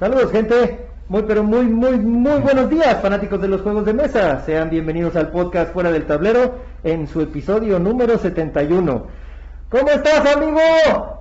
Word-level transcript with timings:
Saludos 0.00 0.32
gente, 0.32 0.88
muy 1.08 1.22
pero 1.24 1.44
muy 1.44 1.66
muy 1.66 1.98
muy 1.98 2.40
buenos 2.40 2.70
días 2.70 3.02
fanáticos 3.02 3.38
de 3.42 3.48
los 3.48 3.60
juegos 3.60 3.84
de 3.84 3.92
mesa. 3.92 4.40
Sean 4.46 4.70
bienvenidos 4.70 5.14
al 5.14 5.28
podcast 5.28 5.74
Fuera 5.74 5.92
del 5.92 6.06
Tablero 6.06 6.54
en 6.82 7.06
su 7.06 7.20
episodio 7.20 7.78
número 7.78 8.16
71. 8.16 9.06
¿Cómo 9.68 9.90
estás 9.90 10.34
amigo? 10.34 10.58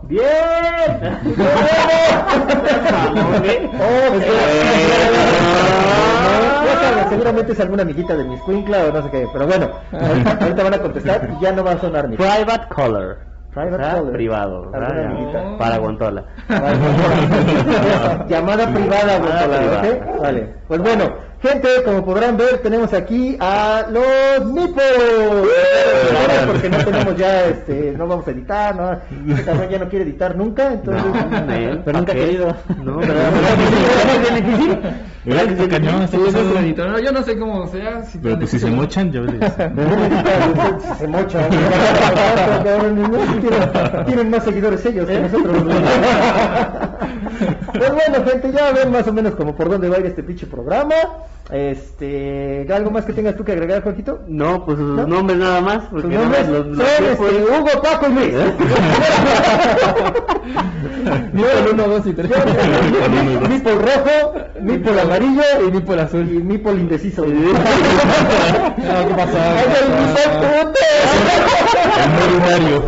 Bien. 0.03 0.23
Seguramente 7.09 7.51
es 7.51 7.59
alguna 7.59 7.81
amiguita 7.81 8.15
de 8.15 8.23
mi 8.23 8.35
escuincla 8.35 8.85
o 8.85 8.93
no 8.93 9.03
sé 9.03 9.11
qué, 9.11 9.27
pero 9.33 9.45
bueno, 9.45 9.71
ahorita, 9.91 10.37
ahorita 10.39 10.63
van 10.63 10.73
a 10.75 10.79
contestar 10.79 11.29
y 11.37 11.43
ya 11.43 11.51
no 11.51 11.65
va 11.65 11.73
a 11.73 11.81
sonar 11.81 12.07
ni. 12.07 12.15
Private 12.15 12.73
color. 12.73 13.28
Privado. 14.11 14.71
Alguna 14.73 14.93
¿verdad? 14.93 15.57
Para 15.57 15.77
Guantola. 15.77 16.25
Llamada 18.27 18.67
privada, 18.73 19.19
privada. 19.19 19.79
¿ok? 19.79 20.21
Vale. 20.21 20.55
Pues 20.67 20.81
bueno, 20.81 21.05
gente, 21.41 21.83
como 21.83 22.03
podrán 22.05 22.37
ver, 22.37 22.59
tenemos 22.59 22.93
aquí 22.93 23.37
a 23.39 23.85
los 23.89 24.45
Mipos. 24.51 24.83
Porque 26.47 26.69
no 26.69 26.77
tenemos 26.77 27.15
ya, 27.15 27.45
este, 27.45 27.93
no 27.97 28.07
vamos 28.07 28.27
a 28.27 28.31
editar, 28.31 28.75
no. 28.75 28.91
Este 29.31 29.43
cabrón 29.43 29.69
ya 29.69 29.79
no 29.79 29.89
quiere 29.89 30.05
editar 30.05 30.35
nunca, 30.35 30.73
entonces. 30.73 31.03
No, 31.45 31.53
él, 31.53 31.81
pero 31.85 31.97
nunca 31.99 32.11
ha 32.11 32.15
querido. 32.15 32.55
No, 32.83 32.99
pero 32.99 33.13
pero- 33.13 34.89
tiene 35.23 35.45
que 35.47 35.53
está 35.53 35.67
cañón, 35.67 36.07
Sí, 36.07 36.17
es 36.27 36.33
editor. 36.35 36.89
No, 36.89 36.99
yo 36.99 37.11
no 37.11 37.23
sé 37.23 37.37
cómo 37.37 37.67
sea. 37.67 38.03
Si 38.03 38.17
Pero 38.17 38.37
pues 38.37 38.49
si 38.49 38.59
se 38.59 38.69
mochan, 38.69 39.11
ya 39.11 39.21
ves. 39.21 39.33
Se 40.97 41.07
mocha. 41.07 41.47
Tienen, 42.63 44.05
tienen 44.05 44.29
más 44.29 44.43
seguidores 44.43 44.85
ellos 44.85 45.07
que 45.07 45.19
nosotros. 45.19 45.63
Pues 47.71 47.91
bueno, 47.93 48.25
gente, 48.25 48.51
ya 48.51 48.71
ven 48.73 48.91
más 48.91 49.07
o 49.07 49.13
menos 49.13 49.35
como 49.35 49.55
por 49.55 49.69
dónde 49.69 49.87
va 49.87 49.97
a 49.97 49.99
ir 49.99 50.07
este 50.07 50.23
pinche 50.23 50.45
programa. 50.45 50.95
Este, 51.51 52.67
¿algo 52.71 52.91
más 52.91 53.05
que 53.05 53.13
tengas 53.13 53.35
tú 53.35 53.43
que 53.43 53.53
agregar, 53.53 53.81
Juanquito? 53.81 54.19
No, 54.27 54.63
pues 54.65 54.77
sus 54.77 54.95
¿No? 54.95 55.07
nombres 55.07 55.39
nada 55.39 55.61
más. 55.61 55.85
Porque 55.89 56.07
nada 56.07 56.21
nombres 56.25 56.47
los- 56.47 56.67
los 56.77 56.87
tiempos- 56.97 57.27
este, 57.31 57.43
Hugo, 57.43 57.81
Paco 57.81 58.05
y 58.07 58.13
Luis. 58.13 58.33
Nipple 61.33 61.71
1, 61.73 61.87
2 61.87 62.05
y 62.07 62.13
3. 62.13 62.29
Mipol 63.49 63.73
rojo, 63.81 64.33
Mipol 64.61 64.99
amarillo 64.99 65.41
Y 65.67 65.71
Nipple 65.71 66.01
azul. 66.01 66.29
y 66.31 66.37
Mipol 66.43 66.77
indeciso. 66.79 67.25
No, 68.79 69.07
¿qué 69.07 69.13
pasó? 69.13 69.37
¡Ay, 69.37 69.65
el! 69.79 69.89
El 71.99 72.13
ordinario. 72.23 72.83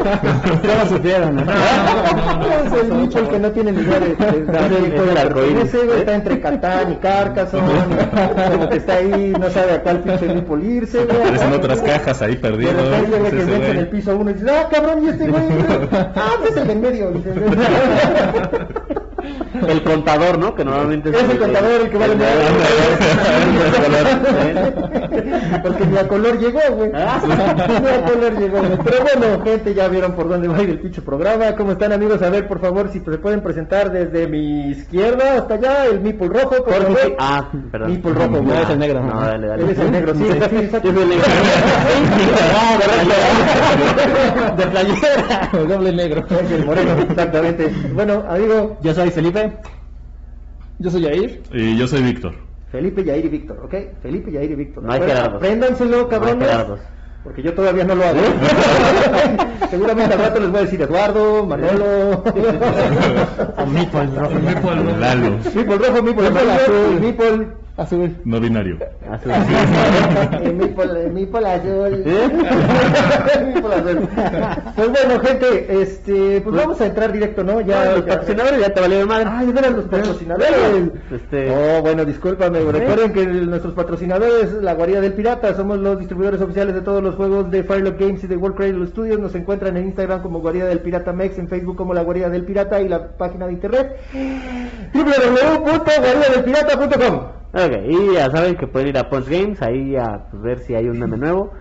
¿Cómo 0.61 0.85
supieron? 0.95 1.35
no? 1.35 1.41
Es 1.41 2.83
el 2.83 2.93
Mipol 2.93 3.29
que 3.29 3.39
no 3.39 3.51
tiene 3.51 3.71
ni 3.71 3.81
idea 3.81 3.99
de, 3.99 4.15
de, 4.15 4.15
de, 4.15 4.57
Es 4.57 4.71
el- 4.71 4.93
es 4.93 5.01
el 5.01 5.17
arcoíris. 5.17 5.63
Ese 5.65 5.77
güey 5.85 5.99
está 5.99 6.13
entre 6.15 6.39
Catán 6.41 6.91
y 6.93 6.95
Carcassonne, 6.97 7.63
como 8.51 8.69
que 8.69 8.77
está 8.77 8.93
ahí, 8.95 9.33
no 9.39 9.49
sabe 9.49 9.71
a 9.73 9.81
cuál 9.83 9.99
pinche 10.01 10.27
Mipol 10.33 10.63
irse, 10.63 11.05
güey. 11.05 11.21
Aparecen 11.21 11.53
otras 11.53 11.81
cajas 11.81 12.21
ahí 12.21 12.35
De 12.35 12.39
perdidos. 12.41 12.75
repente, 12.75 13.29
que 13.29 13.35
ves 13.45 13.69
en 13.69 13.77
el 13.77 13.87
piso 13.89 14.17
uno 14.17 14.31
y 14.31 14.33
dices, 14.33 14.49
ah, 14.51 14.67
cabrón, 14.71 15.03
¿y 15.03 15.09
este 15.09 15.27
güey? 15.27 15.43
Ah, 15.91 16.31
pues 16.39 16.51
es 16.51 16.57
el 16.57 16.67
del 16.67 16.79
medio. 16.79 17.11
El 19.67 19.83
contador, 19.83 20.37
¿no? 20.37 20.55
Que 20.55 20.63
normalmente 20.65 21.09
Es 21.09 21.29
el 21.29 21.37
contador 21.37 21.81
el 21.81 21.89
que 21.89 21.97
vale 21.97 22.15
más. 22.15 22.27
Porque 25.63 25.85
ni 25.85 25.97
a 25.97 26.07
color 26.07 26.39
llegó, 26.39 26.59
güey. 26.75 26.91
Ah. 26.93 27.21
Ni 27.67 27.87
a 27.87 28.03
color 28.05 28.39
llegó, 28.39 28.57
güey. 28.59 28.77
Pero 28.83 28.97
bueno, 29.03 29.43
gente, 29.43 29.73
ya 29.73 29.87
vieron 29.87 30.13
por 30.13 30.29
dónde 30.29 30.47
va 30.47 30.57
a 30.57 30.63
ir 30.63 30.69
el 30.71 30.79
pinche 30.79 31.01
programa. 31.01 31.55
¿Cómo 31.55 31.71
están, 31.73 31.91
amigos? 31.93 32.21
A 32.21 32.29
ver, 32.29 32.47
por 32.47 32.59
favor, 32.59 32.89
si 32.91 32.99
se 32.99 33.17
pueden 33.17 33.41
presentar 33.41 33.91
desde 33.91 34.27
mi 34.27 34.69
izquierda 34.69 35.37
hasta 35.37 35.55
allá, 35.55 35.85
el 35.85 35.99
Mipul 36.01 36.29
rojo, 36.29 36.63
por 36.63 36.73
favor. 36.73 37.15
Ah, 37.19 37.49
perdón. 37.71 37.91
Mipul 37.91 38.15
rojo, 38.15 38.29
güey. 38.29 38.43
No, 38.43 38.53
es 38.53 38.69
el 38.69 38.79
negro. 38.79 39.03
No, 39.03 39.21
dale, 39.21 39.47
dale. 39.47 39.63
Él 39.63 39.69
es 39.69 39.79
el 39.79 39.91
negro, 39.91 40.15
sí. 40.15 40.23
sí, 40.49 40.55
exacto. 40.57 40.87
Yo 40.87 40.93
soy 40.93 41.03
el 41.03 41.09
negro. 41.09 41.25
De 44.57 44.65
playera. 44.67 45.49
Doble 45.67 45.91
negro. 45.93 46.23
El 46.29 46.65
moreno, 46.65 46.91
exactamente. 47.09 47.71
Bueno, 47.93 48.23
amigo, 48.27 48.77
Yo 48.81 48.93
soy 48.93 49.10
Felipe. 49.11 49.53
Yo 50.79 50.89
soy 50.89 51.03
Jair. 51.03 51.43
Y 51.53 51.77
yo 51.77 51.87
soy 51.87 52.01
Víctor. 52.01 52.33
Felipe, 52.71 53.03
Yair 53.03 53.25
y 53.25 53.29
Víctor, 53.29 53.59
¿ok? 53.63 53.75
Felipe, 54.01 54.31
Yair 54.31 54.51
y 54.51 54.55
Víctor. 54.55 54.83
No 54.83 54.93
hay 54.93 55.01
cabrones. 55.01 56.79
Porque 57.23 57.43
yo 57.43 57.53
todavía 57.53 57.83
no 57.83 57.93
lo 57.95 58.03
hago. 58.03 58.19
Seguramente 59.69 60.13
al 60.15 60.19
rato 60.19 60.39
les 60.39 60.49
voy 60.49 60.59
a 60.59 60.63
decir 60.63 60.81
Eduardo, 60.81 61.45
Manolo. 61.45 62.23
O 63.57 63.65
Mipol 63.67 64.15
rojo. 64.15 64.33
Lalo. 64.99 65.37
Mipol 65.53 65.79
rojo, 65.79 66.01
Mipol 66.01 66.25
Mipol. 66.99 67.60
Azul. 67.81 68.15
No 68.25 68.39
binario. 68.39 68.77
Azul. 69.09 69.31
eh, 70.41 70.41
eh, 70.43 71.09
Mipol 71.11 71.45
azul. 71.45 72.03
Mipol 73.53 73.73
azul. 73.73 74.09
Pues 74.75 74.89
bueno, 74.89 75.19
gente, 75.21 75.81
este, 75.81 76.41
pues 76.41 76.55
vamos 76.55 76.79
a 76.81 76.85
entrar 76.85 77.11
directo, 77.11 77.43
¿no? 77.43 77.59
Ya, 77.61 77.85
Ya, 77.85 77.91
los 77.91 78.05
ya- 78.05 78.11
patrocinadores 78.11 78.59
ya 78.59 78.73
te 78.73 78.81
valieron 78.81 79.07
madre. 79.07 79.25
Ah, 79.27 79.43
ya 79.43 79.59
eran 79.59 79.75
los 79.75 79.85
patrocinadores. 79.85 80.91
Este- 81.11 81.51
Oh, 81.51 81.81
bueno, 81.81 82.05
discúlpame. 82.05 82.59
Recuerden 82.59 83.13
que 83.13 83.21
el- 83.23 83.49
nuestros 83.49 83.73
patrocinadores, 83.73 84.53
la 84.53 84.73
Guarida 84.73 85.01
del 85.01 85.13
Pirata, 85.13 85.53
somos 85.55 85.77
los 85.79 85.97
distribuidores 85.99 86.41
oficiales 86.41 86.73
de 86.75 86.81
todos 86.81 87.01
los 87.03 87.15
juegos 87.15 87.49
de 87.51 87.63
Firelock 87.63 87.99
Games 87.99 88.23
y 88.23 88.27
de 88.27 88.37
World 88.37 88.57
Cradle 88.57 88.87
Studios. 88.87 89.19
Nos 89.19 89.35
encuentran 89.35 89.75
en 89.77 89.85
Instagram 89.87 90.21
como 90.21 90.39
Guarida 90.39 90.65
del 90.65 90.79
Pirata 90.79 91.11
Mex, 91.13 91.37
en 91.39 91.47
Facebook 91.47 91.75
como 91.77 91.93
la 91.93 92.01
Guarida 92.03 92.29
del 92.29 92.43
Pirata 92.45 92.81
y 92.81 92.87
la 92.87 93.07
página 93.17 93.47
de 93.47 93.53
internet 93.53 93.95
www.guaridadelpirata.com. 94.93 97.40
Ok, 97.53 97.71
y 97.89 98.13
ya 98.13 98.29
saben 98.31 98.55
que 98.55 98.67
pueden 98.67 98.89
ir 98.89 98.97
a 98.97 99.09
Punch 99.09 99.27
Games 99.27 99.61
ahí 99.61 99.95
a 99.95 100.25
pues, 100.31 100.41
ver 100.41 100.59
si 100.59 100.73
hay 100.73 100.87
un 100.87 100.97
meme 100.99 101.17
nuevo, 101.17 101.51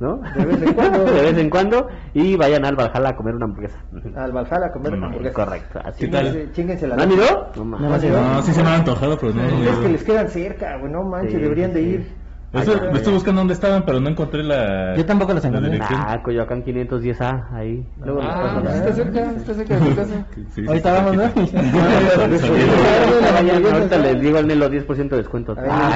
¿no? 0.00 0.16
De 0.36 0.44
vez 0.44 0.62
en 0.62 0.72
cuando. 0.74 1.04
de 1.04 1.22
vez 1.22 1.38
en 1.38 1.50
cuando. 1.50 1.88
Y 2.14 2.36
vayan 2.36 2.64
al 2.64 2.76
Valhalla 2.76 3.10
a 3.10 3.16
comer 3.16 3.34
una 3.34 3.44
hamburguesa. 3.44 3.78
Al 4.16 4.32
Valhalla 4.32 4.66
a 4.66 4.72
comer 4.72 4.96
No, 4.98 5.06
hamburguesas. 5.06 5.34
Correcto, 5.44 5.80
así. 5.84 6.06
¿Qué 6.06 6.10
tal? 6.10 6.50
La 6.88 6.96
¿No 6.96 7.02
han 7.02 7.12
ido? 7.12 7.50
No, 7.56 7.64
No, 7.64 7.78
No, 7.78 8.42
sí 8.42 8.52
se 8.52 8.62
me 8.62 8.68
ha 8.70 8.74
antojado, 8.76 9.18
pero 9.18 9.34
no. 9.34 9.42
Es 9.42 9.78
que 9.78 9.88
les 9.90 10.02
quedan 10.04 10.28
cerca, 10.30 10.78
güey, 10.78 10.90
no 10.90 11.02
manches, 11.02 11.32
Sí, 11.34 11.38
deberían 11.38 11.72
de 11.74 11.80
sí. 11.80 11.88
ir. 11.88 12.23
Ay, 12.54 12.66
me 12.92 12.98
estoy 12.98 13.12
buscando 13.14 13.40
dónde 13.40 13.54
estaban, 13.54 13.82
pero 13.84 13.98
no 14.00 14.08
encontré 14.08 14.42
la. 14.44 14.94
Yo 14.96 15.04
tampoco 15.04 15.34
los 15.34 15.44
encontré. 15.44 15.80
Ah, 15.82 16.20
Coyoacán 16.22 16.62
510A, 16.64 17.48
ahí. 17.52 17.84
Luego 18.04 18.20
Ah, 18.22 18.60
pues 18.62 18.74
está 18.76 18.92
cerca, 18.94 19.32
está 19.32 19.54
cerca 19.54 19.74
de 19.76 19.80
tu 19.90 19.96
casa. 19.96 20.24
Sí, 20.34 20.46
sí, 20.54 20.62
vamos, 20.84 21.16
¿no? 21.16 21.22
ahorita 23.72 23.98
les 23.98 24.20
digo 24.20 24.38
al 24.38 24.46
Nelo 24.46 24.70
10% 24.70 25.08
de 25.08 25.16
descuento. 25.16 25.56
Ay, 25.58 25.64
Ah. 25.68 25.90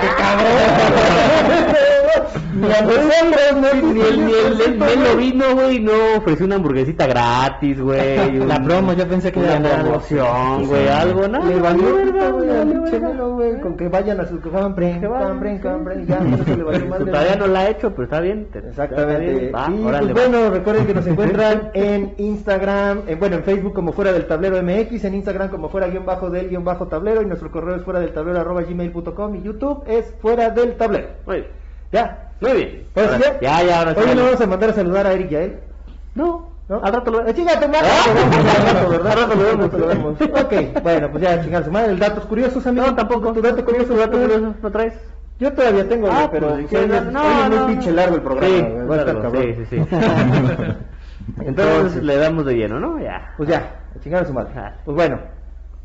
¡Qué 0.00 0.08
cabrón! 0.18 1.76
Ni 2.54 2.72
a 2.72 2.82
nosotros, 2.82 3.12
no, 3.54 3.92
Ni 3.92 4.00
el, 4.00 4.26
ni 4.26 4.32
el, 4.32 4.60
el 4.60 4.78
Nelo 4.78 5.16
vino, 5.16 5.54
güey, 5.54 5.80
no 5.80 5.92
ofreció 6.18 6.46
una 6.46 6.56
hamburguesita 6.56 7.06
gratis, 7.06 7.80
güey. 7.80 8.38
La 8.46 8.62
promo, 8.62 8.92
yo 8.92 9.06
pensé 9.06 9.32
que 9.32 9.40
una 9.40 9.56
era 9.56 9.76
algo. 9.76 9.90
promoción, 9.90 10.66
güey, 10.66 10.88
algo, 10.88 11.28
¿no? 11.28 11.44
Le 11.44 11.60
valió 11.60 13.34
güey, 13.34 13.60
con 13.60 13.76
que 13.76 13.88
vayan 13.88 14.20
a 14.20 14.26
su 14.26 14.40
compren, 14.40 15.02
compren, 15.02 15.58
compren, 15.58 16.06
ya, 16.06 16.20
madre. 16.88 17.04
Todavía 17.06 17.36
no 17.36 17.46
la 17.46 17.60
ha 17.60 17.70
hecho, 17.70 17.90
pero 17.90 18.04
está 18.04 18.20
bien. 18.20 18.48
Exactamente. 18.52 19.46
y 19.46 19.82
pues 19.82 20.12
bueno, 20.12 20.50
recuerden 20.50 20.86
que 20.86 20.94
nos 20.94 21.06
encuentran 21.12 21.70
en 21.74 22.14
Instagram, 22.18 23.02
en, 23.06 23.18
bueno, 23.18 23.36
en 23.36 23.44
Facebook 23.44 23.72
como 23.74 23.92
fuera 23.92 24.12
del 24.12 24.26
tablero 24.26 24.62
MX, 24.62 25.04
en 25.04 25.14
Instagram 25.14 25.48
como 25.48 25.68
fuera 25.68 25.88
guion 25.88 26.04
bajo 26.04 26.30
del 26.30 26.48
guion 26.48 26.64
bajo 26.64 26.86
tablero 26.88 27.22
y 27.22 27.26
nuestro 27.26 27.50
correo 27.50 27.76
es 27.76 27.82
fuera 27.82 28.00
del 28.00 28.12
tablero 28.12 28.40
arroba 28.40 28.62
gmail.com 28.62 29.34
y 29.36 29.42
YouTube 29.42 29.84
es 29.86 30.14
fuera 30.20 30.50
del 30.50 30.76
tablero. 30.76 31.08
Muy 31.26 31.36
bien. 31.36 31.61
Ya. 31.92 32.30
Muy 32.40 32.52
bien. 32.52 32.86
Pues 32.94 33.06
Ahora- 33.06 33.18
ya. 33.18 33.40
ya, 33.40 33.62
ya, 33.62 33.78
ahora. 33.80 33.94
Hoy 33.96 34.14
le 34.14 34.22
vamos 34.22 34.40
a 34.40 34.46
mandar 34.46 34.70
a 34.70 34.72
saludar 34.74 35.06
a 35.06 35.12
Eric 35.12 35.30
y 35.30 35.36
a 35.36 35.42
él. 35.42 35.58
No, 36.14 36.48
¿No? 36.68 36.80
al 36.82 36.92
rato 36.92 37.10
lo 37.10 37.32
chinga 37.32 37.60
tu 37.60 37.68
madre. 37.68 37.86
¿Ah? 37.88 38.68
Al 38.68 38.74
rato, 38.74 38.88
¿verdad? 38.90 39.12
Al 39.12 39.18
rato 39.20 39.34
lo 39.34 39.42
vemos. 39.44 39.72
Lo 39.72 39.86
vemos. 39.86 40.20
Ok, 40.20 40.82
bueno, 40.82 41.10
pues 41.10 41.22
ya 41.22 41.42
chingar 41.42 41.64
su 41.64 41.70
madre. 41.70 41.92
¿El 41.92 41.98
datos 41.98 42.24
curiosos, 42.26 42.66
amigo? 42.66 42.86
No, 42.86 42.94
tampoco. 42.94 43.32
¿Tu 43.32 43.40
dato 43.42 43.64
curioso? 43.64 43.94
dato 43.96 44.18
curioso, 44.20 44.54
¿lo 44.62 44.70
traes? 44.70 44.94
Yo 45.38 45.52
todavía 45.52 45.88
tengo, 45.88 46.08
Ah, 46.10 46.28
pero 46.30 46.48
pues, 46.50 46.72
es- 46.72 46.88
no, 47.12 47.22
es 47.22 47.48
muy 47.48 47.58
no, 47.58 47.66
pinche 47.66 47.90
no. 47.90 47.96
largo 47.96 48.16
el 48.16 48.22
programa. 48.22 48.54
Sí, 48.54 48.62
va 48.88 48.94
a 48.94 48.98
estar 48.98 49.22
cabrón. 49.22 49.42
sí, 49.42 49.66
sí, 49.70 49.76
sí. 49.80 49.86
Entonces 51.44 52.02
le 52.02 52.16
damos 52.16 52.44
de 52.46 52.54
lleno, 52.56 52.80
¿no? 52.80 52.98
Ya. 53.00 53.32
Pues 53.36 53.48
ya, 53.48 53.80
a 53.96 54.00
chingar 54.00 54.22
a 54.22 54.26
su 54.26 54.32
madre. 54.32 54.50
Pues 54.84 54.94
bueno, 54.96 55.18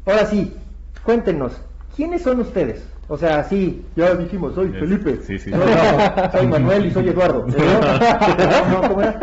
ahora 0.05 0.25
sí, 0.25 0.55
cuéntenos, 1.03 1.53
¿quiénes 1.97 2.21
son 2.21 2.39
ustedes? 2.39 2.88
O 3.09 3.17
sea, 3.17 3.44
sí, 3.45 3.85
ya 3.95 4.13
dijimos, 4.15 4.53
soy 4.55 4.69
Felipe. 4.71 5.19
sí, 5.25 5.39
sí. 5.39 5.49
No, 5.49 5.57
no, 5.59 6.31
soy 6.31 6.47
Manuel 6.55 6.85
y 6.85 6.91
soy 6.91 7.09
Eduardo. 7.09 7.45
¿No? 7.47 7.55
¿No? 8.81 8.88
¿Cómo 8.88 9.01
era? 9.01 9.19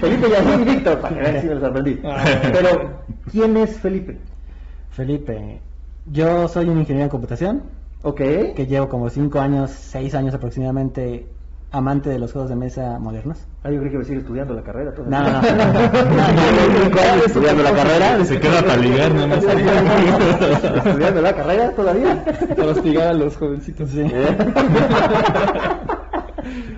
Felipe 0.00 0.28
y 0.28 0.32
así 0.34 0.64
Víctor, 0.64 1.00
para 1.00 1.14
que 1.14 1.20
vean 1.22 1.40
si 1.40 1.46
me 1.48 1.54
lo 1.56 1.60
sorprendí. 1.60 2.00
Ah. 2.04 2.24
Pero, 2.52 2.90
¿quién 3.30 3.56
es 3.56 3.76
Felipe? 3.78 4.18
Felipe, 4.92 5.60
yo 6.12 6.48
soy 6.48 6.68
un 6.68 6.78
ingeniero 6.78 7.04
en 7.04 7.10
computación 7.10 7.62
Ok. 8.02 8.16
que 8.54 8.66
llevo 8.68 8.88
como 8.88 9.08
5 9.08 9.40
años, 9.40 9.70
6 9.70 10.14
años 10.14 10.34
aproximadamente 10.34 11.26
amante 11.72 12.10
de 12.10 12.18
los 12.18 12.32
juegos 12.32 12.50
de 12.50 12.56
mesa 12.56 12.98
modernos. 12.98 13.38
Ah, 13.62 13.70
yo 13.70 13.78
creo 13.78 13.90
que 13.90 13.94
iba 13.94 14.02
a 14.02 14.04
seguir 14.04 14.20
estudiando 14.20 14.54
la 14.54 14.62
carrera 14.62 14.90
No, 14.90 14.96
todavía. 14.96 15.40
no, 15.42 17.18
no. 17.18 17.24
Estudiando 17.26 17.62
la 17.62 17.72
carrera. 17.72 18.24
Se 18.24 18.40
queda 18.40 18.60
para 18.62 18.76
ligar 18.76 19.14
nada 19.14 19.26
más. 19.28 19.44
¿Estudiando 19.44 21.22
la 21.22 21.32
carrera 21.34 21.70
todavía? 21.72 22.24
Para 22.56 22.70
hostigar 22.70 23.08
a 23.08 23.12
los 23.12 23.36
jovencitos. 23.36 23.90
Sí. 23.90 24.00
¿Eh? 24.02 24.36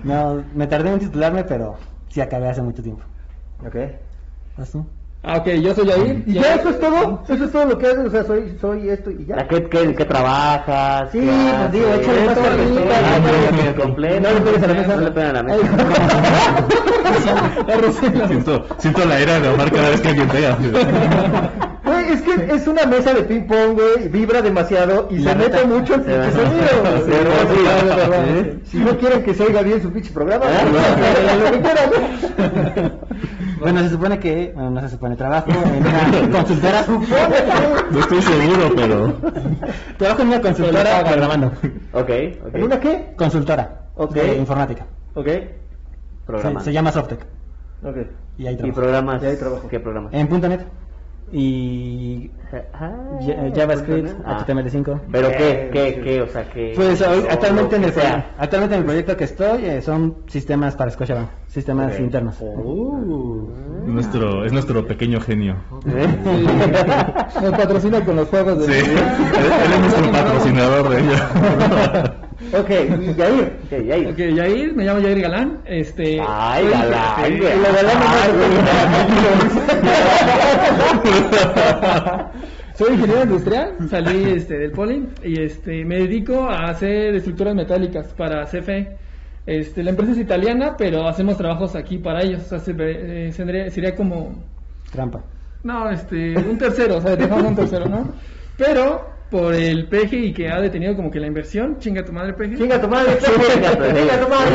No, 0.03 0.43
me 0.53 0.67
tardé 0.67 0.91
en 0.91 0.99
titularme, 0.99 1.43
pero 1.43 1.75
sí 2.09 2.21
acabé 2.21 2.49
hace 2.49 2.61
mucho 2.61 2.83
tiempo. 2.83 3.03
Ok. 3.65 3.75
¿Vas 4.57 4.69
tú? 4.71 4.85
Ah, 5.25 5.37
ok, 5.37 5.47
yo 5.61 5.73
soy 5.73 5.85
Yair. 5.87 6.21
¿Y 6.27 6.33
ya 6.33 6.55
eso 6.55 6.67
es 6.69 6.79
todo? 6.81 7.23
¿Eso 7.29 7.45
es 7.45 7.51
todo 7.53 7.63
lo 7.65 7.77
que 7.77 7.87
haces? 7.87 8.07
O 8.07 8.09
sea, 8.09 8.25
soy, 8.25 8.57
soy 8.59 8.89
esto 8.89 9.09
y 9.09 9.25
ya. 9.25 9.39
¿A 9.39 9.47
qué, 9.47 9.63
qué, 9.69 9.95
qué 9.95 10.03
trabajas? 10.05 11.09
Sí, 11.13 11.19
¿Qué 11.21 11.27
pues 11.59 11.71
digo, 11.71 11.87
échale 11.93 12.25
más 12.25 12.37
carnita, 12.37 12.81
Ah, 12.91 13.19
no, 13.19 13.31
no, 13.31 13.51
no, 13.51 13.57
que 13.73 13.81
completo. 13.81 14.19
no 14.21 14.29
le 14.33 14.41
pegues 14.41 14.63
a 14.63 14.67
la 14.67 14.73
mesa. 14.73 14.95
No 14.97 15.01
le 15.01 15.11
peguen 15.11 15.29
a 15.29 15.33
la 15.33 15.43
mesa. 15.43 15.63
Siento, 18.27 18.65
siento 18.79 19.05
la 19.05 19.21
ira 19.21 19.39
de 19.39 19.47
Omar 19.49 19.71
cada 19.71 19.89
vez 19.91 20.01
que 20.01 20.07
alguien 20.09 20.27
pega. 20.27 20.57
Güey, 21.85 22.11
es 22.13 22.21
que 22.21 22.33
es 22.55 22.67
una 22.67 22.85
mesa 22.85 23.13
de 23.13 23.23
ping 23.23 23.45
pong, 23.47 23.75
güey, 23.75 24.09
vibra 24.09 24.41
demasiado 24.41 25.07
y 25.11 25.19
La 25.19 25.31
se 25.31 25.37
neta. 25.37 25.57
mete 25.63 25.67
mucho 25.67 25.95
el 25.95 26.01
pinche 26.01 26.31
sonido. 26.31 27.05
Si 28.71 28.77
no 28.79 28.97
quieren 28.97 29.23
que 29.23 29.33
se 29.33 29.43
oiga 29.43 29.61
bien 29.61 29.81
su 29.81 29.89
pinche 29.91 30.11
programa, 30.11 30.45
Ah, 30.47 30.63
no. 30.65 30.71
lo 31.45 31.51
que 31.51 31.61
quieran. 31.61 31.89
Bueno, 33.63 33.79
se 33.81 33.89
supone 33.89 34.19
que, 34.19 34.51
bueno, 34.53 34.69
no 34.71 34.81
se 34.81 34.89
supone, 34.89 35.15
trabajo 35.15 35.49
en 35.51 35.85
una 35.85 36.29
consultora. 36.37 36.85
No 37.91 37.99
estoy 37.99 38.21
seguro, 38.21 38.71
pero. 38.75 39.13
trabajo 39.97 40.21
en 40.21 40.27
una 40.27 40.41
consultora 40.41 41.03
programando. 41.03 41.47
Ok, 41.93 42.09
ok. 42.45 42.55
¿En 42.55 42.63
una 42.63 42.79
qué? 42.79 43.13
Consultora 43.17 43.83
Ok. 43.95 44.13
de 44.13 44.37
informática. 44.37 44.85
Ok. 45.15 45.25
Se, 45.27 45.59
Programas. 46.25 46.63
se 46.63 46.73
llama 46.73 46.91
Softec. 46.91 47.25
Ok. 47.83 47.97
Y 48.37 48.47
ahí 48.47 48.53
¿Y 48.53 48.57
trabajo. 48.57 48.79
programas? 48.81 49.23
Y 49.23 49.25
ahí 49.25 49.37
trabajo. 49.37 49.67
¿Qué 49.67 49.79
programas? 49.79 50.13
En 50.13 50.29
.NET. 50.29 50.67
Y 51.33 52.29
Ah, 52.71 52.91
Ja- 53.19 53.49
JavaScript, 53.55 54.09
ah. 54.23 54.45
HTML5. 54.45 54.99
¿Pero 55.11 55.29
qué, 55.29 55.49
Eh, 55.49 55.69
qué, 55.73 56.01
qué? 56.03 56.21
O 56.21 56.27
sea. 56.27 56.45
Pues 56.75 57.01
hoy- 57.01 57.25
actualmente, 57.27 57.75
en 57.77 57.83
el, 57.85 57.91
sea, 57.91 58.35
actualmente 58.37 58.75
en 58.75 58.81
el 58.81 58.85
proyecto 58.85 59.17
que 59.17 59.23
estoy 59.23 59.65
eh, 59.65 59.81
son 59.81 60.17
sistemas 60.27 60.75
para 60.75 60.91
Scotiabank, 60.91 61.29
sistemas 61.47 61.95
Ok. 61.95 61.99
internos. 62.01 62.37
Uh. 62.39 63.49
Nuestro, 63.85 64.45
es 64.45 64.51
nuestro 64.53 64.85
pequeño 64.87 65.19
genio. 65.21 65.55
Nos 67.41 67.51
patrocina 67.51 68.03
con 68.03 68.15
los 68.15 68.27
juegos 68.29 68.59
de... 68.59 68.73
Sí, 68.73 68.79
él 68.89 68.97
él 69.65 69.71
es 69.73 69.79
nuestro 69.81 70.11
patrocinador 70.11 70.89
de 70.89 70.99
ella. 71.01 71.29
Ok, 72.51 72.69
Yair. 73.17 73.57
Ok, 73.63 73.85
ya 73.85 73.93
ahí. 73.95 74.05
Ok, 74.05 74.17
Yair, 74.17 74.75
me 74.75 74.83
llamo 74.83 74.99
Yair 74.99 75.21
Galán. 75.21 75.59
Este, 75.65 76.19
Ay, 76.27 76.63
soy- 76.65 76.71
galán, 76.71 77.41
galán 77.71 77.93
Soy 82.75 82.93
ingeniero 82.93 83.23
industrial, 83.23 83.75
salí 83.89 84.23
este, 84.35 84.57
del 84.57 84.71
Poli 84.71 85.07
y 85.23 85.41
este, 85.41 85.85
me 85.85 85.97
dedico 85.99 86.47
a 86.49 86.69
hacer 86.69 87.15
estructuras 87.15 87.55
metálicas 87.55 88.07
para 88.13 88.45
CFE. 88.45 88.97
Este, 89.45 89.83
la 89.83 89.89
empresa 89.89 90.13
es 90.13 90.17
italiana, 90.19 90.75
pero 90.77 91.07
hacemos 91.07 91.37
trabajos 91.37 91.75
aquí 91.75 91.97
para 91.97 92.21
ellos. 92.21 92.43
O 92.43 92.49
sea, 92.49 92.59
se- 92.59 92.75
eh, 92.77 93.31
sería, 93.33 93.69
sería 93.69 93.95
como 93.95 94.43
Trampa. 94.91 95.21
No, 95.63 95.89
este, 95.89 96.37
un 96.37 96.57
tercero, 96.57 96.97
o 96.97 97.01
sea, 97.01 97.15
dejamos 97.15 97.43
un 97.43 97.55
tercero, 97.55 97.85
¿no? 97.87 98.13
Pero 98.57 99.11
por 99.31 99.53
el 99.55 99.87
peje 99.87 100.17
y 100.17 100.33
que 100.33 100.49
ha 100.49 100.59
detenido 100.61 100.95
como 100.95 101.09
que 101.09 101.19
la 101.19 101.25
inversión, 101.27 101.77
chinga 101.79 102.03
tu 102.05 102.11
madre 102.13 102.33
peje. 102.33 102.55
Chinga 102.57 102.79
tu 102.79 102.87
madre, 102.87 103.17
chinga 103.19 104.19
tu 104.19 104.29
madre. 104.29 104.51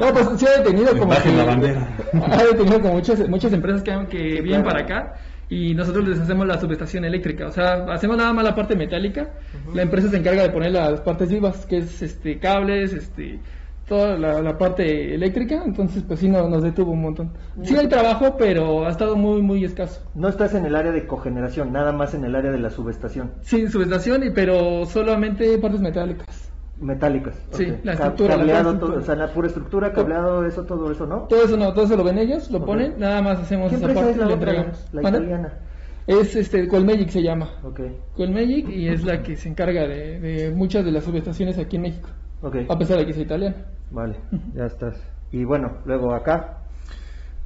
No, 0.00 0.12
pues 0.12 0.28
sí 0.36 0.46
ha 0.46 0.62
detenido 0.62 0.96
como 0.96 1.12
que, 1.22 1.30
la 1.32 1.44
bandera. 1.44 1.88
ha 2.30 2.44
detenido 2.44 2.80
como 2.80 2.94
muchas 2.94 3.28
muchas 3.28 3.52
empresas 3.52 3.82
que, 3.82 3.92
que 4.08 4.40
vienen 4.40 4.64
para 4.64 4.80
acá 4.82 5.14
y 5.50 5.74
nosotros 5.74 6.06
les 6.06 6.18
hacemos 6.20 6.46
la 6.46 6.58
subestación 6.60 7.04
eléctrica, 7.04 7.46
o 7.46 7.50
sea, 7.50 7.84
hacemos 7.92 8.16
nada 8.16 8.32
más 8.32 8.44
la 8.44 8.54
parte 8.54 8.76
metálica, 8.76 9.30
la 9.74 9.82
empresa 9.82 10.08
se 10.08 10.16
encarga 10.18 10.42
de 10.42 10.50
poner 10.50 10.72
las 10.72 11.00
partes 11.00 11.30
vivas, 11.30 11.64
que 11.66 11.78
es 11.78 12.02
este 12.02 12.38
cables, 12.38 12.92
este 12.92 13.40
toda 13.86 14.18
la, 14.18 14.42
la 14.42 14.58
parte 14.58 15.14
eléctrica, 15.14 15.62
entonces 15.64 16.02
pues 16.06 16.20
sí 16.20 16.28
no- 16.28 16.46
nos 16.46 16.62
detuvo 16.62 16.92
un 16.92 17.00
montón. 17.00 17.32
Sí 17.62 17.74
hay 17.74 17.88
trabajo, 17.88 18.36
pero 18.36 18.84
ha 18.86 18.90
estado 18.90 19.16
muy 19.16 19.40
muy 19.40 19.64
escaso. 19.64 20.02
No 20.14 20.28
estás 20.28 20.54
en 20.54 20.66
el 20.66 20.76
área 20.76 20.92
de 20.92 21.06
cogeneración, 21.06 21.72
nada 21.72 21.90
más 21.92 22.12
en 22.12 22.22
el 22.26 22.34
área 22.36 22.50
de 22.50 22.58
la 22.58 22.68
subestación. 22.68 23.32
Sí, 23.40 23.66
subestación, 23.68 24.24
y- 24.24 24.30
pero 24.30 24.84
solamente 24.84 25.56
partes 25.56 25.80
metálicas. 25.80 26.47
Metálicas. 26.80 27.34
Sí, 27.52 27.66
la 27.82 27.92
estructura, 27.94 28.30
la 28.30 28.36
Cableado, 28.38 28.70
estructura. 28.70 28.92
todo, 28.92 29.02
o 29.02 29.04
sea, 29.04 29.14
la 29.16 29.32
pura 29.32 29.46
estructura, 29.48 29.92
cableado, 29.92 30.44
eso, 30.46 30.64
todo 30.64 30.90
eso, 30.92 31.06
¿no? 31.06 31.22
Todo 31.22 31.44
eso 31.44 31.56
no, 31.56 31.72
todo 31.74 31.84
eso 31.86 31.96
lo 31.96 32.04
ven 32.04 32.18
ellos, 32.18 32.50
lo 32.52 32.64
ponen, 32.64 32.94
nada 32.98 33.20
más 33.20 33.40
hacemos 33.40 33.70
¿Qué 33.70 33.76
esa 33.76 33.86
parte 33.88 34.10
es 34.10 34.16
y 34.16 34.18
la 34.20 34.26
le 34.26 34.34
otra? 34.34 34.50
entregamos. 34.52 34.88
La 34.92 35.02
¿Mande? 35.02 35.18
italiana. 35.18 35.58
Es 36.06 36.36
este, 36.36 36.68
Colmagic 36.68 37.08
se 37.10 37.22
llama. 37.22 37.48
Ok, 37.64 37.80
Colmagic 38.16 38.68
y 38.68 38.88
es 38.88 39.04
la 39.04 39.22
que 39.22 39.36
se 39.36 39.48
encarga 39.48 39.86
de, 39.88 40.20
de 40.20 40.50
muchas 40.52 40.84
de 40.84 40.92
las 40.92 41.04
subestaciones 41.04 41.58
aquí 41.58 41.76
en 41.76 41.82
México, 41.82 42.08
ok. 42.42 42.56
a 42.68 42.78
pesar 42.78 42.98
de 42.98 43.04
que 43.06 43.10
es 43.12 43.18
italiana. 43.18 43.56
Vale, 43.90 44.16
ya 44.54 44.66
estás. 44.66 45.02
Y 45.32 45.44
bueno, 45.44 45.78
luego 45.84 46.14
acá. 46.14 46.58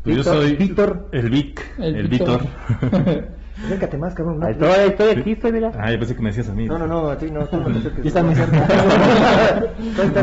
Pues 0.04 0.16
yo 0.18 0.22
soy 0.24 0.56
Víctor. 0.56 1.08
el 1.12 1.30
Vic, 1.30 1.60
el, 1.78 2.06
Víctor. 2.08 2.42
Víctor. 2.42 3.28
Acércate 3.64 3.96
más, 3.98 4.14
cabrón. 4.14 4.40
¿no? 4.40 4.48
Estoy, 4.48 4.68
estoy, 4.88 5.10
aquí 5.10 5.32
estoy, 5.32 5.52
mira. 5.52 5.70
Ah, 5.78 5.92
yo 5.92 5.98
pensé 5.98 6.16
que 6.16 6.22
me 6.22 6.30
decías 6.30 6.48
a 6.48 6.52
mí. 6.52 6.66
No, 6.66 6.78
no, 6.78 6.86
no, 6.86 7.10
a 7.10 7.16
ti 7.18 7.30
no, 7.30 7.46
tú 7.46 7.58
no 7.58 7.66
te 7.80 8.08
está 8.08 8.22
muy 8.22 8.34
cerca. 8.34 8.66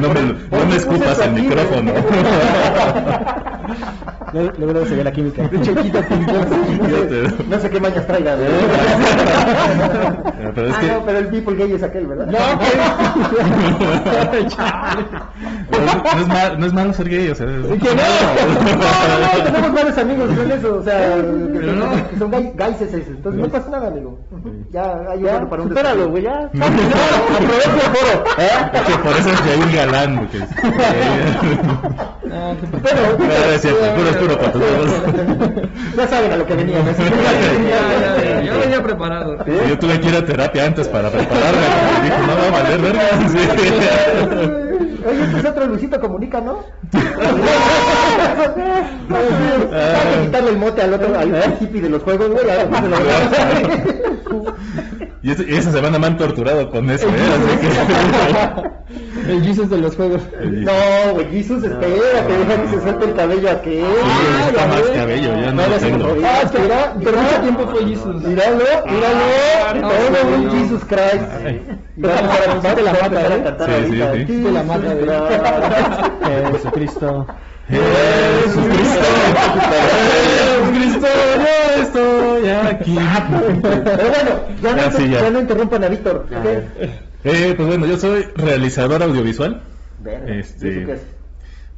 No 0.02 0.10
me, 0.14 0.22
no 0.24 0.66
me 0.68 0.76
escupas 0.76 1.20
el 1.20 1.32
micrófono. 1.34 1.92
Luego, 4.34 4.86
se 4.86 4.96
ve 4.96 5.04
la 5.04 5.12
química. 5.12 5.44
No 7.50 7.60
sé 7.60 7.70
qué 7.70 7.80
mañas 7.80 8.06
traiga. 8.08 8.36
Pero 10.56 10.68
es 10.68 10.74
ah, 10.76 10.80
que 10.80 10.88
no, 10.88 11.06
pero 11.06 11.18
el 11.20 11.28
people 11.28 11.56
gay 11.56 11.74
es 11.74 11.84
aquel, 11.84 12.08
¿verdad? 12.08 12.26
no, 12.26 12.40
no 16.16 16.22
es 16.22 16.28
mal- 16.28 16.60
no 16.60 16.66
es 16.66 16.74
malo 16.74 16.94
ser 16.94 17.10
gay, 17.10 17.30
o 17.30 17.36
sea. 17.36 17.46
es- 17.48 17.52
Que 17.68 17.90
no, 17.90 18.02
no, 18.02 19.38
no, 19.38 19.44
tenemos 19.44 19.74
varios 19.74 19.98
amigos 19.98 20.30
con 20.36 20.52
eso, 20.52 20.76
o 20.78 20.84
sea, 20.84 21.16
que 21.16 21.22
son, 21.66 21.80
no. 21.80 22.10
que 22.10 22.18
son 22.18 22.32
gay- 22.32 22.52
gayses, 22.56 22.94
entonces 23.20 23.42
no 23.42 23.48
pasa 23.50 23.70
nada, 23.70 23.88
amigo. 23.88 24.18
Ya 24.72 24.96
hay 25.12 25.22
Ya, 25.22 25.50
para 25.50 25.62
un 25.64 25.68
supéralo, 25.70 26.10
güey, 26.10 26.24
ya. 26.24 26.46
Aprovecha 26.46 27.74
el 27.74 27.92
foro. 27.94 28.24
Es 28.38 28.82
que 28.82 28.94
por 29.04 29.12
eso 29.18 29.30
es 29.30 29.76
Galán. 29.76 30.30
Es- 30.34 30.50
No, 32.30 32.56
qué 32.62 32.68
p- 32.68 32.78
Pero, 32.84 33.52
es 33.54 33.62
cierto, 33.62 33.80
puro 33.96 34.10
es 34.10 34.16
puro 34.18 34.38
para 34.38 34.52
todos. 34.54 34.66
ya 35.98 36.08
saben 36.08 36.32
a 36.32 36.38
lo 36.38 36.46
que 36.46 36.56
venían. 36.56 36.86
¿no? 36.86 36.92
ya, 36.92 37.02
ya, 38.00 38.24
ya, 38.24 38.42
ya 38.42 38.54
venía 38.58 38.82
preparado. 38.84 39.38
Yo 39.46 39.78
tuve 39.80 40.00
que 40.00 40.08
ir 40.10 40.16
a 40.16 40.26
terapia 40.26 40.66
antes 40.66 40.88
para 40.88 41.10
prepararme. 41.10 41.68
Dije, 42.04 42.18
no 42.26 42.36
va 42.38 42.48
a 42.48 42.52
valer 42.64 42.80
verga. 42.82 43.02
Oye, 45.10 45.24
este 45.24 45.40
es 45.40 45.46
otro 45.46 45.66
Luisito 45.66 46.00
Comunica, 46.00 46.40
¿no? 46.42 46.60
Ah. 48.40 48.84
Hay 49.12 50.16
que 50.16 50.22
quitarle 50.26 50.50
el 50.52 50.58
mote 50.58 50.82
al 50.82 50.94
otro, 50.94 51.18
al 51.18 51.58
hippie 51.60 51.82
de 51.82 51.90
los 51.90 52.04
juegos, 52.04 52.30
güey. 52.30 52.50
a 52.50 52.70
Y, 55.22 55.32
esa 55.32 55.72
semana 55.74 56.00
me 56.00 56.08
han 56.08 56.16
torturado 56.18 56.70
con 56.70 56.90
eso, 56.90 57.06
¿eh? 57.10 57.12
Así 57.12 57.68
El 59.30 59.44
Jesus 59.44 59.70
de 59.70 59.78
los 59.78 59.94
juegos. 59.96 60.22
que. 60.22 60.46
No, 60.46 60.72
güey, 61.14 61.30
Jesus, 61.30 61.62
espera, 61.64 62.26
que 62.26 62.34
deja 62.34 62.62
que 62.62 62.68
se 62.70 62.82
suelte 62.82 63.06
el 63.06 63.14
cabello 63.16 63.52
aquel. 63.52 63.84
Sí, 63.84 64.48
está 64.48 64.66
más 64.68 64.82
cabello, 64.82 65.36
ya 65.36 65.52
no 65.52 65.62
No, 65.62 65.68
lo 65.68 65.78
tengo. 65.78 66.06
Ah, 66.26 66.42
espera, 66.44 66.96
pero 67.04 67.18
mucho 67.18 67.42
tiempo 67.42 67.68
fue 67.68 67.86
Jesus. 67.86 68.16
Míralo, 68.24 68.64
míralo, 68.86 69.26
Ah, 69.68 69.74
todo 69.74 70.36
un 70.36 70.46
no. 70.46 70.52
Jesus 70.52 70.84
Christ. 70.86 71.24
A 72.64 72.76
te 72.76 72.82
la 72.82 72.92
a 72.92 72.94
mata, 72.94 73.36
¿eh? 73.36 73.44
cantar 73.44 73.70
Sí, 73.70 73.74
sí, 73.92 74.02
sí. 74.26 74.42
La 74.52 74.64
mata. 74.64 74.88
Christ. 76.22 76.52
Jesucristo. 76.54 77.28
Jesucristo, 77.70 79.06
Jesucristo, 80.40 81.08
yo 81.38 81.82
estoy 81.84 82.50
aquí. 82.50 82.98
Pero 83.62 84.10
bueno, 84.10 84.32
ya 84.62 84.72
no, 84.72 84.78
Ya, 84.78 84.92
sí, 84.92 85.10
ya. 85.10 85.22
ya 85.22 85.30
no 85.30 85.40
interrumpan 85.40 85.84
a 85.84 85.88
Víctor. 85.90 86.26
Eh, 87.24 87.54
pues 87.56 87.68
bueno, 87.68 87.86
yo 87.86 87.98
soy 87.98 88.26
realizador 88.36 89.04
audiovisual. 89.04 89.62
Este- 90.28 90.68
¿y 90.68 90.78
eso 90.78 90.86
qué 90.88 90.94
es? 90.94 91.02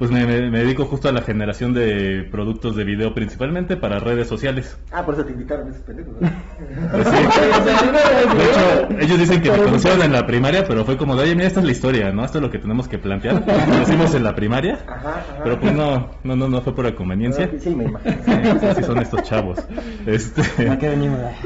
Pues 0.02 0.10
me, 0.10 0.26
me- 0.26 0.50
me 0.50 0.58
dedico 0.64 0.86
justo 0.86 1.10
a 1.10 1.12
la 1.12 1.22
generación 1.22 1.74
de 1.76 2.28
productos 2.32 2.76
de 2.76 2.84
video 2.84 3.14
principalmente 3.14 3.78
para 3.78 4.00
redes 4.00 4.28
sociales. 4.28 4.76
Ah, 4.92 5.06
por 5.06 5.14
eso 5.14 5.24
te 5.24 5.32
invitaron 5.34 5.70
esos 5.70 5.84
pendejos. 5.84 6.14
¿no? 6.20 6.28
Pues 6.92 7.08
sí. 7.08 7.14
De 8.36 8.44
hecho, 8.46 9.00
ellos 9.00 9.20
dicen 9.20 9.42
que 9.44 9.52
me 9.52 9.60
conocieron 9.60 10.02
en 10.02 10.12
la 10.12 10.26
primaria, 10.26 10.66
pero 10.68 10.86
fue 10.86 10.98
como 10.98 11.16
de, 11.16 11.22
oye, 11.22 11.36
mira, 11.36 11.46
esta 11.46 11.60
es 11.60 11.68
la 11.68 11.72
historia, 11.72 12.12
¿no? 12.12 12.26
Esto 12.26 12.40
es 12.40 12.42
lo 12.42 12.50
que 12.50 12.58
tenemos 12.58 12.88
que 12.88 12.98
plantear. 12.98 13.44
Lo 13.70 13.82
hicimos 13.84 14.16
en 14.16 14.24
la 14.24 14.34
primaria, 14.34 14.80
Ajá, 14.88 15.10
ajá. 15.10 15.24
pero 15.44 15.60
pues 15.60 15.72
no, 15.72 16.10
no, 16.24 16.36
no, 16.36 16.48
no 16.50 16.62
fue 16.62 16.74
por 16.74 16.96
conveniencia. 16.96 17.48
Sí, 17.60 17.70
me 17.70 17.84
imagino. 17.84 18.16
Sí, 18.60 18.66
así 18.66 18.84
son 18.84 18.98
estos 18.98 19.22
chavos. 19.22 19.60
Este, 20.08 20.42
¿A 20.68 20.80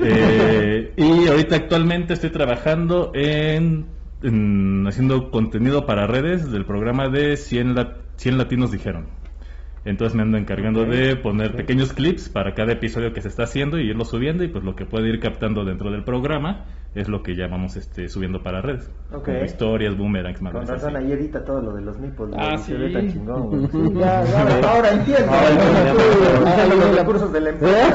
eh, 0.02 0.94
y 0.96 1.28
ahorita 1.28 1.58
actualmente 1.58 2.14
estoy 2.14 2.30
trabajando 2.30 3.12
en 3.14 3.88
en- 4.24 4.86
haciendo 4.88 5.30
contenido 5.30 5.86
para 5.86 6.08
redes 6.08 6.50
del 6.54 6.64
programa 6.66 7.10
de 7.10 7.36
100, 7.36 7.76
la- 7.76 7.98
100 8.18 8.38
latinos 8.38 8.72
dijeron. 8.72 9.08
Entonces 9.86 10.16
me 10.16 10.24
ando 10.24 10.38
encargando 10.38 10.84
de 10.86 11.16
poner 11.16 11.56
pequeños 11.56 11.94
clips 11.94 12.28
para 12.28 12.56
cada 12.56 12.74
episodio 12.74 13.14
que 13.14 13.22
se 13.22 13.28
está 13.28 13.44
haciendo 13.44 13.78
y 13.78 13.88
irlo 13.88 14.04
subiendo 14.04 14.44
y 14.44 14.48
pues 14.48 14.64
lo 14.64 14.76
que 14.76 14.86
puede 14.86 15.10
ir 15.10 15.20
captando 15.20 15.64
dentro 15.64 15.92
del 15.92 16.04
programa 16.04 16.66
es 16.96 17.08
lo 17.08 17.22
que 17.22 17.36
ya 17.36 17.48
vamos 17.48 17.76
este, 17.76 18.08
subiendo 18.10 18.42
para 18.42 18.62
redes. 18.62 18.90
Ok. 19.14 19.26
Como 19.26 19.44
historias, 19.44 19.96
boomerangs, 19.96 20.40
Con 20.40 20.54
más 20.54 20.68
razón, 20.68 20.96
ahí 20.96 21.12
edita 21.12 21.44
todo 21.44 21.62
lo 21.62 21.74
de 21.74 21.82
los 21.82 22.00
nipples. 22.00 22.34
Ah, 22.36 22.56
y 22.56 22.58
se 22.58 22.74
ve 22.74 22.88
sí. 22.88 22.94
tan 22.94 23.12
chingón, 23.12 23.50
güey. 23.50 23.68
Sí, 23.72 23.94
ya, 23.94 24.24
ya, 24.24 24.70
ahora 24.72 24.92
entiendo. 24.92 25.32
Ahora 25.32 25.50
entiendo. 25.50 26.00
Usando 26.42 26.76
los 26.78 26.96
recursos 26.96 27.34
de 27.34 27.42
la 27.42 27.50
empresa. 27.50 27.94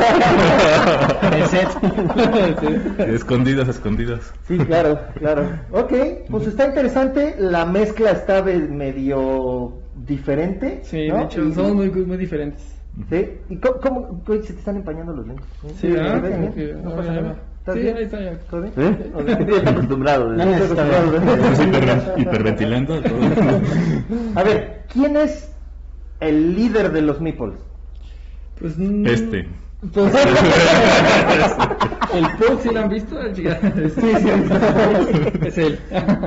Escondidas, 3.14 3.68
escondidas. 3.68 4.32
Sí, 4.42 4.58
claro, 4.58 5.00
claro. 5.14 5.48
Ok, 5.72 5.92
pues 6.30 6.46
está 6.46 6.66
interesante. 6.68 7.36
La 7.38 7.64
mezcla 7.64 8.10
está 8.10 8.42
medio 8.42 9.80
diferente. 10.06 10.80
Sí, 10.84 11.08
¿no? 11.08 11.16
de 11.18 11.24
hecho, 11.24 11.44
Y- 11.44 11.52
somos 11.52 11.74
muy, 11.74 11.90
muy 11.90 12.16
diferentes. 12.16 12.62
¿Sí? 13.08 13.28
¿Y 13.48 13.56
cómo, 13.58 13.78
cómo- 13.80 14.42
se 14.42 14.52
te 14.52 14.58
están 14.58 14.76
empañando 14.76 15.12
los 15.12 15.26
lentes? 15.26 15.46
Sí, 15.80 15.88
¿No 15.88 16.00
ah, 16.02 16.96
pasa 16.96 17.12
nada? 17.12 17.36
¿Estás 17.60 17.74
Sí, 17.74 17.80
bien? 17.82 17.96
ahí 17.96 18.02
está 18.04 18.20
ya. 18.20 18.38
¿Todo 18.50 18.62
bien? 18.62 18.72
¿Eh? 18.76 19.62
Acostumbrado. 19.66 20.32
No 20.32 20.44
necesito 20.44 20.74
ver. 20.76 20.94
Estás 21.14 21.60
hiper- 21.60 22.20
hiperventilando. 22.20 22.94
A 24.34 24.42
ver, 24.42 24.82
¿quién 24.92 25.16
es 25.16 25.52
el 26.20 26.54
líder 26.56 26.90
de 26.92 27.02
los 27.02 27.20
meeples? 27.20 27.60
Pues, 28.58 28.76
mm, 28.76 29.06
Este. 29.06 29.48
pues, 29.92 30.12
el 32.14 32.24
Pug, 32.36 32.60
¿sí 32.62 32.68
lo 32.72 32.80
han 32.80 32.88
visto? 32.88 33.20
El 33.20 33.32
chica- 33.34 33.58
Sí, 33.60 33.90
sí. 34.00 34.30
Es 35.46 35.58
él. 35.58 35.78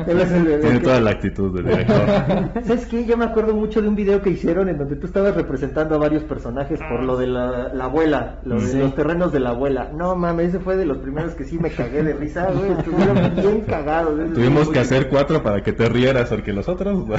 Él 0.08 0.20
es 0.22 0.32
el- 0.32 0.48
el 0.48 0.60
Tiene 0.62 0.80
que- 0.80 0.84
toda 0.86 1.00
la 1.02 1.12
actitud 1.12 1.56
de 1.62 1.70
director. 1.70 2.06
¿Sabes 2.66 2.86
qué? 2.88 3.06
Yo 3.06 3.18
me 3.18 3.26
acuerdo 3.26 3.54
mucho 3.54 3.82
de 3.82 3.88
un 3.88 3.96
video 3.96 4.22
que 4.22 4.30
hicieron 4.32 4.70
en 4.70 4.78
donde 4.78 4.96
tú 4.96 5.08
estabas 5.08 5.36
representando 5.36 5.96
a 5.96 5.98
varios 5.98 6.24
personajes 6.24 6.80
por 6.90 7.04
lo 7.04 7.18
de 7.18 7.28
la, 7.28 7.70
la 7.74 7.86
abuela, 7.86 8.40
lo 8.46 8.56
de 8.60 8.68
Sí. 8.68 8.78
los 8.78 8.96
terrenos 8.96 9.32
de 9.32 9.40
la 9.40 9.50
abuela. 9.52 9.90
No 9.96 10.16
mames, 10.16 10.50
ese 10.50 10.60
fue 10.60 10.76
de 10.78 10.86
los 10.86 10.98
primeros 10.98 11.34
que 11.36 11.44
sí 11.44 11.58
me 11.60 11.70
cagué 11.70 12.04
de 12.04 12.14
risa, 12.14 12.48
güey. 12.52 12.72
Estuvieron 12.78 13.36
bien 13.36 13.62
cagados. 13.62 14.34
Tuvimos 14.34 14.70
que 14.70 14.80
hacer 14.80 15.10
cuatro 15.10 15.42
para 15.44 15.62
que 15.62 15.74
te 15.74 15.88
rieras, 15.90 16.30
porque 16.30 16.54
los 16.54 16.68
otros. 16.68 17.04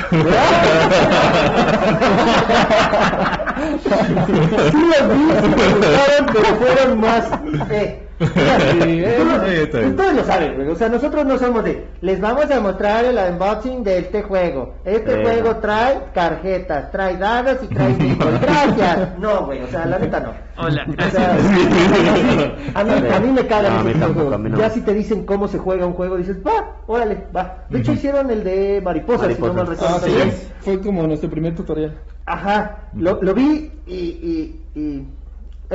Sí 3.75 3.93
los 3.93 5.09
vi, 5.09 5.25
sí 5.41 5.49
me 5.49 5.75
gustaron, 5.75 6.27
pero 6.33 6.45
fueron 6.57 7.01
más... 7.01 7.31
Eh. 7.71 8.04
Eh, 8.21 9.69
eh. 9.73 9.87
Ustedes 9.89 10.15
lo 10.15 10.25
saben, 10.25 10.55
güey. 10.55 10.69
O 10.69 10.77
sea, 10.77 10.89
nosotros 10.89 11.25
no 11.27 11.39
somos 11.39 11.65
de... 11.65 11.87
Les 12.01 12.21
vamos 12.21 12.51
a 12.51 12.61
mostrar 12.61 13.05
el 13.05 13.19
unboxing 13.19 13.83
de 13.83 13.99
este 13.99 14.23
juego. 14.23 14.75
Este 14.85 15.21
Eh. 15.21 15.23
juego 15.25 15.57
trae 15.57 15.99
tarjetas, 16.15 16.91
trae 16.93 17.17
dados 17.17 17.59
y 17.63 17.67
trae 17.75 17.93
nipples. 17.95 18.41
Gracias. 18.43 19.19
No, 19.19 19.47
güey. 19.47 19.63
O 19.63 19.67
sea, 19.67 19.87
la 19.87 19.99
neta 19.99 20.21
no. 20.21 20.33
Hola, 20.57 20.87
O 20.89 21.11
sea, 21.11 21.37
a 22.75 22.85
mí, 22.85 22.93
a 23.13 23.21
mí 23.21 23.31
me 23.33 23.47
cagan 23.47 23.85
No, 23.85 24.07
tampoco, 24.07 24.39
no. 24.39 24.59
Ya 24.59 24.71
si 24.71 24.81
te 24.83 24.95
dicen 24.95 25.27
cómo 25.27 25.49
se 25.49 25.59
juega 25.59 25.85
un 25.87 25.95
juego, 25.95 26.17
dices, 26.17 26.37
va, 26.47 26.77
órale, 26.87 27.25
va. 27.35 27.65
De 27.71 27.81
hecho, 27.81 27.93
hicieron 27.93 28.31
el 28.31 28.45
de 28.45 28.81
mariposas, 28.85 29.35
si 29.35 29.41
no 29.41 29.49
mal 29.53 29.67
Mariposas. 29.67 30.03
recuerdo. 30.05 30.23
Ah, 30.25 30.31
sí, 30.31 30.49
fue 30.61 30.81
como 30.81 31.07
nuestro 31.07 31.29
primer 31.29 31.55
tutorial. 31.57 31.99
Ajá, 32.27 32.77
lo, 32.95 33.21
lo 33.21 33.35
vi 33.35 33.71
y, 33.87 33.95
y, 33.95 34.61
y 34.81 35.07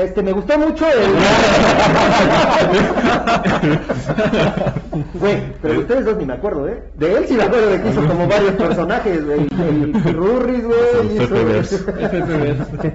este 0.03 0.24
me 0.24 0.32
gustó 0.32 0.58
mucho 0.58 0.86
el 0.88 0.94
Güey, 5.13 5.53
pero 5.62 5.74
de 5.74 5.79
ustedes 5.79 6.06
dos 6.06 6.18
ni 6.18 6.25
me 6.25 6.34
acuerdo, 6.34 6.68
¿eh? 6.68 6.84
De 6.96 7.13
él 7.15 7.25
sí 7.27 7.36
me 7.36 7.44
acuerdo 7.44 7.70
de 7.70 7.82
que 7.82 7.89
hizo 7.89 8.06
como 8.06 8.27
varios 8.27 8.51
personajes, 8.53 9.25
güey. 9.25 9.48
El 9.51 9.94
Rurris, 10.13 10.65
güey. 10.65 11.20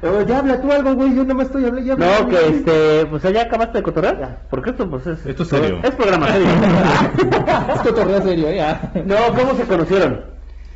Pero 0.00 0.22
ya 0.22 0.38
habla 0.38 0.60
tú 0.60 0.72
algo, 0.72 0.94
güey. 0.94 1.14
Yo 1.14 1.24
no 1.24 1.34
me 1.34 1.42
estoy 1.42 1.64
hablando. 1.64 1.86
ya 1.86 1.92
habla 1.94 2.20
No, 2.20 2.28
que 2.28 2.48
este, 2.48 3.06
pues 3.06 3.22
ya 3.22 3.42
acabaste 3.42 3.78
de 3.78 3.82
cotorrear. 3.82 4.18
Ya. 4.18 4.38
Porque 4.50 4.70
esto, 4.70 4.88
pues 4.88 5.06
es. 5.06 5.26
Esto 5.26 5.42
es 5.42 5.48
serio. 5.48 5.78
Es 5.82 5.90
programa 5.94 6.28
serio. 6.28 6.48
Es 7.74 7.80
cotorreo 7.80 8.22
serio. 8.22 8.46
Ah. 8.60 8.80
no, 9.04 9.16
¿cómo 9.36 9.54
se 9.56 9.64
conocieron? 9.64 10.24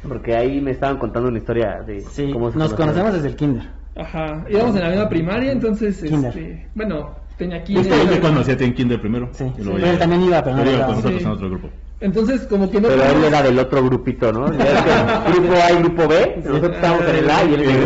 Porque 0.06 0.34
ahí 0.36 0.60
me 0.60 0.72
estaban 0.72 0.98
contando 0.98 1.28
una 1.28 1.38
historia 1.38 1.80
de 1.86 2.00
Sí, 2.00 2.30
cómo 2.32 2.50
se 2.50 2.58
nos 2.58 2.74
conocieron. 2.74 2.76
conocemos 2.76 3.12
desde 3.14 3.28
el 3.28 3.36
kinder. 3.36 3.81
Ajá, 3.96 4.44
íbamos 4.48 4.74
en 4.76 4.82
la 4.82 4.88
misma 4.88 5.08
primaria, 5.08 5.52
entonces, 5.52 6.02
este, 6.02 6.66
bueno, 6.74 7.10
tenía 7.36 7.58
Yo 7.58 7.64
kinder. 7.82 8.08
te 8.08 8.20
conocí 8.20 8.50
a 8.52 8.56
ti 8.56 8.64
en 8.64 8.74
Kinder 8.74 8.98
primero. 9.00 9.28
Sí, 9.32 9.44
sí. 9.56 9.62
luego 9.62 9.78
Él 9.86 9.98
también 9.98 10.22
iba, 10.22 10.42
pero 10.42 10.56
no 10.56 10.70
iba 10.70 10.86
con 10.86 10.96
nosotros 10.96 11.20
Sí. 11.20 11.24
en 11.26 11.30
otro 11.30 11.48
grupo. 11.50 11.68
Entonces, 12.00 12.42
como 12.48 12.68
que 12.68 12.80
no 12.80 12.88
Pero 12.88 13.04
él 13.04 13.22
era 13.24 13.42
del 13.42 13.56
otro 13.60 13.84
grupito, 13.84 14.32
¿no? 14.32 14.52
Ya 14.54 14.64
es 14.64 14.82
que 14.82 14.90
grupo 15.38 15.54
A 15.54 15.70
y 15.70 15.76
grupo 15.76 16.08
B. 16.08 16.42
Nosotros 16.44 16.74
estábamos 16.74 17.06
en 17.08 17.14
el 17.16 17.30
A 17.30 17.44
y 17.44 17.54
él 17.54 17.62
en 17.62 17.70
el 17.70 17.76
B. 17.76 17.80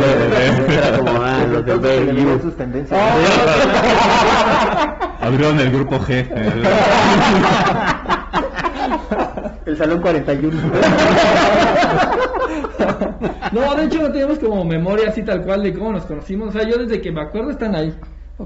Era 0.75 0.97
como, 0.99 1.11
ah, 1.23 1.45
los 1.51 1.67
del 1.67 1.81
B 1.81 2.15
y 2.19 2.25
U. 2.25 2.39
sus 2.41 2.57
tendencias. 2.57 2.99
Abrieron 5.21 5.61
el 5.61 5.71
grupo 5.71 5.99
G. 5.99 6.27
El 9.67 9.77
salón 9.77 10.01
41. 10.01 10.57
No, 13.53 13.75
de 13.75 13.85
hecho 13.85 14.03
no 14.03 14.11
teníamos 14.11 14.39
como 14.39 14.65
memoria 14.65 15.09
así 15.09 15.23
tal 15.23 15.43
cual 15.45 15.63
de 15.63 15.75
cómo 15.75 15.93
nos 15.93 16.05
conocimos. 16.05 16.49
O 16.49 16.53
sea, 16.53 16.69
yo 16.69 16.77
desde 16.79 17.01
que 17.01 17.13
me 17.13 17.23
acuerdo 17.23 17.51
están 17.51 17.75
ahí. 17.75 17.95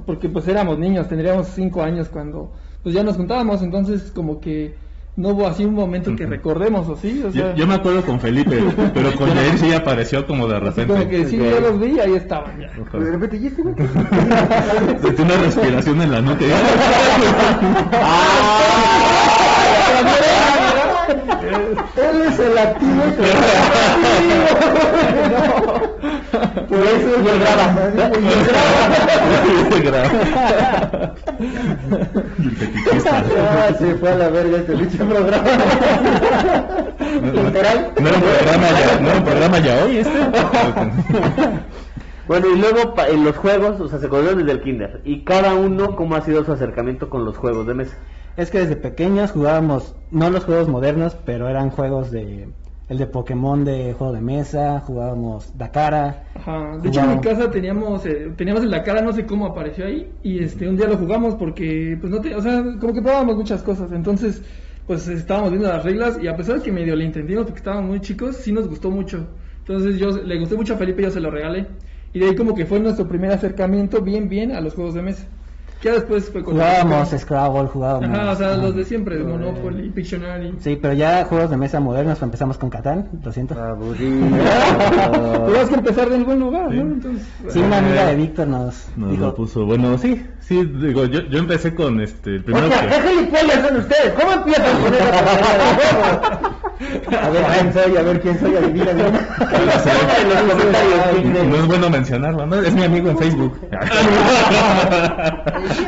Porque 0.07 0.29
pues 0.29 0.47
éramos 0.47 0.79
niños, 0.79 1.09
tendríamos 1.09 1.49
cinco 1.49 1.83
años 1.83 2.09
cuando 2.09 2.52
pues 2.83 2.95
ya 2.95 3.02
nos 3.02 3.17
juntábamos. 3.17 3.62
Entonces 3.62 4.12
como 4.14 4.40
que 4.40 4.75
no 5.17 5.31
hubo 5.31 5.47
así 5.47 5.64
un 5.64 5.75
momento 5.75 6.14
que 6.17 6.26
recordemos 6.26 6.88
o 6.88 6.97
sí. 6.97 7.23
O 7.26 7.33
sea, 7.33 7.50
Yo, 7.52 7.57
yo 7.57 7.67
me 7.67 7.75
acuerdo 7.75 8.02
con 8.02 8.21
Felipe, 8.21 8.62
pero 8.95 9.12
con 9.17 9.31
Jair 9.31 9.59
sí 9.59 9.73
apareció 9.73 10.26
como 10.26 10.47
de 10.47 10.57
así 10.57 10.83
como 10.83 10.95
que 11.09 11.25
repente. 11.25 11.29
sí, 11.29 11.37
yo 11.38 11.61
los 11.61 11.81
vi 11.81 11.97
y 11.97 12.00
ahí 12.00 12.14
estaban 12.14 12.59
ya. 12.61 12.99
De 12.99 13.11
repente, 13.11 13.37
¿y 13.37 13.47
este 13.49 13.62
güey? 13.62 13.75
Sentí 15.02 15.23
una 15.23 15.37
respiración 15.37 16.02
en 16.02 16.12
la 16.12 16.21
nuca. 16.21 16.45
Él 21.11 22.23
es 22.29 22.38
el 22.38 22.57
activo 22.59 23.02
y 23.07 23.11
Por 26.71 26.79
eso 26.79 27.09
es 27.17 27.26
el 27.26 27.38
graba. 27.40 27.67
Y 27.95 27.97
el 29.75 29.83
graba. 29.88 30.09
Y 32.38 32.40
el 32.47 32.52
fetichista. 32.57 33.25
Ah, 33.38 33.69
se 33.79 33.95
fue 33.97 34.11
a 34.11 34.14
la 34.17 34.29
verga 34.29 34.59
este 34.59 34.76
pinche 34.76 34.99
programa. 35.05 35.45
Literal. 37.35 37.93
No 38.00 38.09
era 38.09 38.17
un 38.17 38.23
programa 38.23 38.69
ya, 38.71 39.00
no 39.00 39.09
era 39.09 39.19
un 39.19 39.25
programa 39.25 39.59
ya 39.59 39.85
hoy 39.85 39.97
este. 39.99 40.11
Bueno, 42.29 42.47
y 42.47 42.57
luego 42.61 42.95
pa- 42.95 43.09
en 43.09 43.25
los 43.25 43.37
juegos, 43.37 43.81
o 43.81 43.88
sea, 43.88 43.99
se 43.99 44.09
conocieron 44.09 44.38
desde 44.38 44.52
el 44.52 44.62
kinder. 44.62 45.00
Y 45.05 45.25
cada 45.25 45.55
uno, 45.55 45.97
¿cómo 45.97 46.14
ha 46.14 46.21
sido 46.21 46.45
su 46.45 46.52
acercamiento 46.52 47.11
con 47.11 47.25
los 47.25 47.37
juegos 47.37 47.67
de 47.67 47.75
mesa? 47.75 47.97
Es 48.40 48.50
que 48.50 48.61
desde 48.61 48.76
pequeños 48.76 49.32
jugábamos, 49.32 49.94
no 50.11 50.30
los 50.30 50.44
juegos 50.44 50.66
modernos, 50.66 51.14
pero 51.26 51.47
eran 51.47 51.68
juegos 51.68 52.11
de... 52.11 52.49
El 52.88 52.97
de 52.97 53.06
Pokémon 53.06 53.66
de 53.66 53.92
juego 53.92 54.14
de 54.14 54.23
mesa, 54.23 54.80
jugábamos 54.80 55.56
Dakara. 55.59 56.25
Ajá. 56.35 56.78
De 56.78 56.88
hecho 56.88 57.00
en 57.02 57.11
mi 57.16 57.20
casa 57.20 57.49
teníamos 57.49 58.04
eh, 58.04 58.32
teníamos 58.37 58.64
en 58.64 58.70
la 58.70 58.82
cara 58.82 59.00
no 59.00 59.12
sé 59.12 59.26
cómo 59.26 59.47
apareció 59.47 59.87
ahí 59.87 60.11
y 60.25 60.42
este 60.42 60.68
un 60.68 60.76
día 60.76 60.88
lo 60.88 60.97
jugamos 60.97 61.37
porque 61.37 61.97
pues 62.00 62.11
no 62.11 62.20
te, 62.20 62.35
o 62.35 62.42
sea, 62.42 62.64
como 62.80 62.92
que 62.92 63.00
probábamos 63.00 63.37
muchas 63.37 63.62
cosas. 63.62 63.92
Entonces, 63.92 64.42
pues 64.88 65.06
estábamos 65.06 65.50
viendo 65.50 65.68
las 65.68 65.85
reglas 65.85 66.18
y 66.20 66.26
a 66.26 66.35
pesar 66.35 66.56
de 66.56 66.62
que 66.62 66.73
medio 66.73 66.97
le 66.97 67.04
entendimos 67.04 67.44
porque 67.44 67.59
estábamos 67.59 67.90
muy 67.90 68.00
chicos, 68.00 68.37
sí 68.37 68.50
nos 68.52 68.66
gustó 68.66 68.90
mucho. 68.90 69.25
Entonces 69.59 69.99
yo 69.99 70.11
le 70.11 70.38
gusté 70.40 70.56
mucho 70.56 70.75
a 70.75 70.76
Felipe, 70.78 71.02
yo 71.02 71.11
se 71.11 71.20
lo 71.20 71.30
regalé. 71.30 71.66
Y 72.12 72.18
de 72.18 72.26
ahí 72.26 72.35
como 72.35 72.56
que 72.56 72.66
fue 72.66 72.80
nuestro 72.80 73.06
primer 73.06 73.30
acercamiento 73.30 74.00
bien 74.00 74.28
bien 74.28 74.50
a 74.50 74.61
los 74.61 74.75
juegos 74.75 74.94
de 74.94 75.02
mesa. 75.02 75.28
Ya 75.82 75.94
después 75.94 76.28
fue 76.30 76.44
con 76.44 76.54
Jugábamos 76.54 77.08
Scrabble, 77.08 77.68
jugábamos... 77.68 78.18
Ajá, 78.18 78.32
o 78.32 78.37
sea, 78.37 78.56
los 78.56 78.76
de 78.76 78.84
siempre, 78.84 79.16
de 79.16 79.25
Monopoly, 79.25 79.88
Pictionary. 79.90 80.54
Sí, 80.60 80.78
pero 80.80 80.92
ya 80.92 81.25
juegos 81.25 81.49
de 81.49 81.56
mesa 81.56 81.80
modernos, 81.80 82.20
empezamos 82.20 82.58
con 82.58 82.68
Catán, 82.68 83.08
lo 83.22 83.32
siento. 83.32 83.54
Aburrido. 83.60 84.26
Tenías 85.46 85.68
que 85.70 85.75
empezar 85.75 86.10
del 86.10 86.25
buen 86.25 86.38
lugar, 86.38 86.70
¿no? 86.70 86.82
Entonces, 86.82 87.26
Sí, 87.49 87.60
una 87.60 87.78
amiga 87.78 88.06
de 88.06 88.16
Víctor 88.16 88.49
nos 88.49 88.88
Nos 88.96 89.10
dijo, 89.10 89.25
lo 89.25 89.34
puso. 89.34 89.64
Bueno, 89.64 89.96
sí, 89.96 90.22
sí, 90.40 90.62
digo, 90.64 91.06
yo, 91.06 91.20
yo 91.22 91.38
empecé 91.38 91.75
con 91.75 91.99
este, 92.00 92.37
el 92.37 92.44
primero 92.44 92.66
O 92.66 92.70
sea, 92.72 93.02
¿qué 93.02 93.28
que... 93.30 93.68
son 93.68 93.76
ustedes? 93.78 94.12
¿Cómo 94.18 94.32
empiezan 94.32 94.82
con 94.82 94.94
esa? 94.94 96.50
A 96.80 97.28
ver 97.28 97.44
quién 97.44 97.72
soy, 97.75 97.96
a 97.96 98.02
ver 98.02 98.20
quién 98.20 98.40
soy, 98.40 98.56
adivina. 98.56 98.92
No 101.50 101.56
es 101.56 101.66
bueno 101.66 101.90
mencionarlo, 101.90 102.46
¿no? 102.46 102.60
Es 102.60 102.72
mi 102.72 102.84
amigo 102.84 103.10
en 103.10 103.18
Facebook. 103.18 103.58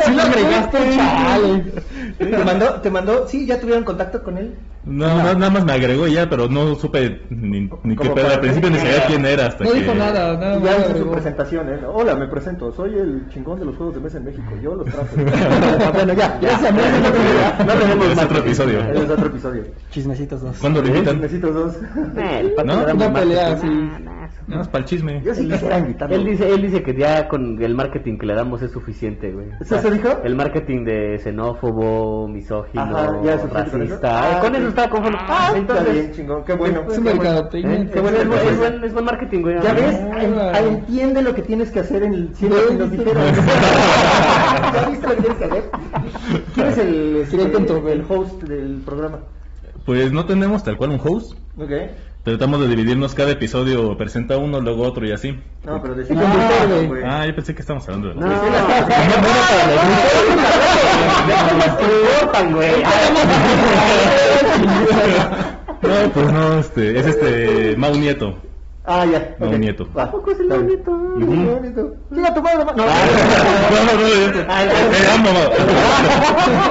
Sí 0.05 0.15
lo 0.15 0.23
agregaste, 0.23 0.79
chale. 0.97 1.65
¿Te 2.19 2.27
mandó, 2.45 2.67
te 2.81 2.91
mandó, 2.91 3.27
sí, 3.29 3.47
ya 3.47 3.59
tuvieron 3.61 3.85
contacto 3.85 4.23
con 4.23 4.39
él? 4.39 4.55
No, 4.85 5.07
na- 5.07 5.35
nada 5.35 5.51
más 5.51 5.65
me 5.65 5.73
agregó 5.73 6.09
ya, 6.09 6.29
pero 6.29 6.49
no 6.49 6.75
supe 6.75 7.23
ni, 7.31 7.71
ni 7.85 7.97
qué 7.97 8.11
pedo. 8.11 8.27
Al 8.29 8.41
principio 8.41 8.69
ni 8.71 8.79
sabía 8.79 9.07
quién 9.07 9.25
era 9.25 9.47
hasta 9.47 9.63
No 9.63 9.71
que... 9.73 9.79
dijo 9.81 9.95
nada, 9.95 10.37
nada 10.37 10.59
ya 10.59 10.79
hizo 10.91 10.99
su 11.05 11.11
presentación, 11.13 11.69
¿eh? 11.69 11.79
Hola, 11.87 12.17
me 12.17 12.27
presento, 12.27 12.73
soy 12.73 12.97
el 12.99 13.29
chingón 13.33 13.61
de 13.61 13.67
los 13.67 13.77
juegos 13.77 13.95
de 13.95 14.01
mesa 14.01 14.19
en 14.19 14.25
México, 14.25 14.43
yo 14.61 14.75
los 14.75 14.87
traje. 14.87 15.15
bueno, 15.95 16.13
ya, 16.15 16.37
ya. 16.41 16.51
Ese 16.57 16.69
amigo 16.69 16.87
no 17.59 17.65
No 17.65 17.73
tenemos 17.81 18.07
Es 18.09 18.17
más. 18.17 18.25
otro 18.25 18.39
episodio. 18.39 18.81
Es 18.93 19.11
otro 19.11 19.27
episodio. 19.27 19.65
Chismecitos 19.93 20.43
dos. 20.43 20.57
¿Cuándo 20.59 20.83
lo 20.83 20.89
invitan? 20.89 21.23
Eh, 21.23 22.39
el 22.41 22.51
pato 22.55 22.67
¿No? 22.95 22.97
mal. 22.97 23.13
pelea 23.13 23.53
así. 23.53 23.67
Nada 24.49 24.59
más 24.59 24.69
para 24.69 24.83
el 24.83 24.89
chisme. 24.91 25.23
Yo 25.25 25.33
sí 25.37 25.47
quisiera 25.49 25.79
invitarlo. 25.79 26.17
Él 26.17 26.25
dice, 26.25 26.53
él 26.53 26.63
dice 26.63 26.83
que 26.83 26.97
ya 26.97 27.29
con 27.29 27.63
el 27.63 27.75
marketing 27.77 28.19
que 28.19 28.27
le 28.27 28.35
damos 28.35 28.61
es 28.61 28.73
suficiente, 28.73 29.31
güey. 29.31 29.47
¿Eso 29.61 29.79
se 29.79 29.91
dijo? 29.93 30.09
El 30.25 30.35
marketing 30.35 30.85
de 30.85 31.19
xenófobo, 31.23 32.27
misógino, 32.27 32.83
Ajá, 32.83 33.21
ya 33.23 33.35
es 33.35 33.49
racista. 33.51 34.39
Ah, 34.39 34.41
con 34.41 34.53
eso 34.57 34.63
sí. 34.65 34.69
está 34.71 34.91
conforme. 34.91 35.19
Ah, 35.21 35.27
Ah, 35.29 35.47
está 35.47 35.59
entonces. 35.59 35.93
bien, 35.95 36.11
chingón, 36.13 36.45
qué 36.45 36.55
bueno. 36.55 36.83
Es 36.91 37.01
mercadotecnia. 37.01 37.77
¿eh? 37.83 37.91
Qué 37.93 38.01
bueno, 38.01 38.19
es, 38.19 38.27
buen- 38.29 38.41
es 38.49 38.59
buen, 38.59 38.85
es 38.85 38.93
buen 38.93 39.05
marketing, 39.05 39.41
güey. 39.43 39.63
Ya 39.63 39.73
ves, 39.75 40.01
Ah, 40.13 40.19
bueno. 40.61 40.77
entiende 40.79 41.23
lo 41.23 41.35
que 41.35 41.43
tienes 41.43 41.71
que 41.71 41.79
hacer 41.81 42.03
en 42.03 42.15
el 42.15 42.33
dijeron. 42.33 43.23
¿Ya 44.75 44.89
viste 44.91 45.07
lo 45.09 45.15
que 45.15 45.21
tienes 45.21 45.39
que 45.39 45.45
hacer? 45.45 45.71
¿Quién 46.55 46.67
es 46.67 46.79
el, 46.79 47.17
este, 47.17 47.93
el 47.93 48.05
host 48.09 48.43
del 48.43 48.83
programa? 48.85 49.19
Pues 49.85 50.13
no 50.13 50.25
tenemos 50.27 50.63
tal 50.65 50.77
cual 50.77 50.91
un 50.91 51.01
host. 51.03 51.33
Ok. 51.59 51.71
Tratamos 52.25 52.61
de 52.61 52.69
dividirnos 52.69 53.15
cada 53.15 53.33
episodio, 53.33 53.97
presenta 53.99 54.37
uno, 54.39 54.61
luego 54.61 54.85
otro 54.85 55.05
y 55.05 55.11
así. 55.11 55.37
No, 55.65 55.83
pero 55.83 55.97
de 55.97 56.05
Ah, 56.15 56.67
güey. 56.69 56.87
güey. 56.87 57.03
Ah, 57.05 57.27
yo 57.27 57.35
pensé 57.35 57.53
que 57.53 57.63
estábamos 57.63 57.89
hablando 57.89 58.11
de 58.11 58.15
No, 58.15 58.27
la... 58.29 58.37
no, 58.37 58.43
no. 58.43 58.53
No, 65.83 66.11
pues 66.13 66.33
no, 66.33 66.59
este, 66.61 66.99
es 66.99 67.07
este 67.07 67.77
Mau 67.77 67.95
Nieto. 67.97 68.37
Ah, 68.85 69.05
ya. 69.07 69.37
No, 69.39 69.47
ok. 69.49 69.53
nieto. 69.59 69.87
Va. 69.97 70.03
Tampoco 70.05 70.33
es 70.33 70.41
el 70.41 70.49
nieto. 70.67 70.91
No, 70.91 71.61
nieto. 71.61 71.95
Llega 72.11 72.35
tu 72.35 72.43
madre, 72.43 72.65
ma- 72.65 72.73
No, 72.73 72.85
No, 72.85 73.85
no, 73.87 73.93
no, 75.23 75.33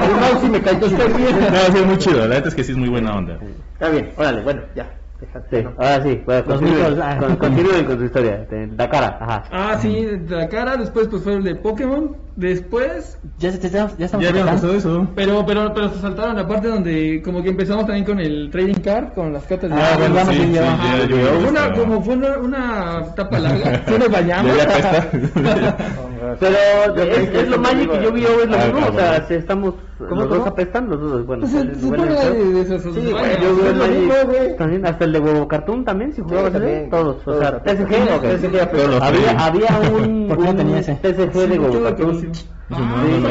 no, 0.09 0.19
mouse 0.19 0.39
sí 0.41 0.49
me 0.49 0.61
cayó. 0.61 0.87
Está 0.87 1.05
bien. 1.05 1.39
No, 1.39 1.57
sí, 1.73 1.77
es 1.77 1.85
muy 1.85 1.97
chido, 1.97 2.27
la 2.27 2.35
neta 2.35 2.49
es 2.49 2.55
que 2.55 2.63
sí 2.63 2.71
es 2.71 2.77
muy 2.77 2.89
buena 2.89 3.15
onda. 3.15 3.39
Está 3.73 3.89
bien, 3.89 4.11
órale, 4.17 4.41
bueno, 4.41 4.61
ya. 4.75 4.89
Déjate, 5.21 5.57
Sí, 5.59 5.63
¿no? 5.63 5.69
ahora 5.77 6.03
sí, 6.03 6.21
bueno, 6.25 6.43
Los 6.47 6.59
continúen, 6.59 7.01
ah. 7.01 7.17
con- 7.19 7.35
con 7.37 7.97
su 7.99 8.05
historia. 8.05 8.37
de 8.49 8.67
La 8.75 8.89
cara, 8.89 9.17
ajá. 9.21 9.43
Ah, 9.51 9.77
sí, 9.79 10.03
de 10.05 10.35
la 10.35 10.49
cara, 10.49 10.77
después 10.77 11.07
pues 11.09 11.23
fue 11.23 11.33
el 11.35 11.43
de 11.43 11.55
Pokémon, 11.55 12.17
después, 12.35 13.17
Ya, 13.37 13.51
se- 13.51 13.59
ya, 13.69 13.89
ya 13.97 14.05
estamos 14.05 14.23
Ya 14.23 14.29
habíamos 14.29 14.61
tocando. 14.61 14.73
pasado 14.73 14.73
eso. 14.75 15.07
pero 15.15 15.45
pero 15.45 15.73
pero 15.73 15.89
se 15.89 15.99
saltaron 15.99 16.35
la 16.35 16.47
parte 16.47 16.67
donde 16.67 17.21
como 17.23 17.41
que 17.43 17.49
empezamos 17.49 17.85
también 17.85 18.05
con 18.05 18.19
el 18.19 18.49
trading 18.51 18.81
card, 18.81 19.13
con 19.13 19.33
las 19.33 19.43
cartas 19.43 19.69
de 19.69 19.75
Ah, 19.75 19.95
bueno, 19.97 20.15
sí, 20.31 20.35
sí, 20.37 20.59
Fue 20.59 21.37
vi 21.39 21.45
una, 21.49 21.73
como 21.73 22.01
fue 22.03 22.15
una, 22.15 22.37
una 22.37 23.05
etapa 23.11 23.39
larga, 23.39 23.83
sí 23.87 23.93
nos 23.99 24.09
bañamos. 24.11 24.57
Ya, 24.57 24.67
ya 24.67 24.89
apesta. 24.89 25.09
Pero 26.39 26.55
es, 27.03 27.29
es 27.29 27.49
lo 27.49 27.57
mágico 27.57 27.93
que 27.93 28.03
yo 28.03 28.11
vi 28.11 28.25
hoy, 28.25 28.47
lo 28.47 28.55
Ah, 28.55 28.65
mismo, 28.65 28.79
ah, 28.85 28.89
o 28.89 28.93
sea, 28.95 29.09
bueno. 29.11 29.25
si 29.27 29.33
estamos, 29.33 29.73
¿Cómo, 29.97 30.21
los 30.21 30.29
dos 30.29 30.47
apestan, 30.47 30.89
los 30.89 30.99
dos, 31.01 31.25
bueno, 31.25 31.41
Pues 31.41 31.51
se 31.57 31.59
el- 31.61 31.75
se 31.75 31.85
bueno, 31.87 32.05
de, 32.05 32.53
de 32.53 32.61
esos 32.61 32.81
Sí, 32.83 32.89
güey, 33.11 33.41
yo 33.41 34.27
veo 34.27 34.55
también, 34.55 34.85
hasta 34.85 35.05
el 35.05 35.11
de 35.13 35.19
huevo 35.19 35.47
cartoon 35.47 35.83
también, 35.83 36.13
si 36.13 36.21
jugabas 36.21 36.53
todos, 36.89 37.17
o 37.17 37.31
Todos, 37.31 37.39
sea, 37.39 37.51
los 37.51 39.01
había, 39.01 39.31
había 39.31 39.79
un, 39.93 40.27
Sí, 41.01 41.47
de 41.47 41.59
huevo 41.59 41.79
lo 41.79 41.95
Sí, 42.21 42.75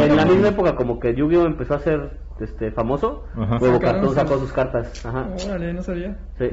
en 0.05 0.17
la 0.17 0.25
misma 0.27 0.49
época 0.49 0.75
como 0.77 1.01
que 1.01 1.15
Yu-Gi-Oh 1.15 1.47
empezó 1.47 1.75
a 1.75 1.79
ser 1.79 2.19
este 2.41 2.71
famoso, 2.71 3.25
cartoon 3.81 4.07
sus- 4.07 4.15
sacó 4.15 4.39
sus 4.39 4.53
cartas, 4.53 5.05
ajá. 5.05 5.29
Órale, 5.47 5.73
no 5.73 5.83
sabía. 5.83 6.17
Sí. 6.39 6.49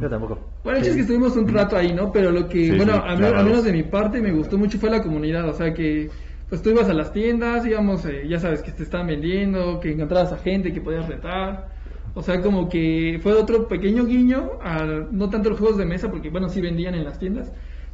Yo 0.00 0.08
tampoco. 0.08 0.38
Bueno, 0.64 0.78
el 0.78 0.86
es 0.86 0.94
que 0.94 1.00
estuvimos 1.02 1.36
un 1.36 1.48
rato 1.48 1.76
ahí, 1.76 1.92
¿no? 1.94 2.10
Pero 2.12 2.30
lo 2.30 2.48
que, 2.48 2.70
Sí, 2.70 2.76
bueno, 2.76 2.94
a, 2.94 3.16
menos 3.16 3.64
de 3.64 3.72
mi 3.72 3.82
parte 3.82 4.20
me 4.20 4.32
gustó 4.32 4.56
mucho 4.58 4.78
fue 4.78 4.90
la 4.90 5.02
comunidad, 5.02 5.48
o 5.48 5.52
sea 5.52 5.72
que 5.74 6.10
pues 6.48 6.62
tú 6.62 6.70
ibas 6.70 6.88
a 6.88 6.94
las 6.94 7.12
tiendas, 7.12 7.66
íbamos, 7.66 8.04
eh, 8.06 8.22
ya 8.28 8.38
sabes, 8.38 8.62
que 8.62 8.70
te 8.70 8.84
estaban 8.84 9.08
vendiendo, 9.08 9.80
que 9.80 9.92
encontrabas 9.92 10.32
a 10.32 10.36
gente 10.36 10.72
que 10.72 10.80
podías 10.80 11.08
retar, 11.08 11.68
o 12.14 12.22
sea, 12.22 12.40
como 12.40 12.68
que 12.68 13.18
fue 13.22 13.32
otro 13.32 13.66
pequeño 13.66 14.06
guiño, 14.06 14.52
al, 14.62 15.08
no 15.10 15.28
tanto 15.28 15.50
los 15.50 15.58
juegos 15.58 15.76
de 15.76 15.86
mesa, 15.86 16.08
porque 16.08 16.30
bueno, 16.30 16.48
sí 16.48 16.60
vendían 16.60 16.94
en 16.94 17.04
las 17.04 17.18
tiendas, 17.18 17.52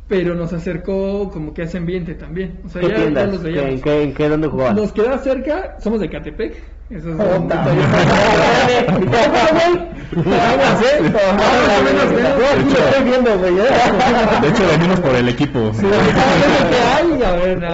pero 0.08 0.34
nos 0.34 0.52
acercó 0.52 1.30
como 1.30 1.54
que 1.54 1.62
a 1.62 1.64
ese 1.64 1.78
ambiente 1.78 2.14
también, 2.14 2.60
o 2.64 2.68
sea, 2.68 2.82
¿Qué 2.82 2.88
ya, 2.88 3.08
ya 3.10 3.26
los 3.26 3.38
¿Qué- 3.38 3.44
veíamos. 3.44 3.70
¿En 3.74 3.80
qué, 3.80 4.02
en 4.02 4.14
qué, 4.14 4.28
dónde 4.28 4.48
jugabas? 4.48 4.74
Nos 4.76 4.92
queda 4.92 5.18
cerca, 5.18 5.76
somos 5.80 6.00
de 6.00 6.10
Catepec, 6.10 6.62
eso 6.92 7.10
es 7.10 7.16
un 7.38 7.48
detalle. 7.48 7.82
Güey. 10.12 10.28
¿eh? 13.58 13.68
De 14.42 14.48
hecho, 14.48 14.66
venimos 14.70 15.00
por 15.00 15.14
el 15.14 15.28
equipo. 15.28 15.58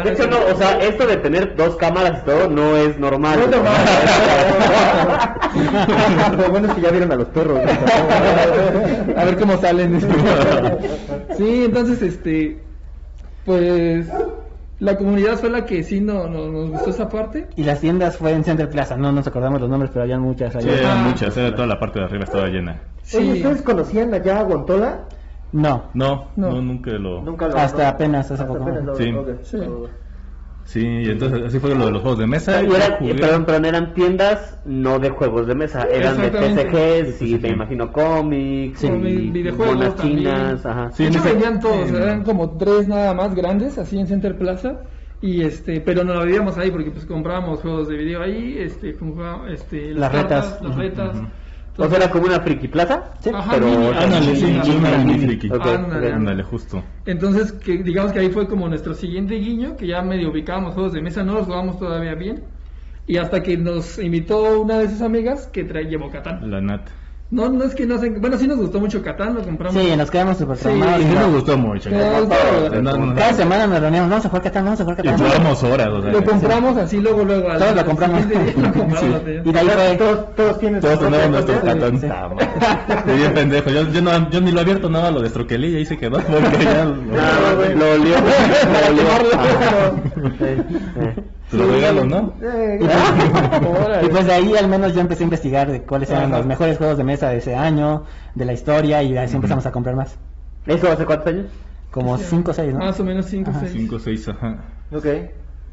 De 0.04 0.12
hecho, 0.12 0.26
no, 0.28 0.36
o 0.52 0.56
sea, 0.56 0.78
esto 0.78 1.04
de 1.06 1.16
tener 1.16 1.56
dos 1.56 1.74
cámaras 1.76 2.20
y 2.22 2.26
todo 2.26 2.48
no 2.48 2.76
es 2.76 2.98
normal. 2.98 3.38
No 3.38 3.44
es 3.44 3.50
normal. 3.50 3.74
Lo 6.38 6.50
bueno 6.50 6.68
es 6.68 6.74
que 6.74 6.80
ya 6.80 6.90
vieron 6.90 7.12
a 7.12 7.16
los 7.16 7.28
perros. 7.28 7.60
a 9.16 9.24
ver 9.24 9.38
cómo 9.38 9.60
salen. 9.60 10.00
sí, 11.36 11.64
entonces, 11.64 12.02
este, 12.02 12.58
pues, 13.44 14.06
la 14.80 14.96
comunidad 14.96 15.36
fue 15.38 15.50
la 15.50 15.64
que 15.64 15.82
sí 15.82 16.00
no, 16.00 16.28
no- 16.28 16.46
nos 16.50 16.70
gustó 16.70 16.90
esa 16.90 17.08
parte. 17.08 17.48
Y 17.56 17.64
las 17.64 17.80
tiendas 17.80 18.16
fue 18.16 18.32
en 18.32 18.44
Center 18.44 18.68
Plaza, 18.70 18.96
no 18.96 19.10
nos 19.12 19.26
acordamos 19.26 19.60
los 19.60 19.68
nombres, 19.68 19.90
pero 19.92 20.04
habían 20.04 20.20
muchas 20.22 20.52
Sí, 20.52 20.58
allá. 20.58 20.78
eran 20.78 20.98
Ah. 20.98 21.08
muchas, 21.08 21.36
era 21.36 21.54
toda 21.54 21.66
la 21.66 21.78
parte 21.80 21.98
de 21.98 22.04
arriba 22.04 22.24
estaba 22.24 22.46
llena. 22.46 22.80
Sí. 23.02 23.16
Oye, 23.18 23.32
¿ustedes 23.34 23.62
conocían 23.62 24.12
allá 24.14 24.40
a 24.40 24.42
Guantola? 24.44 25.00
No, 25.50 25.84
No, 25.94 26.26
No. 26.36 26.50
no, 26.50 26.60
nunca 26.62 26.90
lo... 26.92 27.22
Nunca 27.22 27.48
lo 27.48 27.56
Hasta 27.56 27.88
apenas, 27.88 28.26
hace 28.26 28.34
hasta 28.34 28.46
poco. 28.46 28.62
apenas 28.62 28.84
lo- 28.84 28.94
Sí. 28.96 29.14
Sí. 29.42 29.58
Sí, 30.68 30.80
y 30.86 31.08
entonces 31.08 31.40
así 31.46 31.58
fue 31.60 31.74
lo 31.74 31.86
de 31.86 31.92
los 31.92 32.02
juegos 32.02 32.18
de 32.18 32.26
mesa. 32.26 32.62
Y 32.62 32.66
jugué- 32.66 33.14
perdón, 33.18 33.46
perdón, 33.46 33.64
eran 33.64 33.94
tiendas 33.94 34.58
no 34.66 34.98
de 34.98 35.08
juegos 35.08 35.46
de 35.46 35.54
mesa, 35.54 35.86
eran 35.90 36.20
de. 36.20 36.28
TCGs 36.30 37.22
y 37.22 37.26
Sí. 37.28 37.38
me 37.40 37.48
imagino 37.48 37.90
cómics, 37.90 38.80
Sí, 38.80 38.86
y 38.86 39.30
videojuegos 39.30 39.96
chinas, 39.96 40.66
ajá. 40.66 40.90
Sí, 40.92 41.04
de 41.04 41.08
hecho 41.08 41.22
vendían 41.24 41.58
todos, 41.58 41.90
eran 41.90 42.22
como 42.22 42.58
tres 42.58 42.86
nada 42.86 43.14
más 43.14 43.34
grandes, 43.34 43.78
así 43.78 43.98
en 43.98 44.08
Center 44.08 44.36
Plaza. 44.36 44.82
Y 45.22 45.40
este, 45.40 45.80
pero 45.80 46.04
no 46.04 46.12
lo 46.12 46.24
vivíamos 46.26 46.58
ahí 46.58 46.70
porque 46.70 46.90
pues 46.90 47.06
comprábamos 47.06 47.60
juegos 47.60 47.88
de 47.88 47.96
video 47.96 48.22
ahí, 48.22 48.56
este, 48.58 48.94
este, 49.48 49.94
Las 49.94 50.12
cartas, 50.12 50.50
retas. 50.60 50.62
las 50.68 50.76
retas. 50.76 51.16
O 51.78 51.88
sea, 51.88 51.98
era 51.98 52.10
como 52.10 52.26
una 52.26 52.40
friki 52.40 52.68
plaza, 52.68 53.12
Sí. 53.20 53.30
Ajá, 53.32 53.52
pero 53.52 53.66
mini. 53.66 53.86
Ándale, 53.86 54.34
sí, 54.34 54.36
Sí, 54.36 54.60
sí, 54.64 54.70
una 54.72 54.98
mini 54.98 55.18
friki. 55.26 55.48
Ándale. 55.50 56.42
justo. 56.42 56.82
Entonces, 57.06 57.52
que 57.52 57.82
digamos 57.82 58.12
que 58.12 58.18
ahí 58.18 58.30
fue 58.30 58.48
como 58.48 58.68
nuestro 58.68 58.94
siguiente 58.94 59.36
guiño, 59.36 59.76
que 59.76 59.86
ya 59.86 60.02
medio 60.02 60.30
ubicábamos 60.30 60.74
juegos 60.74 60.92
de 60.92 61.02
mesa, 61.02 61.22
no 61.22 61.34
los 61.34 61.44
jugábamos 61.46 61.78
todavía 61.78 62.14
bien. 62.14 62.42
Y 63.06 63.16
hasta 63.16 63.42
que 63.42 63.56
nos 63.56 63.98
invitó 63.98 64.60
una 64.60 64.78
de 64.80 64.88
sus 64.90 65.00
amigas 65.00 65.46
que 65.46 65.64
trae, 65.64 65.84
llevó 65.84 66.10
Catán. 66.10 66.50
La 66.50 66.60
Nat. 66.60 66.82
No, 67.30 67.46
no 67.50 67.62
es 67.64 67.74
que 67.74 67.84
no 67.84 67.98
sé, 67.98 68.08
bueno, 68.08 68.38
sí 68.38 68.48
nos 68.48 68.56
gustó 68.56 68.80
mucho 68.80 69.02
Catán, 69.02 69.34
lo 69.34 69.42
compramos. 69.42 69.78
Sí, 69.82 69.94
nos 69.94 70.10
quedamos 70.10 70.38
súper 70.38 70.56
Sí, 70.56 70.62
traumados. 70.62 71.00
Y 71.00 71.02
sí 71.04 71.10
¿no? 71.12 71.20
nos 71.20 71.32
gustó 71.34 71.58
mucho. 71.58 71.90
Cada 71.90 73.32
semana 73.34 73.66
nos 73.66 73.80
reuníamos, 73.80 74.08
vamos 74.08 74.24
a 74.24 74.28
jugar 74.30 74.42
Catán, 74.44 74.64
vamos 74.64 74.80
a 74.80 74.84
jugar 74.84 75.00
Y 75.00 75.02
Catán. 75.08 75.26
jugamos 75.26 75.62
horas, 75.62 75.88
o 75.88 76.00
sea. 76.02 76.10
Lo 76.12 76.24
compramos 76.24 76.76
así 76.78 76.96
luego, 77.00 77.24
luego. 77.24 77.50
al- 77.50 77.58
Todos 77.58 77.76
lo 77.76 77.84
compramos. 77.84 78.24
lo. 78.24 78.32
Y 79.44 79.52
de 79.52 79.58
ahí 79.58 79.68
fue... 79.68 79.96
Todos, 79.98 80.34
todos 80.36 80.58
tienen 80.58 80.80
Todos 80.80 81.00
tenemos 81.00 81.28
nuestros 81.30 81.58
copia. 81.58 81.74
catán. 81.74 82.00
Ah, 82.10 82.30
bien 83.14 83.34
pendejo. 83.34 83.68
Yo, 83.70 83.82
yo, 83.92 84.00
no, 84.00 84.30
yo 84.30 84.40
ni 84.40 84.50
lo 84.50 84.60
he 84.60 84.62
abierto 84.62 84.88
nada, 84.88 85.10
lo 85.10 85.20
destroquelé 85.20 85.68
y 85.68 85.76
ahí 85.76 85.84
se 85.84 85.98
quedó. 85.98 86.16
Porque 86.20 86.64
ya 86.64 86.84
lo, 86.86 86.94
Ah, 87.18 87.56
lo 87.76 87.90
olió, 87.92 88.14
lo 88.96 89.00
olió. 89.02 89.04
Ajá. 91.52 92.02
Sí, 92.02 92.08
¿no? 92.08 92.34
Eh, 92.42 92.78
Y 94.02 94.08
pues 94.08 94.26
de 94.26 94.32
ahí 94.32 94.54
al 94.56 94.68
menos 94.68 94.94
yo 94.94 95.00
empecé 95.00 95.22
a 95.22 95.24
investigar 95.24 95.70
de 95.70 95.82
cuáles 95.82 96.10
eran 96.10 96.24
Ajá. 96.24 96.38
los 96.38 96.46
mejores 96.46 96.76
juegos 96.76 96.98
de 96.98 97.04
mesa 97.04 97.30
de 97.30 97.38
ese 97.38 97.54
año, 97.54 98.04
de 98.34 98.44
la 98.44 98.52
historia, 98.52 99.02
y 99.02 99.16
así 99.16 99.36
empezamos 99.36 99.64
a 99.66 99.72
comprar 99.72 99.96
más. 99.96 100.18
¿Eso 100.66 100.90
hace 100.90 101.06
cuántos 101.06 101.28
años? 101.28 101.46
Como 101.90 102.18
5 102.18 102.50
o 102.50 102.54
6, 102.54 102.72
¿no? 102.74 102.78
Más 102.80 103.00
o 103.00 103.04
menos 103.04 103.26
5 103.26 103.50
o 103.50 103.52
Ajá. 103.52 103.60
6. 103.60 103.72
5, 103.72 103.98
6, 103.98 104.28
ajá. 104.28 104.64
Ok. 104.92 105.06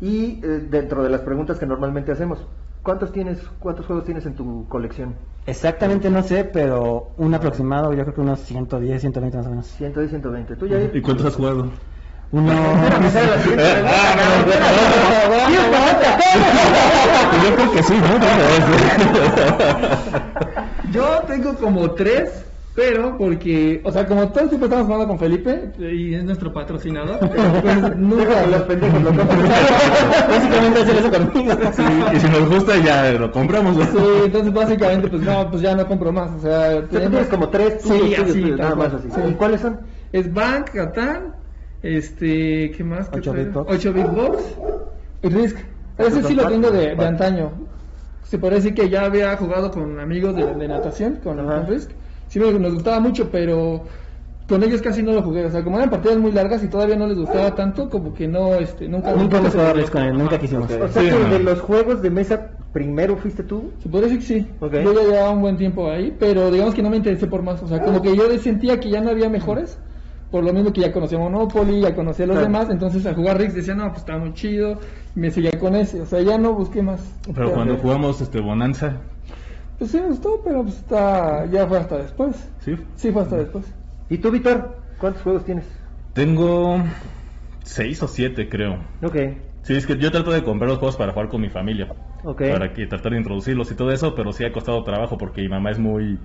Y 0.02 0.40
eh, 0.44 0.68
dentro 0.70 1.04
de 1.04 1.10
las 1.10 1.22
preguntas 1.22 1.60
que 1.60 1.66
normalmente 1.66 2.12
hacemos, 2.12 2.46
¿cuántos 2.82 3.12
tienes, 3.12 3.40
cuántos 3.60 3.86
juegos 3.86 4.06
tienes 4.06 4.26
en 4.26 4.36
tu 4.36 4.68
colección? 4.70 5.16
Exactamente 5.46 6.10
no 6.10 6.24
sé, 6.24 6.46
pero 6.46 7.12
un 7.18 7.34
aproximado, 7.34 7.94
yo 7.94 8.04
creo 8.04 8.16
que 8.16 8.22
unos 8.22 8.40
110, 8.40 9.02
120 9.02 9.38
más 9.38 9.48
o 9.48 9.50
menos. 9.50 9.66
110, 9.68 10.10
120. 10.10 10.56
¿Tú 10.56 10.68
ya? 10.68 10.80
¿Y 10.82 11.02
cuántos 11.02 11.28
has 11.28 11.36
jugado? 11.36 11.70
Ah, 12.38 14.16
no, 17.32 17.44
Yo 17.44 17.56
creo 17.56 17.72
que 17.72 17.84
sí, 17.84 17.94
¿no? 17.94 18.20
Yo 20.92 21.22
tengo 21.28 21.54
como 21.56 21.92
3, 21.92 22.46
Pero 22.76 23.18
porque, 23.18 23.82
o 23.86 23.92
sea, 23.92 24.06
como 24.06 24.28
todo 24.28 24.44
el 24.44 24.50
tiempo 24.50 24.66
estamos 24.66 24.86
jugando 24.86 25.08
con 25.08 25.18
Felipe 25.18 25.72
y 25.80 26.14
es 26.14 26.26
nuestro 26.26 26.52
patrocinador, 26.52 27.20
pues 27.20 27.96
nunca 27.96 28.46
los 28.48 28.62
pendejos 28.64 29.02
lo 29.02 29.10
compran. 29.16 29.44
Básicamente 30.30 30.82
hacer 30.82 30.96
eso 30.98 31.10
conmigo. 31.10 31.54
Sí, 31.74 31.84
y 32.14 32.20
si 32.20 32.28
nos 32.28 32.50
gusta 32.50 32.76
ya 32.84 33.14
lo 33.14 33.32
compramos. 33.32 33.78
¿no? 33.78 33.86
Sí, 33.86 34.06
entonces 34.26 34.54
básicamente 34.54 35.08
pues 35.08 35.22
no, 35.22 35.50
pues 35.50 35.62
ya 35.62 35.74
no 35.74 35.88
compro 35.88 36.12
más, 36.12 36.32
o 36.32 36.40
sea, 36.42 36.86
tenemos 36.88 37.28
como 37.28 37.48
tres 37.48 37.82
Sí, 37.82 38.14
así, 38.14 38.42
nada 38.42 38.76
más 38.76 38.94
así. 38.94 39.08
Sí. 39.10 39.22
¿Y 39.26 39.34
cuáles 39.36 39.62
son? 39.62 39.80
Es 40.12 40.34
Bank, 40.34 40.72
Catán, 40.74 41.34
este, 41.86 42.72
¿qué 42.72 42.84
más? 42.84 43.10
¿Qué 43.10 43.20
8 43.20 43.32
trae? 43.32 43.44
Bit 43.46 43.54
Box. 43.54 43.72
8 43.76 43.94
Bit 43.94 44.12
Box 44.12 44.44
y 45.24 45.30
Risk. 45.30 45.58
Ese 45.98 46.08
Esos 46.10 46.26
sí 46.28 46.34
lo 46.36 46.48
tengo 46.48 46.72
de, 46.72 46.96
de 46.96 47.06
antaño. 47.06 47.52
Se 48.24 48.38
puede 48.40 48.56
decir 48.56 48.74
que 48.74 48.90
ya 48.90 49.06
había 49.06 49.36
jugado 49.38 49.72
con 49.72 50.00
amigos 50.00 50.36
de, 50.36 50.54
de 50.56 50.68
natación, 50.68 51.20
con, 51.24 51.38
con 51.38 51.68
Risk. 51.68 51.92
Sí 52.28 52.40
me, 52.40 52.52
nos 52.54 52.74
gustaba 52.74 53.00
mucho, 53.00 53.30
pero 53.32 53.84
con 54.48 54.64
ellos 54.64 54.82
casi 54.82 55.02
no 55.04 55.14
lo 55.14 55.22
jugué. 55.22 55.46
O 55.46 55.52
sea, 55.52 55.64
como 55.64 55.78
eran 55.78 55.90
partidas 55.90 56.18
muy 56.18 56.32
largas 56.32 56.64
y 56.64 56.68
todavía 56.68 56.96
no 56.96 57.08
les 57.08 57.18
gustaba 57.18 57.54
tanto, 57.56 57.90
como 57.90 58.14
que 58.14 58.28
no, 58.28 58.56
este, 58.56 58.88
nunca... 58.88 59.14
Nunca 59.14 59.38
hemos 59.38 59.52
jugado 59.54 59.74
Risk 59.76 59.92
con 59.92 60.04
él, 60.04 60.18
nunca 60.18 60.40
quisimos. 60.40 60.66
O 60.66 60.88
sea 60.88 60.88
Sí, 60.90 61.08
que 61.10 61.12
no. 61.12 61.30
de 61.30 61.40
los 61.40 61.62
juegos 61.62 62.02
de 62.02 62.10
mesa, 62.10 62.52
primero 62.74 63.16
fuiste 63.18 63.44
tú. 63.44 63.72
Se 63.82 63.90
puede 63.90 64.06
decir 64.06 64.20
que 64.20 64.26
sí. 64.26 64.48
Yo 64.60 64.94
ya 64.94 65.02
llevaba 65.04 65.30
un 65.32 65.42
buen 65.42 65.58
tiempo 65.58 65.90
ahí, 65.90 66.16
pero 66.20 66.52
digamos 66.52 66.74
que 66.74 66.82
no 66.84 66.90
me 66.90 66.98
interesé 66.98 67.28
por 67.28 67.42
más. 67.44 67.62
O 67.64 67.68
sea, 67.68 67.82
como 67.82 68.02
que 68.02 68.16
yo 68.16 68.24
sentía 68.40 68.80
que 68.80 68.90
ya 68.90 69.02
no 69.02 69.12
había 69.12 69.30
mejores. 69.30 69.78
Por 70.32 70.44
lo 70.44 70.52
mismo 70.54 70.74
que 70.74 70.82
ya 70.82 70.92
conocía 70.92 71.18
Monopoly, 71.18 71.82
ya 71.82 71.96
conocía 71.96 72.26
a 72.26 72.28
los 72.28 72.38
Claro. 72.38 72.52
demás. 72.52 72.70
Entonces 72.70 73.06
al 73.06 73.16
jugar 73.16 73.38
Rix 73.40 73.54
decía, 73.54 73.76
no, 73.76 73.88
pues 73.88 74.00
está 74.00 74.18
muy 74.18 74.34
chido. 74.34 74.80
Me 75.14 75.32
seguía 75.32 75.52
con 75.60 75.76
ese. 75.76 76.02
O 76.02 76.06
sea, 76.06 76.22
ya 76.22 76.38
no 76.38 76.54
busqué 76.54 76.82
más. 76.82 77.02
Pero 77.34 77.54
cuando 77.54 77.78
jugamos 77.78 78.20
este 78.22 78.42
Bonanza, 78.42 78.98
Pues 79.78 79.92
sí 79.92 79.98
me 80.00 80.08
gustó, 80.08 80.42
pero 80.44 80.64
pues 80.64 80.78
está... 80.78 81.46
ya 81.52 81.68
fue 81.68 81.78
hasta 81.78 81.98
después. 81.98 82.50
sí, 82.60 82.76
Sí, 82.96 83.12
fue 83.12 83.22
hasta 83.24 83.38
después. 83.38 83.66
¿Y 84.10 84.18
tú, 84.18 84.32
Víctor? 84.32 84.78
¿Cuántos 85.00 85.22
juegos 85.24 85.44
tienes? 85.46 85.66
tengo 86.14 86.82
seis 87.64 88.02
o 88.04 88.08
siete 88.08 88.48
creo. 88.50 88.78
Ok. 89.04 89.16
Sí, 89.64 89.74
es 89.74 89.86
que 89.88 89.98
yo 89.98 90.12
trato 90.12 90.32
de 90.32 90.44
comprar 90.44 90.70
los 90.70 90.78
juegos 90.80 90.96
para 90.96 91.12
jugar 91.12 91.28
con 91.28 91.42
mi 91.42 91.50
familia. 91.50 91.88
Ok. 92.24 92.44
Para 92.52 92.72
que 92.74 92.86
tratar 92.88 93.12
de 93.14 93.18
introducirlos 93.18 93.72
y 93.72 93.76
todo 93.76 93.92
eso, 93.92 94.14
pero 94.16 94.32
sí 94.32 94.46
ha 94.46 94.52
costado 94.52 94.84
trabajo 94.84 95.18
porque 95.18 95.42
mi 95.42 95.50
mamá 95.50 95.72
es 95.72 95.80
muy 95.80 96.20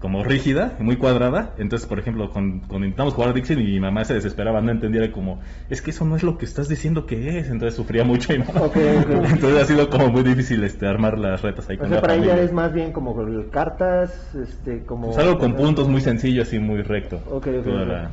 como 0.00 0.24
rígida, 0.24 0.72
muy 0.78 0.96
cuadrada. 0.96 1.54
Entonces, 1.58 1.86
por 1.86 1.98
ejemplo, 1.98 2.30
cuando 2.32 2.64
intentamos 2.78 3.12
jugar 3.14 3.34
Dixie, 3.34 3.56
mi 3.56 3.78
mamá 3.78 4.04
se 4.04 4.14
desesperaba, 4.14 4.60
no 4.62 4.70
entendía 4.70 5.12
como, 5.12 5.40
es 5.68 5.82
que 5.82 5.90
eso 5.90 6.04
no 6.06 6.16
es 6.16 6.22
lo 6.22 6.38
que 6.38 6.46
estás 6.46 6.68
diciendo 6.68 7.04
que 7.06 7.38
es. 7.38 7.50
Entonces 7.50 7.74
sufría 7.74 8.02
mucho 8.04 8.32
mi 8.32 8.38
mamá. 8.38 8.62
Ok, 8.62 8.76
ok. 8.76 9.10
Entonces 9.32 9.62
ha 9.62 9.64
sido 9.66 9.90
como 9.90 10.08
muy 10.08 10.22
difícil 10.22 10.64
este 10.64 10.86
armar 10.86 11.18
las 11.18 11.42
retas 11.42 11.68
ahí 11.68 11.76
O 11.76 11.80
con 11.80 11.88
sea, 11.88 11.96
la 11.96 12.00
para 12.00 12.14
ella 12.16 12.40
es 12.40 12.52
más 12.52 12.72
bien 12.72 12.92
como 12.92 13.14
cartas, 13.50 14.34
este, 14.34 14.84
como... 14.84 15.10
Es 15.10 15.18
algo 15.18 15.38
con 15.38 15.54
puntos 15.54 15.86
muy 15.88 16.00
sencillo, 16.00 16.42
así 16.42 16.58
muy 16.58 16.82
recto. 16.82 17.16
Ok, 17.30 17.46
ok, 17.58 17.64
Toda 17.64 17.82
ok. 17.82 17.88
la- 17.88 18.10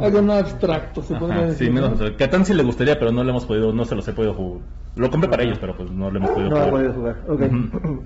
Algo 0.00 0.22
no 0.22 0.32
abstracto, 0.32 1.02
se 1.02 1.14
podría 1.16 1.36
Ajá, 1.40 1.46
decir. 1.48 1.66
sí, 1.68 1.72
menos, 1.72 1.90
¿no? 1.90 1.96
o 1.96 1.98
sea, 1.98 2.16
Catán 2.16 2.44
sí 2.46 2.54
le 2.54 2.62
gustaría, 2.62 2.98
pero 2.98 3.12
no 3.12 3.22
le 3.22 3.30
hemos 3.30 3.44
podido, 3.44 3.72
no 3.74 3.84
se 3.84 3.94
los 3.94 4.08
he 4.08 4.12
podido 4.14 4.32
jugar. 4.34 4.62
Lo 4.96 5.10
compré 5.10 5.28
para 5.30 5.42
ellos, 5.42 5.58
pero 5.60 5.76
pues 5.76 5.90
no 5.90 6.10
le 6.10 6.18
hemos 6.18 6.30
podido 6.30 6.48
No 6.48 6.56
ha 6.56 6.58
jugar. 6.64 6.70
podido 6.70 6.92
jugar. 6.94 7.16
Ok. 7.28 7.42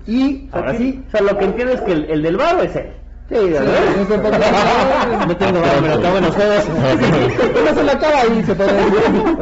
Y 0.07 0.49
Ahora 0.51 0.71
aquí... 0.71 0.77
sí, 0.83 1.03
o 1.07 1.11
sea, 1.11 1.21
lo 1.21 1.37
que 1.37 1.45
entiendo 1.45 1.73
es 1.73 1.81
que 1.81 1.93
el, 1.93 2.03
el 2.11 2.21
del 2.21 2.35
varo 2.37 2.61
es 2.61 2.75
él. 2.75 2.87
Sí. 3.31 3.37
No 5.27 5.37
tengo 5.37 5.61
varo, 5.61 5.81
me 5.81 5.87
lo 5.87 5.93
acabo 5.95 6.17
en 6.17 6.23
los 6.25 6.35
juegos. 6.35 6.67
Uno 7.61 7.75
se 7.75 7.83
la 7.83 7.91
acaba 7.93 8.25
y 8.25 8.43
se. 8.43 8.51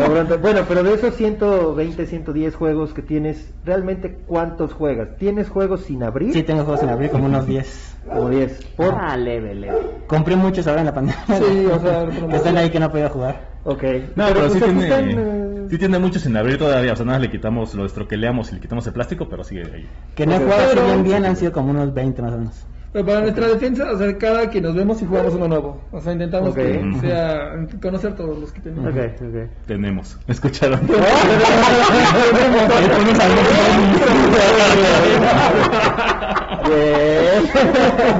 Aguanta. 0.03 0.37
Bueno, 0.37 0.61
pero 0.67 0.83
de 0.83 0.93
esos 0.93 1.15
120, 1.15 2.05
110 2.05 2.55
juegos 2.55 2.93
que 2.93 3.01
tienes, 3.01 3.51
¿realmente 3.65 4.19
cuántos 4.27 4.73
juegas? 4.73 5.17
¿Tienes 5.17 5.49
juegos 5.49 5.81
sin 5.81 6.03
abrir? 6.03 6.33
Sí, 6.33 6.43
tengo 6.43 6.63
juegos 6.63 6.81
sin 6.81 6.89
abrir, 6.89 7.09
como 7.09 7.25
unos 7.25 7.47
10. 7.47 7.97
Como 8.07 8.29
10. 8.29 8.65
Por... 8.75 8.93
Ah, 8.93 9.17
leve, 9.17 9.55
leve. 9.55 9.77
Compré 10.07 10.35
muchos 10.35 10.67
ahora 10.67 10.81
en 10.81 10.85
la 10.87 10.93
pandemia. 10.93 11.25
Sí, 11.27 11.65
o 11.65 11.79
sea, 11.79 12.03
están 12.35 12.57
ahí 12.57 12.69
que 12.69 12.79
no 12.79 12.91
podía 12.91 13.09
jugar. 13.09 13.49
Ok. 13.63 13.83
No, 14.15 14.27
pero, 14.27 14.49
sí, 14.49 14.59
tiene, 14.59 14.87
eh, 14.87 15.65
sí 15.69 15.77
tiene 15.77 15.99
mucho 15.99 16.19
sin 16.19 16.35
abrir 16.37 16.57
todavía. 16.57 16.93
O 16.93 16.95
sea, 16.95 17.05
nada 17.05 17.17
más 17.17 17.27
le 17.27 17.31
quitamos, 17.31 17.73
lo 17.73 17.85
estroqueleamos 17.85 18.51
y 18.51 18.55
le 18.55 18.61
quitamos 18.61 18.85
el 18.87 18.93
plástico, 18.93 19.27
pero 19.29 19.43
sigue 19.43 19.63
ahí. 19.63 19.89
Que 20.15 20.25
no 20.25 20.35
he 20.35 20.39
jugado 20.39 20.85
bien 20.85 21.03
bien, 21.03 21.25
han 21.25 21.35
sido 21.35 21.51
como 21.51 21.71
unos 21.71 21.93
20 21.93 22.21
más 22.21 22.33
o 22.33 22.37
menos. 22.37 22.65
Pero 22.91 23.05
para 23.05 23.21
nuestra 23.21 23.47
defensa, 23.47 23.91
o 23.91 23.97
sea, 23.97 24.17
cada 24.17 24.49
que 24.49 24.59
nos 24.61 24.73
vemos 24.73 24.99
y 25.01 25.05
jugamos 25.05 25.35
uno 25.35 25.47
nuevo. 25.47 25.79
O 25.91 26.01
sea, 26.01 26.13
intentamos 26.13 26.55
que 26.55 26.81
sea 27.01 27.53
conocer 27.81 28.15
todos 28.15 28.39
los 28.39 28.51
que 28.51 28.61
tenemos. 28.61 28.91
Ok, 28.91 28.97
ok. 29.21 29.49
Tenemos. 29.67 30.17
¿Escucharon? 30.27 30.79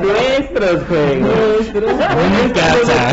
Nuestros 0.01 0.83
juegos. 0.88 1.71
Casa. 2.53 3.12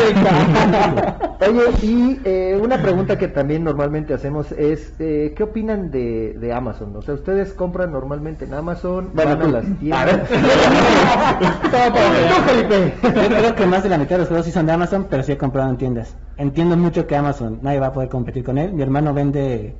Oye, 1.40 1.62
y 1.82 2.20
eh, 2.24 2.58
una 2.60 2.80
pregunta 2.80 3.18
que 3.18 3.28
también 3.28 3.64
normalmente 3.64 4.14
hacemos 4.14 4.50
es, 4.52 4.92
eh, 4.98 5.34
¿qué 5.36 5.42
opinan 5.42 5.90
de, 5.90 6.34
de 6.38 6.52
Amazon? 6.52 6.94
O 6.96 7.02
sea, 7.02 7.14
¿ustedes 7.14 7.52
compran 7.52 7.92
normalmente 7.92 8.44
en 8.46 8.54
Amazon? 8.54 9.10
Bueno, 9.14 9.36
¿Van 9.36 9.42
a 9.42 9.48
las 9.48 9.64
A 9.64 9.68
tiendas? 9.78 10.06
ver. 10.06 10.26
Yo 13.02 13.12
creo 13.36 13.54
que 13.54 13.66
más 13.66 13.82
de 13.82 13.88
la 13.90 13.98
mitad 13.98 14.16
de 14.16 14.20
los 14.20 14.28
juegos 14.28 14.46
sí 14.46 14.52
son 14.52 14.66
de 14.66 14.72
Amazon, 14.72 15.06
pero 15.10 15.22
sí 15.22 15.32
he 15.32 15.36
comprado 15.38 15.68
en 15.70 15.76
tiendas. 15.76 16.14
Entiendo 16.38 16.76
mucho 16.76 17.06
que 17.06 17.16
Amazon 17.16 17.58
nadie 17.62 17.80
va 17.80 17.88
a 17.88 17.92
poder 17.92 18.08
competir 18.08 18.44
con 18.44 18.58
él. 18.58 18.72
Mi 18.72 18.82
hermano 18.82 19.12
vende, 19.14 19.74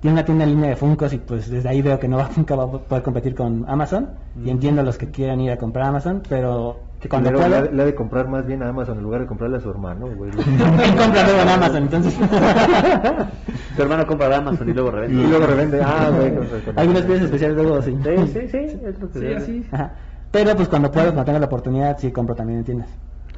tiene 0.00 0.14
una 0.14 0.24
tienda 0.24 0.44
en 0.44 0.50
línea 0.50 0.70
de 0.70 0.76
Funkos 0.76 1.12
y 1.12 1.18
pues 1.18 1.50
desde 1.50 1.68
ahí 1.68 1.82
veo 1.82 1.98
que 1.98 2.08
no 2.08 2.18
va, 2.18 2.30
nunca 2.36 2.54
va 2.54 2.64
a 2.64 2.70
poder 2.70 3.02
competir 3.02 3.34
con 3.34 3.64
Amazon. 3.68 4.08
Y 4.44 4.50
entiendo 4.50 4.82
a 4.82 4.84
los 4.84 4.98
que 4.98 5.10
quieran 5.10 5.40
ir 5.40 5.50
a 5.50 5.56
comprar 5.56 5.86
a 5.86 5.88
Amazon, 5.88 6.22
pero 6.28 6.78
Que 7.00 7.08
cuando 7.08 7.30
le 7.30 7.82
ha 7.82 7.84
de 7.86 7.94
comprar 7.94 8.28
más 8.28 8.46
bien 8.46 8.62
a 8.62 8.68
Amazon 8.68 8.98
en 8.98 9.02
lugar 9.04 9.22
de 9.22 9.26
comprarle 9.26 9.56
a 9.56 9.60
su 9.60 9.70
hermano, 9.70 10.06
güey. 10.14 10.30
él 10.36 10.96
compra 10.96 11.24
luego 11.24 11.40
en 11.40 11.48
Amazon, 11.48 11.76
entonces 11.82 12.14
Tu 13.76 13.82
hermano 13.82 14.06
compra 14.06 14.28
de 14.28 14.34
Amazon 14.36 14.68
y 14.68 14.72
luego 14.72 14.90
revende. 14.90 15.22
y 15.22 15.26
luego 15.26 15.46
revende. 15.46 15.80
Ah, 15.82 16.10
güey. 16.10 16.32
algunas 16.76 17.02
piezas 17.02 17.24
especiales 17.24 17.56
luego 17.56 17.82
sí. 17.82 17.96
Sí, 18.02 18.26
sí, 18.32 18.48
sí. 18.48 18.80
Es 18.84 18.98
lo 19.00 19.10
que 19.10 19.18
Sí, 19.18 19.26
así. 19.34 19.66
Ajá. 19.72 19.92
Pero 20.30 20.54
pues 20.56 20.68
cuando 20.68 20.90
puedo, 20.90 21.06
cuando 21.06 21.24
tengo 21.24 21.38
la 21.38 21.46
oportunidad, 21.46 21.98
sí 21.98 22.10
compro 22.10 22.34
también 22.34 22.58
en 22.60 22.64
tiendas. 22.64 22.88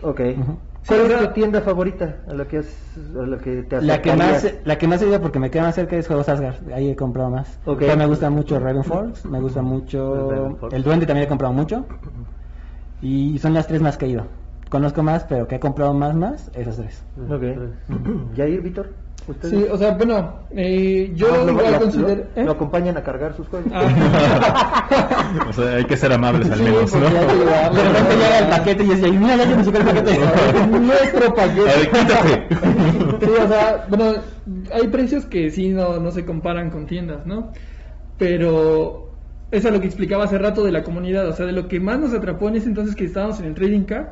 Ok. 0.02 0.20
¿Cuál 0.86 1.06
Sí, 1.06 1.12
es 1.12 1.18
tu 1.18 1.26
tienda 1.34 1.60
favorita 1.60 2.16
a 2.28 2.34
la 2.34 2.46
que, 2.46 2.58
has, 2.58 2.66
a 3.14 3.26
la 3.26 3.38
que 3.38 3.62
te 3.62 3.82
La 3.82 4.00
que 4.00 4.16
más, 4.16 4.54
la 4.64 4.78
que 4.78 4.88
más 4.88 5.02
he 5.02 5.08
ido 5.08 5.20
porque 5.20 5.38
me 5.38 5.50
queda 5.50 5.64
más 5.64 5.74
cerca 5.74 5.96
es 5.96 6.06
Juegos 6.06 6.28
Asgard, 6.28 6.56
ahí 6.72 6.90
he 6.90 6.96
comprado 6.96 7.30
más. 7.30 7.58
Ok. 7.66 7.80
Pero 7.80 7.96
me 7.96 8.06
gusta 8.06 8.30
mucho 8.30 8.58
Raven 8.58 8.84
Forks, 8.84 9.26
me 9.26 9.40
gusta 9.40 9.60
mucho 9.60 10.30
Ravenforge. 10.30 10.76
El 10.76 10.82
Duende 10.82 11.04
también 11.04 11.26
he 11.26 11.28
comprado 11.28 11.52
mucho. 11.52 11.84
Y 13.02 13.38
son 13.38 13.54
las 13.54 13.66
tres 13.66 13.82
más 13.82 13.98
que 13.98 14.06
he 14.06 14.10
ido. 14.10 14.24
Conozco 14.70 15.02
más, 15.02 15.24
pero 15.24 15.46
que 15.46 15.56
he 15.56 15.60
comprado 15.60 15.92
más 15.94 16.14
más, 16.14 16.50
esas 16.54 16.76
tres. 16.76 17.02
Ok. 17.28 17.42
¿Yair, 18.34 18.62
Víctor? 18.62 18.90
¿Ustedes? 19.26 19.54
Sí, 19.54 19.66
o 19.70 19.76
sea, 19.76 19.90
bueno, 19.92 20.36
eh, 20.52 21.12
yo 21.14 21.26
Ah, 21.30 21.44
lo- 21.44 21.50
igual 21.52 21.72
lo- 21.72 21.78
considero... 21.80 22.08
lo- 22.34 22.40
¿eh? 22.42 22.44
lo 22.44 22.52
acompañan 22.52 22.96
a 22.96 23.02
cargar 23.02 23.34
sus 23.36 23.46
juegos. 23.48 23.70
Ah. 23.74 24.88
o 25.48 25.52
sea, 25.52 25.74
hay 25.76 25.84
que 25.84 25.96
ser 25.96 26.12
amables 26.12 26.50
al 26.50 26.58
Sí, 26.58 26.64
menos, 26.64 26.94
¿no? 26.94 27.06
hay 27.06 27.12
que 27.26 27.34
llevarlo. 27.36 27.82
De 27.82 27.88
repente 27.88 28.14
llega 28.16 28.38
el 28.38 28.46
paquete 28.48 28.84
y 28.84 28.90
ahí, 29.04 29.12
mira, 29.12 29.36
ya 29.36 29.46
me 29.56 29.62
el 29.62 29.84
paquete. 29.84 30.18
Nuestro 30.80 31.28
A 31.28 31.34
paquete. 31.34 31.62
ver, 31.64 31.90
quítate. 31.90 32.46
Sí, 33.26 33.30
o 33.44 33.48
sea, 33.48 33.86
bueno, 33.88 34.04
hay 34.72 34.88
precios 34.88 35.26
que 35.26 35.50
sí 35.50 35.68
no, 35.70 35.98
no 35.98 36.10
se 36.12 36.24
comparan 36.24 36.70
con 36.70 36.86
tiendas, 36.86 37.26
¿no? 37.26 37.52
Pero 38.16 39.10
eso 39.50 39.68
es 39.68 39.74
lo 39.74 39.80
que 39.80 39.86
explicaba 39.86 40.24
hace 40.24 40.38
rato 40.38 40.62
de 40.64 40.72
la 40.72 40.82
comunidad, 40.82 41.26
o 41.28 41.32
sea, 41.32 41.46
de 41.46 41.52
lo 41.52 41.68
que 41.68 41.80
más 41.80 41.98
nos 41.98 42.14
atrapó 42.14 42.48
en 42.48 42.56
ese 42.56 42.68
entonces 42.68 42.94
que 42.94 43.04
estábamos 43.04 43.40
en 43.40 43.46
el 43.46 43.54
Trading 43.54 43.82
Card, 43.84 44.06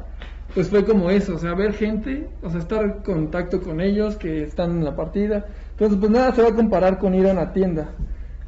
pues 0.54 0.70
fue 0.70 0.84
como 0.84 1.10
eso, 1.10 1.34
o 1.34 1.38
sea, 1.38 1.54
ver 1.54 1.74
gente, 1.74 2.28
o 2.42 2.50
sea, 2.50 2.60
estar 2.60 2.84
en 2.84 2.92
contacto 3.02 3.60
con 3.60 3.80
ellos 3.80 4.16
que 4.16 4.42
están 4.42 4.70
en 4.70 4.84
la 4.84 4.96
partida. 4.96 5.46
Entonces, 5.72 5.98
pues 5.98 6.10
nada 6.10 6.34
se 6.34 6.42
va 6.42 6.48
a 6.48 6.54
comparar 6.54 6.98
con 6.98 7.14
ir 7.14 7.26
a 7.26 7.32
una 7.32 7.52
tienda. 7.52 7.90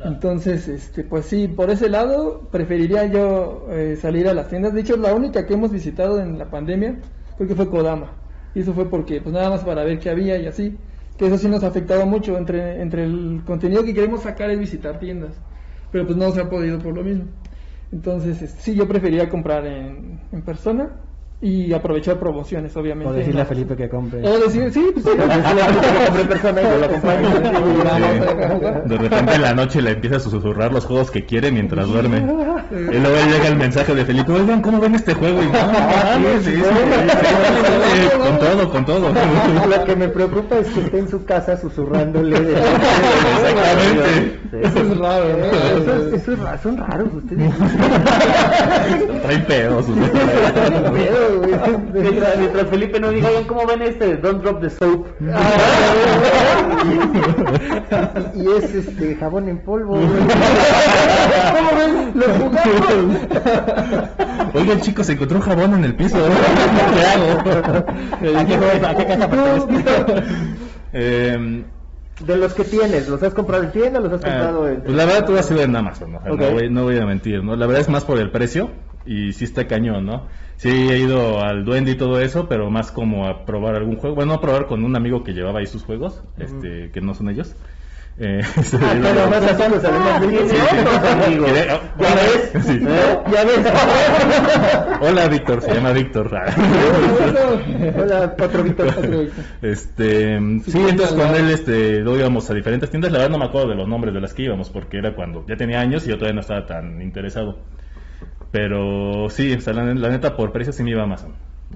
Entonces, 0.02 0.68
este, 0.68 1.02
pues 1.04 1.26
sí, 1.26 1.48
por 1.48 1.70
ese 1.70 1.88
lado 1.88 2.48
preferiría 2.50 3.06
yo 3.06 3.66
eh, 3.70 3.96
salir 4.00 4.28
a 4.28 4.34
las 4.34 4.48
tiendas. 4.48 4.72
De 4.72 4.80
hecho, 4.80 4.96
la 4.96 5.12
única 5.12 5.44
que 5.44 5.54
hemos 5.54 5.72
visitado 5.72 6.20
en 6.20 6.38
la 6.38 6.48
pandemia 6.48 6.96
creo 7.36 7.48
que 7.48 7.54
fue 7.54 7.68
Kodama. 7.68 8.12
Y 8.54 8.60
eso 8.60 8.72
fue 8.72 8.88
porque, 8.88 9.20
pues 9.20 9.34
nada 9.34 9.50
más 9.50 9.64
para 9.64 9.84
ver 9.84 9.98
qué 9.98 10.10
había 10.10 10.38
y 10.38 10.46
así. 10.46 10.76
Que 11.18 11.26
eso 11.26 11.36
sí 11.36 11.48
nos 11.48 11.64
ha 11.64 11.66
afectado 11.66 12.06
mucho. 12.06 12.38
Entre, 12.38 12.80
entre 12.80 13.04
el 13.04 13.42
contenido 13.44 13.84
que 13.84 13.92
queremos 13.92 14.22
sacar 14.22 14.50
es 14.50 14.58
visitar 14.58 15.00
tiendas. 15.00 15.34
Pero 15.90 16.06
pues 16.06 16.16
no 16.16 16.30
se 16.30 16.40
ha 16.40 16.48
podido 16.48 16.78
por 16.78 16.94
lo 16.94 17.02
mismo. 17.02 17.24
Entonces, 17.90 18.40
este, 18.40 18.60
sí, 18.60 18.74
yo 18.74 18.86
prefería 18.86 19.28
comprar 19.28 19.66
en, 19.66 20.20
en 20.30 20.42
persona 20.42 20.90
y 21.40 21.72
aprovechar 21.72 22.18
promociones, 22.18 22.76
obviamente. 22.76 23.12
O 23.12 23.16
decirle 23.16 23.42
a. 23.42 23.44
Felipe 23.44 23.76
que 23.76 23.88
compre. 23.88 24.26
O 24.26 24.38
decir, 24.40 24.72
sí, 24.72 24.84
pues 24.92 25.04
sí. 25.04 25.10
Decirle 25.16 25.62
a 25.62 25.66
Felipe 25.66 25.86
que 25.86 26.04
compré 26.04 26.22
en 26.22 26.28
persona 26.28 26.60
y 26.60 26.64
yo 26.64 26.78
lo 26.78 26.84
acompaño. 26.86 27.28
Sí. 27.28 28.88
De 28.88 28.96
repente 28.98 29.34
en 29.34 29.42
la 29.42 29.54
noche 29.54 29.80
le 29.82 29.90
empieza 29.92 30.16
a 30.16 30.20
susurrar 30.20 30.72
los 30.72 30.84
juegos 30.84 31.10
que 31.12 31.24
quiere 31.24 31.52
mientras 31.52 31.86
duerme. 31.86 32.18
Y 32.18 32.98
luego 32.98 33.16
llega 33.30 33.46
el 33.48 33.56
mensaje 33.56 33.94
de 33.94 34.04
Felipe, 34.04 34.32
oigan, 34.32 34.60
¿cómo 34.62 34.80
ven 34.80 34.94
este 34.96 35.14
juego? 35.14 35.40
Y 35.42 35.46
no, 35.46 35.52
Ah, 35.58 36.16
sí, 36.16 36.24
sí, 36.44 36.50
sí, 36.50 36.56
sí, 36.56 36.62
sí, 36.62 36.66
sí, 38.02 38.08
con 38.18 38.38
todo, 38.38 38.68
con 38.70 38.84
todo. 38.84 39.12
Lo 39.68 39.84
que 39.84 39.94
me 39.96 40.08
preocupa 40.08 40.58
es 40.58 40.66
que 40.68 40.80
esté 40.80 40.98
en 40.98 41.08
su 41.08 41.24
casa 41.24 41.56
susurrándole. 41.56 42.36
Exactamente. 42.36 44.38
Eso 44.62 44.78
es 44.80 44.98
raro, 44.98 45.24
¿no? 45.38 45.44
Eso 46.16 46.32
es- 46.32 46.60
son 46.62 46.76
raros 46.78 47.08
ustedes. 47.14 47.52
Traen 49.22 49.44
pedos. 49.46 49.84
Pero, 49.88 51.27
claro, 51.36 51.78
güey. 51.92 52.02
Mientras, 52.02 52.38
mientras 52.38 52.66
Felipe 52.68 53.00
no 53.00 53.10
diga, 53.10 53.28
oigan, 53.28 53.44
¿cómo 53.44 53.66
ven 53.66 53.82
este 53.82 54.16
Don't 54.16 54.42
Drop 54.42 54.60
the 54.60 54.70
Soap? 54.70 55.06
y 58.34 58.46
es 58.52 58.74
este 58.74 59.14
jabón 59.16 59.48
en 59.48 59.58
polvo. 59.58 59.94
güey. 59.96 60.08
¿Cómo 60.08 61.70
ven? 61.78 62.12
Lo 62.14 62.26
jugamos. 62.34 63.16
Oigan, 64.54 64.80
chicos, 64.80 65.06
se 65.06 65.12
encontró 65.12 65.38
un 65.38 65.42
jabón 65.42 65.74
en 65.74 65.84
el 65.84 65.94
piso. 65.94 66.16
¿Qué 66.18 67.04
hago? 67.04 68.38
¿A 68.38 68.44
qué? 68.44 68.54
¿A 68.86 68.94
qué 68.96 69.06
casa? 69.06 69.28
Eh, 70.92 71.64
De 72.20 72.36
los 72.36 72.54
que 72.54 72.64
tienes, 72.64 73.08
¿los 73.08 73.22
has 73.22 73.34
comprado 73.34 73.62
en 73.64 73.72
tienda? 73.72 74.00
¿Los 74.00 74.12
has 74.12 74.20
comprado 74.22 74.64
Ah, 74.64 74.70
en.? 74.72 74.80
pues 74.82 74.94
la 74.94 75.04
verdad 75.04 75.24
todo 75.26 75.38
ha 75.38 75.42
sido 75.42 75.60
en 75.62 75.76
Amazon, 75.76 76.12
¿no? 76.12 76.18
O 76.18 76.22
sea, 76.22 76.32
Ok. 76.32 76.40
no, 76.40 76.50
voy, 76.52 76.70
no 76.70 76.82
voy 76.84 76.98
a 76.98 77.06
mentir, 77.06 77.44
¿no? 77.44 77.54
La 77.56 77.66
verdad 77.66 77.82
es 77.82 77.88
más 77.88 78.04
por 78.04 78.18
el 78.18 78.30
precio 78.30 78.70
y 79.08 79.32
sí 79.32 79.44
está 79.44 79.66
cañón, 79.66 80.04
¿no? 80.06 80.26
Sí 80.56 80.68
he 80.68 80.98
ido 80.98 81.40
al 81.42 81.64
duende 81.64 81.92
y 81.92 81.94
todo 81.96 82.20
eso, 82.20 82.48
pero 82.48 82.68
más 82.70 82.90
como 82.90 83.26
a 83.26 83.44
probar 83.46 83.76
algún 83.76 83.96
juego. 83.96 84.16
Bueno, 84.16 84.34
a 84.34 84.40
probar 84.40 84.66
con 84.66 84.84
un 84.84 84.96
amigo 84.96 85.22
que 85.22 85.32
llevaba 85.32 85.60
ahí 85.60 85.66
sus 85.66 85.84
juegos, 85.84 86.22
este, 86.38 86.90
que 86.92 87.00
no 87.00 87.14
son 87.14 87.28
ellos. 87.30 87.54
Eh, 88.20 88.40
este, 88.56 88.76
Ah, 88.82 88.92
he 88.94 88.98
ido- 88.98 89.08
pero 89.14 89.30
más. 89.30 89.44
Que- 90.20 90.26
¿Ya 92.02 92.14
ves? 92.16 92.64
Sí. 92.66 92.80
¿Eh? 92.82 93.18
¿Ya 93.32 93.44
ves? 93.44 93.72
Hola, 95.00 95.28
Víctor, 95.28 95.62
se 95.62 95.74
llama 95.74 95.92
Víctor. 95.92 96.28
Hola, 97.96 98.34
otro 98.40 98.62
Víctor. 98.64 98.88
Este, 99.62 100.38
sí, 100.66 100.78
entonces 100.88 101.12
con 101.16 101.34
él 101.36 101.50
este, 101.50 102.00
luego 102.00 102.18
íbamos 102.18 102.50
a 102.50 102.54
diferentes 102.54 102.90
tiendas, 102.90 103.12
la 103.12 103.18
verdad 103.18 103.32
no 103.32 103.38
me 103.38 103.44
acuerdo 103.46 103.68
de 103.70 103.76
los 103.76 103.88
nombres 103.88 104.12
de 104.14 104.20
las 104.20 104.34
que 104.34 104.42
íbamos 104.42 104.70
porque 104.70 104.98
era 104.98 105.14
cuando 105.14 105.44
ya 105.46 105.56
tenía 105.56 105.80
años 105.80 106.04
y 106.06 106.10
yo 106.10 106.16
todavía 106.16 106.34
no 106.34 106.40
estaba 106.40 106.66
tan 106.66 107.00
interesado. 107.00 107.58
Pero 108.50 109.28
sí, 109.30 109.52
o 109.52 109.60
sea, 109.60 109.72
la, 109.74 109.84
neta 109.94 110.36
por 110.36 110.52
precio 110.52 110.72
sí 110.72 110.82
me 110.82 110.90
iba 110.90 111.02
Amazon. 111.02 111.34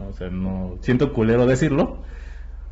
O 0.09 0.13
sea, 0.13 0.31
no 0.31 0.79
siento 0.81 1.13
culero 1.13 1.47
decirlo 1.47 1.99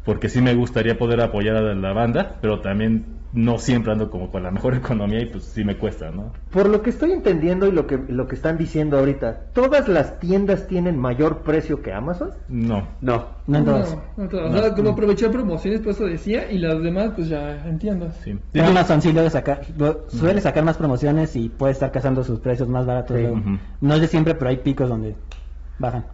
porque 0.05 0.29
sí 0.29 0.41
me 0.41 0.55
gustaría 0.55 0.97
poder 0.99 1.21
apoyar 1.21 1.57
a 1.57 1.75
la 1.75 1.93
banda, 1.93 2.37
pero 2.41 2.61
también 2.61 3.19
no 3.33 3.59
siempre 3.59 3.93
ando 3.93 4.11
como 4.11 4.33
con 4.33 4.43
la 4.43 4.51
mejor 4.51 4.75
economía 4.77 5.21
y 5.23 5.27
pues 5.27 5.45
sí 5.45 5.63
me 5.63 5.77
cuesta, 5.77 6.11
¿no? 6.11 6.33
Por 6.51 6.69
lo 6.69 6.83
que 6.83 6.91
estoy 6.91 7.13
entendiendo 7.13 7.69
y 7.69 7.73
lo 7.73 7.87
que, 7.87 7.97
lo 8.09 8.27
que 8.27 8.35
están 8.35 8.59
diciendo 8.59 8.99
ahorita, 8.99 9.41
¿todas 9.53 9.87
las 9.87 10.19
tiendas 10.19 10.67
tienen 10.67 10.99
mayor 10.99 11.43
precio 11.43 11.81
que 11.81 11.93
Amazon? 11.93 12.31
No. 12.49 12.89
No. 13.01 13.27
No 13.47 13.59
en 13.59 13.65
todas. 13.65 13.95
No, 13.95 14.03
no 14.25 14.29
todas. 14.29 14.55
O 14.55 14.59
sea, 14.59 14.75
como 14.75 14.91
aprovechar 14.91 15.31
promociones, 15.31 15.81
pues 15.81 15.95
eso 15.97 16.07
decía, 16.07 16.51
y 16.51 16.59
las 16.59 16.83
demás, 16.83 17.13
pues 17.15 17.29
ya 17.29 17.65
entiendo. 17.69 18.11
Sí. 18.25 18.37
En 18.55 18.65
Amazon 18.65 19.01
sí 19.01 19.13
debe 19.13 19.31
sacar, 19.31 19.61
suele 20.09 20.41
sacar 20.41 20.65
más 20.65 20.77
promociones 20.77 21.37
y 21.37 21.49
puede 21.51 21.73
estar 21.73 21.93
cazando 21.93 22.25
sus 22.25 22.41
precios 22.41 22.69
más 22.69 22.85
baratos. 22.85 23.17
Sí. 23.17 23.59
No 23.81 23.95
es 23.95 24.01
de 24.01 24.09
siempre, 24.09 24.35
pero 24.35 24.51
hay 24.51 24.57
picos 24.57 24.89
donde 24.89 25.15
bajan. 25.79 26.05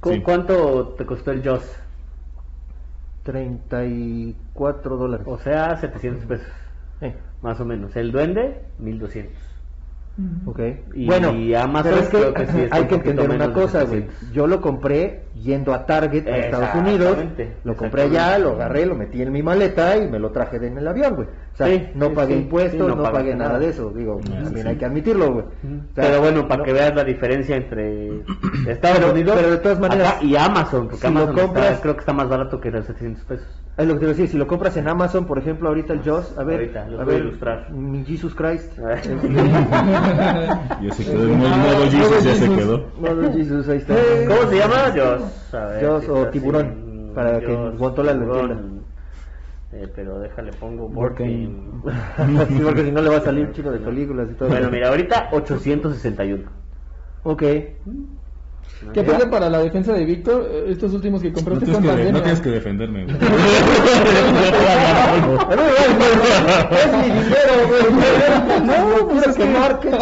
¿Cu- 0.00 0.10
Sí. 0.12 0.20
¿Cuánto 0.22 0.94
te 0.98 1.06
costó 1.06 1.30
el 1.30 1.46
Joss? 1.48 1.62
34 3.24 4.96
dólares. 4.96 5.26
O 5.28 5.38
sea, 5.38 5.76
700 5.76 6.24
pesos, 6.26 6.46
Eh, 7.00 7.14
más 7.42 7.58
o 7.60 7.64
menos. 7.64 7.96
El 7.96 8.12
duende, 8.12 8.62
1200. 8.78 9.53
Ok. 10.46 10.60
Y 10.94 11.06
bueno, 11.06 11.28
Amazon 11.58 11.82
pero 11.92 11.96
es 12.02 12.08
que, 12.08 12.18
creo 12.18 12.34
que 12.34 12.46
sí 12.46 12.60
está 12.60 12.76
hay 12.76 12.84
que 12.84 12.94
entender 12.94 13.30
una 13.30 13.52
cosa, 13.52 13.82
güey. 13.84 14.02
700. 14.02 14.32
Yo 14.32 14.46
lo 14.46 14.60
compré 14.60 15.24
yendo 15.34 15.74
a 15.74 15.84
Target 15.86 16.26
a 16.28 16.36
Estados 16.38 16.74
Unidos, 16.76 17.18
lo 17.64 17.74
compré 17.76 18.02
allá, 18.02 18.38
lo 18.38 18.52
agarré, 18.52 18.86
lo 18.86 18.94
metí 18.94 19.20
en 19.22 19.32
mi 19.32 19.42
maleta 19.42 19.96
y 19.96 20.08
me 20.08 20.18
lo 20.18 20.30
traje 20.30 20.56
en 20.56 20.78
el 20.78 20.86
avión, 20.86 21.16
güey. 21.16 21.26
O 21.26 21.56
sea, 21.56 21.66
Sí, 21.66 21.88
no 21.94 22.12
pagué 22.12 22.34
sí, 22.34 22.40
impuestos, 22.42 22.90
sí, 22.90 22.96
no, 22.96 23.02
pagué 23.02 23.34
nada 23.34 23.48
nada. 23.54 23.58
de 23.60 23.68
eso, 23.70 23.90
digo, 23.90 24.20
también 24.24 24.62
sí. 24.64 24.68
hay 24.68 24.76
que 24.76 24.84
admitirlo, 24.84 25.32
güey. 25.32 25.44
O 25.46 25.94
sea, 25.94 26.04
Pero 26.04 26.20
bueno, 26.20 26.46
para 26.48 26.58
no- 26.58 26.64
que 26.64 26.72
veas 26.72 26.94
la 26.94 27.04
diferencia 27.04 27.56
entre 27.56 28.08
Estados 28.68 28.98
Pero- 28.98 29.12
Unidos 29.12 29.36
pero 29.36 29.50
de 29.50 29.56
todas 29.58 29.80
maneras, 29.80 30.14
acá 30.16 30.24
y 30.24 30.36
Amazon, 30.36 30.88
porque 30.88 30.96
si 30.96 31.02
lo 31.02 31.08
Amazon 31.20 31.30
está- 31.30 31.42
compras- 31.46 31.80
creo 31.80 31.94
que 31.94 32.00
está 32.00 32.12
más 32.12 32.28
barato 32.28 32.60
que 32.60 32.70
los 32.70 32.86
700 32.86 33.24
pesos. 33.24 33.63
Es 33.76 33.86
lo 33.88 33.94
que 33.94 33.98
te 34.00 34.04
iba 34.04 34.12
a 34.12 34.14
decir, 34.14 34.28
si 34.28 34.38
lo 34.38 34.46
compras 34.46 34.76
en 34.76 34.86
Amazon, 34.86 35.26
por 35.26 35.36
ejemplo, 35.38 35.68
ahorita 35.68 35.94
el 35.94 36.04
Joss, 36.04 36.36
a 36.38 36.44
ver, 36.44 36.60
Ahorita, 36.60 36.86
lo 36.88 37.00
a 37.00 37.04
voy 37.04 37.14
a 37.14 37.16
ver, 37.16 37.26
ilustrar. 37.26 37.70
mi 37.72 38.04
Jesus 38.04 38.32
Christ. 38.34 38.72
Ya 38.78 39.02
se 40.92 41.04
quedó, 41.04 41.22
el 41.24 41.30
modo, 41.36 41.48
modo 41.48 41.90
Jesus 41.90 42.24
ya 42.24 42.34
se 42.34 42.48
quedó. 42.50 42.86
Modo 43.00 43.32
Jesus, 43.32 43.68
ahí 43.68 43.78
está. 43.78 43.96
¿Cómo 44.28 44.48
se 44.50 44.56
llama? 44.58 44.92
Joss. 44.94 45.54
A 45.54 45.66
ver, 45.66 45.86
Joss 45.86 46.04
si 46.04 46.10
o 46.10 46.26
tiburón, 46.28 46.66
así. 46.66 47.12
para 47.14 47.40
que 47.40 47.56
Guantola 47.76 48.12
lo 48.14 48.24
entienda. 48.24 48.56
Eh, 49.72 49.88
pero 49.94 50.18
déjale, 50.20 50.52
pongo. 50.52 50.88
Sí, 52.48 52.60
porque 52.62 52.84
si 52.84 52.92
no 52.92 53.02
le 53.02 53.08
va 53.10 53.16
a 53.16 53.20
salir 53.22 53.50
chico 53.52 53.72
de 53.72 53.80
películas 53.80 54.28
y 54.30 54.34
todo. 54.34 54.48
Bueno, 54.50 54.70
mira, 54.70 54.88
ahorita 54.90 55.30
861. 55.32 56.44
Ok. 57.24 57.42
Que 58.92 59.00
aparte 59.00 59.26
para 59.28 59.48
la 59.48 59.58
defensa 59.60 59.92
de 59.94 60.04
Víctor, 60.04 60.46
eh, 60.50 60.64
estos 60.68 60.92
últimos 60.92 61.22
que 61.22 61.28
No 61.30 61.34
compraste 61.36 61.64
fue 61.66 61.76
en 61.76 61.82
que, 62.06 62.12
no 62.12 62.22
tienes 62.22 62.40
que 62.40 62.50
defenderme. 62.50 63.04
güey. 63.04 63.16
Es 66.74 66.92
mi 66.92 67.02
dinero, 67.04 67.54
güey. 67.68 67.84
No, 68.66 69.08
pues 69.08 69.26
es 69.26 69.36
que 69.36 69.44
marque. 69.46 69.90
No, 69.90 69.98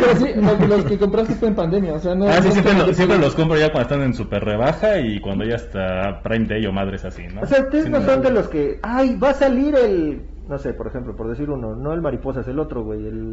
pero 0.00 0.16
sí, 0.16 0.26
los, 0.36 0.68
los 0.68 0.84
que 0.84 0.98
compraste 0.98 1.34
fue 1.34 1.48
en 1.48 1.54
pandemia, 1.54 1.94
o 1.94 1.98
sea, 1.98 2.14
no... 2.14 2.28
Ah, 2.28 2.40
sí, 2.42 2.48
no 2.48 2.52
siempre, 2.52 2.72
fue- 2.74 2.86
lo- 2.86 2.94
siempre 2.94 3.18
los 3.18 3.34
compro 3.34 3.56
ya 3.58 3.70
cuando 3.72 3.82
están 3.82 4.02
en 4.02 4.14
super 4.14 4.44
rebaja 4.44 4.98
y 5.00 5.20
cuando 5.20 5.44
ya 5.44 5.56
está 5.56 6.20
Prime 6.22 6.46
Day 6.46 6.66
o 6.66 6.72
madres 6.72 7.04
así, 7.04 7.22
¿no? 7.32 7.42
O 7.42 7.46
sea, 7.46 7.60
ustedes 7.62 7.84
Sí, 7.84 7.90
no 7.90 8.02
son 8.02 8.22
de 8.22 8.30
los 8.30 8.48
que, 8.48 8.78
ay, 8.82 9.16
va 9.16 9.30
a 9.30 9.34
salir 9.34 9.74
el, 9.74 10.22
no 10.48 10.58
sé, 10.58 10.72
por 10.74 10.86
ejemplo, 10.88 11.14
por 11.16 11.28
decir 11.28 11.48
uno, 11.50 11.74
no 11.74 11.92
el 11.92 12.00
mariposas, 12.02 12.46
el 12.48 12.58
otro, 12.58 12.82
güey, 12.84 13.06
el- 13.06 13.32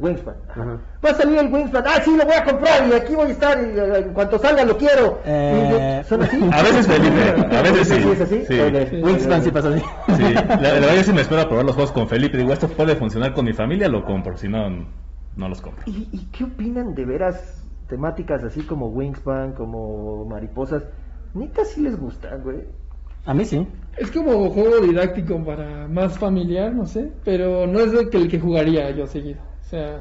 Wingspan. 0.00 0.34
Ajá. 0.50 0.80
Va 1.04 1.10
a 1.10 1.14
salir 1.14 1.38
el 1.38 1.52
Wingspan, 1.52 1.84
ah, 1.86 2.00
sí, 2.04 2.16
lo 2.16 2.24
voy 2.24 2.34
a 2.34 2.44
comprar 2.44 2.88
y 2.88 2.92
aquí 2.92 3.14
voy 3.14 3.28
a 3.28 3.30
estar 3.30 3.58
y 3.62 3.78
eh, 3.78 3.98
en 3.98 4.12
cuanto 4.12 4.38
salga 4.38 4.64
lo 4.64 4.76
quiero. 4.76 5.20
Eh, 5.24 6.02
¿Son 6.08 6.22
así? 6.22 6.38
A 6.52 6.62
veces 6.62 6.86
Felipe, 6.86 7.56
a 7.56 7.62
veces 7.62 7.88
sí. 7.88 8.02
¿Sí 8.02 8.08
es 8.10 8.20
así? 8.20 8.44
Sí. 8.46 9.02
Wingspan 9.02 9.42
sí 9.42 9.50
pasa 9.50 9.68
así. 9.68 9.82
Sí, 10.16 10.34
la, 10.34 10.42
la 10.56 10.56
verdad 10.72 10.94
yo 10.96 11.02
sí 11.02 11.12
me 11.12 11.20
espero 11.22 11.42
a 11.42 11.48
probar 11.48 11.64
los 11.64 11.74
juegos 11.74 11.92
con 11.92 12.08
Felipe. 12.08 12.38
Digo, 12.38 12.52
esto 12.52 12.68
puede 12.68 12.96
funcionar 12.96 13.32
con 13.34 13.44
mi 13.44 13.52
familia, 13.52 13.88
lo 13.88 14.04
compro. 14.04 14.36
Si 14.36 14.48
no, 14.48 14.68
no 15.36 15.48
los 15.48 15.60
compro. 15.60 15.82
¿Y, 15.86 16.08
y 16.12 16.28
qué 16.32 16.44
opinan 16.44 16.94
de 16.94 17.04
veras 17.04 17.62
temáticas 17.88 18.44
así 18.44 18.62
como 18.62 18.88
Wingspan, 18.88 19.52
como 19.52 20.24
mariposas? 20.24 20.84
Neta 21.34 21.64
sí 21.64 21.80
les 21.82 21.98
gustan, 21.98 22.42
güey. 22.42 22.64
A 23.24 23.34
mí 23.34 23.44
sí. 23.44 23.66
Es 23.98 24.10
como 24.10 24.48
juego 24.50 24.78
didáctico 24.80 25.44
para 25.44 25.86
más 25.88 26.18
familiar, 26.18 26.72
no 26.72 26.86
sé, 26.86 27.12
pero 27.24 27.66
no 27.66 27.80
es 27.80 27.92
el 27.92 28.08
que, 28.08 28.16
el 28.16 28.28
que 28.28 28.40
jugaría 28.40 28.90
yo 28.92 29.06
seguido. 29.06 29.40
O 29.68 29.70
sea, 29.70 30.00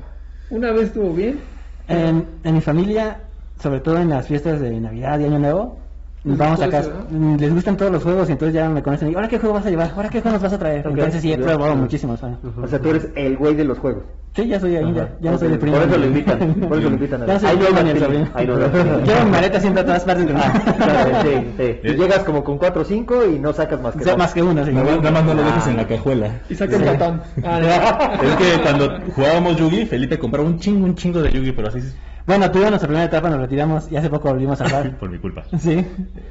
una 0.49 0.71
vez 0.71 0.83
estuvo 0.83 1.11
bien, 1.11 1.41
En, 1.89 2.25
en 2.45 2.53
mi 2.53 2.61
familia, 2.61 3.19
sobre 3.61 3.81
todo 3.81 3.97
en 3.97 4.07
las 4.07 4.25
fiestas 4.25 4.61
de 4.61 4.79
Navidad 4.79 5.19
y 5.19 5.25
Año 5.25 5.39
Nuevo, 5.39 5.77
vamos 6.23 6.59
a 6.59 6.65
gusta 6.65 6.69
casa, 6.69 6.89
eso, 6.89 7.07
¿no? 7.17 7.37
les 7.37 7.53
gustan 7.53 7.77
todos 7.77 7.91
los 7.91 8.03
juegos 8.03 8.27
y 8.29 8.31
entonces 8.33 8.53
ya 8.55 8.69
me 8.69 8.83
conocen 8.83 9.11
y 9.11 9.15
ahora 9.15 9.27
qué 9.27 9.39
juego 9.39 9.55
vas 9.55 9.65
a 9.65 9.69
llevar, 9.69 9.91
ahora 9.95 10.09
qué 10.09 10.19
juego 10.21 10.33
nos 10.35 10.43
vas 10.43 10.53
a 10.53 10.59
traer. 10.59 10.85
Ok. 10.87 10.93
Entonces 10.93 11.21
sí 11.21 11.31
he 11.31 11.37
probado 11.37 11.75
muchísimos. 11.75 12.19
¿sabes? 12.19 12.37
O 12.61 12.67
sea, 12.67 12.79
tú 12.79 12.89
eres 12.89 13.07
el 13.15 13.37
güey 13.37 13.55
de 13.55 13.63
los 13.63 13.77
juegos. 13.79 14.03
Sí, 14.35 14.45
ya 14.47 14.59
soy 14.59 14.75
ahí, 14.75 14.93
ya, 14.93 15.15
ya 15.19 15.31
no 15.31 15.39
soy 15.39 15.47
de 15.47 15.55
Ok, 15.55 15.61
primo. 15.61 15.77
por 15.77 15.87
eso 15.87 15.97
lo 15.97 16.05
invitan, 16.05 16.37
Por 16.53 16.77
eso 16.77 16.89
lo 16.89 16.95
invitan 16.95 17.23
a 17.23 17.25
Ya 17.25 17.49
Ahí 17.49 17.57
no 17.57 17.79
el 17.79 17.99
sobrino. 17.99 18.27
ahí 18.35 18.45
no. 18.45 18.57
Llevo 18.57 19.23
mi 19.25 19.31
maleta 19.31 19.59
siempre 19.59 19.81
a 19.81 19.85
todas 19.85 20.03
partes. 20.03 20.25
Claro, 20.27 21.09
sí, 21.23 21.47
sí. 21.57 21.79
Y 21.87 21.93
llegas 21.95 22.19
como 22.19 22.43
con 22.43 22.57
4 22.59 22.81
o 22.81 22.85
5 22.85 23.25
y 23.33 23.39
no 23.39 23.51
sacas 23.53 23.81
más 23.81 23.95
que 23.95 24.01
O 24.01 24.03
sea, 24.03 24.15
más 24.17 24.33
que 24.33 24.43
uno, 24.43 24.63
sí. 24.65 24.71
Nada 24.73 25.11
más- 25.11 25.23
no 25.25 25.33
lo 25.33 25.43
dejes 25.43 25.67
en 25.67 25.77
la 25.77 25.87
cajuela. 25.87 26.31
y 26.49 26.55
saca 26.55 26.75
el 26.75 26.83
Catán. 26.83 27.21
Ah, 27.43 28.19
Es 28.21 28.35
que 28.35 28.61
cuando 28.61 28.99
jugábamos 29.15 29.55
Yugi, 29.57 29.85
Felipe 29.85 30.19
compraba 30.19 30.47
un 30.47 30.59
chingo, 30.59 30.85
un 30.85 30.93
chingo 30.95 31.21
de 31.21 31.31
Yugi, 31.31 31.51
pero 31.53 31.69
así 31.69 31.79
es 31.79 31.95
Bueno, 32.27 32.51
tuvimos 32.51 32.71
nuestra 32.71 32.89
primera 32.89 33.05
etapa, 33.05 33.29
nos 33.29 33.39
retiramos 33.39 33.89
y 33.89 33.95
hace 33.95 34.09
poco 34.09 34.27
volvimos 34.27 34.59
a 34.59 34.67
jugar. 34.67 34.97
por 34.99 35.09
mi 35.09 35.17
culpa. 35.17 35.45
sí. 35.59 35.85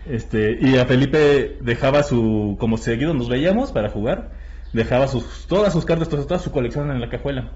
Este, 0.07 0.59
y 0.61 0.77
a 0.77 0.85
Felipe 0.85 1.57
dejaba 1.63 2.03
su, 2.03 2.57
como 2.61 2.77
seguido 2.77 3.15
nos 3.15 3.31
veíamos 3.31 3.73
para 3.73 3.89
jugar, 3.89 4.31
dejaba 4.75 5.09
sus, 5.09 5.47
todas 5.47 5.73
sus 5.73 5.87
cartas, 5.87 6.11
toda 6.11 6.39
su 6.39 6.53
colección 6.53 6.91
en 6.91 7.01
la 7.01 7.09
cajuela. 7.09 7.51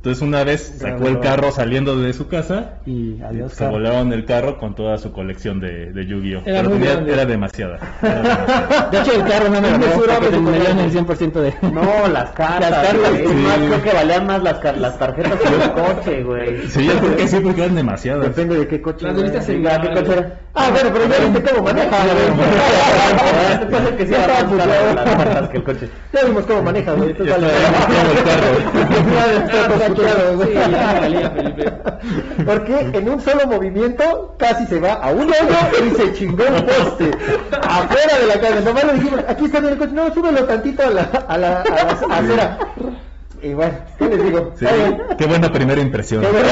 Entonces 0.00 0.22
una 0.22 0.44
vez 0.44 0.76
sacó 0.80 1.08
el 1.08 1.20
carro 1.20 1.52
saliendo 1.52 1.94
de 1.98 2.14
su 2.14 2.26
casa 2.26 2.76
Y 2.86 3.20
adiós. 3.20 3.52
se 3.52 3.66
volaron 3.68 4.14
el 4.14 4.24
carro 4.24 4.56
con 4.56 4.74
toda 4.74 4.96
su 4.96 5.12
colección 5.12 5.60
de, 5.60 5.92
de 5.92 6.06
Yu-Gi-Oh! 6.06 6.40
Era 6.46 6.62
Pero 6.62 6.70
tenía- 6.70 7.04
era 7.06 7.26
demasiada. 7.26 7.78
Era 8.02 8.14
demasiada. 8.22 8.88
De 8.90 8.98
hecho, 8.98 9.12
el 9.12 9.24
carro 9.24 9.48
no 9.50 9.60
me 9.60 9.70
lo 9.72 9.78
porque 9.78 10.30
dieron 10.30 10.78
el 10.78 10.90
colección. 10.90 11.06
100% 11.06 11.32
de... 11.42 11.54
No, 11.70 12.08
las 12.08 12.30
cartas. 12.34 12.70
Las 12.70 12.86
cartas, 12.86 13.10
sí. 13.18 13.24
más, 13.34 13.56
creo 13.58 13.82
que 13.82 13.92
valían 13.92 14.26
más 14.26 14.42
las, 14.42 14.78
las 14.78 14.98
tarjetas 14.98 15.38
que 15.38 15.48
el 15.48 15.72
coche, 15.72 16.22
güey. 16.22 16.66
Sí, 16.68 16.86
yo 16.86 16.94
creo 16.98 17.16
que 17.16 17.28
sí, 17.28 17.40
porque 17.40 17.62
eran 17.64 17.74
demasiadas. 17.74 18.22
Depende 18.24 18.58
de 18.58 18.68
qué 18.68 18.80
coche. 18.80 19.04
Las 19.04 19.16
revistas 19.16 19.48
en 19.50 19.62
¿Qué 19.62 19.90
coche 19.92 20.12
era? 20.12 20.40
Ah, 20.54 20.68
bueno, 20.72 20.90
pero 20.94 21.06
ya 21.08 21.24
viste 21.26 21.42
cómo 21.52 21.62
maneja, 21.64 21.96
ser 22.02 23.96
que 23.98 24.06
sí 24.06 24.12
las 24.12 24.26
cartas 24.26 25.48
que 25.50 25.56
el 25.58 25.62
coche. 25.62 25.88
Ya 26.12 26.24
vimos 26.24 26.44
cómo 26.46 26.62
maneja, 26.62 26.92
güey. 26.94 27.10
Entonces, 27.10 27.36
Sí, 29.96 30.52
ya 30.52 31.00
valía, 31.00 31.30
Felipe. 31.30 31.72
Porque 32.44 32.90
en 32.92 33.08
un 33.08 33.20
solo 33.20 33.46
movimiento 33.46 34.34
casi 34.38 34.66
se 34.66 34.80
va 34.80 34.94
a 34.94 35.10
un 35.10 35.22
hoyo 35.22 35.84
y 35.84 35.90
se 35.96 36.12
chingó 36.14 36.44
un 36.44 36.66
poste. 36.66 37.10
Afuera 37.62 38.18
de 38.20 38.26
la 38.26 38.40
casa. 38.40 38.60
Nomás 38.60 38.84
le 38.84 38.92
dijimos, 38.94 39.20
aquí 39.28 39.44
está 39.44 39.60
bien 39.60 39.72
el 39.72 39.78
coche. 39.78 39.92
No, 39.92 40.12
súbelo 40.14 40.44
tantito 40.44 40.82
a 40.82 40.90
la, 40.90 41.02
a 41.02 41.38
la, 41.38 41.62
a 41.62 41.68
la 41.68 42.16
acera. 42.18 42.58
Y 43.42 43.54
bueno, 43.54 43.72
¿qué 43.98 44.08
les 44.08 44.22
digo? 44.24 44.52
Sí, 44.58 44.66
qué 45.16 45.26
buena 45.26 45.50
primera 45.50 45.80
impresión. 45.80 46.22
Qué 46.22 46.28
bueno. 46.30 46.48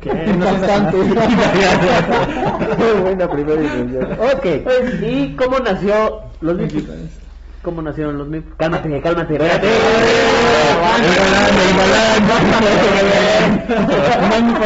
¿Qué? 0.00 0.10
Buena 3.02 3.28
primera 3.28 3.62
impresión. 3.62 4.18
Ok. 4.20 4.46
¿Y 5.02 5.34
cómo 5.34 5.58
nació 5.58 6.22
los 6.40 6.56
Meeples? 6.56 7.25
¿Cómo 7.66 7.82
nacieron 7.82 8.16
los 8.16 8.28
Meeples? 8.28 8.54
Cálmate, 8.58 9.00
cálmate, 9.00 9.34
espérate. 9.34 9.66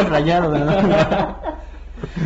Rayados, 0.07 0.51
¿verdad? 0.51 1.35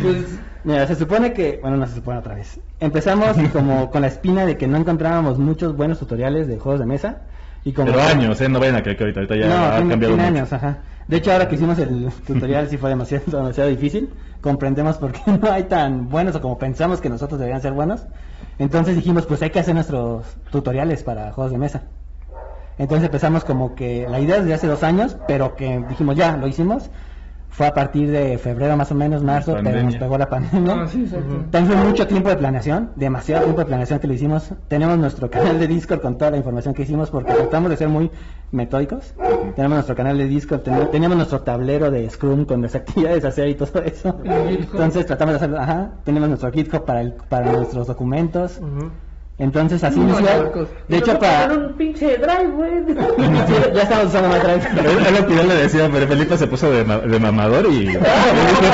Pues 0.02 0.38
Mira, 0.64 0.86
se 0.86 0.94
supone 0.94 1.32
que, 1.32 1.60
bueno, 1.62 1.78
no 1.78 1.86
se 1.86 1.94
supone 1.94 2.18
otra 2.18 2.34
vez. 2.34 2.60
Empezamos 2.78 3.38
como 3.54 3.90
con 3.90 4.02
la 4.02 4.08
espina 4.08 4.44
de 4.44 4.58
que 4.58 4.66
no 4.66 4.76
encontrábamos 4.76 5.38
muchos 5.38 5.74
buenos 5.74 5.98
tutoriales 5.98 6.46
de 6.46 6.58
juegos 6.58 6.80
de 6.80 6.84
mesa. 6.86 7.22
Y 7.64 7.72
como 7.72 7.90
Pero 7.92 8.02
años, 8.02 8.38
¿eh? 8.42 8.48
No 8.50 8.60
vayan 8.60 8.76
a 8.76 8.82
creer 8.82 8.98
que 8.98 9.04
ahorita, 9.04 9.20
ahorita 9.20 9.36
ya 9.36 9.48
no, 9.48 9.54
ha 9.64 9.76
tiene, 9.76 9.90
cambiado 9.90 10.16
mucho. 10.16 10.26
años, 10.28 10.52
ajá. 10.52 10.78
De 11.08 11.16
hecho, 11.16 11.32
ahora 11.32 11.48
que 11.48 11.54
hicimos 11.54 11.78
el 11.78 12.10
tutorial 12.26 12.68
sí 12.68 12.76
fue 12.76 12.90
demasiado, 12.90 13.24
demasiado 13.38 13.70
difícil. 13.70 14.10
Comprendemos 14.42 14.98
por 14.98 15.12
qué 15.12 15.22
no 15.40 15.50
hay 15.50 15.62
tan 15.62 16.10
buenos 16.10 16.34
o 16.36 16.42
como 16.42 16.58
pensamos 16.58 17.00
que 17.00 17.08
nosotros 17.08 17.40
deberían 17.40 17.62
ser 17.62 17.72
buenos. 17.72 18.02
Entonces 18.58 18.96
dijimos, 18.96 19.26
pues 19.26 19.42
hay 19.42 19.50
que 19.50 19.60
hacer 19.60 19.74
nuestros 19.74 20.24
tutoriales 20.50 21.02
para 21.02 21.32
juegos 21.32 21.52
de 21.52 21.58
mesa. 21.58 21.82
Entonces 22.78 23.06
empezamos 23.06 23.44
como 23.44 23.74
que 23.74 24.06
la 24.08 24.20
idea 24.20 24.36
es 24.36 24.44
de 24.44 24.54
hace 24.54 24.66
dos 24.66 24.82
años, 24.82 25.16
pero 25.26 25.56
que 25.56 25.82
dijimos 25.88 26.16
ya, 26.16 26.36
lo 26.36 26.46
hicimos. 26.46 26.90
Fue 27.56 27.66
a 27.66 27.72
partir 27.72 28.10
de 28.10 28.36
febrero 28.36 28.76
más 28.76 28.92
o 28.92 28.94
menos, 28.94 29.22
marzo, 29.22 29.52
pero 29.64 29.82
nos 29.82 29.94
pegó 29.96 30.18
la 30.18 30.28
pandemia. 30.28 30.74
Ah, 30.82 30.86
sí, 30.86 31.04
exacto. 31.04 31.34
Entonces 31.36 31.74
fue 31.74 31.84
mucho 31.88 32.06
tiempo 32.06 32.28
de 32.28 32.36
planeación, 32.36 32.90
demasiado 32.96 33.44
tiempo 33.44 33.60
de 33.62 33.66
planeación 33.66 33.98
que 33.98 34.06
lo 34.06 34.12
hicimos. 34.12 34.50
Tenemos 34.68 34.98
nuestro 34.98 35.30
canal 35.30 35.58
de 35.58 35.66
Discord 35.66 36.00
con 36.02 36.18
toda 36.18 36.32
la 36.32 36.36
información 36.36 36.74
que 36.74 36.82
hicimos 36.82 37.10
porque 37.10 37.32
tratamos 37.32 37.70
de 37.70 37.78
ser 37.78 37.88
muy 37.88 38.10
metódicos. 38.52 39.14
Tenemos 39.54 39.76
nuestro 39.76 39.94
canal 39.96 40.18
de 40.18 40.26
Discord, 40.28 40.60
ten- 40.60 40.90
teníamos 40.90 41.16
nuestro 41.16 41.40
tablero 41.40 41.90
de 41.90 42.10
Scrum 42.10 42.44
con 42.44 42.60
las 42.60 42.74
actividades 42.74 43.24
a 43.24 43.28
hacer 43.28 43.48
y 43.48 43.54
todo 43.54 43.82
eso. 43.82 44.20
Entonces 44.24 45.06
tratamos 45.06 45.32
de 45.32 45.36
hacerlo, 45.36 45.58
ajá. 45.58 45.92
Tenemos 46.04 46.28
nuestro 46.28 46.52
GitHub 46.52 46.84
para, 46.84 47.00
el, 47.00 47.14
para 47.14 47.52
nuestros 47.52 47.86
documentos. 47.86 48.60
Entonces 49.38 49.84
así 49.84 50.00
No, 50.00 50.18
inició. 50.18 50.50
no. 50.54 50.66
De 50.88 50.96
hecho, 50.96 51.18
para... 51.18 51.52
un 51.52 51.74
pinche 51.76 52.16
drive, 52.16 52.48
güey. 52.54 52.70
Sí, 52.86 52.94
ya 53.74 53.82
estamos 53.82 54.06
usando 54.06 54.28
más 54.30 54.42
drive. 54.42 54.62
Es 55.10 55.20
lo 55.20 55.26
que 55.26 55.34
yo 55.36 55.42
le 55.42 55.54
decía, 55.56 55.90
pero 55.92 56.06
Felipe 56.06 56.38
se 56.38 56.46
puso 56.46 56.70
de, 56.70 56.84
ma- 56.84 56.98
de 56.98 57.18
mamador 57.20 57.66
y... 57.66 57.68
y 57.76 57.86
dijo, 57.88 58.00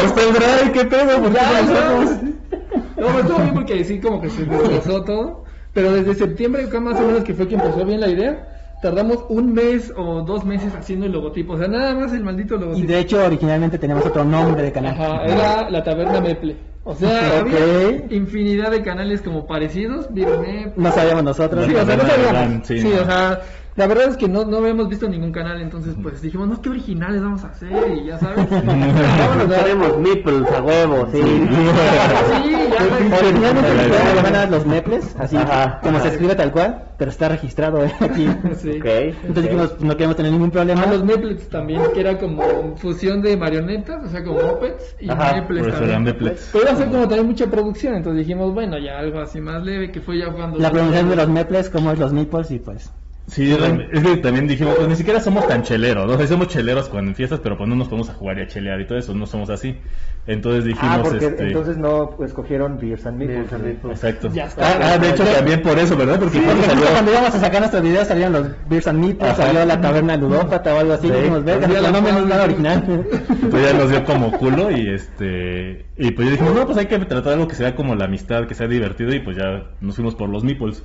pues 0.01 0.15
tendrá, 0.15 0.73
¿qué 0.73 0.85
pedo? 0.85 1.21
¿Por 1.21 1.33
qué 1.33 1.39
Ya, 1.39 1.63
no 1.63 3.11
no. 3.13 3.19
estuvo 3.19 3.39
bien 3.39 3.55
porque 3.55 3.85
sí, 3.85 3.99
como 4.01 4.21
que 4.21 4.31
se 4.31 4.45
desglosó 4.45 5.03
todo. 5.03 5.45
Pero 5.75 5.93
desde 5.95 6.15
septiembre, 6.15 6.65
acá 6.67 6.79
más 6.81 7.01
o 7.01 7.07
menos 7.07 7.25
que 7.25 7.35
fue 7.35 7.49
que 7.49 7.55
empezó 7.57 7.85
bien 7.85 8.01
la 8.01 8.09
idea, 8.09 8.49
tardamos 8.83 9.25
un 9.31 9.55
mes 9.55 9.93
o 9.97 10.21
dos 10.23 10.45
meses 10.45 10.73
haciendo 10.77 11.07
el 11.07 11.13
logotipo. 11.13 11.55
O 11.55 11.59
sea, 11.59 11.67
nada 11.67 11.95
más 11.95 12.13
el 12.13 12.23
maldito 12.23 12.55
Y 12.57 12.61
logotipo. 12.61 12.87
de 12.89 12.99
hecho, 13.01 13.25
originalmente 13.25 13.79
teníamos 13.79 14.07
otro 14.07 14.23
nombre 14.25 14.63
de 14.63 14.71
canal. 14.71 14.93
Ajá, 14.95 15.25
era 15.25 15.71
la 15.71 15.83
taberna 15.83 16.21
Meple. 16.21 16.57
O 16.85 16.95
sea, 16.97 17.39
había 17.41 17.91
infinidad 18.11 18.71
de 18.73 18.83
canales 18.83 19.23
como 19.23 19.47
parecidos. 19.47 20.11
Meple. 20.11 20.73
No 20.77 20.91
sabíamos 20.93 21.23
nosotros. 21.23 21.67
Sí, 21.67 21.75
o 21.75 21.87
sea, 21.87 21.97
no 21.97 22.03
sabíamos. 22.07 22.67
Sí, 22.67 22.81
Sí, 22.81 22.89
no. 22.89 23.03
o 23.03 23.05
sea, 23.05 23.41
la 23.75 23.87
verdad 23.87 24.09
es 24.09 24.17
que 24.17 24.29
no, 24.29 24.45
no 24.45 24.59
habíamos 24.59 24.89
visto 24.89 25.09
ningún 25.09 25.33
canal, 25.33 25.61
entonces 25.61 25.95
pues 26.03 26.21
dijimos, 26.21 26.49
no, 26.49 26.61
qué 26.61 26.69
originales 26.69 27.23
vamos 27.23 27.43
a 27.45 27.49
hacer 27.49 27.73
y 27.97 28.07
ya 28.07 28.19
sabes. 28.19 28.47
Tenemos 29.65 29.99
Meeples 29.99 30.51
a 30.51 30.63
huevo, 30.63 31.09
sí. 31.11 31.23
Sí, 31.23 32.53
ya. 32.71 34.47
Los 34.51 34.67
Meples, 34.67 35.17
así 35.19 35.37
Ajá. 35.37 35.81
como 35.83 36.01
se 36.01 36.09
escribe 36.09 36.35
tal 36.35 36.53
cual, 36.53 36.85
pero 36.99 37.11
está 37.11 37.29
registrado 37.29 37.85
eh, 37.85 37.93
aquí. 38.01 38.25
Entonces 38.45 39.43
dijimos, 39.43 39.81
no 39.81 39.97
queremos 39.97 40.17
tener 40.17 40.33
ningún 40.33 40.51
problema. 40.51 40.83
Ah, 40.85 40.91
los 40.91 41.05
Meplets 41.05 41.49
también, 41.49 41.83
que 41.95 42.01
era 42.01 42.19
como 42.19 42.77
fusión 42.77 43.23
de 43.23 43.37
marionetas, 43.37 44.05
o 44.05 44.09
sea, 44.09 44.23
como 44.23 44.41
Muppets 44.41 44.97
y 45.01 45.07
Por 45.07 45.59
eso 45.59 45.81
también. 45.81 46.17
Pero 46.53 46.77
ser 46.77 46.89
como 46.91 47.09
también 47.09 47.27
mucha 47.27 47.47
producción, 47.47 47.95
entonces 47.95 48.27
dijimos, 48.27 48.53
bueno, 48.53 48.79
ya 48.79 48.99
algo 48.99 49.21
así 49.21 49.41
más 49.41 49.63
leve, 49.63 49.91
que 49.91 50.01
fue 50.01 50.19
ya 50.19 50.31
cuando... 50.31 50.59
La 50.59 50.71
pronunciación 50.71 51.11
de 51.11 51.17
los 51.17 51.29
Meples, 51.29 51.71
como 51.71 51.93
es 51.93 51.99
los 51.99 52.13
Meeples, 52.13 52.51
y 52.51 52.59
pues. 52.59 52.93
Sí, 53.29 53.53
es 53.93 54.03
que 54.03 54.17
también 54.17 54.49
dijimos, 54.49 54.75
pues 54.75 54.89
ni 54.89 54.97
siquiera 54.97 55.21
somos 55.21 55.47
tan 55.47 55.63
cheleros, 55.63 56.07
¿no? 56.07 56.15
O 56.15 56.19
sea, 56.19 56.27
somos 56.27 56.49
cheleros 56.49 56.89
cuando 56.89 57.11
en 57.11 57.15
fiestas, 57.15 57.41
pero 57.41 57.57
pues 57.57 57.69
no 57.69 57.77
nos 57.77 57.89
podemos 57.89 58.11
a 58.11 58.15
jugar 58.15 58.39
y 58.39 58.43
a 58.43 58.47
chelear 58.49 58.81
y 58.81 58.87
todo 58.87 58.99
eso, 58.99 59.15
no 59.15 59.27
somos 59.27 59.49
así. 59.49 59.79
Entonces 60.27 60.65
dijimos, 60.65 60.89
Ah, 60.89 61.01
porque 61.03 61.27
este... 61.27 61.47
entonces 61.49 61.77
no 61.79 62.11
pues, 62.17 62.31
escogieron 62.31 62.79
Beers 62.79 63.07
and 63.07 63.19
Meeples. 63.19 63.39
Beers 63.39 63.53
and 63.55 63.65
Meeples. 63.65 64.05
Exacto. 64.05 64.29
Ya 64.33 64.47
está. 64.47 64.69
Ah, 64.69 64.93
ah, 64.95 64.99
de 64.99 65.11
hecho 65.11 65.25
también 65.25 65.63
por 65.63 65.79
eso, 65.79 65.97
¿verdad? 65.97 66.19
Porque 66.19 66.41
cuando 66.43 66.63
salió... 66.65 66.85
cuando 66.87 67.11
íbamos 67.13 67.35
a 67.35 67.41
sacar 67.41 67.61
nuestros 67.61 67.83
videos 67.83 68.09
salían 68.09 68.33
los 68.33 68.47
Beers 68.69 68.87
and 68.89 68.99
Meeples, 69.01 69.31
Ajá. 69.31 69.43
salió 69.47 69.65
la 69.65 69.81
taberna 69.81 70.17
ludópata 70.17 70.75
o 70.75 70.79
algo 70.81 70.93
así, 70.93 71.09
Sí. 71.09 71.13
dijimos, 71.15 71.45
verga, 71.45 71.67
no 71.69 71.99
es 72.09 72.27
nada 72.27 72.45
original. 72.45 73.05
Pues 73.51 73.63
ya 73.71 73.79
nos 73.79 73.91
dio 73.91 74.05
como 74.05 74.33
culo 74.33 74.71
y 74.71 74.89
este 74.95 75.87
y 75.97 76.11
pues 76.11 76.27
ya 76.27 76.33
dijimos 76.33 76.55
no 76.55 76.67
pues 76.67 76.79
hay 76.79 76.87
que 76.87 76.99
tratar 76.99 77.35
algo 77.35 77.49
que 77.49 77.55
sea 77.55 77.75
como 77.75 77.95
la 77.95 78.05
amistad 78.07 78.47
que 78.47 78.55
sea 78.55 78.67
divertido 78.67 79.15
y 79.15 79.21
pues 79.21 79.37
ya 79.37 79.71
nos 79.81 79.95
fuimos 79.97 80.15
por 80.15 80.29
los 80.29 80.43
meeples 80.45 80.85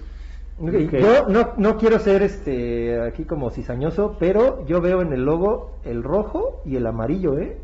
Yo 0.59 1.27
no, 1.27 1.53
no 1.57 1.77
quiero 1.77 1.99
ser 1.99 2.23
este 2.23 2.99
aquí 3.01 3.25
como 3.25 3.51
cizañoso, 3.51 4.15
pero 4.19 4.65
yo 4.65 4.81
veo 4.81 5.01
en 5.01 5.13
el 5.13 5.23
logo 5.23 5.73
el 5.83 6.03
rojo 6.03 6.61
y 6.65 6.77
el 6.77 6.87
amarillo, 6.87 7.37
¿eh? 7.37 7.57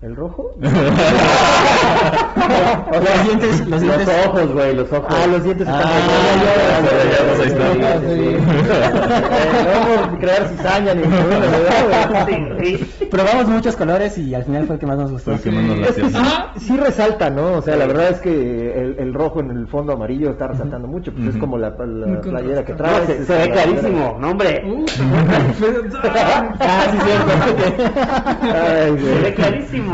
¿El 0.00 0.14
rojo? 0.14 0.52
los 0.60 0.72
dientes, 3.24 3.58
los 3.60 3.68
Los 3.68 3.80
dientes. 3.80 4.08
ojos, 4.26 4.52
güey, 4.52 4.72
los 4.76 4.92
ojos. 4.92 5.06
Ah, 5.10 5.26
los 5.26 5.42
dientes 5.42 5.66
están 5.66 5.82
Ah, 5.84 5.90
ya. 6.40 6.48
Eh, 8.04 8.38
crear 10.20 10.46
cizaña 10.48 10.94
ni. 10.94 11.02
Probamos 13.06 13.48
muchos 13.48 13.74
colores 13.74 14.16
y 14.18 14.34
al 14.36 14.44
final 14.44 14.66
fue 14.66 14.74
el 14.76 14.80
que 14.80 14.86
más 14.86 14.98
nos 14.98 15.10
gustó. 15.12 15.36
Sí, 15.38 15.50
sí 16.60 16.76
resalta, 16.76 17.28
¿no? 17.30 17.54
O 17.54 17.62
sea, 17.62 17.74
la 17.76 17.86
verdad 17.86 18.10
es 18.10 18.20
que 18.20 18.30
el, 18.80 18.96
el 19.00 19.12
rojo 19.14 19.40
en 19.40 19.50
el 19.50 19.66
fondo 19.66 19.94
amarillo 19.94 20.30
está 20.30 20.46
resaltando 20.46 20.86
mucho, 20.86 21.12
pues 21.12 21.34
es 21.34 21.40
como 21.40 21.58
la, 21.58 21.76
playera 21.76 22.64
que 22.64 22.70
No, 22.72 22.78
traes. 22.78 23.06
se, 23.06 23.24
se 23.24 23.36
ve 23.36 23.50
clarísimo, 23.50 24.16
no, 24.20 24.30
hombre. 24.30 24.62
Uh, 24.64 24.84
Ah, 26.60 26.84
sí, 26.92 26.98
cierto. 27.04 27.32
Se 29.04 29.14
ve 29.22 29.34
clarísimo. 29.34 29.87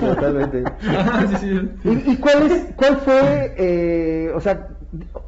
Totalmente. 0.00 0.64
Ajá, 0.88 1.26
sí, 1.28 1.36
sí. 1.40 1.88
¿Y, 1.88 2.12
y 2.12 2.16
cuál, 2.16 2.50
es, 2.50 2.66
cuál 2.76 2.96
fue, 2.98 3.54
eh, 3.56 4.32
o 4.34 4.40
sea, 4.40 4.68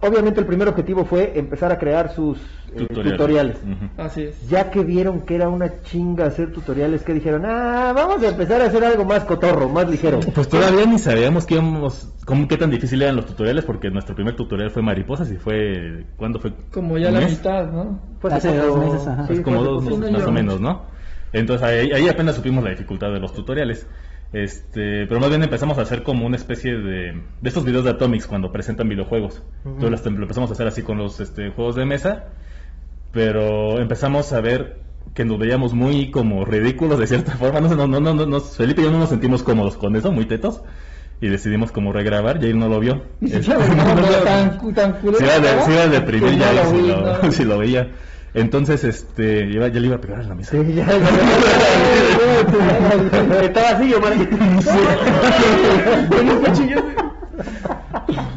obviamente 0.01 0.41
el 0.41 0.47
primer 0.47 0.69
objetivo 0.69 1.05
fue 1.05 1.33
empezar 1.39 1.73
a 1.73 1.79
crear 1.79 2.13
sus 2.13 2.39
eh, 2.75 2.87
tutoriales. 2.87 3.59
Así 3.97 4.23
es. 4.23 4.49
Ya 4.49 4.71
que 4.71 4.83
vieron 4.83 5.21
que 5.21 5.35
era 5.35 5.49
una 5.49 5.83
chinga 5.83 6.27
hacer 6.27 6.53
tutoriales, 6.53 7.03
que 7.03 7.15
dijeron, 7.15 7.45
ah, 7.45 7.93
vamos 7.95 8.23
a 8.23 8.29
empezar 8.29 8.61
a 8.61 8.67
hacer 8.67 8.85
algo 8.85 9.05
más 9.05 9.25
cotorro, 9.25 9.69
más 9.69 9.89
ligero. 9.89 10.21
Pues 10.35 10.49
todavía 10.49 10.87
ni 10.87 10.99
sabíamos 10.99 11.47
qué 11.47 11.55
íbamos, 11.55 12.09
cómo, 12.25 12.49
qué 12.49 12.57
tan 12.57 12.71
difícil 12.71 13.03
eran 13.03 13.17
los 13.17 13.27
tutoriales 13.27 13.65
porque 13.65 13.91
nuestro 13.91 14.15
primer 14.15 14.35
tutorial 14.35 14.71
fue 14.71 14.83
mariposas 14.83 15.31
y 15.31 15.37
fue 15.37 16.07
¿cuándo 16.17 16.41
fue? 16.41 16.53
Como 16.73 16.99
ya 16.99 17.09
¿Un 17.09 17.15
la 17.15 17.29
mitad, 17.29 17.71
¿no? 17.71 18.01
Fue 18.21 18.33
Hace 18.33 18.57
dos 18.57 18.79
meses, 18.79 19.07
ajá. 19.07 19.25
Pues 19.27 19.39
sí, 19.39 19.45
como 19.45 19.63
dos 19.63 19.85
meses 19.85 20.13
más 20.13 20.27
o 20.27 20.33
menos, 20.33 20.61
¿no? 20.61 20.93
Entonces 21.33 21.67
ahí, 21.67 21.91
ahí 21.93 22.09
apenas 22.09 22.37
supimos 22.37 22.65
la 22.65 22.71
dificultad 22.71 23.13
de 23.13 23.21
los 23.21 23.33
tutoriales. 23.33 23.87
Este, 24.33 25.07
pero 25.07 25.21
más 25.21 25.29
bien 25.29 25.43
empezamos 25.43 25.77
a 25.77 25.83
hacer 25.83 26.03
como 26.03 26.25
una 26.25 26.37
especie 26.37 26.75
de 26.75 27.21
de 27.43 27.49
estos 27.49 27.67
videos 27.67 27.85
de 27.85 27.91
Atomics 27.91 28.27
cuando 28.27 28.51
presentan 28.51 28.89
videojuegos. 28.89 29.43
Entonces 29.65 30.05
lo 30.07 30.23
empezamos 30.23 30.51
a 30.51 30.55
hacer 30.55 30.67
así 30.67 30.83
con 30.83 30.99
los 30.99 31.21
este, 31.21 31.51
juegos 31.51 31.77
de 31.77 31.85
mesa, 31.85 32.29
pero 33.13 33.79
empezamos 33.79 34.33
a 34.33 34.41
ver 34.41 34.83
que 35.15 35.25
nos 35.25 35.39
veíamos 35.39 35.75
muy 35.75 36.11
como 36.11 36.45
ridículos 36.45 36.99
de 36.99 37.07
cierta 37.07 37.33
forma. 37.37 37.61
No 37.61 37.75
no, 37.75 37.87
no, 37.87 38.15
no, 38.15 38.27
no, 38.27 38.41
Felipe 38.41 38.81
y 38.81 38.85
yo 38.85 38.91
no 38.91 38.99
nos 38.99 39.11
sentimos 39.11 39.43
cómodos 39.43 39.77
con 39.77 39.95
eso, 39.97 40.13
muy 40.13 40.27
tetos. 40.27 40.63
Y 41.21 41.29
decidimos 41.29 41.71
como 41.71 41.93
regrabar 41.93 42.43
y 42.43 42.49
él 42.49 42.59
no 42.59 42.69
lo 42.69 42.81
vio. 42.81 43.05
Se 43.21 43.41
iba, 45.25 45.39
de, 45.39 45.57
ya 46.37 46.67
si 46.67 46.83
lo, 46.83 47.01
no. 47.01 47.33
si 47.33 47.45
lo 47.45 47.59
veía. 47.59 47.91
Entonces, 48.35 48.83
este, 48.85 49.53
ya 49.53 49.69
le 49.69 49.87
iba 49.87 49.97
a 49.97 50.01
pegar 50.01 50.21
a 50.21 50.23
la 50.23 50.35
mesa. 50.35 50.53
Sí, 50.53 50.75
ya. 50.75 50.87
Estaba 53.43 53.69
así, 53.71 53.93
Omar. 53.95 54.13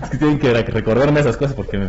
Es 0.03 0.10
que 0.10 0.17
tienen 0.17 0.39
que 0.39 0.53
re- 0.53 0.63
recordarme 0.63 1.19
esas 1.19 1.38
cosas 1.38 1.55
porque 1.55 1.77
me... 1.77 1.88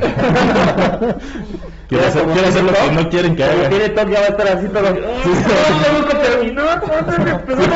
quiero, 1.88 2.06
hacer, 2.06 2.24
quiero 2.24 2.48
hacer 2.48 2.64
lo 2.64 2.72
que 2.72 2.92
no 2.92 3.08
quieren 3.10 3.36
que 3.36 3.44
haga. 3.44 3.68
tiene 3.68 3.88
toque 3.90 4.12
ya 4.12 4.20
va 4.20 4.26
a 4.26 4.28
estar 4.30 4.48
así 4.48 4.68
todo. 4.68 4.82
No, 4.82 6.04
terminó. 6.22 6.62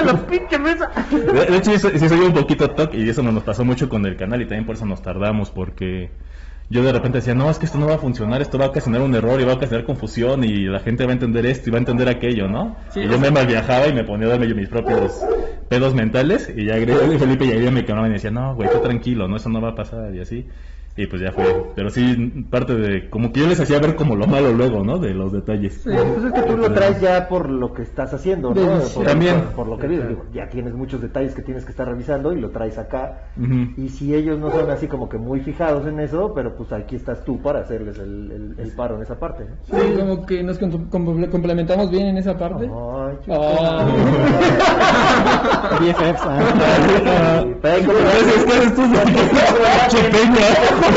La 0.04 0.26
pinche 0.26 0.58
mesa. 0.58 0.90
De, 1.10 1.56
hecho, 1.56 1.78
sí, 1.78 2.08
soy- 2.08 2.18
un 2.20 2.32
poquito 2.32 2.70
toc 2.70 2.94
y 2.94 3.08
eso 3.08 3.22
nos 3.22 3.42
pasó 3.42 3.64
mucho 3.64 3.88
con 3.88 4.04
el 4.06 4.16
canal 4.16 4.40
y 4.42 4.44
también 4.44 4.66
por 4.66 4.76
eso 4.76 4.86
nos 4.86 5.02
tardamos 5.02 5.50
porque 5.50 6.10
yo 6.70 6.82
de 6.84 6.92
repente 6.92 7.18
decía, 7.18 7.34
no, 7.34 7.50
es 7.50 7.58
que 7.58 7.66
esto 7.66 7.78
no 7.78 7.86
va 7.88 7.96
a 7.96 7.98
funcionar, 7.98 8.40
esto 8.40 8.56
va 8.56 8.66
a 8.66 8.68
ocasionar 8.68 9.02
un 9.02 9.12
error 9.14 9.40
y 9.40 9.44
va 9.44 9.52
a 9.52 9.56
ocasionar 9.56 9.84
confusión 9.84 10.44
y 10.44 10.66
la 10.66 10.78
gente 10.78 11.04
va 11.04 11.10
a 11.10 11.14
entender 11.14 11.44
esto 11.46 11.68
y 11.68 11.72
va 11.72 11.78
a 11.78 11.80
entender 11.80 12.08
aquello, 12.08 12.48
¿no? 12.48 12.76
Sí, 12.90 13.00
y 13.00 13.02
yo 13.04 13.18
me 13.18 13.22
sea- 13.26 13.30
mal 13.32 13.46
viajaba 13.46 13.88
y 13.88 13.92
me 13.92 14.04
ponía 14.04 14.28
a 14.28 14.30
darme 14.30 14.48
yo 14.48 14.54
mis 14.54 14.68
propios 14.68 15.20
pedos 15.68 15.94
mentales 15.94 16.52
y 16.56 16.66
ya 16.66 16.76
Greg 16.78 17.12
y 17.14 17.18
Felipe 17.18 17.46
ya 17.46 17.70
me 17.72 17.84
calmaban 17.84 18.10
y 18.10 18.12
me 18.12 18.14
decían, 18.14 18.34
no, 18.34 18.54
güey, 18.54 18.70
tú 18.70 18.78
tranquilo, 18.78 19.26
no, 19.28 19.36
eso 19.36 19.48
no 19.48 19.60
va 19.60 19.70
a 19.70 19.74
pasar 19.74 20.14
y 20.14 20.20
así. 20.20 20.46
Y 21.00 21.06
pues 21.06 21.22
ya 21.22 21.32
fue. 21.32 21.44
Pero 21.74 21.88
sí, 21.88 22.44
parte 22.50 22.74
de. 22.74 23.08
Como 23.08 23.32
que 23.32 23.40
yo 23.40 23.46
les 23.46 23.58
hacía 23.58 23.78
ver 23.78 23.96
como 23.96 24.16
lo 24.16 24.26
malo 24.26 24.52
luego, 24.52 24.84
¿no? 24.84 24.98
De 24.98 25.14
los 25.14 25.32
detalles. 25.32 25.80
Sí, 25.82 25.88
pues 25.90 26.24
es 26.24 26.32
que 26.34 26.42
tú 26.42 26.58
lo 26.58 26.70
traes 26.74 27.00
ya 27.00 27.26
por 27.26 27.48
lo 27.48 27.72
que 27.72 27.80
estás 27.82 28.12
haciendo, 28.12 28.52
¿no? 28.54 28.80
Por. 28.94 29.04
También. 29.06 29.40
Por, 29.40 29.52
por 29.54 29.66
lo 29.68 29.78
que 29.78 29.88
dices, 29.88 30.08
digo, 30.08 30.24
ya 30.34 30.46
tienes 30.50 30.74
muchos 30.74 31.00
detalles 31.00 31.34
que 31.34 31.40
tienes 31.40 31.64
que 31.64 31.70
estar 31.70 31.88
revisando 31.88 32.34
y 32.34 32.40
lo 32.40 32.50
traes 32.50 32.76
acá. 32.76 33.22
Y 33.78 33.88
si 33.88 34.14
ellos 34.14 34.38
no 34.38 34.50
son 34.50 34.70
así 34.70 34.88
como 34.88 35.08
que 35.08 35.16
muy 35.16 35.40
fijados 35.40 35.86
en 35.86 36.00
eso, 36.00 36.34
pero 36.34 36.54
pues 36.54 36.70
aquí 36.72 36.96
estás 36.96 37.24
tú 37.24 37.40
para 37.40 37.60
hacerles 37.60 37.98
el, 37.98 38.30
el- 38.30 38.54
el 38.58 38.70
paro 38.72 38.96
en 38.96 39.02
esa 39.02 39.18
parte. 39.18 39.44
¿no? 39.44 39.56
Sí, 39.80 39.94
como 39.96 40.26
que 40.26 40.42
nos 40.42 40.58
com- 40.58 40.90
com- 40.90 41.24
complementamos 41.30 41.90
bien 41.90 42.08
en 42.08 42.18
esa 42.18 42.36
parte. 42.36 42.68
Ay. 42.68 43.16
BFFs, 45.80 46.20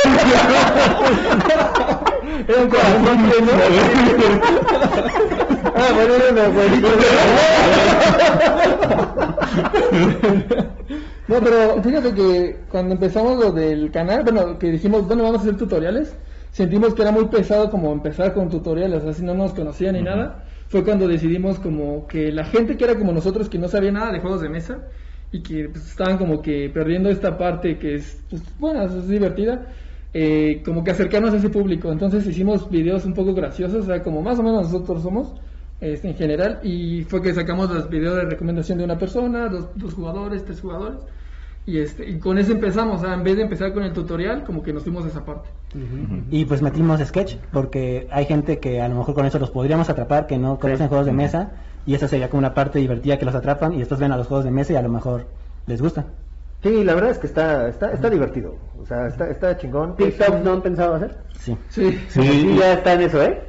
Era 2.48 2.62
un 2.62 2.70
corazón 2.70 3.30
pleno. 3.30 3.52
ah, 5.76 5.90
bueno, 5.94 6.14
era 6.16 6.32
un 6.32 6.40
abuelito. 6.40 6.88
No, 11.28 11.40
pero 11.40 11.82
fíjate 11.82 12.14
que 12.14 12.58
cuando 12.70 12.96
empezamos 12.96 13.40
lo 13.40 13.52
del 13.52 13.92
canal, 13.92 14.24
bueno, 14.24 14.60
que 14.60 14.72
dijimos, 14.72 15.08
bueno, 15.08 15.24
vamos 15.24 15.40
a 15.40 15.42
hacer 15.44 15.56
tutoriales, 15.58 16.16
sentimos 16.52 16.94
que 16.94 17.02
era 17.02 17.12
muy 17.12 17.26
pesado 17.26 17.72
como 17.72 17.94
empezar 17.94 18.34
con 18.34 18.50
tutoriales, 18.50 19.16
si 19.16 19.24
no 19.24 19.34
nos 19.34 19.54
conocían 19.54 19.96
ni 19.96 20.02
nada, 20.02 20.44
fue 20.68 20.84
cuando 20.84 21.08
decidimos 21.08 21.60
como 21.60 22.08
que 22.08 22.32
la 22.32 22.44
gente 22.44 22.76
que 22.76 22.84
era 22.84 22.96
como 22.96 23.14
nosotros, 23.14 23.48
que 23.48 23.58
no 23.58 23.70
sabía 23.70 23.92
nada 23.92 24.12
de 24.12 24.20
juegos 24.20 24.42
de 24.42 24.50
mesa, 24.50 24.80
y 25.34 25.42
que 25.42 25.68
pues, 25.68 25.90
estaban 25.90 26.18
como 26.18 26.42
que 26.42 26.70
perdiendo 26.70 27.10
esta 27.10 27.38
parte 27.38 27.78
que 27.78 27.96
es, 27.96 28.24
pues, 28.30 28.44
bueno, 28.60 28.84
es 28.84 29.08
divertida, 29.08 29.66
eh, 30.14 30.62
como 30.64 30.84
que 30.84 30.92
acercarnos 30.92 31.34
a 31.34 31.38
ese 31.38 31.50
público. 31.50 31.92
Entonces 31.92 32.26
hicimos 32.28 32.70
videos 32.70 33.04
un 33.04 33.14
poco 33.14 33.34
graciosos, 33.34 33.84
o 33.84 33.86
sea, 33.88 34.02
como 34.04 34.22
más 34.22 34.38
o 34.40 34.44
menos 34.44 34.72
nosotros 34.72 35.02
somos 35.02 35.34
este, 35.82 36.08
en 36.08 36.16
general, 36.16 36.60
y 36.64 37.04
fue 37.04 37.22
que 37.22 37.34
sacamos 37.34 37.70
los 37.70 37.90
videos 37.90 38.16
de 38.16 38.26
recomendación 38.26 38.78
de 38.78 38.86
una 38.86 38.98
persona, 38.98 39.50
dos, 39.50 39.70
dos 39.76 39.96
jugadores, 39.96 40.46
tres 40.46 40.62
jugadores, 40.62 41.00
y, 41.66 41.80
este, 41.80 42.08
y 42.08 42.20
con 42.20 42.38
eso 42.38 42.52
empezamos, 42.52 43.02
o 43.02 43.06
sea, 43.06 43.16
en 43.16 43.24
vez 43.24 43.36
de 43.36 43.42
empezar 43.42 43.74
con 43.74 43.84
el 43.84 43.92
tutorial, 43.92 44.44
como 44.44 44.62
que 44.62 44.72
nos 44.72 44.84
fuimos 44.84 45.04
a 45.06 45.08
esa 45.08 45.26
parte. 45.26 45.50
Y 46.30 46.46
pues 46.46 46.62
metimos 46.62 47.02
sketch, 47.02 47.38
porque 47.52 48.08
hay 48.12 48.26
gente 48.26 48.60
que 48.60 48.82
a 48.82 48.88
lo 48.88 48.98
mejor 48.98 49.16
con 49.16 49.26
eso 49.26 49.40
los 49.40 49.50
podríamos 49.50 49.90
atrapar, 49.90 50.28
que 50.28 50.38
no 50.38 50.60
conocen 50.60 50.90
juegos 50.90 51.08
de 51.08 51.14
mesa, 51.14 51.52
y 51.86 51.96
esa 51.96 52.08
sería 52.08 52.30
como 52.30 52.40
una 52.40 52.54
parte 52.54 52.80
divertida 52.80 53.18
que 53.18 53.26
los 53.26 53.36
atrapan, 53.36 53.74
y 53.74 53.80
después 53.80 54.00
ven 54.00 54.12
a 54.12 54.18
los 54.18 54.28
juegos 54.28 54.46
de 54.46 54.52
mesa 54.52 54.74
y 54.74 54.76
a 54.76 54.82
lo 54.82 54.90
mejor 54.90 55.26
les 55.68 55.82
gusta. 55.82 56.06
Sí, 56.62 56.84
la 56.84 56.96
verdad 56.96 57.12
es 57.12 57.20
que 57.20 57.28
está, 57.28 57.68
está, 57.68 57.92
está 57.92 58.10
divertido. 58.10 58.56
O 58.82 58.86
sea, 58.86 59.08
está, 59.08 59.30
está 59.30 59.58
chingón. 59.58 59.98
TikTok 59.98 60.36
no 60.44 60.54
han 60.54 60.62
pensado 60.62 60.96
hacer. 60.96 61.18
Sí. 61.38 61.58
Sí. 61.70 62.00
Sí, 62.08 62.56
ya 62.58 62.74
está 62.74 62.94
en 62.94 63.02
eso, 63.02 63.22
¿eh? 63.22 63.42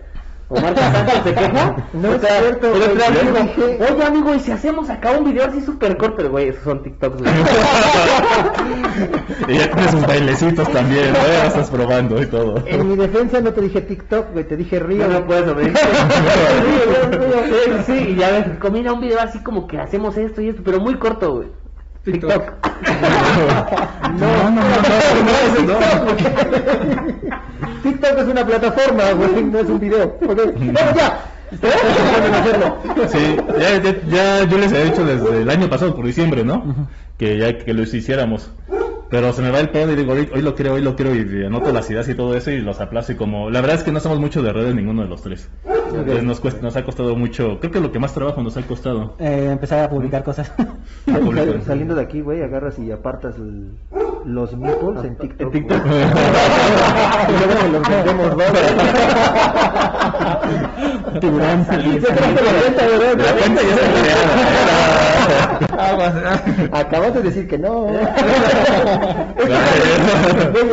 Omar 0.49 0.75
Casante 0.75 1.13
se 1.25 1.35
queja. 1.35 1.77
No 1.95 2.11
O 2.11 2.15
es 2.15 2.21
cierto, 2.21 2.67
el 2.75 2.83
otro 2.83 2.95
güey, 2.95 2.97
día 2.97 3.09
yo 3.09 3.21
dijo, 3.23 3.39
dije- 3.45 3.79
Oye, 3.95 4.05
amigo, 4.05 4.35
¿y 4.35 4.41
si 4.41 4.53
hacemos 4.53 4.91
acá 4.91 5.13
un 5.13 5.25
video 5.25 5.47
así 5.47 5.61
súper 5.63 5.97
corto? 5.97 6.17
Pero, 6.19 6.31
güey, 6.31 6.49
esos 6.49 6.63
son 6.65 6.83
TikToks, 6.83 7.23
güey. 7.23 7.33
Y 9.49 9.55
ya 9.59 9.69
tienes 9.71 9.91
sus 9.91 10.07
bailecitos 10.07 10.69
también, 10.71 11.13
¿no? 11.13 11.19
Ya 11.27 11.47
estás 11.47 11.69
probando 11.71 12.23
y 12.23 12.27
todo. 12.27 12.63
En 12.67 12.89
mi 12.89 12.95
defensa 12.97 13.41
no 13.41 13.53
te 13.53 13.63
dije 13.63 13.81
TikTok, 13.81 14.33
güey, 14.33 14.45
te 14.45 14.57
dije 14.57 14.79
Río. 14.79 15.09
No, 15.09 15.21
no 15.21 15.27
puedes 15.27 15.49
obedecer. 15.49 15.81
sí, 17.87 17.87
sí, 17.87 17.95
y 18.11 18.15
ya 18.17 18.31
ves, 18.31 18.47
combina 18.61 18.93
un 18.93 19.01
video 19.01 19.21
así 19.21 19.43
como 19.43 19.67
que 19.67 19.79
hacemos 19.81 20.17
esto 20.17 20.41
y 20.41 20.51
esto, 20.51 20.63
pero 20.65 20.79
muy 20.81 20.95
corto, 20.97 21.35
güey. 21.37 21.49
TikTok. 22.05 22.31
No, 24.21 24.21
no, 24.21 24.51
no, 24.51 24.61
no, 24.61 24.69
no, 25.25 25.31
es 25.41 25.55
TikTok. 25.57 25.81
TikTok 27.85 28.19
es 28.19 28.29
una 28.29 28.47
plataforma, 28.47 29.13
güey, 29.13 29.45
no 29.45 29.59
es 29.59 29.69
un 29.69 29.79
video. 29.79 30.17
Vamos 30.21 30.95
ya. 30.97 31.21
Sí, 33.09 33.37
ya, 33.61 33.83
ya, 33.83 34.01
ya 34.09 34.45
yo 34.49 34.59
les 34.59 34.73
he 34.73 34.85
dicho 34.85 35.05
desde 35.05 35.43
el 35.43 35.51
año 35.51 35.69
pasado, 35.69 35.95
por 35.95 36.07
diciembre, 36.07 36.45
¿no? 36.45 36.89
Que 37.19 37.39
ya 37.39 37.59
que 37.59 37.75
los 37.75 37.93
hiciéramos. 37.93 38.51
Pero 39.15 39.33
se 39.33 39.43
me 39.43 39.53
va 39.53 39.61
el 39.61 39.69
pedo 39.69 39.93
y 39.93 39.95
digo, 39.95 40.13
hoy, 40.13 40.29
hoy 40.35 40.43
lo 40.43 40.57
quiero, 40.57 40.73
hoy 40.73 40.83
lo 40.83 40.97
quiero 40.97 41.15
y 41.15 41.45
anoto 41.45 41.71
las 41.73 41.89
ideas 41.89 42.09
y 42.09 42.17
todo 42.17 42.37
eso 42.37 42.51
y 42.51 42.59
los 42.61 42.81
aplazo 42.81 43.13
y 43.13 43.15
como... 43.15 43.49
La 43.49 43.61
verdad 43.61 43.77
es 43.77 43.85
que 43.85 43.93
no 43.93 44.01
somos 44.01 44.19
mucho 44.19 44.43
de 44.43 44.53
redes 44.53 44.75
ninguno 44.75 45.03
de 45.03 45.09
los 45.09 45.23
tres. 45.23 45.49
Entonces 45.93 46.25
nos, 46.25 46.41
cuesta, 46.41 46.61
nos 46.63 46.75
ha 46.75 46.83
costado 46.85 47.15
mucho, 47.15 47.61
creo 47.61 47.71
que 47.71 47.79
lo 47.81 47.93
que 47.93 48.01
más 48.01 48.13
trabajo 48.13 48.43
nos 48.43 48.57
ha 48.57 48.63
costado. 48.63 49.15
Eh, 49.21 49.51
empezar 49.53 49.85
a 49.85 49.89
publicar 49.89 50.25
cosas. 50.25 50.51
Sal- 51.07 51.63
Saliendo 51.65 51.95
de 51.95 52.03
aquí, 52.03 52.23
güey, 52.23 52.43
agarras 52.43 52.77
y 52.81 52.91
apartas 52.91 53.37
el- 53.37 53.71
los 54.25 54.57
meeples 54.57 55.05
en 55.05 55.17
TikTok. 55.17 55.49
güey. 55.51 55.63
TikTok. 55.63 55.87
y 55.87 55.91
luego 57.39 57.53
se 57.61 57.69
los 57.69 57.89
vendemos, 57.89 58.37
¿no? 58.37 58.45
Tiburón. 61.21 61.67
La 61.69 61.77
cuenta 63.33 63.63
ya 63.63 63.75
está 63.75 63.87
creada. 65.67 66.43
Acabas 66.73 67.15
de 67.15 67.23
decir 67.23 67.47
que 67.47 67.59
no. 67.59 67.87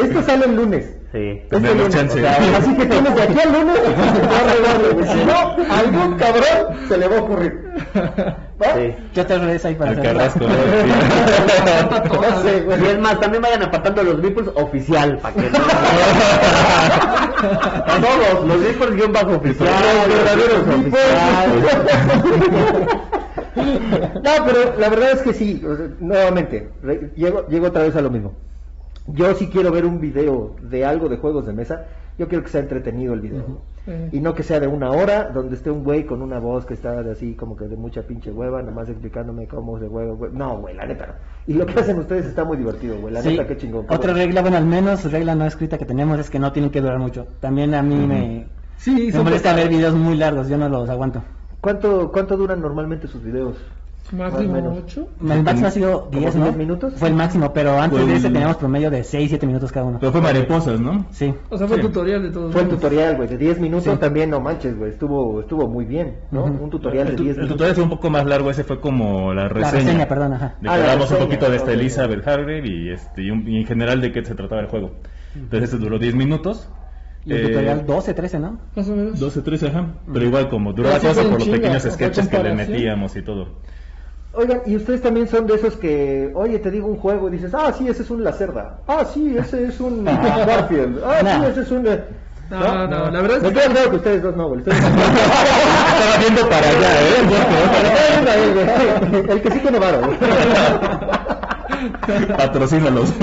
Esto 0.04 0.22
sale 0.24 0.46
el 0.46 0.56
lunes. 0.56 0.86
Sí. 1.12 1.42
Este 1.44 1.48
Tenemos 1.50 1.78
lunes, 1.78 1.94
chance. 1.96 2.18
o 2.18 2.22
sea, 2.22 2.38
así 2.58 2.74
que 2.76 2.86
tienes 2.86 3.14
de 3.16 3.22
aquí 3.22 3.38
al 3.40 3.52
lunes. 3.52 3.78
Si 5.12 5.26
no, 5.26 5.56
algún 5.76 6.18
cabrón 6.18 6.78
se 6.88 6.98
le 6.98 7.08
va 7.10 7.18
a 7.18 7.20
ocurrir. 7.22 7.54
¿Va? 8.62 8.74
Sí. 8.76 8.96
¿Qué 9.14 9.22
otras 9.22 9.42
redes 9.42 9.66
hay 9.66 9.76
para 9.76 9.92
Al 9.92 10.00
hacer? 10.00 10.14
carrasco. 10.16 10.40
¿no? 10.40 10.48
No 12.22 12.42
sé, 12.44 12.62
güey. 12.62 12.82
Y 12.82 12.86
es 12.88 13.00
más, 13.00 13.20
también 13.20 13.42
vayan 13.44 13.64
apartando 13.64 14.04
los 14.04 14.20
nipples 14.20 14.48
oficial, 14.56 15.18
para 15.18 15.34
que 15.36 15.42
no... 15.50 15.60
Todos, 18.02 18.48
los 18.48 18.58
nipples 18.60 18.96
guion 18.96 19.12
bajo 19.12 19.32
oficial, 19.36 19.70
Los 20.08 20.18
verdaderos 20.18 20.64
oficial. 20.80 21.50
No, 23.56 24.45
pero 24.45 24.78
la 24.80 24.89
verdad 24.89 25.12
es 25.14 25.22
que 25.22 25.34
sí, 25.34 25.62
o 25.68 25.76
sea, 25.76 25.88
nuevamente, 25.99 26.70
re- 26.82 27.12
llego, 27.16 27.47
llego 27.47 27.68
otra 27.68 27.84
vez 27.84 27.95
a 27.95 28.02
lo 28.02 28.10
mismo. 28.10 28.34
Yo 29.08 29.34
sí 29.36 29.47
quiero 29.47 29.72
ver 29.72 29.86
un 29.86 29.99
video 29.99 30.56
de 30.62 30.86
algo 30.86 31.10
de 31.10 31.18
juegos 31.18 31.45
de 31.45 31.54
mesa, 31.54 31.86
yo 32.18 32.28
quiero 32.28 32.43
que 32.43 32.49
sea 32.49 32.62
entretenido 32.62 33.14
el 33.14 33.22
video. 33.22 33.60
Y 34.12 34.20
no 34.20 34.36
que 34.36 34.43
sea 34.43 34.60
de 34.60 34.68
una 34.68 34.91
hora, 34.91 35.32
donde 35.34 35.56
esté 35.56 35.72
un 35.72 35.84
güey 35.84 36.06
con 36.06 36.22
una 36.22 36.38
voz 36.38 36.68
que 36.68 36.76
está 36.76 37.02
de 37.02 37.12
así 37.14 37.34
como 37.34 37.58
que 37.58 37.66
de 37.68 37.76
mucha 37.76 38.04
pinche 38.04 38.30
hueva, 38.32 38.60
nada 38.62 38.72
más 38.74 38.88
explicándome 38.89 39.47
cómo 39.47 39.80
se 39.80 39.88
juega. 39.88 40.14
güey. 40.14 40.32
No, 40.34 40.58
güey, 40.60 40.76
la 40.76 40.86
neta. 40.86 41.08
no. 41.08 41.14
Y 41.47 41.54
lo 41.58 41.66
que 41.66 41.80
hacen 41.80 41.97
ustedes 41.97 42.28
está 42.28 42.43
muy 42.45 42.58
divertido, 42.58 42.97
güey. 42.99 43.12
La 43.12 43.24
Sí. 43.24 43.30
neta, 43.30 43.47
qué 43.47 43.58
chingón. 43.58 43.88
qué 43.88 43.95
Otra 43.95 44.14
regla, 44.14 44.41
bueno, 44.43 44.58
al 44.58 44.68
menos 44.68 45.12
regla 45.12 45.34
no 45.34 45.47
escrita 45.47 45.80
que 45.80 45.86
tenemos 45.86 46.20
es 46.20 46.30
que 46.30 46.38
no 46.38 46.52
tienen 46.52 46.70
que 46.70 46.80
durar 46.80 46.99
mucho. 46.99 47.26
También 47.39 47.74
a 47.74 47.82
mí 47.82 47.95
me, 48.06 48.45
Sí, 48.78 49.10
me 49.12 49.24
molesta 49.24 49.56
ver 49.56 49.68
videos 49.70 49.95
muy 49.95 50.16
largos, 50.16 50.47
yo 50.47 50.60
no 50.60 50.70
los 50.70 50.88
aguanto. 50.88 51.24
¿Cuánto, 51.62 52.12
¿Cuánto 52.12 52.38
duran 52.38 52.59
normalmente 52.62 53.07
sus 53.07 53.24
videos? 53.24 53.55
máximo 54.12 54.24
Más 54.34 54.34
o 54.49 54.53
menos. 54.53 54.78
8. 54.84 55.07
El 55.22 55.43
máximo 55.43 55.68
ha 55.68 55.72
sido 55.72 56.07
10, 56.12 56.36
¿no? 56.36 56.43
10 56.45 56.57
minutos? 56.57 56.93
Fue 56.97 57.07
el 57.07 57.16
máximo, 57.16 57.53
pero 57.53 57.80
antes 57.80 57.97
Fue 57.99 58.09
de 58.09 58.18
ese 58.18 58.28
el- 58.28 58.34
teníamos 58.34 58.57
promedio 58.57 58.89
de 58.91 59.05
6, 59.05 59.30
7 59.30 59.47
minutos 59.47 59.72
cada 59.72 59.86
uno. 59.86 59.99
Pero 60.01 60.12
fue 60.12 60.20
mariposas, 60.20 60.82
¿no? 60.82 61.05
Sí. 61.12 61.34
O 61.49 61.57
sea, 61.57 61.66
fue 61.66 61.78
Sí. 61.78 61.84
tutorial 61.84 62.24
de 62.24 62.30
todos. 62.32 62.51
Fue 62.51 62.64
el 62.64 62.68
tutorial, 62.68 63.16
güey, 63.16 63.30
de 63.30 63.38
10 63.38 63.59
minutos 63.62 63.93
Sí. 63.93 63.99
también, 64.01 64.30
no 64.32 64.41
manches, 64.41 64.78
güey, 64.78 64.91
estuvo, 64.91 65.39
estuvo 65.39 65.66
muy 65.70 65.86
bien, 65.86 66.18
¿no? 66.32 66.43
Un 66.43 66.70
tutorial 66.70 67.05
de 67.05 67.12
El, 67.12 67.16
tu- 67.16 67.24
10 67.24 67.38
el 67.38 67.43
minutos. 67.43 67.55
tutorial 67.57 67.76
fue 67.76 67.84
un 67.86 67.89
poco 67.91 68.09
más 68.09 68.26
largo, 68.26 68.51
ese 68.51 68.66
fue 68.66 68.82
como 68.82 69.34
la 69.34 69.43
La 69.43 69.47
reseña. 69.49 69.72
reseña, 69.84 70.07
perdón, 70.09 70.34
ajá. 70.34 70.45
De 70.47 70.51
Ah, 70.51 70.57
que 70.59 70.66
la 70.68 70.74
hablamos 70.74 70.95
un 71.05 71.12
reseña, 71.12 71.26
poquito 71.30 71.49
de 71.51 71.55
esta. 71.57 71.72
Elizabeth 71.72 72.28
Hargrave 72.28 72.68
y, 72.68 72.89
este, 72.89 73.22
y, 73.24 73.32
un- 73.32 73.47
y 73.47 73.59
en 73.62 73.66
general 73.66 74.01
de 74.01 74.12
qué 74.12 74.26
se 74.26 74.36
trataba 74.36 74.59
el 74.62 74.68
juego. 74.68 74.91
Entonces 75.36 75.72
este 75.72 75.78
duró 75.78 75.97
10 75.99 76.16
minutos. 76.16 76.68
Y 77.26 77.34
el 77.34 77.45
Eh, 77.45 77.49
tutorial 77.49 77.86
12, 77.86 78.13
13, 78.15 78.39
¿no? 78.39 78.57
Más 78.76 78.89
o 78.89 78.95
menos. 78.95 79.19
12, 79.19 79.41
13, 79.41 79.67
ajá. 79.67 79.86
Pero 80.11 80.26
igual 80.26 80.49
como 80.49 80.74
duró 80.74 80.89
la 80.89 80.99
cosa 80.99 81.22
por 81.24 81.34
los 81.39 81.47
pequeños 81.47 81.84
sketches 81.84 82.28
que 82.28 82.41
le 82.43 82.53
metíamos 82.55 83.15
y 83.15 83.22
todo. 83.22 83.47
Oigan, 84.34 84.61
y 84.65 84.76
ustedes 84.78 85.01
también 85.01 85.28
son 85.28 85.45
de 85.45 85.55
esos 85.55 85.76
que, 85.76 86.32
oye, 86.36 86.57
te 86.59 86.72
digo 86.72 86.88
un 86.88 86.95
juego 86.97 87.28
y 87.28 87.32
dices, 87.34 87.53
ah, 87.53 87.72
sí, 87.78 87.88
ese 87.89 88.03
es 88.03 88.09
un 88.09 88.24
Lacerda. 88.24 88.80
Ah, 88.88 89.03
sí, 89.05 89.36
ese 89.38 89.65
es 89.67 89.80
un 89.82 90.05
Garfield. 90.47 91.01
Ah, 91.05 91.19
sí, 91.19 91.26
No. 91.41 91.47
ese 91.47 91.61
es 91.61 91.72
un... 91.72 91.86
eh". 91.88 92.03
No, 92.49 92.88
no, 92.88 93.11
la 93.11 93.22
verdad 93.22 93.38
es 93.38 93.43
Me 93.43 93.49
que- 93.49 93.55
queda 93.55 93.69
claro 93.69 93.89
que 93.91 93.95
ustedes 93.97 94.22
dos 94.24 94.36
no, 94.36 94.47
güey. 94.49 94.59
Estoy... 94.59 94.74
Estaba 94.76 96.17
viendo 96.19 96.49
para 96.49 96.69
allá, 96.69 97.01
¿eh? 97.01 97.22
El 99.30 99.41
que 99.41 99.51
sí 99.51 99.59
tiene 99.59 99.80
varo. 99.80 100.01
Patrocínalos. 102.38 103.14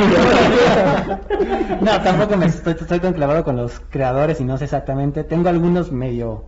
No, 1.81 2.01
tampoco 2.03 2.37
me 2.37 2.47
estoy, 2.47 2.75
estoy 2.79 3.01
tan 3.01 3.13
clavado 3.13 3.45
con 3.45 3.57
los 3.57 3.81
creadores 3.91 4.41
y 4.41 4.45
no 4.45 4.59
sé 4.59 4.65
exactamente. 4.65 5.25
Tengo 5.25 5.49
algunos 5.49 5.93
medio 5.93 6.45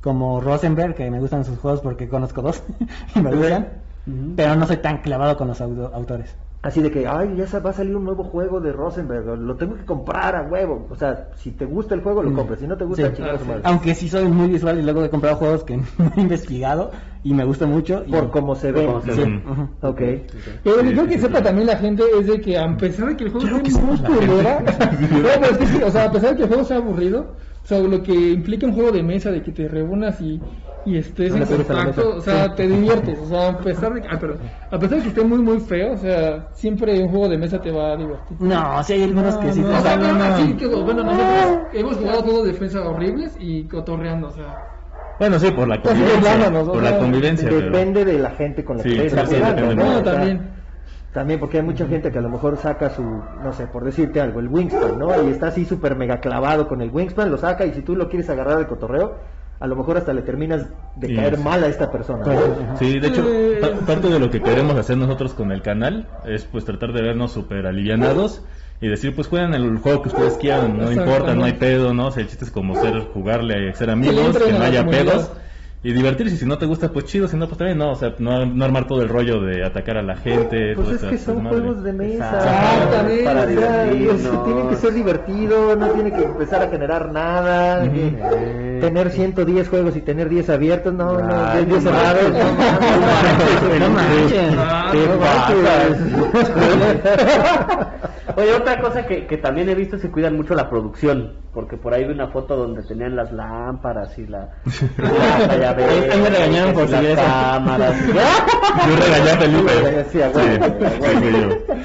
como 0.00 0.40
Rosenberg, 0.40 0.94
que 0.94 1.10
me 1.10 1.20
gustan 1.20 1.44
sus 1.44 1.58
juegos 1.58 1.80
porque 1.80 2.08
conozco 2.08 2.42
dos 2.42 2.62
y 3.14 3.20
me 3.20 3.34
gustan. 3.34 3.68
Pero 4.36 4.56
no 4.56 4.66
soy 4.66 4.78
tan 4.78 4.98
clavado 4.98 5.36
con 5.36 5.48
los 5.48 5.60
auto- 5.60 5.90
autores. 5.94 6.34
Así 6.62 6.82
de 6.82 6.90
que, 6.90 7.06
ay, 7.06 7.36
ya 7.36 7.60
va 7.60 7.70
a 7.70 7.72
salir 7.72 7.94
un 7.96 8.04
nuevo 8.04 8.24
juego 8.24 8.60
de 8.60 8.72
Rosenberg, 8.72 9.38
lo 9.38 9.54
tengo 9.56 9.76
que 9.76 9.84
comprar 9.84 10.34
a 10.36 10.42
huevo. 10.42 10.86
O 10.90 10.96
sea, 10.96 11.28
si 11.36 11.52
te 11.52 11.64
gusta 11.64 11.94
el 11.94 12.02
juego, 12.02 12.22
lo 12.22 12.30
Mm. 12.30 12.34
compras, 12.34 12.58
si 12.58 12.66
no 12.66 12.76
te 12.76 12.84
gusta, 12.84 13.08
Sí. 13.10 13.16
chingar 13.16 13.34
a 13.36 13.38
su 13.38 13.44
madre. 13.44 13.60
Aunque 13.64 13.94
sí 13.94 14.08
soy 14.08 14.26
muy 14.28 14.48
visual 14.48 14.78
y 14.78 14.82
luego 14.82 15.04
he 15.04 15.10
comprado 15.10 15.36
juegos 15.36 15.64
que 15.64 15.76
no 15.98 16.12
he 16.16 16.20
investigado 16.20 16.90
y 17.22 17.32
me 17.34 17.44
gusta 17.44 17.66
mucho. 17.66 18.02
y- 18.06 18.10
Por 18.10 18.30
cómo 18.30 18.54
se 18.56 18.72
ve. 18.72 18.86
cómo 18.86 19.00
se 19.02 19.12
Sí, 19.12 19.20
ve. 19.20 19.42
ujú. 19.50 19.62
Ok. 19.82 19.96
Pero 20.64 20.76
lo 20.76 20.82
que 20.82 20.88
Sí, 20.88 20.92
creo 20.94 21.04
sí, 21.04 21.08
que 21.10 21.14
sí, 21.14 21.20
sepa 21.20 21.28
claro. 21.30 21.44
también 21.46 21.66
la 21.68 21.76
gente 21.76 22.02
es 22.20 22.26
de 22.26 22.40
que 22.40 22.58
a 22.58 22.76
pesar 22.76 23.08
de 23.08 23.16
que 23.16 23.24
el 23.24 23.30
juego 23.30 23.46
esté 23.56 23.80
muy 23.80 23.96
culera, 23.98 24.60
no, 25.40 25.58
que 25.58 25.66
sí, 25.66 25.82
o 25.82 25.90
sea, 25.90 26.04
a 26.04 26.12
pesar 26.12 26.30
de 26.30 26.36
que 26.36 26.42
el 26.42 26.48
juego 26.48 26.64
sea 26.64 26.76
aburrido, 26.78 27.36
o 27.64 27.66
sea, 27.68 27.78
lo 27.80 28.02
que 28.02 28.12
implica 28.14 28.66
un 28.66 28.72
juego 28.72 28.90
de 28.92 29.02
mesa, 29.02 29.30
de 29.30 29.42
que 29.42 29.52
te 29.52 29.68
reúnas 29.68 30.20
y, 30.20 30.40
y 30.88 30.98
estés 30.98 31.30
No 31.34 31.36
en 31.44 31.46
contacto, 31.46 32.16
o 32.16 32.20
sea, 32.20 32.54
te 32.54 32.66
diviertes, 32.66 33.18
o 33.20 33.26
sea, 33.26 33.48
a 33.50 33.58
pesar 33.58 33.92
de 33.94 34.00
que, 34.02 34.08
ah, 34.10 34.18
perdón, 34.18 34.40
a 34.70 34.78
pesar 34.78 34.96
de 34.98 35.02
que 35.02 35.08
esté 35.08 35.22
muy 35.24 35.38
muy 35.38 35.60
feo, 35.60 35.92
o 35.92 35.96
sea, 35.96 36.48
siempre 36.52 36.98
un 37.00 37.08
juego 37.10 37.28
de 37.28 37.38
mesa 37.38 37.60
te 37.60 37.70
va 37.70 37.92
a 37.92 37.96
divertir. 37.96 38.36
No, 38.40 38.82
sí 38.84 38.92
hay 38.94 39.02
algunos 39.04 39.36
que 39.38 39.52
sí. 39.52 39.60
No, 39.60 39.68
o 39.70 39.78
o 39.78 39.80
sea, 39.80 39.96
no, 39.96 40.12
no, 40.14 40.24
así 40.24 40.56
que, 40.56 40.66
bueno, 40.66 41.04
nosotros 41.04 41.58
hemos 41.72 41.96
jugado 41.96 42.22
juegos 42.22 42.44
de 42.46 42.52
defensa 42.52 42.88
horribles 42.88 43.36
y 43.38 43.64
cotorreando, 43.68 44.28
o 44.28 44.30
sea. 44.32 44.56
Bueno, 45.18 45.38
sí, 45.38 45.50
por 45.50 45.66
la 45.66 45.74
Así 45.74 45.82
convivencia. 45.82 46.32
hablándonos, 46.32 46.68
o 46.68 46.72
Por 46.72 46.82
sea, 46.82 46.90
la 46.92 46.98
convivencia. 46.98 47.48
pero- 47.48 47.60
Depende 47.66 48.04
de 48.04 48.18
la 48.20 48.30
gente 48.30 48.64
con 48.64 48.76
la 48.78 48.82
Sí, 48.84 48.90
que 48.90 49.06
estés 49.06 49.28
sí, 49.28 49.34
sí, 49.34 49.40
jugando, 49.40 49.74
¿no? 49.74 50.02
también. 50.02 50.58
También 51.12 51.40
porque 51.40 51.56
hay 51.56 51.62
mucha 51.64 51.86
gente 51.86 52.12
que 52.12 52.18
a 52.18 52.22
lo 52.22 52.28
mejor 52.28 52.56
saca 52.58 52.90
su, 52.90 53.02
no 53.40 53.52
sé, 53.52 53.66
por 53.66 53.82
decirte 53.84 54.20
algo, 54.20 54.40
el 54.40 54.48
Wingspan, 54.48 54.98
¿no? 54.98 55.24
Y 55.24 55.30
está 55.30 55.48
así 55.48 55.64
súper 55.64 55.96
mega 55.96 56.20
clavado 56.20 56.68
con 56.68 56.80
el 56.82 56.90
Wingspan, 56.90 57.30
lo 57.30 57.38
saca 57.38 57.64
y 57.66 57.72
si 57.72 57.82
tú 57.82 57.96
lo 57.96 58.08
quieres 58.08 58.28
agarrar 58.30 58.58
de 58.58 58.66
cotorreo, 58.66 59.16
a 59.60 59.66
lo 59.66 59.76
mejor 59.76 59.96
hasta 59.96 60.12
le 60.12 60.22
terminas 60.22 60.66
de 60.94 61.14
caer 61.14 61.38
mal 61.38 61.64
a 61.64 61.66
esta 61.68 61.90
persona. 61.90 62.24
¿no? 62.24 62.76
Sí, 62.78 62.98
de 62.98 63.08
hecho, 63.08 63.24
Eh, 63.28 63.58
pa- 63.60 63.86
parte 63.86 64.08
de 64.08 64.18
lo 64.18 64.30
que 64.30 64.40
queremos 64.40 64.76
hacer 64.76 64.96
nosotros 64.96 65.34
con 65.34 65.50
el 65.52 65.62
canal 65.62 66.06
es 66.24 66.44
pues 66.44 66.64
tratar 66.64 66.92
de 66.92 67.02
vernos 67.02 67.32
súper 67.32 67.66
alivianados 67.66 68.42
y 68.80 68.86
decir, 68.88 69.14
pues 69.14 69.26
jueguen 69.26 69.54
el 69.54 69.78
juego 69.78 70.02
que 70.02 70.08
ustedes 70.10 70.34
quieran, 70.34 70.78
no 70.78 70.92
importa, 70.92 71.34
no 71.34 71.44
hay 71.44 71.54
pedo, 71.54 71.92
¿no? 71.94 72.06
O 72.06 72.10
sea, 72.12 72.22
el 72.22 72.28
chiste 72.28 72.44
es 72.44 72.50
como 72.52 72.76
ser, 72.76 73.00
jugarle, 73.12 73.74
ser 73.74 73.90
amigos, 73.90 74.38
que 74.38 74.52
no 74.52 74.62
haya 74.62 74.84
comunidad. 74.84 75.28
Y 75.82 75.92
divertirse. 75.92 76.36
Si 76.36 76.46
no 76.46 76.58
te 76.58 76.66
gusta, 76.66 76.88
pues 76.90 77.04
chido, 77.06 77.28
si 77.28 77.36
no, 77.36 77.46
pues 77.46 77.58
también 77.58 77.78
no, 77.78 77.92
o 77.92 77.94
sea, 77.94 78.14
no, 78.18 78.44
no 78.46 78.64
armar 78.64 78.86
todo 78.86 79.02
el 79.02 79.08
rollo 79.08 79.40
de 79.40 79.64
atacar 79.64 79.96
a 79.98 80.02
la 80.02 80.16
gente. 80.16 80.74
Pues 80.74 80.86
todo 80.86 80.96
es 80.96 81.02
que 81.04 81.18
son 81.18 81.44
juegos 81.46 81.82
de 81.84 81.92
mesa. 81.92 82.38
Exactamente. 82.38 83.24
Para. 83.24 83.46
Tienen 83.46 84.68
que 84.68 84.76
ser 84.76 84.92
divertidos, 84.94 85.78
no 85.78 85.88
tiene 85.90 86.12
que 86.12 86.22
empezar 86.24 86.62
a 86.62 86.68
generar 86.68 87.12
nada. 87.12 87.82
que 87.82 88.08
Eh. 88.18 88.78
tener 88.80 89.10
110 89.10 89.68
juegos 89.68 89.96
y 89.96 90.00
tener 90.02 90.28
10 90.28 90.50
abiertos, 90.50 90.92
no, 90.94 91.18
no, 91.20 91.44
Ay, 91.48 91.64
10 91.64 91.84
no 91.84 91.90
cerrados. 91.90 92.32
No 93.80 93.88
manches. 93.90 94.54
Ah. 94.58 94.92
Oye, 98.36 98.54
otra 98.54 98.80
cosa 98.80 99.06
que, 99.06 99.26
que 99.26 99.36
también 99.38 99.68
he 99.68 99.74
visto 99.74 99.96
es 99.96 100.02
que 100.02 100.10
cuidan 100.10 100.36
mucho 100.36 100.54
la 100.54 100.68
producción, 100.70 101.32
porque 101.52 101.76
por 101.76 101.92
ahí 101.94 102.04
vi 102.04 102.12
una 102.12 102.28
foto 102.28 102.56
donde 102.56 102.82
tenían 102.84 103.16
las 103.16 103.32
lámparas 103.32 104.16
y 104.18 104.26
la... 104.26 104.50
la 105.58 105.67
llavero, 105.70 105.90
Ahí- 105.90 106.10
ahí 106.10 106.18
me 106.20 106.30
regañaron 106.30 106.72
por 106.74 106.88
las 106.90 107.02
cámaras. 107.16 107.94
Yo 108.06 108.96
regañé 108.96 109.30
a 109.30 109.36
Felipe. 109.36 109.72
Sí, 110.12 110.20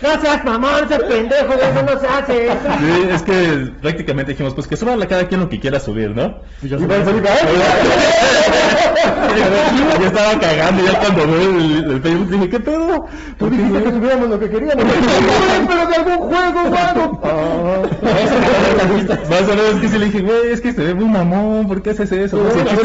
a 0.07 0.19
seas 0.21 0.45
mamón, 0.45 0.87
seas 0.87 1.03
pendejo, 1.03 1.53
eso 1.53 1.81
no 1.83 1.99
se 1.99 2.07
hace. 2.07 2.49
Sí, 2.49 3.07
es 3.11 3.21
que 3.23 3.71
prácticamente 3.81 4.31
dijimos, 4.31 4.53
pues 4.53 4.67
que 4.67 4.77
suba 4.77 4.93
a 4.93 5.07
cada 5.07 5.27
quien 5.27 5.41
lo 5.41 5.49
que 5.49 5.59
quiera 5.59 5.79
subir, 5.79 6.15
¿no? 6.15 6.35
Y. 6.61 6.67
Yo 6.67 6.77
estaba 10.07 10.39
cagando 10.39 10.83
ya 10.83 10.99
cuando 10.99 11.27
veo 11.27 11.49
el, 11.59 11.91
el 11.91 12.01
Facebook 12.01 12.29
dije, 12.29 12.49
¿qué 12.49 12.59
pedo? 12.59 13.05
Tú 13.37 13.49
dijiste 13.49 13.83
que 13.83 13.91
subiéramos 13.91 14.29
lo 14.29 14.39
que 14.39 14.49
queríamos. 14.49 14.85
pero 15.67 15.87
de 15.87 15.95
algún 15.95 16.17
juego, 16.17 16.69
mano. 16.69 17.19
Más 19.29 19.41
o 19.43 19.55
menos 19.55 19.81
que 19.81 19.87
sí 19.89 19.97
le 19.97 20.05
dije, 20.05 20.21
güey, 20.21 20.51
es 20.51 20.61
que 20.61 20.73
se 20.73 20.83
ve 20.83 20.93
muy 20.93 21.05
mamón, 21.05 21.67
¿por 21.67 21.81
qué 21.81 21.89
haces 21.91 22.11
eso? 22.11 22.37
Si 22.53 22.59
el 22.59 22.67
chiste- 22.67 22.83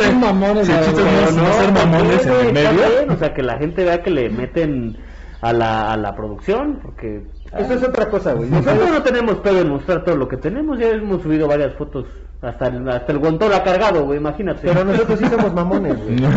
no 0.92 1.42
no 1.42 1.52
ser 1.52 1.72
mamones 1.72 2.26
en 2.26 2.32
el 2.46 2.52
medio. 2.52 2.70
bien, 2.72 3.10
o 3.10 3.16
sea, 3.16 3.34
que 3.34 3.42
la 3.42 3.58
gente 3.58 3.84
vea 3.84 4.02
que 4.02 4.10
le 4.10 4.28
meten 4.30 4.96
a 5.40 5.52
la, 5.52 5.92
a 5.92 5.96
la 5.96 6.14
producción, 6.16 6.80
porque... 6.82 7.22
Eso 7.56 7.74
es 7.74 7.82
otra 7.82 8.10
cosa, 8.10 8.32
güey. 8.34 8.50
Nosotros 8.50 8.90
no 8.90 9.02
tenemos 9.02 9.36
pedo 9.36 9.60
en 9.60 9.68
mostrar 9.70 10.04
todo 10.04 10.16
lo 10.16 10.28
que 10.28 10.36
tenemos, 10.36 10.78
ya 10.78 10.88
hemos 10.88 11.22
subido 11.22 11.46
varias 11.48 11.72
fotos, 11.74 12.04
hasta 12.42 12.66
el, 12.66 12.86
hasta 12.88 13.10
el 13.12 13.18
guantón 13.18 13.52
ha 13.54 13.62
cargado, 13.62 14.04
güey, 14.04 14.18
imagínate. 14.18 14.60
Pero 14.68 14.84
nosotros 14.84 15.18
sí 15.18 15.24
somos 15.26 15.54
mamones, 15.54 15.96
güey. 15.96 16.16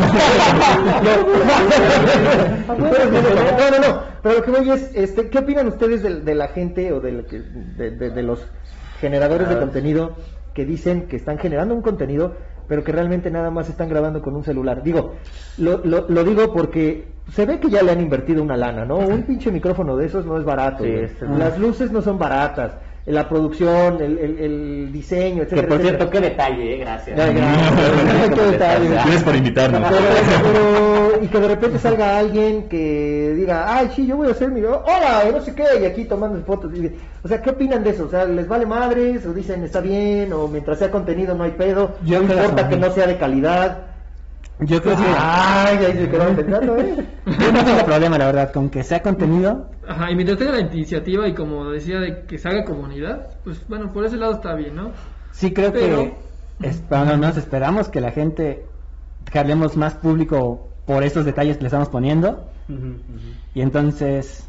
No, 2.68 3.72
no, 3.72 3.88
no. 3.88 4.00
Pero 4.24 4.36
lo 4.36 4.44
que 4.44 4.52
voy 4.52 4.70
es, 4.72 4.92
este, 4.96 5.30
¿qué 5.30 5.40
opinan 5.40 5.68
ustedes 5.68 6.04
de, 6.04 6.22
de 6.22 6.36
la 6.36 6.48
gente 6.50 6.92
o 6.94 7.00
de, 7.00 7.12
lo 7.12 7.26
que- 7.26 7.40
de, 7.42 7.92
de- 7.92 8.10
de 8.12 8.24
los 8.24 8.46
generadores 9.00 9.50
de 9.50 9.56
Ah. 9.56 9.60
contenido 9.60 10.16
que 10.54 10.66
dicen 10.66 11.08
que 11.08 11.16
están 11.16 11.38
generando 11.40 11.74
un 11.74 11.82
contenido, 11.82 12.36
pero 12.72 12.86
que 12.86 12.94
realmente 12.94 13.30
nada 13.30 13.52
más 13.52 13.68
están 13.68 13.90
grabando 13.90 14.22
con 14.22 14.34
un 14.34 14.46
celular? 14.46 14.82
Digo, 14.82 15.16
lo, 15.58 15.80
lo, 15.84 16.08
lo 16.08 16.24
digo 16.24 16.54
porque 16.54 17.06
se 17.30 17.46
ve 17.46 17.60
que 17.60 17.70
ya 17.70 17.84
le 17.84 17.92
han 17.92 18.00
invertido 18.00 18.42
una 18.42 18.56
lana, 18.56 18.86
¿no? 18.86 18.98
Un 18.98 19.24
pinche 19.24 19.52
micrófono 19.52 19.98
de 19.98 20.06
esos 20.06 20.26
no 20.26 20.38
es 20.38 20.46
barato. 20.46 20.86
Sí, 20.86 20.90
este- 20.90 21.28
Las 21.28 21.60
luces 21.60 21.92
no 21.92 22.02
son 22.02 22.18
baratas. 22.18 22.76
La 23.08 23.28
producción, 23.28 23.96
el, 24.00 24.18
el, 24.20 24.40
el 24.40 24.90
diseño, 24.94 25.38
que 25.38 25.42
etcétera. 25.44 25.68
por 25.68 25.78
etcétera. 25.82 25.98
cierto, 25.98 26.10
qué 26.12 26.20
detalle, 26.22 26.76
eh, 26.76 26.78
gracias. 26.78 27.20
Ay, 27.20 27.34
gracias. 27.34 28.30
Qué 28.36 28.42
detalle. 28.52 28.90
Gracias 28.90 29.24
por 29.24 29.36
invitarnos. 29.36 29.82
Pero, 29.90 30.02
pero- 30.44 31.24
y 31.24 31.28
que 31.28 31.40
de 31.40 31.48
repente 31.48 31.80
salga 31.80 32.18
alguien 32.20 32.70
que 32.70 33.34
diga, 33.36 33.76
ay, 33.76 33.90
sí, 33.96 34.06
yo 34.06 34.18
voy 34.18 34.28
a 34.28 34.32
hacer 34.32 34.50
mi, 34.52 34.62
hola, 34.62 35.24
y 35.28 35.32
no 35.32 35.42
sé 35.42 35.54
qué, 35.56 35.64
y 35.82 35.86
aquí 35.86 36.06
tomando 36.06 36.44
fotos. 36.46 36.72
y- 36.76 36.92
o 37.24 37.28
sea, 37.28 37.42
¿qué 37.42 37.50
opinan 37.50 37.84
de 37.84 37.90
eso? 37.92 38.06
O 38.06 38.10
sea, 38.10 38.26
¿les 38.26 38.48
vale 38.48 38.66
madres? 38.68 39.26
¿O 39.26 39.34
dicen, 39.34 39.64
está 39.64 39.80
bien? 39.82 40.32
¿O 40.34 40.48
mientras 40.48 40.78
sea 40.80 40.92
contenido 40.92 41.34
no 41.36 41.44
hay 41.44 41.52
pedo? 41.52 41.96
Yo 42.06 42.22
no 42.22 42.32
importa 42.34 42.68
que- 42.70 42.76
que 42.76 42.82
no 42.82 42.92
sea 42.92 43.08
de 43.08 43.18
calidad. 43.18 43.80
Yo 44.62 44.82
creo 44.82 44.96
que 44.96 45.04
Ay, 45.18 45.78
ahí 45.86 45.94
se 45.94 46.10
quedaron 46.10 46.36
pensando, 46.36 46.78
¿eh? 46.78 46.96
yo 47.40 47.52
no 47.52 47.64
tengo 47.66 47.84
problema, 47.86 48.18
la 48.18 48.26
verdad, 48.28 48.52
con 48.54 48.70
que 48.70 48.84
sea 48.84 49.02
contenido. 49.02 49.70
Ajá, 49.88 50.12
y 50.12 50.16
mientras 50.16 50.38
tenga 50.38 50.52
la 50.54 50.60
iniciativa 50.62 51.28
y 51.28 51.34
como 51.34 51.70
decía 51.72 52.00
de 52.00 52.26
que 52.26 52.38
se 52.38 52.48
haga 52.48 52.64
comunidad, 52.64 53.28
pues 53.44 53.68
bueno, 53.68 53.92
por 53.92 54.06
ese 54.06 54.18
lado 54.18 54.34
está 54.34 54.54
bien, 54.54 54.76
¿no? 54.76 54.92
Sí 55.32 55.52
creo 55.52 55.74
Pero- 55.74 55.98
que 56.62 56.68
es- 56.68 56.88
bueno, 56.88 57.18
nos 57.18 57.38
esperamos 57.38 57.90
que 57.90 58.02
la 58.02 58.12
gente 58.12 58.66
jalemos 59.34 59.78
más 59.78 59.96
público 59.96 60.70
por 60.86 61.04
estos 61.04 61.26
detalles 61.26 61.58
que 61.58 61.64
le 61.64 61.68
estamos 61.68 61.90
poniendo 61.90 62.48
y 63.54 63.62
entonces 63.62 64.48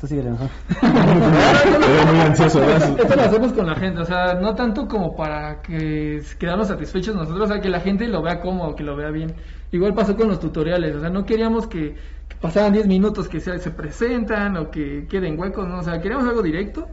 tú 0.00 0.06
sigue 0.06 0.22
mejor. 0.22 0.48
Muy 2.12 2.20
ansioso. 2.20 2.62
Esto 2.62 3.16
lo 3.16 3.22
hacemos 3.22 3.52
con 3.52 3.66
la 3.66 3.74
gente, 3.74 4.00
o 4.00 4.04
sea, 4.04 4.34
no 4.34 4.54
tanto 4.54 4.86
como 4.86 5.14
para 5.16 5.60
que 5.62 6.22
quedarnos 6.38 6.68
satisfechos 6.68 7.14
nosotros, 7.14 7.50
o 7.50 7.52
sea, 7.52 7.60
que 7.60 7.68
la 7.68 7.80
gente 7.80 8.06
lo 8.08 8.22
vea 8.22 8.40
cómodo, 8.40 8.74
que 8.74 8.84
lo 8.84 8.96
vea 8.96 9.10
bien. 9.10 9.34
Igual 9.72 9.94
pasó 9.94 10.16
con 10.16 10.28
los 10.28 10.40
tutoriales, 10.40 10.94
o 10.96 11.00
sea, 11.00 11.10
no 11.10 11.24
queríamos 11.24 11.66
que, 11.66 11.94
que 12.28 12.36
pasaran 12.40 12.72
10 12.72 12.86
minutos 12.86 13.28
que 13.28 13.40
se, 13.40 13.58
se 13.58 13.70
presentan 13.70 14.56
o 14.56 14.70
que 14.70 15.06
queden 15.08 15.38
huecos, 15.38 15.66
¿no? 15.68 15.78
O 15.78 15.82
sea, 15.82 16.00
queríamos 16.00 16.28
algo 16.28 16.42
directo 16.42 16.86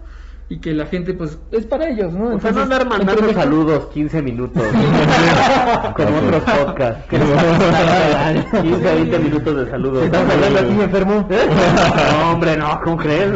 y 0.52 0.60
que 0.60 0.74
la 0.74 0.86
gente, 0.86 1.14
pues, 1.14 1.38
es 1.52 1.66
para 1.66 1.88
ellos, 1.90 2.12
¿no? 2.12 2.36
O 2.36 2.40
sea, 2.40 2.52
no 2.52 2.62
Entonces, 2.62 2.64
andar 2.64 2.86
mandando 2.86 3.22
mejor- 3.22 3.36
saludos 3.36 3.86
15 3.94 4.22
minutos 4.22 4.62
como 5.96 6.18
otros 6.18 6.44
podcasts. 6.44 7.04
15, 8.62 8.96
20 8.96 9.20
minutos 9.20 9.56
de 9.56 9.72
saludos. 9.72 10.04
Estamos 10.04 10.34
hablando 10.34 10.60
aquí, 10.60 10.82
enfermo. 10.82 11.28
No, 12.22 12.32
hombre, 12.34 12.58
no, 12.58 12.82
¿cómo 12.84 12.98
crees? 12.98 13.32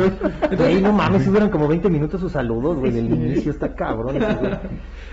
Güey, 0.58 0.82
no 0.82 0.92
mames, 0.92 1.24
subieron 1.24 1.50
como 1.50 1.68
20 1.70 1.90
minutos 1.90 2.20
sus 2.20 2.32
saludos, 2.34 2.78
güey, 2.80 2.92
del 2.92 3.06
inicio, 3.06 3.52
está 3.52 3.74
cabrón. 3.74 4.18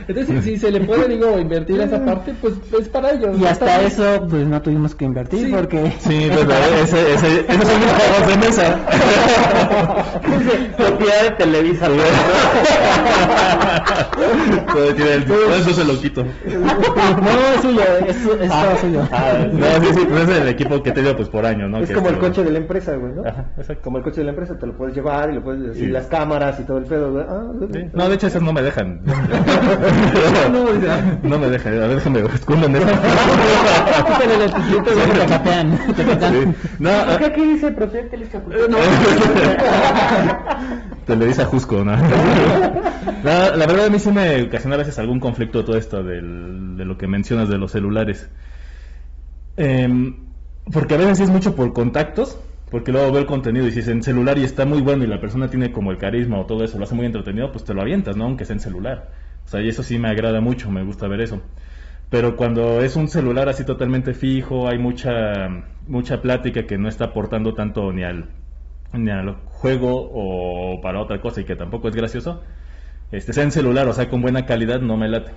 Entonces, 0.09 0.43
si, 0.45 0.51
si 0.55 0.59
se 0.59 0.71
le 0.73 0.81
puede, 0.81 1.07
digo, 1.09 1.39
invertir 1.39 1.81
esa 1.81 2.05
parte, 2.05 2.35
pues 2.41 2.55
es 2.81 2.89
para 2.89 3.13
ellos. 3.13 3.39
Y 3.39 3.47
hasta 3.47 3.83
eso 3.83 4.27
pues 4.29 4.45
no 4.47 4.61
tuvimos 4.61 4.95
que 4.97 5.05
invertir 5.05 5.47
Sí. 5.47 5.53
porque 5.55 5.93
Sí, 6.01 6.29
pues 6.33 6.47
ese, 6.83 7.15
ese, 7.15 7.41
esos 7.49 7.69
son 7.69 7.81
los 7.81 7.93
juegos 7.93 8.27
de 8.29 8.37
mesa. 8.39 8.81
Propiedad 10.77 11.23
de 11.23 11.31
Televisa. 11.37 11.89
Todo 14.73 14.95
tiene 14.95 15.13
el- 15.15 15.25
todo 15.25 15.55
eso 15.55 15.73
se 15.73 15.85
lo 15.85 16.01
quito. 16.01 16.25
no 16.25 17.31
es 17.55 17.63
suyo, 17.63 17.81
es, 18.07 18.17
es 18.17 18.23
todo 18.51 18.77
suyo. 18.81 19.09
Ah, 19.13 19.33
no, 19.53 19.67
sí, 19.87 19.95
sí, 19.95 20.07
pues 20.09 20.29
es 20.29 20.39
el 20.39 20.49
equipo 20.49 20.83
que 20.83 20.91
he 20.91 20.93
tenido 20.93 21.17
pues 21.17 21.29
por 21.29 21.45
año, 21.47 21.69
¿no? 21.69 21.79
Es 21.79 21.89
Que 21.89 21.95
como 21.95 22.09
el 22.09 22.19
coche 22.19 22.43
de 22.45 22.51
la 22.53 22.59
empresa, 22.59 22.95
güey, 22.97 23.13
¿no? 23.15 23.23
Ajá, 23.27 23.47
exacto. 23.59 23.83
Como 23.85 23.99
el 23.99 24.05
coche 24.05 24.19
de 24.21 24.25
la 24.25 24.31
empresa, 24.31 24.59
te 24.59 24.67
lo 24.67 24.77
puedes 24.77 24.95
llevar 24.95 25.31
y 25.31 25.35
lo 25.35 25.43
puedes, 25.43 25.77
Sí. 25.77 25.85
y 25.85 25.87
las 25.89 26.07
cámaras 26.07 26.59
y 26.61 26.65
todo 26.65 26.79
el 26.79 26.85
pedo, 26.85 27.13
güey. 27.13 27.25
Ah, 27.29 27.43
Sí. 27.73 27.81
No, 27.93 28.09
de 28.09 28.15
hecho 28.15 28.27
esas 28.27 28.43
no 28.43 28.53
me 28.53 28.63
dejan. 28.63 29.01
No, 30.53 30.65
No 31.23 31.39
me 31.39 31.49
dejan, 31.51 31.75
a 31.75 31.87
ver, 31.87 31.95
déjame 31.97 32.21
escondan 32.35 32.77
eso. 32.77 32.87
Te 34.03 35.27
capean, 35.27 35.79
te 35.97 36.05
capean. 36.05 36.57
No, 36.79 36.91
ah, 36.91 37.17
¿Qué 37.19 37.25
aquí 37.27 37.45
dice 37.45 37.71
propiedad 37.73 38.11
de 38.11 38.23
Televisa? 41.05 41.45
Jusco, 41.47 41.85
¿no? 41.85 41.93
La, 43.23 43.57
la 43.57 43.67
verdad 43.67 43.87
a 43.87 43.91
mí 43.91 43.99
sí 43.99 44.11
me 44.11 44.43
ocasiona 44.43 44.75
a 44.75 44.79
veces 44.79 44.99
algún 44.99 45.21
conflicto 45.21 45.65
todo 45.65 45.77
esto 45.77 46.03
de 46.03 46.21
lo 46.85 46.99
que 46.99 47.07
mencionas 47.07 47.49
de 47.49 47.59
los 47.59 47.73
celulares. 47.73 48.29
Em, 49.57 50.35
porque 50.73 50.95
a 50.95 50.99
veces 50.99 51.21
es 51.21 51.31
mucho 51.31 51.55
por 51.55 51.73
contactos, 51.73 52.39
Porque 52.71 52.91
luego 52.93 53.13
veo 53.13 53.21
el 53.21 53.27
contenido 53.27 53.67
y 53.67 53.73
si 53.73 53.81
es 53.81 53.89
en 53.89 54.03
celular 54.03 54.39
y 54.39 54.45
está 54.45 54.65
muy 54.65 54.81
bueno 54.81 55.05
y 55.05 55.07
la 55.07 55.21
persona 55.21 55.49
tiene 55.51 55.73
como 55.73 55.91
el 55.91 55.99
carisma 55.99 56.39
o 56.41 56.47
todo 56.47 56.65
eso, 56.65 56.79
lo 56.79 56.85
hace 56.85 56.95
muy 56.95 57.05
entretenido, 57.07 57.53
pues 57.53 57.65
te 57.65 57.75
lo 57.75 57.83
avientas, 57.83 58.17
¿no? 58.17 58.25
Aunque 58.25 58.45
sea 58.47 58.55
en 58.55 58.61
celular. 58.61 59.13
O 59.45 59.49
sea, 59.49 59.61
y 59.61 59.69
eso 59.69 59.83
sí 59.83 59.99
me 59.99 60.09
agrada 60.09 60.41
mucho, 60.41 60.71
me 60.71 60.83
gusta 60.85 61.07
ver 61.09 61.21
eso. 61.21 61.43
Pero 62.11 62.37
cuando 62.37 62.81
es 62.83 62.97
un 62.97 63.09
celular 63.09 63.49
así 63.49 63.65
totalmente 63.65 64.15
fijo, 64.15 64.69
hay 64.69 64.79
mucha 64.79 65.49
mucha 65.87 66.23
plática 66.23 66.67
que 66.67 66.79
no 66.79 66.89
está 66.89 67.07
aportando 67.07 67.55
tanto 67.55 67.93
ni 67.93 68.05
al 68.05 68.31
ni 68.93 69.11
al 69.11 69.35
juego 69.47 70.11
o 70.13 70.81
para 70.81 71.01
otra 71.01 71.21
cosa 71.21 71.41
y 71.41 71.45
que 71.45 71.57
tampoco 71.57 71.89
es 71.89 71.95
gracioso, 71.97 72.43
este 73.11 73.33
sea 73.33 73.45
en 73.45 73.53
celular, 73.53 73.87
o 73.89 73.93
sea, 73.93 74.09
con 74.09 74.23
buena 74.23 74.47
calidad, 74.47 74.81
no 74.81 74.97
me 74.97 75.09
late. 75.09 75.33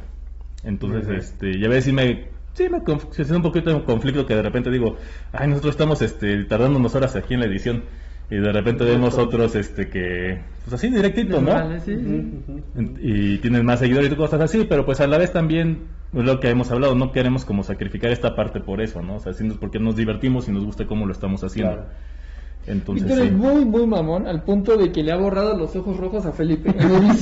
Entonces, 0.64 1.08
este, 1.10 1.60
ya 1.60 1.68
ves 1.70 1.84
si 1.86 1.92
me 1.92 2.30
sí 2.54 2.70
me 2.70 2.80
conf- 2.80 3.12
se 3.12 3.24
hace 3.24 3.36
un 3.36 3.42
poquito 3.42 3.70
de 3.70 3.76
un 3.76 3.82
conflicto 3.84 4.26
que 4.26 4.36
de 4.36 4.42
repente 4.42 4.72
digo, 4.72 4.98
ay, 5.34 5.48
nosotros 5.50 5.74
estamos 5.76 6.02
este 6.02 6.44
tardando 6.46 6.80
unas 6.80 6.96
horas 6.96 7.16
aquí 7.16 7.34
en 7.34 7.42
la 7.42 7.46
edición 7.48 7.84
y 8.32 8.38
de 8.38 8.52
repente 8.52 8.84
vemos 8.86 9.18
otros 9.18 9.56
este 9.56 9.90
que 9.90 10.40
pues 10.64 10.74
así 10.74 10.90
directito, 10.90 11.42
¿no? 11.42 11.52
Vale, 11.54 11.80
sí, 11.82 11.96
sí. 11.96 12.94
y 13.02 13.38
tienen 13.40 13.66
más 13.66 13.80
seguidores 13.80 14.12
y 14.12 14.16
cosas 14.16 14.42
así, 14.42 14.66
pero 14.68 14.86
pues 14.86 15.00
a 15.02 15.08
la 15.08 15.18
vez 15.18 15.32
también 15.32 15.84
es 16.14 16.24
lo 16.24 16.40
que 16.40 16.50
hemos 16.50 16.72
hablado, 16.72 16.96
no 16.96 17.12
queremos 17.12 17.46
como 17.46 17.64
sacrificar 17.64 18.10
esta 18.12 18.36
parte 18.36 18.62
por 18.62 18.82
eso, 18.82 19.02
¿no? 19.02 19.18
O 19.18 19.20
sea, 19.20 19.34
sino 19.34 19.56
porque 19.56 19.80
nos 19.80 19.96
divertimos 19.96 20.48
y 20.48 20.52
nos 20.52 20.64
gusta 20.66 20.88
cómo 20.88 21.06
lo 21.06 21.12
estamos 21.12 21.44
haciendo. 21.44 21.74
Claro. 21.74 21.90
Entonces, 22.68 23.06
Víctor 23.06 23.24
es 23.24 23.30
sí. 23.30 23.36
muy, 23.36 23.64
muy 23.64 23.86
mamón 23.86 24.28
al 24.28 24.42
punto 24.42 24.76
de 24.76 24.92
que 24.92 25.04
le 25.04 25.12
ha 25.12 25.18
borrado 25.18 25.56
los 25.56 25.76
ojos 25.76 25.98
rojos 25.98 26.26
a 26.26 26.32
Felipe. 26.32 26.74
Lo 26.80 27.00
digo. 27.00 27.14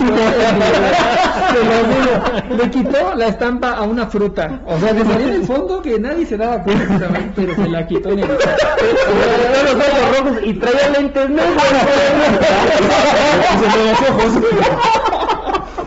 Le 2.57 2.69
quitó 2.69 3.13
la 3.15 3.27
estampa 3.27 3.71
a 3.71 3.81
una 3.83 4.07
fruta. 4.07 4.61
O 4.65 4.79
sea, 4.79 4.93
le 4.93 5.03
salió 5.03 5.27
en 5.27 5.33
el 5.33 5.43
fondo 5.43 5.81
que 5.81 5.99
nadie 5.99 6.25
se 6.25 6.37
daba 6.37 6.63
cuenta, 6.63 7.09
pero 7.35 7.55
se 7.55 7.67
la 7.67 7.85
quitó 7.85 8.07
en. 8.09 8.21
Traía 8.21 9.63
los 9.63 9.75
ojos 9.75 10.17
rojos 10.17 10.37
y 10.45 10.53
traía 10.53 10.89
lentes 10.89 11.29
negros. 11.29 11.57
O 11.57 11.61
sea, 11.69 11.85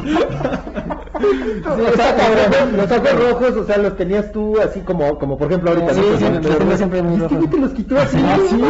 cabrón, 0.04 0.55
los 2.76 2.90
ojos 2.90 3.12
rojos, 3.18 3.56
o 3.56 3.64
sea, 3.64 3.76
los 3.78 3.96
tenías 3.96 4.30
tú 4.32 4.58
así 4.60 4.80
como, 4.80 5.18
como 5.18 5.36
por 5.38 5.48
ejemplo 5.48 5.70
ahorita. 5.70 5.94
Sí, 5.94 6.00
¿no? 6.00 6.18
sí, 6.18 6.24
Como- 6.24 6.40
los 6.40 6.58
tengo 6.58 6.76
siempre 6.76 7.02
muy 7.02 7.12
¿Y 7.12 7.22
este 7.22 7.28
rojos. 7.34 7.38
güey 7.38 7.50
te 7.50 7.58
los 7.66 7.72
quitó 7.72 7.98
así? 8.00 8.16
Ah, 8.24 8.38
sí. 8.48 8.56
No, 8.56 8.66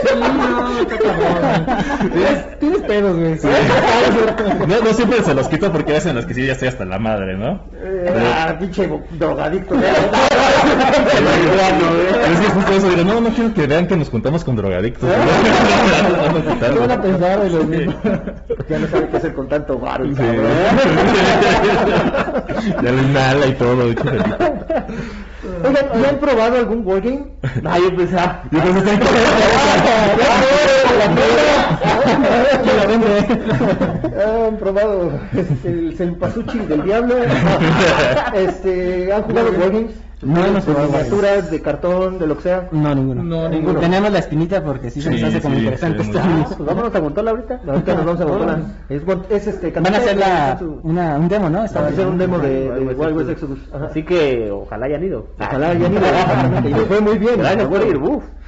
Sí, 0.00 0.06
no. 0.18 2.08
Tienes, 2.10 2.58
tienes 2.58 2.82
pedos, 2.82 3.16
güey. 3.18 3.38
No, 4.66 4.80
no 4.80 4.92
siempre 4.94 5.22
se 5.22 5.34
los 5.34 5.48
quito 5.48 5.70
porque 5.70 5.96
hacen 5.96 6.14
los 6.16 6.24
que 6.26 6.34
sí 6.34 6.46
ya 6.46 6.52
estoy 6.52 6.68
hasta 6.68 6.84
la 6.86 6.98
madre, 6.98 7.36
¿no? 7.36 7.60
Eh, 7.82 8.14
ah, 8.34 8.56
pinche 8.58 8.88
drogadicto. 9.18 9.74
Es 12.32 12.40
que 12.40 12.46
justo 12.50 12.72
eso, 12.72 12.88
digo, 12.90 13.04
no, 13.04 13.20
no 13.20 13.30
quiero 13.30 13.54
que 13.54 13.66
vean 13.66 13.86
que 13.86 13.96
nos 13.96 14.08
juntamos 14.10 14.44
con 14.44 14.56
drogadictos. 14.56 15.08
¿Qué 15.10 16.78
van 16.78 16.90
a 16.90 17.00
pensar 17.02 17.40
de 17.40 17.50
lo 17.50 17.64
mismo? 17.64 17.94
Ya 18.68 18.78
no 18.78 18.86
sabe 18.88 19.08
qué 19.08 19.16
hacer 19.16 19.34
con 19.34 19.48
tanto 19.48 19.78
varo. 19.78 20.04
Sí. 20.06 20.12
ya 22.82 22.92
lo 22.92 23.02
inhala 23.02 23.46
y 23.46 23.52
todo. 23.54 23.84
Oigan, 23.86 24.36
¿y 26.00 26.04
han 26.06 26.16
probado 26.18 26.56
algún 26.58 26.86
wargame? 26.86 27.24
Ay, 27.68 27.82
yo 27.82 27.96
pensaba. 27.96 28.42
Yo 28.50 28.60
pensé 28.60 28.98
que- 28.98 29.06
Han 34.22 34.56
probado 34.58 35.12
este, 35.36 35.68
el 35.68 35.94
Cempasúchil 35.96 36.68
del 36.68 36.82
Diablo. 36.84 37.14
Este, 38.34 39.12
¿Han 39.12 39.22
jugado 39.22 39.50
wargames? 39.52 39.92
No 40.22 40.42
de 40.42 40.60
jugado 40.60 40.86
miniaturas, 40.88 41.50
de 41.50 41.62
cartón, 41.62 42.18
de 42.18 42.26
lo 42.26 42.36
que 42.36 42.42
sea. 42.42 42.68
No, 42.72 42.94
ninguno. 42.94 43.22
No, 43.22 43.48
ninguno. 43.48 43.80
Tenemos 43.80 44.12
la 44.12 44.18
espinita 44.18 44.62
porque 44.62 44.90
sí 44.90 45.00
se 45.00 45.10
nos 45.10 45.20
Sí, 45.20 45.26
hace 45.26 45.40
como 45.40 45.56
interesante 45.56 46.04
sí, 46.04 46.10
esto. 46.10 46.56
Pues 46.56 46.68
vámonos 46.68 46.94
a 46.94 46.98
Guantola 46.98 47.30
ahorita. 47.30 47.60
Ahorita 47.66 47.94
nos 47.94 48.04
vamos 48.04 48.20
a 48.20 48.24
Guantola. 48.24 48.62
Es, 49.30 49.46
este, 49.46 49.70
Van 49.70 49.94
a 49.94 49.98
hacer 49.98 50.16
la, 50.18 50.58
una, 50.82 51.16
un 51.16 51.28
demo, 51.28 51.48
¿no? 51.48 51.58
Van 51.60 51.84
a 51.84 51.88
hacer 51.88 52.06
un 52.06 52.18
demo 52.18 52.38
de, 52.38 52.70
de 52.70 52.80
Wild 52.80 53.00
Wild 53.00 53.16
West 53.16 53.30
Exodus. 53.30 53.58
Ajá. 53.72 53.86
Así 53.86 54.02
que 54.02 54.50
ojalá 54.50 54.86
hayan 54.86 55.04
ido. 55.04 55.26
Ojalá 55.38 55.72
exactamente, 55.72 56.70
y 56.70 56.74
les 56.74 56.86
fue 56.86 57.00
muy 57.00 57.18
bien. 57.18 57.38
Gracias 57.38 57.66
por 57.66 57.86
ir. 57.86 58.00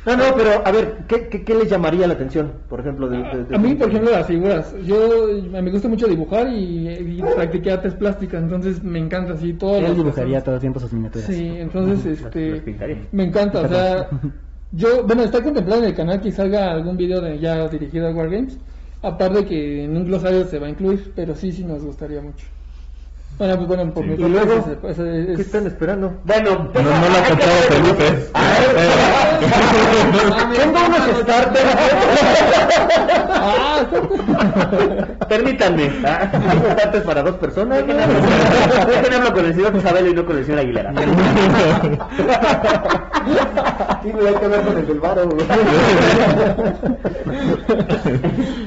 No, 0.04 0.16
no, 0.16 0.24
pero 0.36 0.66
a 0.66 0.72
ver, 0.72 0.98
¿qué, 1.06 1.28
qué, 1.28 1.44
qué 1.44 1.54
les 1.54 1.70
llamaría 1.70 2.06
la 2.08 2.14
atención? 2.14 2.52
Por 2.68 2.80
ejemplo, 2.80 3.08
de, 3.08 3.18
de- 3.18 3.44
de- 3.44 3.54
A 3.54 3.58
mí, 3.58 3.74
por 3.74 3.88
ejemplo, 3.88 4.10
las 4.10 4.26
figuras. 4.26 4.74
Yo 4.84 5.28
me 5.50 5.70
gusta 5.70 5.88
mucho 5.88 6.08
dibujar 6.08 6.48
y, 6.48 6.88
y 6.88 7.22
practiqué 7.22 7.70
artes 7.70 7.94
plásticas, 7.94 8.42
entonces 8.42 8.82
me 8.82 8.98
encanta 8.98 9.34
así 9.34 9.52
todo. 9.52 9.78
Él 9.78 9.94
dibujaría 9.94 10.42
todo 10.42 10.56
el 10.56 10.60
tiempo 10.60 10.80
sus 10.80 10.92
miniaturas. 10.92 11.28
Sí, 11.30 11.46
entonces 11.58 12.20
este 12.20 12.62
me 13.12 13.24
encanta, 13.24 13.60
o 13.60 13.68
sea, 13.68 14.08
yo, 14.72 15.04
bueno, 15.06 15.22
está 15.22 15.42
contemplado 15.42 15.82
en 15.82 15.88
el 15.88 15.94
canal 15.94 16.20
que 16.20 16.32
salga 16.32 16.72
algún 16.72 16.96
video 16.96 17.20
de 17.20 17.38
ya 17.38 17.68
dirigido 17.68 18.08
a 18.08 18.10
Wargames, 18.12 18.58
aparte 19.02 19.44
que 19.44 19.84
en 19.84 19.96
un 19.96 20.04
glosario 20.04 20.44
se 20.46 20.58
va 20.58 20.66
a 20.66 20.70
incluir, 20.70 21.12
pero 21.14 21.34
sí, 21.36 21.52
sí 21.52 21.62
nos 21.64 21.84
gustaría 21.84 22.20
mucho. 22.20 22.46
Bueno, 23.38 23.56
pues 23.56 23.66
bueno, 23.68 23.92
por 23.92 24.04
Sí. 24.04 24.10
mi 24.10 24.14
Y 24.14 24.18
parte, 24.18 24.32
luego, 24.32 24.52
ese- 24.58 24.76
ese 24.92 25.30
es- 25.32 25.36
¿qué 25.36 25.42
están 25.42 25.66
esperando? 25.66 26.12
Bueno, 26.24 26.50
No, 26.50 26.80
no 26.82 26.90
lo 27.08 27.16
ha 27.18 27.24
comprado 27.28 27.56
Felipe. 27.68 28.28
Tengo 30.56 30.78
unos 30.86 31.20
starters. 31.22 31.70
Ah, 33.34 33.80
permítanme. 35.28 35.90
Ah, 36.06 36.30
Tengo 36.30 36.70
starters 36.72 37.04
para 37.04 37.22
dos 37.22 37.34
personas. 37.36 37.78
Déjenme 37.86 38.02
hablar- 39.16 39.32
con 39.32 39.44
el 39.46 39.54
señor 39.54 39.74
Isabel 39.76 40.08
y 40.08 40.14
no 40.14 40.24
con 40.26 40.36
el 40.38 40.44
señor 40.44 40.60
Aguilera. 40.60 40.92
Sí, 44.02 44.12
me 44.12 44.28
hay 44.28 44.34
que 44.34 44.48
ver 44.48 44.62
con 44.62 44.76
el 44.78 44.86
del 44.88 44.98
varo. 44.98 45.28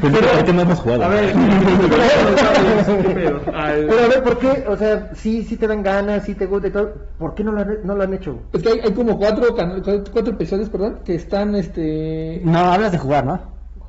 Felipe, 0.01 0.27
¿por 0.27 0.43
qué 0.45 0.53
no 0.53 0.61
hemos 0.61 0.79
jugado? 0.79 1.03
a 1.03 1.07
ver, 1.09 1.33
Pero 3.15 3.41
a 3.53 4.07
ver, 4.07 4.23
¿por 4.23 4.37
qué? 4.39 4.54
O 4.67 4.77
sea, 4.77 5.09
sí, 5.15 5.43
sí 5.43 5.57
te 5.57 5.67
dan 5.67 5.83
ganas, 5.83 6.23
sí 6.23 6.35
te 6.35 6.45
gusta 6.45 6.67
y 6.67 6.71
todo. 6.71 6.93
¿Por 7.17 7.33
qué 7.35 7.43
no 7.43 7.51
lo 7.51 7.61
han, 7.61 7.77
no 7.83 7.95
lo 7.95 8.03
han 8.03 8.13
hecho? 8.13 8.39
Es 8.53 8.61
que 8.63 8.69
hay, 8.69 8.79
hay 8.79 8.93
como 8.93 9.17
cuatro, 9.17 9.47
cuatro 9.53 10.33
episodios, 10.33 10.69
perdón, 10.69 10.99
que 11.05 11.15
están, 11.15 11.55
este... 11.55 12.41
No, 12.43 12.59
hablas 12.59 12.91
de 12.91 12.97
jugar, 12.97 13.25
¿no? 13.25 13.39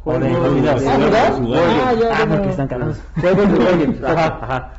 O 0.04 0.18
de. 0.18 0.28
Ah, 2.10 2.26
porque 2.28 2.48
están 2.50 2.68
cagados. 2.68 2.98
Juegos 3.20 3.52
de 3.52 3.58
Wargames. 3.58 4.02
Ajá, 4.04 4.38
ajá. 4.40 4.72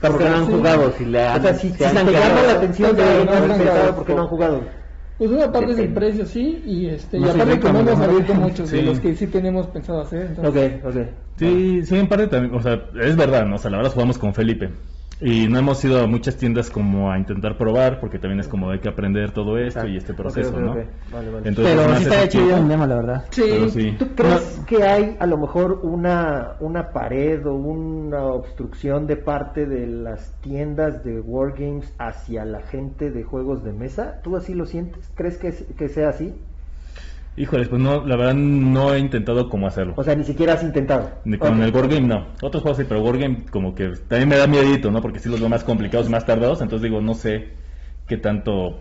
Porque 0.00 0.24
no 0.28 0.36
han 0.36 0.46
jugado, 0.46 0.92
si 0.98 1.04
le 1.04 1.22
han, 1.28 1.38
O 1.38 1.42
sea, 1.42 1.54
si, 1.54 1.70
se 1.70 1.76
si 1.78 1.84
han 1.84 2.06
te 2.06 2.12
quedado- 2.12 2.28
llama 2.28 2.42
la 2.42 2.52
atención 2.54 2.96
por 3.94 4.04
qué 4.04 4.14
no 4.14 4.22
han 4.22 4.28
jugado. 4.28 4.81
Pues 5.22 5.30
una 5.30 5.52
parte 5.52 5.70
es 5.70 5.78
el 5.78 5.94
precio, 5.94 6.26
sí, 6.26 6.64
y 6.66 6.86
este, 6.86 7.20
No 7.20 7.28
y 7.28 7.30
aparte 7.30 7.60
que 7.60 7.72
no 7.72 7.78
hemos 7.78 7.96
¿no? 7.96 8.04
abierto 8.06 8.34
muchos 8.34 8.68
de 8.72 8.82
los 8.82 8.98
que 8.98 9.14
sí 9.14 9.28
tenemos 9.28 9.68
pensado 9.68 10.00
hacer. 10.00 10.34
Entonces, 10.36 10.80
Ok, 10.82 10.86
ok. 10.88 11.06
Sí, 11.36 11.82
sí, 11.84 11.96
en 11.96 12.08
parte 12.08 12.26
también, 12.26 12.52
o 12.52 12.60
sea, 12.60 12.82
es 13.00 13.14
verdad, 13.14 13.46
¿no? 13.46 13.54
O 13.54 13.58
sea, 13.58 13.70
la 13.70 13.76
verdad 13.76 13.92
jugamos 13.92 14.18
con 14.18 14.34
Felipe. 14.34 14.70
Y 15.24 15.46
no 15.46 15.58
hemos 15.58 15.84
ido 15.84 16.02
a 16.02 16.06
muchas 16.08 16.36
tiendas 16.36 16.68
como 16.68 17.12
a 17.12 17.16
intentar 17.16 17.56
probar, 17.56 18.00
porque 18.00 18.18
también 18.18 18.40
es 18.40 18.48
como 18.48 18.70
hay 18.70 18.80
que 18.80 18.88
aprender 18.88 19.30
todo 19.30 19.56
esto 19.56 19.86
y 19.86 19.96
este 19.96 20.14
proceso, 20.14 20.58
¿no? 20.58 20.72
ok. 20.72 20.78
Vale, 21.12 21.30
vale. 21.30 21.48
Entonces, 21.48 21.76
Pero 21.76 21.88
más 21.88 21.98
sí 22.02 22.28
chido 22.28 22.44
tipo- 22.48 22.60
un 22.60 22.68
demo, 22.68 22.86
la 22.86 22.94
verdad. 22.96 23.24
Sí. 23.30 23.94
¿Tú 23.98 24.06
crees 24.16 24.60
que 24.66 24.82
hay 24.82 25.16
a 25.20 25.26
lo 25.26 25.38
mejor 25.38 25.78
una, 25.84 26.56
una 26.58 26.90
pared 26.92 27.46
o 27.46 27.54
una 27.54 28.24
obstrucción 28.24 29.06
de 29.06 29.16
parte 29.16 29.64
de 29.66 29.86
las 29.86 30.34
tiendas 30.40 31.04
de 31.04 31.20
Wargames 31.20 31.94
hacia 31.98 32.44
la 32.44 32.60
gente 32.62 33.10
de 33.12 33.22
juegos 33.22 33.62
de 33.62 33.72
mesa? 33.72 34.20
¿Tú 34.24 34.36
así 34.36 34.54
lo 34.54 34.66
sientes? 34.66 35.08
¿Crees 35.14 35.38
que, 35.38 35.52
que 35.76 35.88
sea 35.88 36.08
así? 36.08 36.34
Híjoles, 37.34 37.68
pues 37.68 37.80
no, 37.80 38.04
la 38.06 38.16
verdad 38.16 38.34
no 38.34 38.92
he 38.92 38.98
intentado 38.98 39.48
cómo 39.48 39.66
hacerlo. 39.66 39.94
O 39.96 40.04
sea, 40.04 40.14
ni 40.14 40.24
siquiera 40.24 40.52
has 40.52 40.62
intentado. 40.62 41.10
Ni 41.24 41.38
con 41.38 41.54
Ok. 41.54 41.66
el 41.66 41.74
Wargame 41.74 42.06
no. 42.06 42.26
Otros 42.42 42.62
juegos 42.62 42.78
sí, 42.78 42.84
pero 42.86 43.02
Wargame 43.02 43.46
como 43.50 43.74
que 43.74 43.88
también 44.06 44.28
me 44.28 44.36
da 44.36 44.46
miedito, 44.46 44.90
¿no? 44.90 45.00
Porque 45.00 45.18
sí 45.18 45.30
los 45.30 45.40
veo 45.40 45.48
más 45.48 45.64
complicados, 45.64 46.10
más 46.10 46.26
tardados, 46.26 46.60
entonces 46.60 46.90
digo, 46.90 47.00
no 47.00 47.14
sé 47.14 47.54
qué 48.06 48.18
tanto 48.18 48.80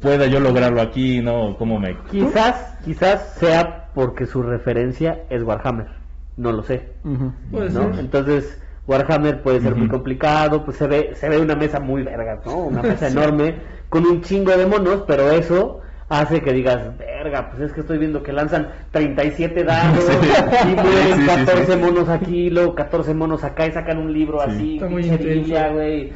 pueda 0.00 0.26
yo 0.26 0.38
lograrlo 0.38 0.80
aquí, 0.80 1.20
¿no? 1.20 1.56
¿Cómo 1.58 1.80
me... 1.80 1.96
Quizás, 2.10 2.78
quizás 2.84 3.34
sea 3.38 3.88
porque 3.94 4.26
su 4.26 4.42
referencia 4.42 5.22
es 5.30 5.42
Warhammer. 5.42 5.88
No 6.36 6.52
lo 6.52 6.62
sé. 6.62 6.90
Ujú. 7.02 7.32
puede 7.50 7.70
¿no? 7.70 7.90
ser. 7.92 8.00
Entonces, 8.00 8.62
Warhammer 8.86 9.42
puede 9.42 9.60
ser 9.60 9.74
muy 9.74 9.88
complicado, 9.88 10.64
pues 10.64 10.76
se 10.76 10.86
ve, 10.86 11.10
se 11.14 11.28
ve 11.28 11.38
una 11.38 11.56
mesa 11.56 11.80
muy 11.80 12.02
verga, 12.02 12.40
¿no? 12.44 12.56
Una 12.58 12.82
mesa 12.82 13.08
enorme, 13.10 13.56
con 13.88 14.04
un 14.06 14.22
chingo 14.22 14.56
de 14.56 14.66
monos, 14.66 15.02
pero 15.06 15.30
eso 15.30 15.80
hace 16.08 16.40
que 16.40 16.52
digas, 16.52 16.96
verga, 16.98 17.50
pues 17.50 17.62
es 17.62 17.72
que 17.72 17.80
estoy 17.80 17.98
viendo 17.98 18.22
que 18.22 18.32
lanzan 18.32 18.68
37 18.92 19.64
dados 19.64 20.04
Sí. 20.04 20.68
y 20.70 20.74
mueren 20.74 21.14
Sí, 21.16 21.20
sí, 21.20 21.26
14 21.26 21.72
sí. 21.72 21.78
monos 21.78 22.08
aquí, 22.08 22.50
luego 22.50 22.74
14 22.74 23.14
monos 23.14 23.42
acá 23.44 23.66
y 23.66 23.72
sacan 23.72 23.98
un 23.98 24.12
libro 24.12 24.40
Sí. 24.44 24.78
así, 24.80 25.52
güey. 25.72 26.12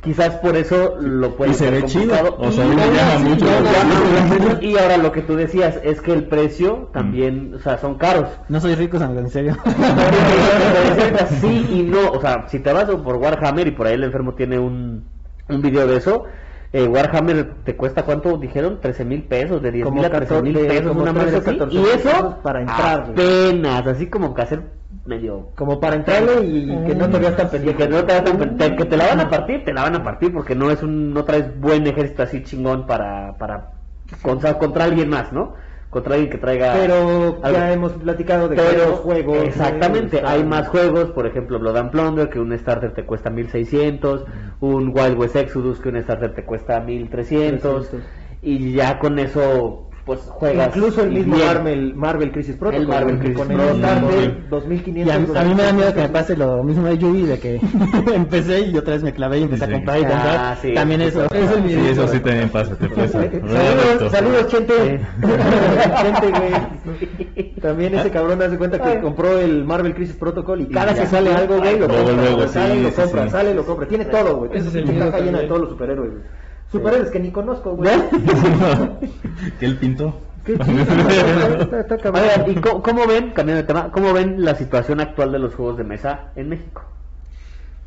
Quizás 0.00 0.30
por 0.36 0.56
eso 0.56 0.96
lo 0.98 1.36
puede 1.36 1.50
Y 1.50 1.54
se 1.54 1.70
ve 1.70 1.84
chido, 1.84 2.14
o 2.38 2.50
sea, 2.50 2.64
Y 2.64 2.68
me 2.68 2.76
llama 2.76 3.18
mucho 3.28 3.46
y 4.62 4.76
ahora 4.78 4.96
lo 4.96 5.12
que 5.12 5.20
tú 5.20 5.36
decías 5.36 5.78
es 5.84 6.00
que 6.00 6.12
el 6.12 6.24
precio 6.24 6.88
también, 6.92 7.54
o 7.54 7.58
sea, 7.60 7.76
son 7.78 7.96
caros. 7.96 8.28
No 8.48 8.60
soy 8.60 8.74
rico, 8.74 8.96
amigo, 8.96 9.20
en 9.20 9.30
serio. 9.30 9.56
sí 11.40 11.66
y 11.70 11.82
no, 11.82 12.10
o 12.10 12.20
sea, 12.20 12.46
si 12.48 12.60
te 12.60 12.72
vas 12.72 12.86
por 12.86 13.16
Warhammer 13.16 13.66
y 13.66 13.72
por 13.72 13.86
ahí 13.86 13.94
el 13.94 14.04
enfermo 14.04 14.34
tiene 14.34 14.58
un, 14.58 15.04
un 15.48 15.62
video 15.62 15.86
de 15.86 15.96
eso, 15.98 16.24
eh, 16.72 16.86
Warhammer 16.86 17.54
te 17.64 17.76
cuesta 17.76 18.02
cuánto 18.04 18.36
dijeron 18.36 18.78
13 18.80 19.04
mil 19.04 19.22
pesos 19.22 19.62
de 19.62 19.70
10 19.72 19.84
Como 19.84 19.96
mil 19.96 20.04
a 20.04 20.10
13 20.10 20.42
mil 20.42 20.52
14, 20.54 20.68
pesos 20.80 20.96
una 20.96 21.12
madre 21.12 21.30
13, 21.32 21.36
así. 21.50 21.58
14 21.58 21.76
y 21.76 21.84
eso 21.98 22.38
para 22.42 22.60
entrar, 22.60 23.00
apenas 23.10 23.86
así 23.86 24.06
como 24.08 24.34
que 24.34 24.42
hacer 24.42 24.62
medio 25.06 25.48
Como 25.56 25.80
para 25.80 25.96
entrarle 25.96 26.44
y 26.44 26.66
que 26.86 26.94
no 26.94 27.08
te 27.08 27.18
veas 27.18 27.36
tan 27.36 27.48
pendiente. 27.48 27.84
que 27.84 27.88
no 27.90 28.04
te, 28.04 28.20
te- 28.20 28.76
que 28.76 28.84
te 28.84 28.96
la 28.96 29.06
van 29.06 29.20
a 29.20 29.30
partir 29.30 29.64
te 29.64 29.72
la 29.72 29.82
van 29.84 29.96
a 29.96 30.02
partir 30.04 30.32
porque 30.32 30.54
no 30.54 30.70
es 30.70 30.82
un 30.82 31.14
no 31.14 31.24
traes 31.24 31.58
buen 31.58 31.86
ejército 31.86 32.22
así 32.22 32.42
chingón 32.42 32.86
para 32.86 33.34
para 33.38 33.72
contra, 34.22 34.58
contra 34.58 34.84
alguien 34.84 35.08
más 35.08 35.32
no 35.32 35.54
contra 35.90 36.14
alguien 36.14 36.30
que 36.30 36.38
traiga 36.38 36.74
Pero 36.74 37.40
ya 37.42 37.72
hemos 37.72 37.92
platicado 37.92 38.48
de 38.48 38.56
que 38.56 38.62
Pero, 38.62 38.82
hay 38.82 38.90
los 38.90 39.00
juegos. 39.00 39.38
exactamente, 39.38 40.22
hay 40.24 40.44
más 40.44 40.68
juegos, 40.68 41.10
por 41.10 41.26
ejemplo 41.26 41.58
Blood 41.58 41.76
and 41.76 41.90
Plunder, 41.90 42.28
que 42.28 42.38
un 42.38 42.56
starter 42.58 42.92
te 42.94 43.04
cuesta 43.04 43.30
1600, 43.30 44.24
un 44.60 44.88
Wild 44.88 45.18
West 45.18 45.36
Exodus, 45.36 45.78
que 45.80 45.88
un 45.88 46.02
starter 46.02 46.34
te 46.34 46.44
cuesta 46.44 46.80
1300, 46.80 47.88
300. 47.88 48.10
y 48.42 48.72
ya 48.72 48.98
con 48.98 49.18
eso, 49.18 49.87
pues 50.08 50.20
juegas. 50.28 50.74
Incluso 50.74 51.02
el 51.04 51.10
mismo 51.10 51.36
bien. 51.36 51.46
Marvel, 51.46 51.94
Marvel 51.94 52.32
Crisis 52.32 52.56
Protocol. 52.56 52.82
El 52.82 52.88
Marvel 52.88 53.18
Crisis 53.20 53.36
con 53.36 53.50
el 53.52 53.56
Protocol. 53.56 54.10
Sí. 54.22 54.34
2500. 54.50 55.06
Y 55.06 55.10
a, 55.10 55.40
a 55.40 55.44
mí 55.44 55.54
me 55.54 55.62
da 55.62 55.72
miedo 55.72 55.94
que 55.94 56.00
me 56.00 56.08
pase 56.08 56.36
lo 56.36 56.64
mismo 56.64 56.86
de 56.88 56.98
Yubi, 56.98 57.22
de 57.26 57.38
que 57.38 57.60
empecé 58.14 58.60
y 58.62 58.76
otra 58.76 58.94
vez 58.94 59.02
me 59.04 59.12
clavé 59.12 59.38
y 59.38 59.42
empecé 59.44 59.66
Sí. 59.66 59.70
a 59.70 59.74
comprar 59.74 59.98
y 59.98 60.00
comprar. 60.00 60.36
Ah, 60.38 60.56
sí. 60.60 60.74
También 60.74 61.02
eso. 61.02 61.24
Es 61.32 61.50
el 61.52 61.68
Sí, 61.68 61.86
eso 61.90 62.08
sí 62.08 62.20
también 62.20 62.48
pasa, 62.48 62.74
te 62.76 62.88
pasa. 62.88 63.20
Saludos, 63.22 64.10
saludos, 64.12 64.46
Chente. 64.48 65.00
Chente, 66.02 66.30
güey. 66.30 67.52
También 67.60 67.94
ese 67.94 68.10
cabrón 68.10 68.40
hace 68.42 68.56
cuenta 68.56 68.78
que 68.78 69.00
compró 69.00 69.38
el 69.38 69.64
Marvel 69.64 69.94
Crisis 69.94 70.16
Protocol 70.16 70.62
y 70.62 70.66
cada 70.68 70.94
que 70.94 71.06
sale 71.06 71.34
algo, 71.34 71.58
güey, 71.58 71.78
lo 71.78 71.88
compra. 71.88 72.12
luego, 72.14 72.48
sale, 72.48 72.82
lo 72.82 72.90
compra, 72.92 73.28
sale, 73.28 73.54
lo 73.54 73.64
compra. 73.66 73.86
Tiene 73.88 74.04
todo, 74.06 74.36
güey. 74.38 74.50
El 74.54 74.70
Tiene 74.70 74.98
caja 74.98 75.20
llena 75.20 75.40
de 75.40 75.46
todos 75.48 75.60
los 75.62 75.70
superhéroes. 75.70 76.10
güey. 76.12 76.22
Superhéroes 76.70 77.10
que 77.10 77.20
ni 77.20 77.30
conozco, 77.30 77.74
güey. 77.74 77.90
que 79.58 79.66
él 79.66 79.76
pintó. 79.78 80.20
Qué 80.44 80.58
chido. 80.58 80.82
Está, 81.60 81.80
está 81.80 81.98
cabrón. 81.98 82.24
Oigan, 82.24 82.50
¿y 82.50 82.54
cómo, 82.60 82.82
cómo 82.82 83.06
ven, 83.06 83.30
cambiando 83.30 83.62
de 83.62 83.66
tema, 83.66 83.90
cómo 83.90 84.12
ven 84.12 84.44
la 84.44 84.54
situación 84.54 85.00
actual 85.00 85.32
de 85.32 85.38
los 85.38 85.54
juegos 85.54 85.78
de 85.78 85.84
mesa 85.84 86.32
en 86.36 86.48
México? 86.48 86.82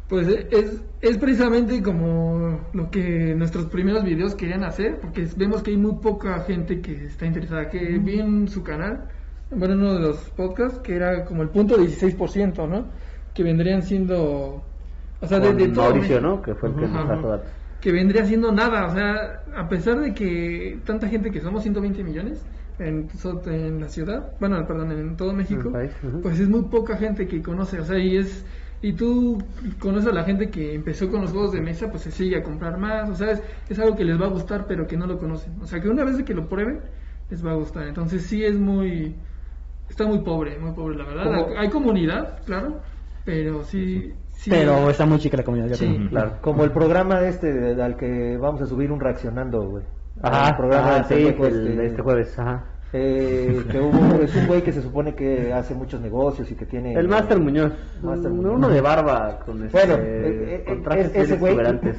Pues 0.08 0.28
es, 0.28 0.82
es 1.02 1.18
precisamente 1.18 1.82
como 1.82 2.60
lo 2.74 2.92
que 2.92 3.34
nuestros 3.34 3.66
primeros 3.68 4.04
videos 4.04 4.36
querían 4.36 4.64
hacer, 4.64 5.00
porque 5.00 5.26
vemos 5.38 5.64
que 5.64 5.72
hay 5.72 5.78
muy 5.78 5.96
poca 6.02 6.42
gente 6.42 6.82
que 6.82 7.06
está 7.06 7.26
interesada, 7.26 7.70
que 7.70 7.80
vi 7.98 8.20
en 8.20 8.48
su 8.50 8.62
canal, 8.62 9.08
bueno, 9.52 9.74
en 9.74 9.80
uno 9.82 9.94
de 9.94 10.02
los 10.02 10.18
podcasts, 10.32 10.80
que 10.80 10.96
era 10.96 11.24
como 11.24 11.44
el 11.44 11.50
punto 11.50 11.78
16%, 11.78 12.68
¿no? 12.68 12.86
Que 13.34 13.44
vendrían 13.44 13.84
siendo, 13.84 14.62
o 15.22 15.28
sea, 15.28 15.40
de, 15.40 15.48
Con 15.48 15.58
de 15.58 15.68
todo 15.70 15.86
Mauricio, 15.86 16.16
México. 16.16 16.36
¿no? 16.36 16.42
Que 16.42 16.56
fue 16.56 16.70
el 16.70 16.76
que 16.76 16.82
nos 16.82 17.08
datos. 17.08 17.42
Que 17.82 17.92
vendría 17.92 18.26
siendo 18.26 18.52
nada, 18.52 18.86
o 18.86 18.94
sea, 18.94 19.44
a 19.56 19.68
pesar 19.68 20.00
de 20.00 20.14
que 20.14 20.80
tanta 20.86 21.08
gente 21.08 21.32
que 21.32 21.42
somos 21.42 21.64
120 21.64 22.04
millones 22.04 22.46
en, 22.78 23.10
la 23.80 23.90
ciudad, 23.90 24.32
bueno, 24.40 24.66
perdón, 24.68 24.92
en 24.92 25.18
todo 25.18 25.34
México, 25.34 25.72
pues 26.22 26.40
es 26.40 26.48
muy 26.48 26.64
poca 26.64 26.96
gente 26.98 27.28
que 27.28 27.42
conoce, 27.42 27.80
o 27.80 27.84
sea, 27.84 27.98
y 27.98 28.18
es 28.18 28.46
y 28.84 28.94
tú 28.94 29.38
conoces 29.80 30.10
a 30.10 30.14
la 30.14 30.24
gente 30.24 30.50
que 30.50 30.74
empezó 30.74 31.10
con 31.10 31.22
los 31.22 31.32
juegos 31.32 31.52
de 31.52 31.62
mesa, 31.62 31.92
pues 31.92 32.02
se 32.02 32.12
sigue 32.12 32.38
a 32.38 32.44
comprar 32.44 32.80
más, 32.80 33.10
o 33.10 33.16
sea, 33.16 33.32
es, 33.32 33.44
es 33.70 33.78
algo 33.78 33.96
que 33.96 34.04
les 34.04 34.20
va 34.20 34.26
a 34.26 34.30
gustar, 34.30 34.66
pero 34.68 34.88
que 34.88 34.98
no 34.98 35.06
lo 35.06 35.20
conocen, 35.20 35.54
o 35.62 35.66
sea, 35.66 35.80
que 35.80 35.90
una 35.90 36.04
vez 36.04 36.22
que 36.24 36.34
lo 36.34 36.48
prueben, 36.48 36.82
les 37.30 37.46
va 37.46 37.52
a 37.52 37.56
gustar, 37.56 37.88
entonces 37.88 38.24
sí 38.24 38.44
es 38.44 38.58
muy, 38.58 39.16
está 39.90 40.06
muy 40.06 40.20
pobre, 40.20 40.58
muy 40.58 40.72
pobre, 40.74 40.98
la 40.98 41.06
verdad, 41.06 41.48
hay 41.58 41.70
comunidad, 41.70 42.40
claro, 42.46 42.82
pero 43.24 43.64
sí, 43.64 44.14
sí 44.42 44.50
Pero 44.50 44.90
está 44.90 45.06
muy 45.06 45.20
chica 45.20 45.38
la 45.38 45.44
comunidad. 45.44 45.76
Sí. 45.76 46.08
Claro. 46.10 46.38
Como 46.42 46.64
el 46.64 46.72
programa 46.72 47.22
este 47.22 47.82
al 47.82 47.96
que 47.96 48.38
vamos 48.38 48.62
a 48.62 48.66
subir 48.66 48.92
un 48.92 49.00
reaccionando, 49.00 49.62
güey. 49.70 49.84
Ajá, 50.22 50.50
el 50.50 50.56
programa 50.58 50.88
ah, 50.90 50.96
del 50.96 51.06
sí, 51.06 51.14
pendejo 51.14 51.46
el- 51.46 51.68
este, 51.68 51.86
este 51.86 52.02
jueves, 52.02 52.40
ajá. 52.40 52.66
Eh, 52.94 53.64
que 53.72 53.80
hubo, 53.80 54.22
es 54.22 54.36
un 54.36 54.48
güey 54.48 54.62
que 54.62 54.74
se 54.74 54.82
supone 54.82 55.16
que 55.16 55.54
hace 55.54 55.74
muchos 55.74 56.02
negocios 56.02 56.52
y 56.52 56.56
que 56.56 56.66
tiene... 56.66 56.94
El 56.94 57.08
Master 57.08 57.40
Muñoz, 57.40 57.72
Master 58.02 58.32
uno 58.32 58.42
Muñoz. 58.42 58.56
uno 58.58 58.70
de 58.70 58.82
barba 58.82 59.40
con 59.46 59.64
este, 59.64 59.78
Bueno, 59.78 59.94
eh, 60.04 60.56
eh, 60.60 60.64
con 60.68 60.78
eh, 60.80 60.82
trajes 60.84 61.12
ese 61.16 61.38
güey, 61.38 61.56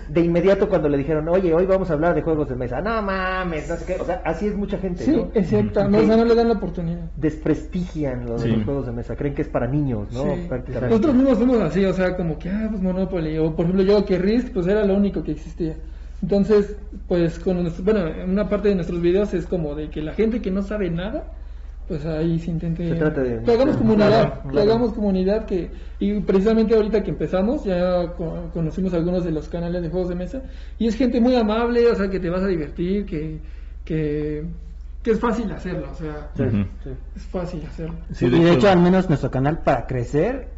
de 0.08 0.20
inmediato 0.20 0.68
cuando 0.68 0.88
le 0.88 0.98
dijeron, 0.98 1.26
oye, 1.28 1.54
hoy 1.54 1.64
vamos 1.66 1.90
a 1.90 1.94
hablar 1.94 2.14
de 2.14 2.22
juegos 2.22 2.48
de 2.48 2.56
mesa, 2.56 2.80
no 2.80 3.00
mames, 3.02 3.68
no 3.68 3.76
sé 3.76 3.84
qué, 3.86 4.00
o 4.00 4.04
sea, 4.04 4.20
así 4.24 4.46
es 4.48 4.56
mucha 4.56 4.76
gente, 4.78 5.04
Sí, 5.04 5.12
¿no? 5.12 5.30
exacto, 5.34 5.88
no, 5.88 5.98
o 5.98 6.02
sea, 6.02 6.16
no 6.16 6.24
le 6.24 6.34
dan 6.34 6.48
la 6.48 6.54
oportunidad. 6.54 7.10
Desprestigian 7.16 8.26
los, 8.26 8.42
Sí. 8.42 8.48
los 8.48 8.64
juegos 8.64 8.86
de 8.86 8.92
mesa, 8.92 9.16
creen 9.16 9.34
que 9.34 9.42
es 9.42 9.48
para 9.48 9.66
niños, 9.66 10.12
¿no? 10.12 10.24
Sí. 10.34 10.48
Nosotros 10.82 11.14
mismos 11.14 11.38
fuimos 11.38 11.60
así, 11.60 11.84
o 11.84 11.92
sea, 11.92 12.16
como 12.16 12.38
que, 12.38 12.50
ah, 12.50 12.66
pues 12.70 12.82
Monopoly, 12.82 13.38
o 13.38 13.54
por 13.54 13.64
ejemplo 13.64 13.84
yo 13.84 14.04
que 14.04 14.18
Risk, 14.18 14.52
pues 14.52 14.66
era 14.66 14.84
lo 14.84 14.94
único 14.94 15.22
que 15.22 15.32
existía. 15.32 15.76
Entonces, 16.22 16.76
pues 17.08 17.38
con 17.40 17.60
nuestro- 17.62 17.84
bueno, 17.84 18.06
en 18.06 18.30
una 18.30 18.48
parte 18.48 18.68
de 18.68 18.76
nuestros 18.76 19.00
videos 19.00 19.34
es 19.34 19.46
como 19.46 19.74
de 19.74 19.90
que 19.90 20.00
la 20.02 20.12
gente 20.14 20.40
que 20.40 20.50
no 20.52 20.62
sabe 20.62 20.88
nada, 20.88 21.24
pues 21.88 22.06
ahí 22.06 22.38
se 22.38 22.52
intente... 22.52 22.88
Se 22.88 22.94
trata 22.94 23.22
de- 23.22 23.42
que 23.42 23.50
hagamos 23.50 23.76
comunidad, 23.76 24.08
Claro, 24.42 24.50
que 24.52 24.60
hagamos 24.60 24.92
comunidad, 24.92 25.46
que 25.46 25.70
y 25.98 26.20
precisamente 26.20 26.74
ahorita 26.76 27.02
que 27.02 27.10
empezamos, 27.10 27.64
ya 27.64 28.12
co- 28.16 28.50
conocimos 28.52 28.94
algunos 28.94 29.24
de 29.24 29.32
los 29.32 29.48
canales 29.48 29.82
de 29.82 29.88
juegos 29.90 30.08
de 30.10 30.14
mesa, 30.14 30.42
y 30.78 30.86
es 30.86 30.94
gente 30.96 31.20
muy 31.20 31.34
amable, 31.34 31.90
o 31.90 31.94
sea, 31.96 32.08
que 32.08 32.20
te 32.20 32.30
vas 32.30 32.42
a 32.42 32.46
divertir, 32.46 33.04
que, 33.04 33.40
que, 33.84 34.44
que 35.02 35.10
es 35.10 35.18
fácil 35.18 35.50
hacerlo, 35.50 35.88
o 35.90 35.94
sea, 35.96 36.30
Ujú. 36.38 36.64
es 37.16 37.22
fácil 37.26 37.62
hacerlo. 37.66 37.96
Sí, 38.12 38.26
y 38.26 38.30
de 38.30 38.52
hecho, 38.52 38.68
al 38.70 38.80
menos 38.80 39.08
nuestro 39.08 39.30
canal 39.30 39.58
para 39.64 39.86
crecer, 39.88 40.48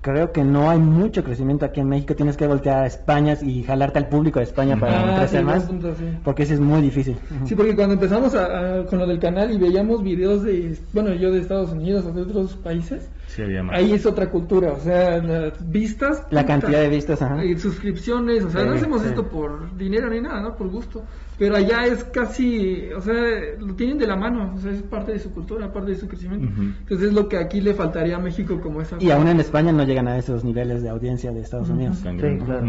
creo 0.00 0.32
que 0.32 0.44
no 0.44 0.70
hay 0.70 0.78
mucho 0.78 1.24
crecimiento 1.24 1.64
aquí 1.66 1.80
en 1.80 1.88
México. 1.88 2.14
Tienes 2.14 2.36
que 2.36 2.46
voltear 2.46 2.84
a 2.84 2.86
España 2.86 3.36
y 3.42 3.62
jalarte 3.64 3.98
al 3.98 4.08
público 4.08 4.38
de 4.38 4.44
España 4.44 4.76
para 4.78 5.14
Ah, 5.14 5.18
crecer 5.18 5.40
sí, 5.40 5.44
buen 5.44 5.56
más. 5.58 5.64
punto, 5.66 5.94
sí. 5.94 6.04
Porque 6.24 6.42
ese 6.44 6.54
es 6.54 6.60
muy 6.60 6.80
difícil. 6.82 7.16
Sí, 7.44 7.54
porque 7.54 7.74
cuando 7.74 7.94
empezamos 7.94 8.34
a- 8.34 8.80
a- 8.80 8.84
con 8.86 8.98
lo 8.98 9.06
del 9.06 9.18
canal 9.18 9.50
y 9.52 9.58
veíamos 9.58 10.02
videos 10.02 10.42
de, 10.44 10.78
bueno, 10.92 11.12
yo 11.14 11.32
de 11.32 11.40
Estados 11.40 11.70
Unidos 11.72 12.04
o 12.06 12.12
de 12.12 12.22
otros 12.22 12.54
países, 12.56 13.10
Sí, 13.28 13.42
había 13.42 13.62
más. 13.62 13.76
ahí 13.78 13.92
es 13.92 14.04
otra 14.06 14.30
cultura, 14.30 14.72
o 14.72 14.80
sea, 14.80 15.18
las 15.22 15.70
vistas, 15.70 16.22
La 16.30 16.40
puta, 16.42 16.46
cantidad 16.46 16.80
de 16.80 16.88
vistas, 16.88 17.20
ajá. 17.22 17.44
y 17.44 17.56
suscripciones, 17.58 18.42
o 18.44 18.50
sea, 18.50 18.62
Sí, 18.62 18.66
no 18.68 18.74
hacemos 18.74 19.02
sí. 19.02 19.08
esto 19.08 19.28
por 19.28 19.76
dinero 19.76 20.08
ni 20.10 20.20
nada, 20.20 20.40
¿no? 20.40 20.56
Por 20.56 20.68
gusto. 20.68 21.04
Pero 21.38 21.54
allá 21.54 21.84
es 21.86 22.02
casi, 22.04 22.90
o 22.96 23.00
sea, 23.00 23.14
lo 23.60 23.74
tienen 23.74 23.98
de 23.98 24.06
la 24.06 24.16
mano, 24.16 24.54
o 24.56 24.58
sea, 24.58 24.72
es 24.72 24.82
parte 24.82 25.12
de 25.12 25.18
su 25.20 25.30
cultura, 25.32 25.72
parte 25.72 25.90
de 25.92 25.96
su 25.96 26.08
crecimiento. 26.08 26.48
Entonces 26.80 27.08
es 27.08 27.12
lo 27.14 27.28
que 27.28 27.36
aquí 27.36 27.60
le 27.60 27.74
faltaría 27.74 28.16
a 28.16 28.18
México 28.18 28.60
como 28.60 28.80
esa... 28.80 28.96
Y 28.98 29.10
aún 29.10 29.28
en 29.28 29.38
España 29.40 29.70
no 29.72 29.84
llegan 29.84 30.08
a 30.08 30.16
esos 30.18 30.42
niveles 30.42 30.82
de 30.82 30.88
audiencia 30.88 31.30
de 31.30 31.40
Estados 31.40 31.68
Unidos. 31.68 31.98
Sí, 31.98 32.08
claro. 32.44 32.66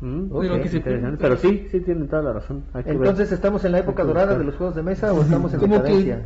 Mm, 0.00 0.30
que. 0.62 1.16
Pero 1.18 1.36
sí, 1.36 1.68
sí 1.70 1.80
tienen 1.80 2.08
toda 2.08 2.22
la 2.22 2.32
razón. 2.34 2.64
Hay 2.74 2.82
que 2.82 2.90
ver. 2.90 2.98
Entonces, 2.98 3.30
¿estamos 3.32 3.64
en 3.64 3.72
la 3.72 3.78
época 3.78 4.02
dorada 4.04 4.36
de 4.36 4.44
los 4.44 4.56
juegos 4.56 4.74
de 4.74 4.82
mesa 4.82 5.12
o 5.12 5.22
estamos 5.22 5.54
en 5.54 5.60
que- 5.60 5.66
decadencia? 5.68 6.22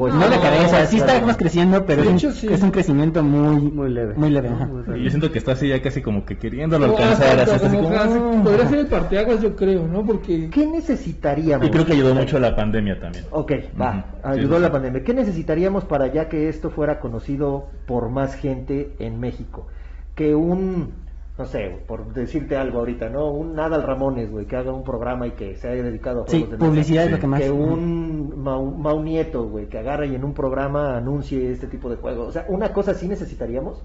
O 0.00 0.08
No 0.08 0.28
le 0.28 0.38
cabeza, 0.38 0.86
sí 0.86 0.96
claro. 0.96 1.12
estamos 1.12 1.36
creciendo, 1.36 1.84
pero 1.84 2.02
es, 2.02 2.08
hecho, 2.10 2.28
un, 2.28 2.34
sí. 2.34 2.46
es 2.50 2.62
un 2.62 2.70
crecimiento 2.70 3.22
muy, 3.22 3.60
muy 3.72 3.90
leve. 3.90 4.14
Muy 4.16 4.30
leve, 4.30 4.50
¿no? 4.50 4.56
ajá. 4.56 4.66
Muy 4.66 5.00
Y 5.00 5.04
yo 5.04 5.10
siento 5.10 5.32
que 5.32 5.38
está 5.38 5.52
así 5.52 5.68
ya 5.68 5.80
casi 5.82 6.02
como 6.02 6.24
que 6.24 6.38
queriéndolo 6.38 6.86
alcanzar. 6.86 7.38
exacto, 7.38 7.66
así, 7.96 8.18
podría 8.44 8.68
ser 8.68 8.78
el 8.78 8.86
parteaguas, 8.86 9.40
yo 9.42 9.56
creo, 9.56 9.86
¿no? 9.86 10.04
Porque... 10.04 10.48
¿Qué 10.50 10.66
necesitaríamos? 10.66 11.66
Y 11.66 11.70
creo 11.70 11.84
que 11.86 11.92
ayudó 11.94 12.14
mucho 12.14 12.38
la 12.38 12.54
pandemia 12.54 12.98
también. 13.00 13.24
Ok, 13.30 13.52
va, 13.80 14.04
ayudó 14.22 14.56
Sí. 14.56 14.62
la 14.62 14.72
pandemia. 14.72 15.02
¿Qué 15.04 15.14
necesitaríamos 15.14 15.84
para 15.84 16.06
ya 16.12 16.28
que 16.28 16.48
esto 16.48 16.70
fuera 16.70 17.00
conocido 17.00 17.66
por 17.86 18.08
más 18.10 18.34
gente 18.34 18.92
en 18.98 19.18
México? 19.20 19.66
Que 20.14 20.34
un, 20.34 20.92
no 21.38 21.44
sé, 21.46 21.78
por 21.86 22.12
decirte 22.12 22.56
algo 22.56 22.80
ahorita, 22.80 23.08
¿no? 23.08 23.30
Un 23.30 23.54
Nadal 23.54 23.84
Ramones, 23.84 24.28
güey, 24.30 24.46
que 24.46 24.56
haga 24.56 24.72
un 24.72 24.82
programa 24.82 25.26
y 25.28 25.30
que 25.32 25.54
se 25.56 25.68
haya 25.68 25.84
dedicado 25.84 26.24
a 26.24 26.26
Sí, 26.26 26.38
juegos 26.40 26.50
de 26.50 26.56
mesa. 26.56 26.68
publicidad 26.70 27.04
es 27.04 27.10
lo 27.12 27.16
Sí. 27.16 27.20
que 27.20 27.26
más. 27.28 27.40
Que 27.40 27.50
un 27.50 28.42
Mau, 28.42 28.64
Mau 28.72 29.02
Nieto, 29.02 29.44
güey, 29.48 29.68
que 29.68 29.78
agarre 29.78 30.08
y 30.08 30.14
en 30.16 30.24
un 30.24 30.34
programa 30.34 30.96
anuncie 30.96 31.50
este 31.52 31.68
tipo 31.68 31.88
de 31.88 31.96
juegos. 31.96 32.28
O 32.28 32.32
sea, 32.32 32.44
una 32.48 32.72
cosa 32.72 32.92
sí 32.94 33.06
necesitaríamos. 33.06 33.82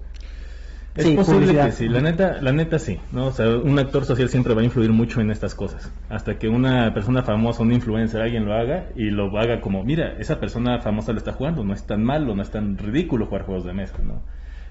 Es 0.96 1.06
Sí, 1.06 1.16
posible 1.16 1.40
publicidad. 1.40 1.66
que 1.66 1.72
sí, 1.72 1.90
la 1.90 2.02
neta, 2.02 2.40
la 2.42 2.52
neta 2.52 2.78
sí, 2.78 3.00
¿no? 3.12 3.28
O 3.28 3.32
sea, 3.32 3.50
un 3.50 3.80
actor 3.80 4.06
social 4.06 4.30
siempre 4.30 4.54
va 4.54 4.62
a 4.62 4.64
influir 4.64 4.92
mucho 4.92 5.22
en 5.22 5.32
estas 5.32 5.56
cosas. 5.56 5.92
Hasta 6.10 6.38
que 6.38 6.48
una 6.50 6.94
persona 6.94 7.24
famosa, 7.24 7.64
un 7.64 7.72
influencer, 7.72 8.22
alguien 8.22 8.46
lo 8.46 8.54
haga 8.54 8.90
y 8.96 9.10
lo 9.10 9.26
haga 9.40 9.60
como, 9.60 9.84
mira, 9.84 10.14
esa 10.20 10.40
persona 10.40 10.80
famosa 10.82 11.12
lo 11.12 11.18
está 11.18 11.32
jugando, 11.32 11.64
no 11.64 11.74
es 11.74 11.84
tan 11.86 12.04
malo, 12.04 12.36
no 12.36 12.44
es 12.44 12.52
tan 12.52 12.78
ridículo 12.78 13.26
jugar 13.26 13.44
juegos 13.44 13.66
de 13.66 13.74
mesa, 13.74 13.98
¿no? 14.04 14.22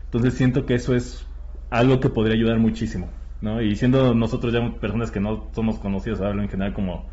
Entonces 0.05 0.35
siento 0.35 0.65
que 0.65 0.75
eso 0.75 0.95
es 0.95 1.27
algo 1.73 2.01
que 2.01 2.09
podría 2.09 2.37
ayudar 2.37 2.59
muchísimo, 2.59 3.09
¿no? 3.41 3.61
Y 3.61 3.75
siendo 3.77 4.15
nosotros 4.15 4.53
ya 4.53 4.61
personas 4.81 5.11
que 5.11 5.21
no 5.21 5.47
somos 5.55 5.79
conocidos, 5.79 6.21
hablo 6.21 6.43
en 6.43 6.49
general 6.49 6.75
como 6.75 7.07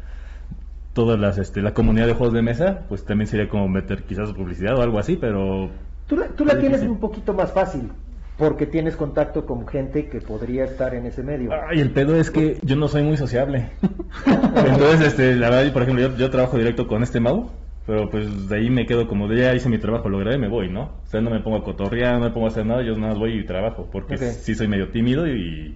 todas 0.93 1.19
las, 1.19 1.37
este, 1.37 1.61
la 1.61 1.73
comunidad 1.73 2.07
de 2.07 2.13
juegos 2.13 2.33
de 2.33 2.41
mesa, 2.41 2.81
pues 2.89 3.05
también 3.05 3.27
sería 3.27 3.47
como 3.47 3.67
meter 3.67 4.03
quizás 4.03 4.33
publicidad 4.33 4.77
o 4.77 4.81
algo 4.81 4.99
así, 4.99 5.15
pero 5.15 5.69
Tú 6.09 6.17
la, 6.17 6.27
tú 6.29 6.43
la 6.43 6.57
tienes 6.57 6.81
un 6.81 6.99
poquito 6.99 7.35
más 7.35 7.51
fácil, 7.51 7.91
porque 8.35 8.65
tienes 8.65 8.95
contacto 8.95 9.45
con 9.45 9.67
gente 9.67 10.07
que 10.07 10.19
podría 10.21 10.65
estar 10.65 10.95
en 10.95 11.05
ese 11.05 11.21
medio. 11.21 11.51
Ay, 11.53 11.81
el 11.81 11.91
pedo 11.91 12.15
es 12.15 12.31
que 12.31 12.57
yo 12.63 12.75
no 12.75 12.87
soy 12.87 13.03
muy 13.03 13.15
sociable. 13.15 13.69
Entonces, 14.25 15.01
este, 15.01 15.35
la 15.35 15.51
verdad, 15.51 15.71
por 15.71 15.83
ejemplo, 15.83 16.07
yo, 16.07 16.17
yo 16.17 16.31
trabajo 16.31 16.57
directo 16.57 16.87
con 16.87 17.03
este 17.03 17.19
Mau, 17.19 17.51
pero 17.89 18.07
pues 18.07 18.47
de 18.47 18.55
ahí 18.55 18.69
me 18.69 18.85
quedo 18.85 19.07
como 19.07 19.27
de 19.27 19.41
ya 19.41 19.55
hice 19.55 19.67
mi 19.67 19.79
trabajo, 19.79 20.09
lo 20.09 20.19
grabé 20.19 20.37
me 20.37 20.47
voy, 20.47 20.69
¿no? 20.69 20.83
O 20.83 21.07
sea, 21.07 21.21
no 21.21 21.31
me 21.31 21.39
pongo 21.39 21.57
a 21.57 21.63
cotorrear, 21.63 22.19
no 22.19 22.25
me 22.25 22.29
pongo 22.29 22.45
a 22.45 22.49
hacer 22.49 22.63
nada, 22.63 22.83
yo 22.83 22.95
nada 22.95 23.13
más 23.13 23.17
voy 23.17 23.39
y 23.39 23.45
trabajo, 23.47 23.89
porque 23.91 24.13
Ok. 24.13 24.21
sí 24.21 24.53
soy 24.53 24.67
medio 24.67 24.89
tímido 24.89 25.25
y... 25.25 25.75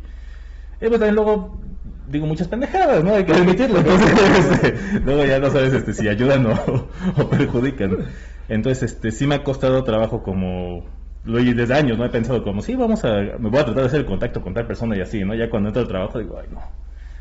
y 0.80 0.88
pues 0.88 0.92
también 0.92 1.16
luego 1.16 1.58
digo 2.08 2.28
muchas 2.28 2.48
pendejadas, 2.48 3.04
¿no? 3.04 3.16
Hay 3.16 3.24
que 3.24 3.34
admitirlo. 3.34 3.80
Entonces, 3.80 4.12
este, 4.52 5.00
luego 5.00 5.26
ya 5.26 5.40
no 5.40 5.50
sabes 5.50 5.74
este, 5.74 5.92
si 5.92 6.08
ayudan 6.08 6.46
o, 6.46 6.52
o 7.18 7.30
perjudican. 7.32 7.98
Entonces, 8.48 8.92
este, 8.94 9.10
sí 9.10 9.26
me 9.26 9.34
ha 9.34 9.44
costado 9.44 9.84
trabajo 9.84 10.22
como 10.22 10.86
lo 11.24 11.40
desde 11.40 11.74
años, 11.74 11.98
¿no? 11.98 12.06
He 12.06 12.10
pensado 12.10 12.44
como, 12.44 12.62
sí, 12.62 12.76
vamos 12.76 13.04
a, 13.06 13.16
me 13.40 13.50
voy 13.50 13.58
a 13.58 13.66
tratar 13.66 13.82
de 13.82 13.86
hacer 13.88 14.00
el 14.02 14.06
contacto 14.06 14.40
con 14.44 14.54
tal 14.54 14.68
persona 14.68 14.96
y 14.96 15.02
así, 15.02 15.24
¿no? 15.24 15.34
Ya 15.34 15.50
cuando 15.50 15.70
entro 15.70 15.82
al 15.82 15.88
trabajo 15.88 16.20
digo, 16.20 16.38
ay, 16.40 16.48
no, 16.52 16.62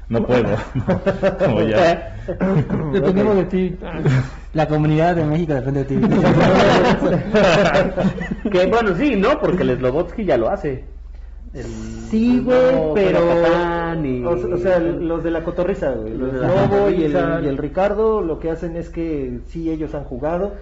no 0.09 0.27
puedo, 0.27 0.43
no, 0.75 1.01
como 1.45 1.63
ya. 1.63 2.17
Dependemos 2.93 3.37
de 3.37 3.45
ti. 3.45 3.77
La 4.55 4.67
comunidad 4.69 5.17
de 5.17 5.25
México 5.25 5.55
depende 5.55 5.85
de 5.85 5.97
ti. 5.97 6.01
que 8.51 8.67
bueno, 8.67 8.95
sí, 8.97 9.17
¿no? 9.17 9.39
Porque 9.41 9.63
el 9.63 9.79
Slobotsky 9.79 10.25
ya 10.25 10.37
lo 10.37 10.51
hace. 10.51 10.85
El- 11.55 11.65
Sí, 12.11 12.41
güey, 12.41 12.59
pero. 12.95 13.21
Y- 14.05 14.25
O, 14.25 14.55
o 14.55 14.59
sea, 14.59 14.79
los 14.79 15.23
de 15.25 15.31
la 15.31 15.43
cotorriza, 15.45 15.91
güey. 15.93 16.17
Los 16.17 16.33
Los 16.33 16.35
de 16.35 16.41
la 16.41 16.49
Lobo 16.67 16.91
y 16.91 17.05
el, 17.05 17.45
y 17.45 17.49
el 17.49 17.57
Ricardo 17.59 18.21
lo 18.21 18.39
que 18.39 18.51
hacen 18.51 18.77
es 18.77 18.91
que 18.91 19.41
sí, 19.49 19.71
ellos 19.71 19.95
han 19.95 20.05
jugado, 20.05 20.55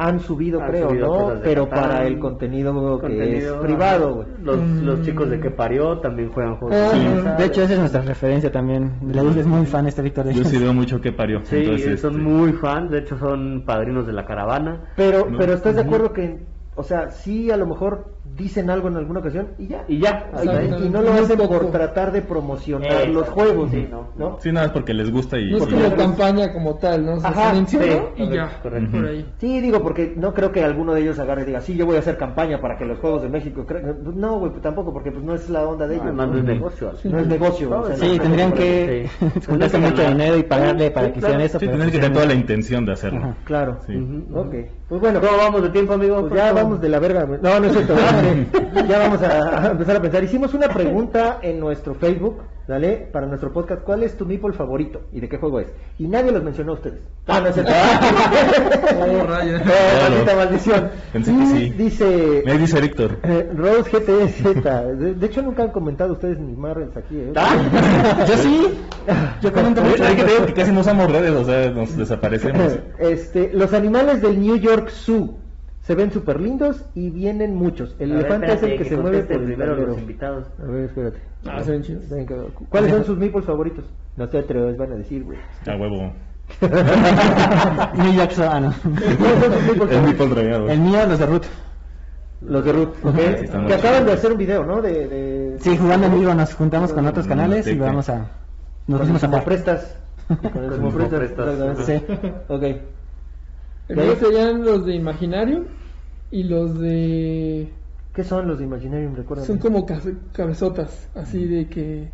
han 0.00 0.20
subido, 0.20 0.60
Han 0.62 0.68
creo, 0.70 0.88
subido 0.90 1.34
¿no? 1.34 1.40
Pero 1.42 1.68
Catán, 1.68 1.88
para 1.90 2.06
el 2.06 2.18
contenido, 2.20 2.72
que 2.72 3.00
contenido, 3.02 3.56
es 3.56 3.60
privado, 3.60 4.14
güey. 4.14 4.28
Los, 4.42 4.58
los 4.80 5.00
Mm. 5.00 5.02
chicos 5.02 5.28
de 5.28 5.40
que 5.40 5.50
parió 5.50 5.98
también 5.98 6.30
juegan 6.30 6.56
juegos. 6.56 6.76
Ah, 6.80 6.96
de 6.96 7.00
sí. 7.20 7.28
De 7.38 7.44
hecho, 7.46 7.62
esa 7.62 7.72
es 7.72 7.78
nuestra 7.80 8.00
referencia 8.02 8.52
también. 8.52 8.92
La 9.12 9.24
luz 9.24 9.36
es 9.36 9.46
muy 9.46 9.66
fan 9.66 9.86
este 9.88 10.00
Víctor. 10.02 10.26
de 10.26 10.34
Yo 10.34 10.44
sí 10.44 10.56
veo 10.56 10.72
mucho 10.72 11.00
que 11.00 11.10
parió. 11.12 11.40
Sí, 11.42 11.56
Entonces, 11.56 12.00
son 12.00 12.12
este, 12.12 12.22
muy 12.22 12.52
fans, 12.52 12.92
de 12.92 13.00
hecho 13.00 13.18
son 13.18 13.64
padrinos 13.66 14.06
de 14.06 14.12
la 14.12 14.24
caravana. 14.24 14.92
Pero, 14.96 15.26
No. 15.28 15.36
pero 15.36 15.52
¿estás 15.54 15.74
de 15.74 15.80
acuerdo 15.82 16.12
que, 16.12 16.46
o 16.76 16.84
sea, 16.84 17.10
sí 17.10 17.50
a 17.50 17.56
lo 17.56 17.66
mejor 17.66 18.06
dicen 18.38 18.70
algo 18.70 18.88
en 18.88 18.96
alguna 18.96 19.20
ocasión 19.20 19.48
y 19.58 19.66
ya? 19.66 19.84
Y 19.88 19.98
ya, 19.98 20.30
y 20.42 20.88
no 20.88 21.02
lo 21.02 21.12
hacen 21.12 21.36
por 21.38 21.70
tratar 21.70 22.12
de 22.12 22.22
promocionar 22.22 23.08
los 23.08 23.28
juegos, 23.28 23.70
Sí, 23.70 23.86
¿no? 23.90 24.08
no. 24.16 24.38
Sí, 24.40 24.52
nada, 24.52 24.66
es 24.66 24.72
porque 24.72 24.94
les 24.94 25.10
gusta 25.10 25.38
y... 25.38 25.50
No 25.50 25.58
es 25.58 25.66
como 25.66 25.80
la- 25.82 25.96
campaña 25.96 26.52
como 26.52 26.74
tal, 26.76 27.04
¿no? 27.04 27.14
O 27.14 27.20
sea, 27.20 27.30
Ajá, 27.30 27.54
sí, 27.66 27.78
y 28.16 28.28
ya, 28.30 28.60
correcto. 28.62 28.90
por 28.96 29.06
ahí. 29.06 29.26
Sí, 29.38 29.60
digo, 29.60 29.82
porque 29.82 30.14
no 30.16 30.32
creo 30.32 30.52
que 30.52 30.62
alguno 30.64 30.94
de 30.94 31.02
ellos 31.02 31.18
agarre 31.18 31.42
y 31.42 31.46
diga, 31.46 31.60
sí, 31.60 31.74
yo 31.76 31.84
voy 31.84 31.96
a 31.96 31.98
hacer 31.98 32.16
campaña 32.16 32.60
para 32.60 32.78
que 32.78 32.84
los 32.84 32.98
Juegos 32.98 33.22
de 33.22 33.28
México... 33.28 33.64
cre-". 33.66 33.82
No, 34.14 34.38
güey, 34.38 34.50
pues 34.52 34.62
tampoco, 34.62 34.92
porque 34.92 35.10
pues 35.10 35.24
no 35.24 35.34
es 35.34 35.50
la 35.50 35.66
onda 35.66 35.86
de 35.88 35.96
ellos. 35.96 36.14
¿no? 36.14 36.26
no 36.26 36.38
es 36.38 36.44
negocio. 36.44 36.92
No 37.04 37.18
es 37.18 37.26
negocio. 37.26 37.70
o 37.80 37.86
sea, 37.86 37.96
Sí, 37.96 38.16
no- 38.16 38.22
tendrían 38.22 38.50
no- 38.50 38.56
que 38.56 39.08
Sí. 39.18 39.40
juntarse 39.48 39.78
mucho 39.78 40.08
dinero 40.08 40.36
y 40.38 40.42
pagarle 40.44 40.90
para 40.90 41.12
que 41.12 41.18
hicieran 41.18 41.40
eso. 41.40 41.58
Sí, 41.58 41.66
tener 41.66 41.86
que 41.90 41.98
tener 41.98 42.12
toda 42.12 42.26
la 42.26 42.34
intención 42.34 42.84
de 42.86 42.92
hacerlo. 42.92 43.34
Claro. 43.44 43.78
Ok. 44.34 44.54
Pues 44.88 45.00
bueno, 45.00 45.20
¿Cómo 45.20 45.36
vamos 45.36 45.62
de 45.62 45.68
tiempo, 45.70 45.92
amigo? 45.94 46.20
pues 46.28 46.34
ya 46.40 46.52
vamos 46.52 46.80
de 46.80 46.88
la 46.88 46.98
verga. 46.98 47.26
No, 47.42 47.60
no 47.60 47.66
es 47.66 47.72
cierto. 47.72 47.94
ya 48.88 48.98
vamos 48.98 49.22
a, 49.22 49.66
a 49.66 49.70
empezar 49.70 49.96
a 49.96 50.00
pensar. 50.02 50.24
Hicimos 50.24 50.54
una 50.54 50.68
pregunta 50.68 51.38
en 51.42 51.60
nuestro 51.60 51.94
Facebook, 51.94 52.42
¿vale? 52.66 53.08
Para 53.12 53.26
nuestro 53.26 53.52
podcast. 53.52 53.82
¿Cuál 53.82 54.02
es 54.02 54.16
tu 54.16 54.24
meeple 54.26 54.52
favorito? 54.52 55.02
¿Y 55.12 55.20
de 55.20 55.28
qué 55.28 55.36
juego 55.38 55.60
es? 55.60 55.68
Y 55.98 56.06
nadie 56.06 56.32
los 56.32 56.42
mencionó 56.42 56.72
a 56.72 56.74
ustedes. 56.76 57.00
Ah, 57.26 57.40
no 57.40 57.48
es 57.48 57.54
cierto. 57.54 57.72
Oh. 59.00 59.22
Oh, 59.22 60.10
maldita 60.10 60.36
maldición. 60.36 60.90
Pensé 61.12 61.32
que 61.36 61.46
sí. 61.46 61.70
Dice... 61.70 62.42
Me 62.44 62.58
dice 62.58 62.80
Víctor. 62.80 63.18
eh, 63.22 63.50
Rose 63.54 63.90
GTZ. 63.90 64.64
De, 64.98 65.14
de 65.14 65.26
hecho, 65.26 65.42
nunca 65.42 65.62
han 65.62 65.70
comentado 65.70 66.12
ustedes 66.12 66.38
ni 66.38 66.54
Marvels 66.56 66.96
aquí, 66.96 67.16
¿eh? 67.18 67.32
Yo 68.26 68.36
sí. 68.36 68.78
Yo 69.42 69.52
comento 69.52 69.82
mucho. 69.82 70.04
Hay 70.04 70.16
que 70.16 70.24
digo 70.24 70.46
que 70.46 70.54
casi 70.54 70.72
no 70.72 70.80
usamos 70.80 71.10
redes, 71.10 71.32
o 71.32 71.44
sea, 71.44 71.70
nos 71.70 71.96
desaparecemos. 71.96 72.78
Este, 72.98 73.50
los 73.52 73.72
animales 73.72 74.22
del 74.22 74.40
New 74.40 74.56
York 74.56 74.90
Zoo 74.90 75.34
se 75.88 75.94
ven 75.94 76.12
súper 76.12 76.38
lindos 76.38 76.84
y 76.94 77.08
vienen 77.08 77.54
muchos. 77.54 77.96
El 77.98 78.12
A 78.12 78.16
ver, 78.16 78.26
elefante 78.26 78.46
es 78.52 78.62
el 78.62 78.72
espérate, 78.72 78.76
que, 78.76 78.88
se 78.90 78.96
mueve 78.98 79.22
por 79.22 79.36
el 79.36 79.44
primero 79.44 79.70
tablero. 79.70 79.88
los 79.88 79.98
invitados. 79.98 80.46
A 80.62 80.66
ver, 80.66 80.84
espérate. 80.84 81.18
Ah, 81.46 81.62
se 81.62 81.70
ven 81.70 81.82
chidos. 81.82 82.10
Venga, 82.10 82.36
¿Cuáles 82.68 82.90
son 82.90 83.04
sus 83.06 83.16
meeples 83.16 83.46
favoritos? 83.46 83.86
No 84.18 84.28
te 84.28 84.38
atreves, 84.38 84.76
van 84.76 84.92
a 84.92 84.96
decir, 84.96 85.24
güey. 85.24 85.38
A 85.66 85.76
huevo. 85.76 86.12
New 87.94 88.12
York 88.12 88.32
Zoo, 88.32 88.44
ah, 88.50 88.60
no. 88.60 88.74
¿Cuáles 88.82 89.40
son 89.40 89.52
sus 89.54 89.62
meeples 89.62 89.80
Es 89.80 89.80
mi 89.80 89.94
favoritos? 89.94 90.26
poldragado. 90.26 90.68
El 90.68 90.80
mío, 90.80 91.06
los 91.08 91.18
de 91.18 91.26
Root. 91.26 91.44
Los 92.42 92.64
de 92.66 92.72
Root, 92.72 93.04
¿ok? 93.06 93.16
Sí, 93.16 93.66
que 93.66 93.74
acaban 93.74 94.04
de 94.04 94.12
hacer 94.12 94.32
un 94.32 94.38
video, 94.38 94.64
¿no? 94.66 94.82
De, 94.82 95.08
de... 95.08 95.58
Sí, 95.58 95.74
jugando 95.74 96.08
en 96.08 96.20
vivo 96.20 96.34
nos 96.34 96.54
juntamos 96.54 96.92
con 96.92 97.06
otros 97.06 97.26
canales 97.26 97.66
y 97.66 97.70
sí, 97.70 97.78
vamos 97.78 98.10
a... 98.10 98.26
Nos 98.86 99.00
pusimos 99.00 99.24
a 99.24 99.42
prestas. 99.42 99.96
Con 100.28 101.00
el 101.00 101.08
prestas. 101.08 101.86
Sí. 101.86 102.02
Ok. 102.48 102.62
El 103.88 103.96
mío 103.96 104.14
serían 104.20 104.64
los 104.64 104.86
de 104.86 104.94
Imaginarium 104.94 105.64
y 106.30 106.44
los 106.44 106.78
de... 106.78 107.72
¿Qué 108.14 108.22
son 108.24 108.46
los 108.48 108.58
de 108.58 108.64
Imaginarium? 108.64 109.14
Son 109.46 109.58
como 109.58 109.86
cabe- 109.86 110.16
cabezotas, 110.32 111.08
así 111.14 111.44
de 111.46 111.68
que... 111.68 112.10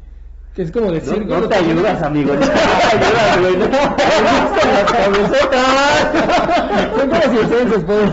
Que 0.55 0.63
es 0.63 0.71
como 0.71 0.93
decir... 0.93 1.27
No, 1.27 1.41
no 1.41 1.49
te 1.49 1.55
ayudas, 1.57 2.01
amigo. 2.03 2.35
No 2.35 2.41
te 2.41 2.53
ayudas, 2.53 3.41
güey. 3.41 3.57
No. 3.57 3.65
Son 6.97 7.09
como 7.09 7.23
circenses, 7.23 7.85
pues. 7.85 8.11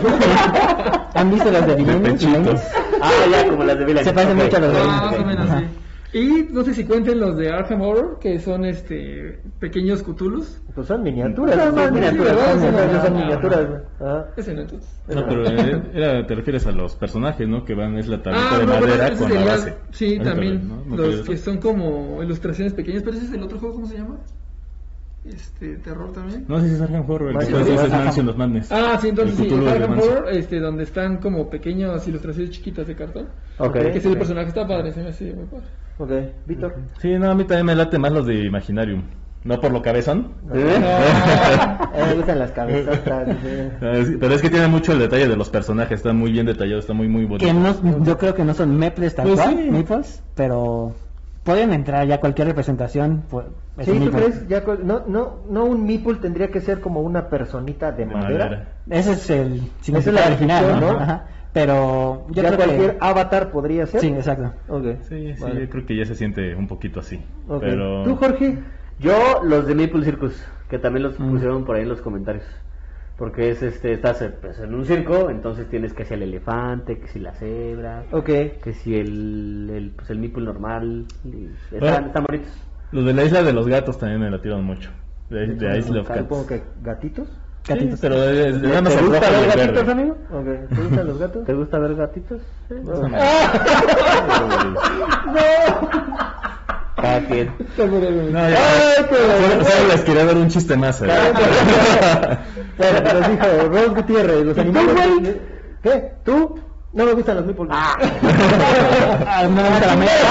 ¿Han 1.14 1.30
visto 1.30 1.50
las 1.52 1.66
de 1.66 1.74
pechitos. 1.74 2.60
Ah, 3.00 3.10
ya, 3.30 3.48
como 3.48 3.62
las 3.64 3.78
de 3.78 3.84
Village. 3.84 4.04
Se 4.06 4.12
parecen 4.12 4.36
Ok. 4.38 4.44
mucho 4.44 4.56
a 4.56 4.60
los 4.60 4.72
de 4.72 4.78
Ah, 4.80 4.84
más 4.84 5.14
o 5.20 5.24
menos, 5.24 5.50
Ajá. 5.50 5.60
sí. 5.60 5.66
Y 6.14 6.48
no 6.52 6.62
sé 6.62 6.74
si 6.74 6.84
cuenten 6.84 7.18
los 7.20 7.38
de 7.38 7.50
Arkham 7.50 7.80
Horror, 7.80 8.18
que 8.20 8.38
son 8.38 8.66
este 8.66 9.40
pequeños 9.58 10.02
Cthulhus. 10.02 10.60
Pues 10.74 10.86
son 10.86 11.02
miniaturas. 11.02 11.56
Son 11.56 11.74
son 11.74 11.94
miniaturas, 11.94 12.60
Son 13.02 13.16
miniaturas, 13.16 13.60
son. 13.98 14.24
Ese 14.36 14.54
no 14.54 14.60
entonces. 14.60 14.90
No, 15.08 15.26
pero 15.26 15.46
eh, 15.46 15.82
era- 15.94 16.26
te 16.26 16.34
refieres 16.34 16.66
a 16.66 16.72
los 16.72 16.96
personajes, 16.96 17.48
¿no? 17.48 17.64
Que 17.64 17.74
van, 17.74 17.96
es 17.96 18.08
la 18.08 18.22
tablita 18.22 18.46
Ah, 18.54 18.58
de 18.58 18.66
no, 18.66 18.72
madera 18.80 19.16
con 19.16 19.34
la 19.34 19.44
base. 19.44 19.74
Sí, 19.92 20.18
también. 20.22 20.68
¿no? 20.68 20.84
¿No 20.84 20.96
los 20.96 21.22
que 21.22 21.36
son 21.38 21.56
como 21.58 22.22
ilustraciones 22.22 22.74
pequeñas, 22.74 23.02
pero 23.02 23.16
ese 23.16 23.26
es 23.26 23.32
el 23.32 23.42
otro 23.42 23.58
juego, 23.58 23.76
¿cómo 23.76 23.86
se 23.86 23.96
llama? 23.96 24.18
Este, 25.24 25.76
terror 25.76 26.12
también. 26.12 26.44
No 26.48 26.60
sé 26.60 26.68
si 26.68 26.74
es 26.74 26.80
Arkham 26.80 27.08
Horror, 27.08 27.30
el 27.30 27.38
que 27.38 27.44
es 27.44 27.50
Madness. 27.52 27.90
Mansion 27.90 28.28
of 28.28 28.36
Madness. 28.36 28.72
Ah, 28.72 28.98
sí, 29.00 29.08
entonces 29.08 29.36
sí, 29.36 29.48
Arkham. 29.66 29.98
Horror, 29.98 30.28
este, 30.32 30.58
donde 30.58 30.82
están 30.82 31.18
como 31.18 31.48
pequeñas 31.48 32.06
ilustraciones 32.08 32.50
chiquitas 32.50 32.86
de 32.86 32.96
cartón. 32.96 33.28
Ok. 33.58 33.72
Que 33.74 33.98
es 33.98 34.04
el 34.04 34.18
personaje 34.18 34.48
está 34.48 34.66
padre, 34.66 34.92
se 34.92 35.00
me 35.02 35.08
hace 35.10 35.32
muy 35.32 35.46
padre. 35.46 35.64
Ok, 36.02 36.10
Víctor. 36.46 36.74
Sí, 37.00 37.16
no, 37.18 37.30
a 37.30 37.34
mí 37.34 37.44
también 37.44 37.66
me 37.66 37.74
late 37.74 37.98
más 37.98 38.12
los 38.12 38.26
de 38.26 38.44
Imaginarium. 38.44 39.02
No 39.44 39.60
por 39.60 39.72
lo 39.72 39.82
cabezón. 39.82 40.32
¿Eh? 40.54 40.80
Eh, 41.94 42.04
me 42.08 42.14
gustan 42.14 42.38
las 42.38 42.50
cabezotas. 42.52 43.28
eh. 43.44 44.04
Sí, 44.06 44.16
Pero 44.18 44.34
es 44.34 44.40
que 44.40 44.48
tiene 44.50 44.66
mucho 44.66 44.92
el 44.92 44.98
detalle 44.98 45.28
de 45.28 45.36
los 45.36 45.50
personajes, 45.50 45.98
está 45.98 46.12
muy 46.12 46.32
bien 46.32 46.46
detallado, 46.46 46.78
está 46.80 46.92
muy 46.94 47.06
muy 47.08 47.24
bonito. 47.26 47.44
Que 47.44 47.52
no, 47.52 48.02
yo 48.04 48.16
creo 48.18 48.34
que 48.34 48.44
no 48.44 48.54
son 48.54 48.76
meples 48.76 49.14
tal 49.14 49.26
Pues 49.28 49.40
cual, 49.40 49.56
sí. 50.14 50.20
pero 50.34 50.94
pueden 51.44 51.72
entrar 51.72 52.06
ya 52.06 52.18
cualquier 52.18 52.48
representación. 52.48 53.24
Pues, 53.28 53.46
es 53.78 53.84
Sí, 53.86 53.90
un 53.92 54.04
¿tú 54.06 54.10
crees? 54.12 54.48
Ya, 54.48 54.62
no, 54.82 55.02
no, 55.06 55.38
no 55.50 55.64
un 55.64 55.84
meeple 55.84 56.14
tendría 56.16 56.50
que 56.50 56.60
ser 56.60 56.80
como 56.80 57.00
una 57.02 57.28
personita 57.28 57.92
de, 57.92 58.06
De 58.06 58.14
madera. 58.14 58.44
madera. 58.46 58.68
Ese 58.90 59.12
es 59.12 59.30
el 59.30 59.60
significado 59.82 60.18
es 60.18 60.26
original, 60.28 60.80
¿no? 60.80 60.92
¿no? 60.92 60.98
Ajá. 60.98 61.26
Pero 61.52 62.26
yo 62.30 62.42
ya 62.42 62.48
creo 62.48 62.56
cualquier 62.64 62.90
que... 62.92 62.98
avatar 63.00 63.50
podría 63.50 63.86
ser. 63.86 64.00
Sí, 64.00 64.08
exacto. 64.08 64.54
Ok. 64.68 64.84
Sí, 65.08 65.34
sí, 65.34 65.42
Vale. 65.42 65.60
yo 65.60 65.68
creo 65.70 65.86
que 65.86 65.96
ya 65.96 66.06
se 66.06 66.14
siente 66.14 66.54
un 66.54 66.66
poquito 66.66 67.00
así. 67.00 67.22
Ok. 67.48 67.60
Pero 67.60 68.04
¿Tú, 68.04 68.16
Jorge? 68.16 68.58
Yo, 68.98 69.40
los 69.44 69.66
de 69.66 69.74
Maple 69.74 70.04
Circus, 70.04 70.42
que 70.68 70.78
también 70.78 71.02
los 71.02 71.18
Mm. 71.20 71.30
pusieron 71.30 71.64
por 71.64 71.76
ahí 71.76 71.82
en 71.82 71.88
los 71.90 72.00
comentarios. 72.00 72.44
Porque 73.18 73.50
es 73.50 73.62
este, 73.62 73.92
estás 73.92 74.24
pues, 74.40 74.58
en 74.58 74.74
un 74.74 74.86
circo, 74.86 75.28
entonces 75.30 75.68
tienes 75.68 75.92
que 75.92 76.04
si 76.04 76.14
el 76.14 76.22
elefante, 76.22 76.98
que 76.98 77.06
si 77.08 77.20
la 77.20 77.34
cebra, 77.34 78.04
Ok. 78.10 78.24
que 78.24 78.72
si 78.82 78.96
el, 78.96 79.70
el, 79.72 79.90
pues, 79.90 80.08
el 80.10 80.18
Maple 80.18 80.44
normal. 80.44 81.04
y 81.24 81.50
están, 81.74 81.80
Bueno. 81.80 82.06
están 82.06 82.24
bonitos. 82.24 82.52
los 82.92 83.04
de 83.04 83.12
la 83.12 83.24
isla 83.24 83.42
de 83.42 83.52
los 83.52 83.68
gatos 83.68 83.98
también 83.98 84.20
me 84.22 84.30
latieron 84.30 84.64
mucho. 84.64 84.90
De, 85.28 85.46
de 85.46 85.78
Isle 85.78 86.00
of 86.00 86.08
Supongo 86.08 86.46
Cats. 86.46 86.48
que 86.48 86.62
gatitos. 86.82 87.28
Sí, 87.64 87.72
Gatitos. 87.74 88.00
pero 88.00 88.18
de, 88.20 88.52
de- 88.52 88.68
nada 88.68 88.82
más 88.82 88.96
¿Te 88.96 89.02
gusta 89.02 89.30
ver 89.30 89.46
gatitos, 89.46 89.74
verde. 89.74 89.92
amigo? 89.92 90.16
Ok. 90.32 90.46
¿Te 90.74 90.80
gustan 90.82 91.06
los 91.06 91.18
gatos? 91.18 91.44
¿Te 91.46 91.54
gusta 91.54 91.78
ver 91.78 91.94
gatitos? 91.94 92.40
Sí. 92.68 92.74
No. 92.82 92.92
Cada 96.96 97.20
quien. 97.26 97.52
No, 97.78 98.48
ya. 98.48 98.56
Solo, 99.08 99.64
solo 99.64 99.88
les 99.88 100.00
quería 100.02 100.24
dar 100.24 100.36
un 100.36 100.48
chiste 100.48 100.76
más. 100.76 101.00
¿eh? 101.02 101.06
Pero 102.78 103.20
dijo 103.28 103.46
Rose 103.70 103.88
Gutiérrez, 103.88 104.44
los 104.44 104.58
animales. 104.58 105.36
¿Qué? 105.82 106.12
¿Tú? 106.24 106.60
No 106.92 107.04
me 107.06 107.12
gustan 107.14 107.36
los 107.36 107.46
meeples. 107.46 107.68
Ah, 109.34 109.44
no 109.44 109.50
me 109.50 109.62
gusta 109.68 109.86
la 109.86 109.96
mezcla. 109.96 110.28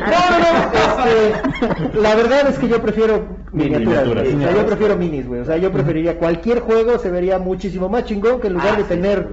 No, 0.00 0.20
no, 0.30 0.38
no. 0.40 0.50
Este, 0.74 1.98
la 2.00 2.14
verdad 2.14 2.48
es 2.48 2.58
que 2.58 2.68
yo 2.68 2.80
prefiero 2.80 3.26
miniaturas. 3.54 4.04
Miniaturas. 4.06 4.24
güey. 4.26 4.34
O 4.36 4.40
sea, 4.40 4.52
yo 4.62 4.66
prefiero 4.66 4.96
minis, 4.96 5.26
güey. 5.28 5.40
O 5.40 5.44
sea, 5.44 5.56
yo 5.56 5.72
preferiría 5.72 6.18
cualquier 6.18 6.60
juego 6.60 6.98
se 6.98 7.10
vería 7.10 7.38
muchísimo 7.38 7.88
más 7.88 8.04
chingón 8.04 8.40
que 8.40 8.48
en 8.48 8.54
lugar 8.54 8.70
Ah, 8.74 8.76
de 8.76 8.82
sí, 8.82 8.88
tener 8.88 9.28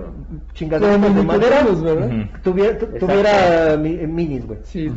chingaderas 0.53 1.01
de 1.15 1.23
madera, 1.23 1.65
tuviera, 2.43 2.77
tuviera 2.99 3.77
mi- 3.77 3.97
minis, 4.07 4.45
güey. 4.47 4.59
Sí, 4.63 4.89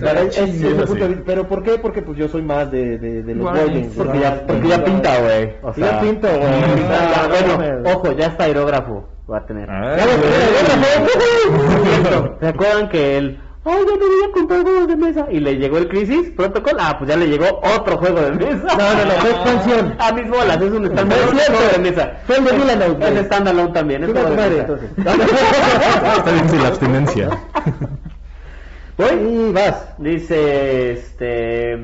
punto 0.87 0.95
de 0.95 1.09
vista. 1.09 1.23
Pero 1.27 1.49
¿por 1.49 1.63
qué? 1.63 1.79
Porque 1.79 2.03
pues 2.03 2.17
yo 2.19 2.29
soy 2.29 2.43
más 2.43 2.71
de, 2.71 2.99
de, 2.99 3.23
de 3.23 3.35
los 3.35 3.43
Guardians, 3.51 3.95
Porque 3.97 4.21
ya, 4.21 4.47
porque 4.47 4.69
ya 4.69 4.85
pinta, 4.85 5.21
güey. 5.21 5.53
O 5.63 5.75
Ya 5.75 5.89
sea, 5.89 6.01
pinta, 6.01 6.29
güey. 6.29 6.49
Ah, 6.91 7.15
Ah, 7.17 7.29
bueno, 7.29 7.91
ojo, 7.95 8.13
ya 8.13 8.27
está 8.27 8.45
aerógrafo. 8.45 9.09
Va 9.31 9.39
a 9.39 9.47
tener. 9.47 9.69
Ah, 9.71 9.97
Ya 9.97 10.05
ya 10.05 10.13
ya. 12.11 12.37
¿Se 12.41 12.47
acuerdan 12.47 12.89
que 12.89 13.17
el 13.17 13.39
ay, 13.65 13.79
ya 13.87 13.93
me 13.93 14.07
voy 14.07 14.25
a 14.29 14.33
comprar 14.33 14.63
juegos 14.63 14.89
de 14.89 14.97
mesa. 14.97 15.27
Y 15.31 15.41
le 15.41 15.57
llegó 15.57 15.79
el 15.79 15.89
Crisis 15.89 16.31
Protocol, 16.31 16.75
ah, 16.79 16.97
pues 16.99 17.11
ya 17.11 17.17
le 17.17 17.27
llegó 17.29 17.61
otro 17.77 17.97
juego 17.99 18.21
de 18.21 18.33
mesa. 18.33 18.67
No, 18.77 18.95
no, 18.95 19.05
no, 19.05 19.11
fue 19.21 19.31
expansión. 19.31 19.95
A 19.99 20.13
mis 20.13 20.29
bolas, 20.29 20.61
es 20.61 20.71
un 20.73 20.83
No 20.83 20.89
standalone 20.91 21.25
es 21.25 21.31
cierto. 21.47 21.53
juego 21.55 21.73
de 21.73 21.79
mesa. 21.91 22.13
Fue 22.27 22.37
el 22.37 22.45
de 22.45 23.19
Es 23.21 23.27
standalone 23.27 23.73
también, 23.73 24.03
es 24.05 24.09
Chinga 24.09 24.21
juego 24.23 24.37
tu 24.37 24.43
de 24.43 24.43
madre, 24.43 24.57
mesa. 24.57 24.61
entonces. 24.61 24.91
Está 26.19 26.31
bien 26.33 26.49
sin 26.49 26.63
la 26.63 26.69
abstinencia. 26.69 27.31
¿Voy? 28.97 29.09
Y 29.49 29.53
vas. 29.53 29.95
Dice 29.99 30.93
este 30.93 31.79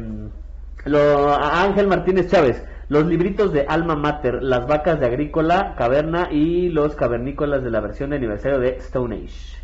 lo, 0.85 1.35
Ángel 1.35 1.89
Martínez 1.89 2.31
Chávez, 2.31 2.63
los 2.89 3.07
libritos 3.07 3.53
de 3.53 3.67
Alma 3.69 3.97
Mater, 3.97 4.43
las 4.43 4.67
vacas 4.67 5.01
de 5.01 5.07
Agrícola, 5.07 5.75
Caverna 5.77 6.29
y 6.31 6.69
los 6.71 6.95
cavernícolas 6.95 7.63
de 7.63 7.71
la 7.71 7.81
versión 7.81 8.11
de 8.11 8.17
aniversario 8.17 8.59
de 8.61 8.77
Stone 8.77 9.17
Age. 9.17 9.60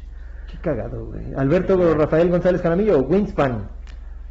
Cagado, 0.66 1.06
güey. 1.06 1.22
Alberto 1.36 1.94
Rafael 1.94 2.28
González 2.28 2.60
Caramillo, 2.60 2.98
Wingspan. 3.02 3.68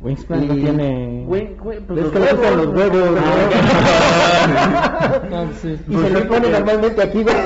Wingspan 0.01 0.45
no 0.47 0.53
Y- 0.53 0.61
tiene... 0.63 1.23
Güey, 1.25 1.55
güey, 1.55 1.79
pues 1.79 1.97
Es 1.99 2.03
los 2.03 2.13
que 2.13 2.19
le 2.19 2.31
gustan 2.33 2.57
los 2.57 2.67
huevos, 2.67 3.19
Ah, 4.51 5.19
No, 5.31 5.43
pues 5.45 5.57
sí. 5.61 5.79
Y 5.87 5.95
se 5.95 6.09
le 6.09 6.21
pone 6.23 6.49
normalmente 6.49 7.01
aquí, 7.01 7.23
güey. 7.23 7.35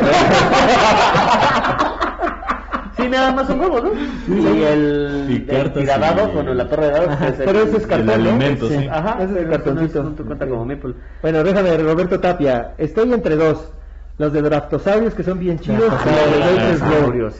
Sí, 2.98 3.08
nada 3.08 3.32
más 3.32 3.48
son 3.48 3.62
huevos, 3.62 3.82
¿no? 3.84 3.92
Y 4.36 4.64
el, 4.64 5.26
Y 5.30 5.36
el 5.36 5.46
cartas 5.46 5.84
y- 5.84 6.34
bueno, 6.34 6.54
la 6.54 6.68
torre 6.68 6.86
de 6.88 6.92
dados. 6.92 7.08
Ajá, 7.10 7.28
es 7.30 7.40
el- 7.40 7.46
pero 7.46 7.60
ese 7.60 7.78
es 7.78 7.84
El 7.84 7.88
cartón, 7.90 8.06
¿no? 8.08 8.14
alimento, 8.14 8.68
sí. 8.68 8.88
Ajá, 8.92 9.18
Ese 9.24 9.32
es 9.32 9.38
el 9.40 9.50
cartoncito. 9.50 10.04
no 10.04 10.10
es- 10.10 10.20
no 10.20 10.26
cuenta 10.26 10.48
como 10.48 10.66
Meeple. 10.66 10.94
Bueno, 11.22 11.44
déjame 11.44 11.70
ver, 11.72 11.86
Roberto 11.86 12.20
Tapia. 12.20 12.74
Estoy 12.78 13.14
entre 13.14 13.36
dos. 13.38 13.72
Los 14.20 14.34
de 14.34 14.42
Draftosaurios, 14.42 15.16
que 15.16 15.24
son 15.24 15.40
bien 15.40 15.58
chidos, 15.60 15.92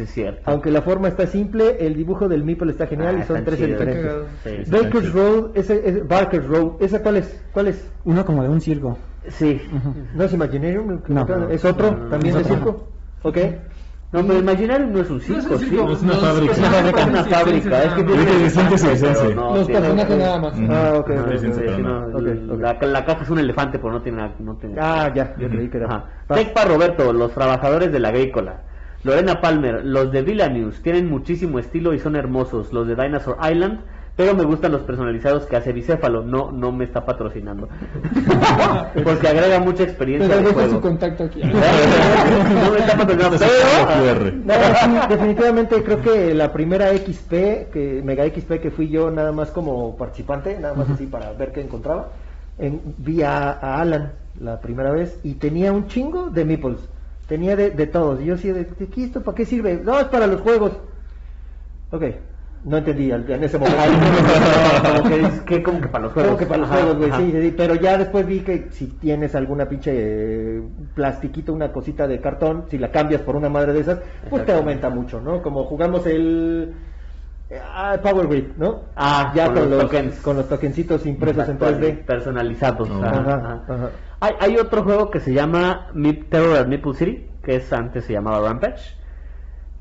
cierto. 0.08 0.42
Aunque 0.46 0.72
la 0.72 0.82
forma 0.82 1.10
está 1.10 1.28
simple, 1.28 1.76
el 1.80 1.94
dibujo 1.94 2.30
del 2.30 2.46
Meeple 2.46 2.72
está 2.72 2.88
genial 2.88 3.18
Ah, 3.20 3.22
y 3.24 3.28
son 3.28 3.44
tres 3.44 3.60
diferentes. 3.60 4.12
Sí. 4.66 4.72
Baker's 4.72 5.14
Road, 5.14 5.52
ese, 5.56 5.82
ese- 5.88 6.02
Barker's 6.04 6.48
Road, 6.48 6.72
¿esa 6.82 7.02
cuál 7.04 7.18
es? 7.18 7.44
¿Cuál 7.52 7.68
es? 7.68 7.86
Uno 8.06 8.26
como 8.26 8.44
de 8.44 8.50
un 8.50 8.62
circo. 8.62 8.98
Sí. 9.28 9.62
¿No 10.16 10.24
es 10.24 10.32
Imaginarium? 10.34 11.02
No. 11.10 11.28
¿Es 11.50 11.66
otro? 11.66 11.90
¿También 12.10 12.38
es 12.38 12.48
de 12.48 12.54
otro. 12.54 12.56
circo? 12.56 12.88
¿Ok? 13.24 13.38
No, 14.12 14.26
pero 14.26 14.40
Imaginarium 14.40 14.92
no 14.92 15.00
es 15.02 15.10
un 15.12 15.18
No 15.18 15.22
es 15.22 15.26
circo, 15.44 15.54
un 15.54 15.60
sí. 15.60 15.66
circo, 15.70 15.92
Es 15.92 16.02
una 16.02 16.14
los 16.14 16.24
fábrica. 16.26 16.52
Es 16.54 16.58
una 16.60 16.70
fábrica, 16.72 17.06
una 17.06 17.24
sí, 17.24 17.30
fábrica. 17.30 17.82
sí, 17.82 17.88
Es 17.88 17.94
que 17.94 18.00
sí, 18.02 18.06
tiene 18.08 19.36
Los 19.36 19.68
tiene- 19.68 19.82
personajes 19.82 20.18
nada 20.18 20.40
más. 20.40 20.54
Ah, 20.70 20.94
ok, 20.98 21.12
sí, 21.32 21.38
sí, 21.38 21.54
sí, 21.54 21.62
el-. 21.62 22.60
La, 22.92 23.06
caja 23.06 23.24
es 23.24 23.30
un 23.30 23.40
elefante, 23.40 23.78
pero 23.78 23.92
no 23.94 24.02
tiene 24.02 24.18
nada. 24.18 24.34
No 24.40 24.56
tiene 24.56 24.76
Ah, 24.80 25.12
ya, 25.14 25.36
yo 25.38 25.48
creí 25.48 25.70
que 25.70 25.78
era. 25.78 26.06
Tecpa 26.28 26.66
Roberto, 26.66 27.14
los 27.14 27.32
trabajadores 27.34 27.92
de 27.92 28.00
la 28.00 28.10
agrícola. 28.10 28.62
Lorena 29.04 29.40
Palmer, 29.40 29.86
los 29.86 30.12
de 30.12 30.24
Villanews 30.24 30.82
tienen 30.82 31.08
muchísimo 31.10 31.60
estilo 31.60 31.94
y 31.94 32.00
son 32.00 32.16
hermosos. 32.16 32.74
Los 32.74 32.88
de 32.88 32.96
Dinosaur 32.96 33.38
Island, 33.50 33.80
pero 34.20 34.36
me 34.36 34.44
gustan 34.44 34.74
los 34.74 34.82
personalizados 34.82 35.46
que 35.46 35.56
hace 35.56 35.72
Bicéfalo. 35.72 36.24
No, 36.24 36.52
no 36.52 36.74
me 36.74 36.84
está 36.84 37.06
patrocinando. 37.06 37.70
Porque 39.06 39.30
agrega 39.30 39.62
mucha 39.62 39.84
experiencia 39.84 40.36
deja 40.36 40.52
juego. 40.52 40.72
su 40.72 40.82
contacto 40.82 41.24
aquí. 41.24 41.42
no 41.44 42.72
me 42.72 42.80
está 42.80 42.98
patrocinando, 42.98 43.38
pero... 43.40 44.32
No, 44.44 44.54
sí, 44.76 45.08
definitivamente 45.08 45.82
creo 45.84 46.02
que 46.02 46.34
la 46.34 46.52
primera 46.52 46.90
XP, 46.90 47.32
que 47.72 48.02
Mega 48.04 48.26
XP 48.26 48.60
que 48.60 48.72
fui 48.72 48.90
yo 48.90 49.10
nada 49.10 49.32
más 49.32 49.52
como 49.52 49.96
participante, 49.96 50.60
nada 50.60 50.74
más 50.74 50.90
así 50.90 51.06
para 51.06 51.32
ver 51.32 51.54
qué 51.54 51.62
encontraba, 51.62 52.10
en, 52.58 52.82
vi 52.98 53.22
a, 53.24 53.52
a 53.52 53.80
Alan 53.80 54.12
la 54.38 54.60
primera 54.60 54.92
vez 54.92 55.18
y 55.24 55.36
tenía 55.36 55.72
un 55.72 55.88
chingo 55.88 56.30
de 56.30 56.44
meeples, 56.44 56.82
tenía 57.30 57.56
de, 57.56 57.70
de 57.70 57.88
todos, 57.88 58.20
y 58.20 58.26
yo 58.26 58.36
de, 58.36 58.66
¿de 58.66 58.88
qué 58.88 59.06
esto? 59.06 59.24
¿Para 59.24 59.36
qué 59.36 59.46
sirve? 59.46 59.80
No, 59.82 59.98
es 59.98 60.08
para 60.08 60.28
los 60.28 60.42
juegos. 60.42 60.74
Ok, 61.92 62.04
no 62.64 62.78
entendí 62.78 63.12
al- 63.12 63.30
en 63.30 63.44
ese 63.44 63.58
momento. 63.60 63.80
como 64.86 65.04
que 65.10 65.22
es 65.22 65.42
que 65.46 65.64
como 65.64 65.82
que 65.82 65.88
para 65.88 66.04
los 66.06 66.14
juegos. 66.14 66.28
Como 66.32 66.38
que 66.40 66.46
para 66.46 66.62
los 66.62 66.70
Ajá, 66.70 66.80
juegos, 66.82 66.98
güey, 66.98 67.10
ajá. 67.10 67.20
sí, 67.20 67.32
sí, 67.32 67.42
sí, 67.42 67.54
pero 67.58 67.76
ya 67.76 67.98
después 67.98 68.26
vi 68.26 68.40
que 68.42 68.68
si 68.72 68.88
tienes 68.88 69.36
alguna 69.36 69.68
pinche 69.68 69.92
eh, 69.96 70.62
plastiquito, 70.94 71.54
una 71.54 71.72
cosita 71.72 72.08
de 72.08 72.20
cartón, 72.20 72.66
si 72.70 72.78
la 72.78 72.92
cambias 72.92 73.22
por 73.22 73.36
una 73.36 73.50
madre 73.50 73.74
de 73.74 73.80
esas, 73.82 74.00
pues 74.30 74.46
te 74.46 74.54
aumenta 74.54 74.90
mucho, 74.90 75.22
¿no? 75.22 75.42
Como 75.42 75.64
jugamos 75.66 76.06
el 76.06 76.74
eh, 77.50 77.60
ah, 77.64 77.98
Power 78.02 78.28
Grid, 78.28 78.46
¿no? 78.58 78.82
Ah, 78.96 79.32
ya 79.36 79.46
con 79.46 79.56
con, 79.56 79.70
los 79.72 79.82
tokens. 79.84 80.16
con 80.22 80.36
los 80.38 80.48
tokencitos 80.50 81.06
impresos 81.06 81.48
en 81.50 81.58
3D. 81.60 82.06
Personalizados. 82.06 82.90
No. 82.90 83.04
ajá, 83.04 83.20
Ajá, 83.20 83.64
ajá. 83.68 83.90
Hay, 84.22 84.34
hay 84.40 84.58
otro 84.58 84.84
juego 84.84 85.10
que 85.10 85.20
se 85.22 85.34
llama 85.34 85.88
Terror 86.30 86.58
at 86.58 86.68
Maple 86.68 86.94
City, 86.94 87.28
que 87.42 87.56
es 87.56 87.72
antes 87.74 88.04
se 88.06 88.14
llamaba 88.14 88.42
Rampage. 88.48 88.99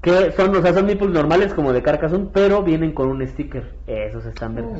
Que 0.00 0.30
son, 0.32 0.54
o 0.54 0.62
sea, 0.62 0.72
son 0.72 0.86
meeples 0.86 1.10
normales 1.10 1.52
como 1.54 1.72
de 1.72 1.82
Carcassonne, 1.82 2.28
pero 2.32 2.62
vienen 2.62 2.92
con 2.92 3.08
un 3.08 3.26
sticker. 3.26 3.64
Esos 3.86 4.24
están 4.26 4.54
verdes. 4.54 4.78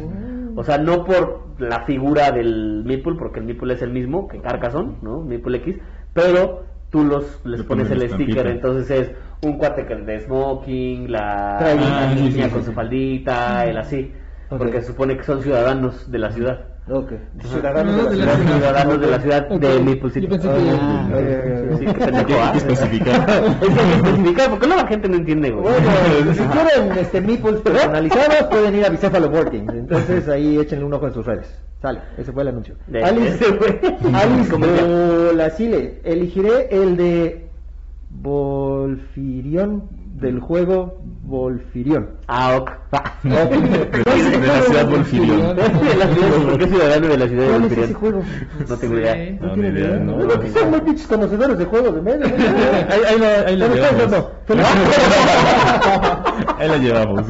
O 0.55 0.62
sea, 0.64 0.79
no 0.79 1.05
por 1.05 1.55
la 1.59 1.85
figura 1.85 2.31
del 2.31 2.85
meeple, 2.85 3.14
porque 3.19 3.41
el 3.41 3.47
meeple 3.47 3.75
es 3.75 3.83
el 3.83 3.91
mismo 3.91 4.29
que 4.29 4.41
Carcassonne, 4.41 4.97
¿no? 5.03 5.23
Meeple 5.23 5.59
X, 5.59 5.77
pero 6.12 6.64
tú 6.91 7.05
los 7.05 7.45
les 7.45 7.61
Le 7.61 7.64
pones 7.64 7.91
el 7.91 8.09
sticker, 8.09 8.47
entonces 8.47 8.91
es 8.91 9.12
un 9.43 9.59
cuate 9.59 9.87
que 9.87 9.95
de 9.97 10.21
smoking, 10.21 11.11
la, 11.11 11.59
Ah, 11.59 12.14
sí, 12.14 12.23
niña 12.23 12.45
sí, 12.47 12.51
con 12.51 12.61
sí. 12.61 12.66
su 12.66 12.73
faldita, 12.73 13.64
el 13.66 13.77
así, 13.77 14.12
porque 14.57 14.81
se 14.81 14.89
supone 14.89 15.16
que 15.16 15.25
son 15.25 15.43
ciudadanos 15.43 16.11
de 16.11 16.19
la 16.19 16.31
ciudad. 16.31 16.78
Ok. 16.91 17.12
Ciudadanos 17.45 17.97
No, 17.97 18.11
de 18.11 18.16
la 18.16 18.24
la 18.26 18.36
ciudad. 18.36 18.57
Ciudadanos 18.57 19.01
de 19.01 19.07
la 19.09 19.20
ciudad 19.20 19.47
Ok. 19.53 19.61
de 19.61 19.78
Maple 19.80 20.11
City. 20.11 20.28
Yo 20.28 20.39
porque 24.51 24.66
luego 24.66 24.82
la 24.82 24.86
gente 24.89 25.09
no 25.09 25.16
entiende, 25.16 25.51
güey. 25.51 25.62
Bueno, 25.62 26.32
si 26.34 26.43
quieren 26.43 26.93
este, 26.99 27.20
meeples 27.20 27.61
personalizados, 27.61 28.45
pueden 28.51 28.74
ir 28.76 28.86
a 28.86 28.89
Bicéfalo 28.89 29.28
Boarding. 29.30 29.68
Entonces 29.70 30.28
ahí 30.28 30.59
échenle 30.59 30.84
un 30.84 30.93
ojo 30.95 31.07
en 31.09 31.14
sus 31.14 31.26
redes. 31.26 31.47
Sale, 31.80 32.01
ese 32.16 32.32
fue 32.32 32.43
el 32.43 32.49
anuncio. 32.49 32.74
De- 32.89 33.05
Alice. 33.05 33.45
Alice 34.14 34.57
ya. 34.59 34.84
Bolasile, 34.84 36.01
elegiré 36.05 36.68
el 36.70 36.97
de 36.97 37.48
Volfirión 38.11 39.89
del 40.15 40.41
juego 40.41 41.01
Volfirión. 41.23 42.09
Ah, 42.27 42.57
ok. 42.57 42.71
De, 43.23 43.31
de 44.41 44.47
la 44.47 44.61
ciudad 44.63 44.89
Volfirión. 44.91 45.57
¿Por 46.49 46.59
qué 46.59 46.67
ciudadano 46.67 47.09
de 47.09 47.19
la 47.19 47.29
ciudad 47.29 47.45
de 47.45 47.51
¿Cuál 47.51 47.65
es 47.65 47.71
Volfirión? 47.91 48.25
No 48.69 48.77
tengo 48.77 48.99
idea. 48.99 49.39
No, 49.41 49.57
ni 49.57 49.69
idea, 49.69 49.99
no. 49.99 50.15
Bueno, 50.15 50.41
que 50.41 50.51
son 50.51 50.71
muy 50.71 50.81
pinches 50.81 51.07
conocedores 51.07 51.59
de 51.59 51.65
juegos 51.67 51.95
de 51.95 52.03
medio. 52.03 52.27
Ahí, 52.27 53.01
ahí 53.09 53.19
la, 53.19 53.29
ahí 53.47 53.63
ustedes 53.63 53.93
llevamos. 53.93 54.31
no. 54.49 54.55
Ahí 56.59 56.69
la 56.69 56.79
llevamos. 56.79 57.23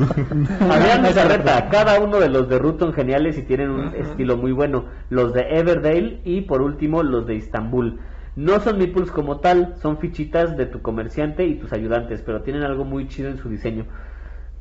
Adrián 0.70 1.02
Nazarreta, 1.02 1.68
cada 1.70 2.00
uno 2.00 2.20
de 2.20 2.28
los 2.28 2.48
de 2.48 2.58
Ruton 2.58 2.92
geniales 2.92 3.36
y 3.36 3.42
tienen 3.42 3.70
un 3.70 3.94
estilo 3.96 4.36
muy 4.36 4.52
bueno. 4.52 4.84
Los 5.10 5.34
de 5.34 5.58
Everdale 5.58 6.20
y 6.24 6.42
por 6.42 6.62
último 6.62 7.02
los 7.02 7.26
de 7.26 7.34
Istambul. 7.34 7.98
No 8.38 8.60
son 8.60 8.78
meeples 8.78 9.10
como 9.10 9.40
tal, 9.40 9.74
son 9.82 9.98
fichitas 9.98 10.56
de 10.56 10.66
tu 10.66 10.80
comerciante 10.80 11.44
y 11.44 11.56
tus 11.56 11.72
ayudantes, 11.72 12.22
pero 12.24 12.42
tienen 12.42 12.62
algo 12.62 12.84
muy 12.84 13.08
chido 13.08 13.28
en 13.30 13.38
su 13.38 13.48
diseño. 13.48 13.84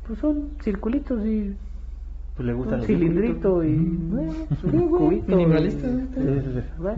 Pues 0.04 0.18
son 0.18 0.50
circulitos 0.64 1.24
y 1.24 1.54
Pues 2.34 2.44
le 2.46 2.54
gustan 2.54 2.80
un 2.80 2.86
cilindrito 2.86 3.62
y 3.62 3.76
bueno, 3.76 4.32
un 4.64 4.88
cubito. 4.88 5.28
Minimalista. 5.36 5.86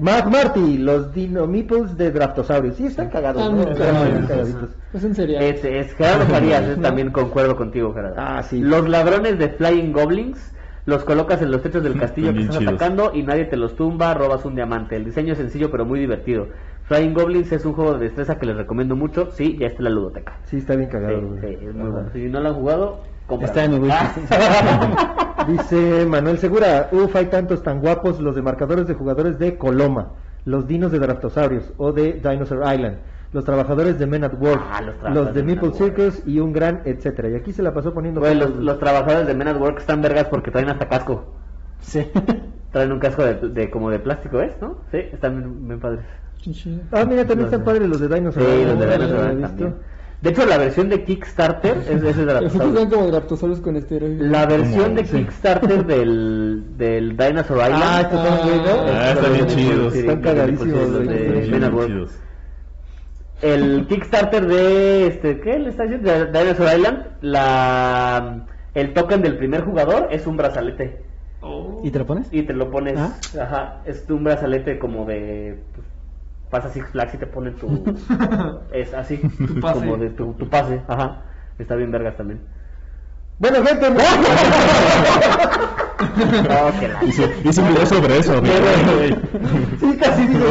Mark 0.00 0.30
Marty, 0.30 0.78
los 0.78 1.12
Dino 1.12 1.46
Meeples 1.46 1.98
de 1.98 2.12
Draftosaurus. 2.12 2.76
Sí, 2.76 2.86
están 2.86 3.10
cagados, 3.10 3.42
Ah. 3.44 4.66
Pues 4.90 5.04
en 5.04 5.14
serio. 5.14 5.38
Es, 5.38 5.62
es 5.62 5.92
Gerardo 5.92 6.24
Farías, 6.30 6.64
es 6.64 6.80
también 6.80 7.10
concuerdo 7.10 7.56
contigo, 7.56 7.92
Gerardo. 7.92 8.16
Ah, 8.18 8.42
sí. 8.42 8.58
Los 8.58 8.88
ladrones 8.88 9.38
de 9.38 9.50
Flying 9.50 9.92
Goblins 9.92 10.50
los 10.86 11.04
colocas 11.04 11.42
en 11.42 11.50
los 11.50 11.62
techos 11.62 11.82
del 11.82 11.98
castillo 11.98 12.32
que 12.32 12.40
estás 12.40 12.58
chidos. 12.58 12.72
atacando 12.74 13.12
y 13.14 13.22
nadie 13.22 13.44
te 13.44 13.56
los 13.56 13.76
tumba, 13.76 14.14
robas 14.14 14.44
un 14.46 14.54
diamante. 14.54 14.96
El 14.96 15.04
diseño 15.04 15.32
es 15.34 15.38
sencillo 15.38 15.70
pero 15.70 15.84
muy 15.84 16.00
divertido. 16.00 16.48
Flying 16.90 17.14
Goblins 17.14 17.52
es 17.52 17.64
un 17.64 17.72
juego 17.72 17.94
de 17.94 18.00
destreza 18.00 18.36
que 18.36 18.46
les 18.46 18.56
recomiendo 18.56 18.96
mucho. 18.96 19.30
Sí, 19.30 19.56
ya 19.56 19.68
está 19.68 19.78
en 19.78 19.84
la 19.84 19.90
ludoteca. 19.90 20.38
Sí, 20.42 20.56
está 20.56 20.74
bien 20.74 20.88
Sí, 20.88 20.92
cagado. 20.92 21.20
güey. 21.20 21.40
sí, 21.40 21.58
es 21.66 21.72
muy 21.74 21.82
Ajá. 21.82 21.90
bueno. 21.92 22.08
Si 22.12 22.28
no 22.28 22.40
lo 22.40 22.48
han 22.48 22.54
jugado. 22.56 23.00
Está 23.42 23.64
en 23.64 23.70
mi 23.70 23.78
wishlist. 23.78 24.16
Dice 25.46 26.04
Manuel 26.06 26.38
Segura, 26.38 26.88
uf, 26.90 27.14
hay 27.14 27.26
tantos 27.26 27.62
tan 27.62 27.80
guapos 27.80 28.18
los 28.20 28.34
de 28.34 28.42
marcadores 28.42 28.88
de 28.88 28.94
jugadores 28.94 29.38
de 29.38 29.56
Coloma, 29.56 30.14
los 30.44 30.66
dinos 30.66 30.90
de 30.90 30.98
Draftosaurus 30.98 31.72
o 31.76 31.92
de 31.92 32.14
Dinosaur 32.14 32.62
Island, 32.74 32.96
los 33.32 33.44
trabajadores 33.44 33.96
de 34.00 34.06
Men 34.08 34.24
at 34.24 34.34
Work, 34.40 34.60
Ah, 34.68 34.82
los 35.10 35.26
de 35.26 35.32
de 35.32 35.42
Meeple. 35.44 35.70
Circus 35.74 36.26
y 36.26 36.40
un 36.40 36.52
gran 36.52 36.82
etcétera. 36.84 37.28
Y 37.28 37.36
aquí 37.36 37.52
se 37.52 37.62
la 37.62 37.72
pasó 37.72 37.94
poniendo 37.94 38.20
Güey, 38.20 38.34
los, 38.34 38.78
trabajadores 38.80 39.28
de 39.28 39.34
Men 39.34 39.46
at 39.46 39.60
Work 39.60 39.78
están 39.78 40.02
vergas 40.02 40.24
porque 40.24 40.50
traen 40.50 40.68
hasta 40.70 40.88
casco. 40.88 41.24
Sí. 41.78 42.04
Traen 42.72 42.90
un 42.92 42.98
casco 42.98 43.22
de, 43.24 43.34
de- 43.48 43.70
como 43.70 43.90
de 43.90 44.00
plástico, 44.00 44.38
¿ves? 44.38 44.54
¿No? 44.60 44.78
Sí, 44.90 44.98
están 45.12 45.38
bien, 45.38 45.68
bien 45.68 45.80
padres. 45.80 46.04
Chido. 46.42 46.80
Ah, 46.92 47.04
mira, 47.04 47.24
también 47.26 47.46
están 47.46 47.64
padres 47.64 47.88
los 47.88 48.00
de 48.00 48.08
Sí, 48.08 48.14
Dinosaur 48.14 48.44
los 48.46 48.54
Island. 48.60 48.80
de 48.80 48.98
no 48.98 49.28
Dinosaur. 49.34 49.74
De 50.22 50.28
hecho, 50.30 50.44
la 50.44 50.58
versión 50.58 50.88
de 50.90 51.02
Kickstarter 51.04 51.78
es, 51.78 51.88
es 51.88 52.02
de 52.02 52.10
Esos 52.10 52.26
Draftosaurus. 52.26 52.78
son 52.78 52.90
como 52.90 53.06
Draptosaurus 53.06 53.60
con 53.60 53.76
esteroides. 53.76 54.20
La 54.20 54.44
versión 54.46 54.94
de 54.94 55.04
Sí. 55.06 55.16
Kickstarter 55.16 55.86
del, 55.86 56.64
del 56.76 57.16
Dinosaur 57.16 57.58
Island. 57.62 57.82
Ah, 57.82 58.00
estos 58.02 58.26
son, 58.26 58.38
güey, 58.48 58.58
¿no? 58.58 58.82
Ah, 58.92 59.12
están 59.12 59.32
bien 59.32 59.46
chidos. 59.46 59.94
Están 59.94 60.20
cagadísimos, 60.20 60.90
Los. 61.90 62.10
El 63.42 63.86
Kickstarter 63.86 64.46
de 64.46 65.06
este, 65.06 65.40
¿qué 65.40 65.58
le 65.58 65.70
está 65.70 65.84
diciendo? 65.84 66.10
De 66.10 66.26
Dinosaur 66.26 66.76
Island, 66.76 67.06
la 67.22 68.46
El 68.74 68.92
token 68.92 69.22
del 69.22 69.38
primer 69.38 69.62
jugador 69.62 70.08
es 70.10 70.26
un 70.26 70.36
brazalete. 70.36 71.02
Oh. 71.40 71.80
¿Y 71.82 71.90
te 71.90 71.98
lo 71.98 72.04
pones? 72.06 72.28
Y 72.30 72.42
te 72.42 72.52
lo 72.52 72.70
pones, 72.70 72.98
¿Ah? 72.98 73.16
ajá, 73.40 73.80
es 73.86 74.04
un 74.10 74.22
brazalete 74.24 74.78
como 74.78 75.06
de... 75.06 75.58
pues, 75.74 75.86
Pasa 76.50 76.68
Six 76.70 76.86
Flags 76.90 77.14
y 77.14 77.18
te 77.18 77.26
ponen 77.26 77.54
tu... 77.56 77.84
es 78.72 78.92
así, 78.94 79.18
Tu 79.18 79.60
pase. 79.60 79.78
como 79.78 79.96
de 79.96 80.10
tu, 80.10 80.32
tu 80.34 80.48
pase, 80.48 80.80
ajá. 80.88 81.22
Está 81.58 81.76
bien 81.76 81.90
vergas 81.92 82.16
también. 82.16 82.40
Bueno, 83.38 83.64
gente, 83.64 83.86
Oh, 86.50 86.70
que 86.80 86.88
la- 86.88 87.04
Hice, 87.04 87.30
hice 87.44 87.60
un 87.62 87.68
video 87.68 87.86
sobre 87.86 88.18
eso, 88.18 88.32
amigo. 88.38 88.54
sí, 89.80 89.96
casi 89.98 90.26
digo, 90.26 90.44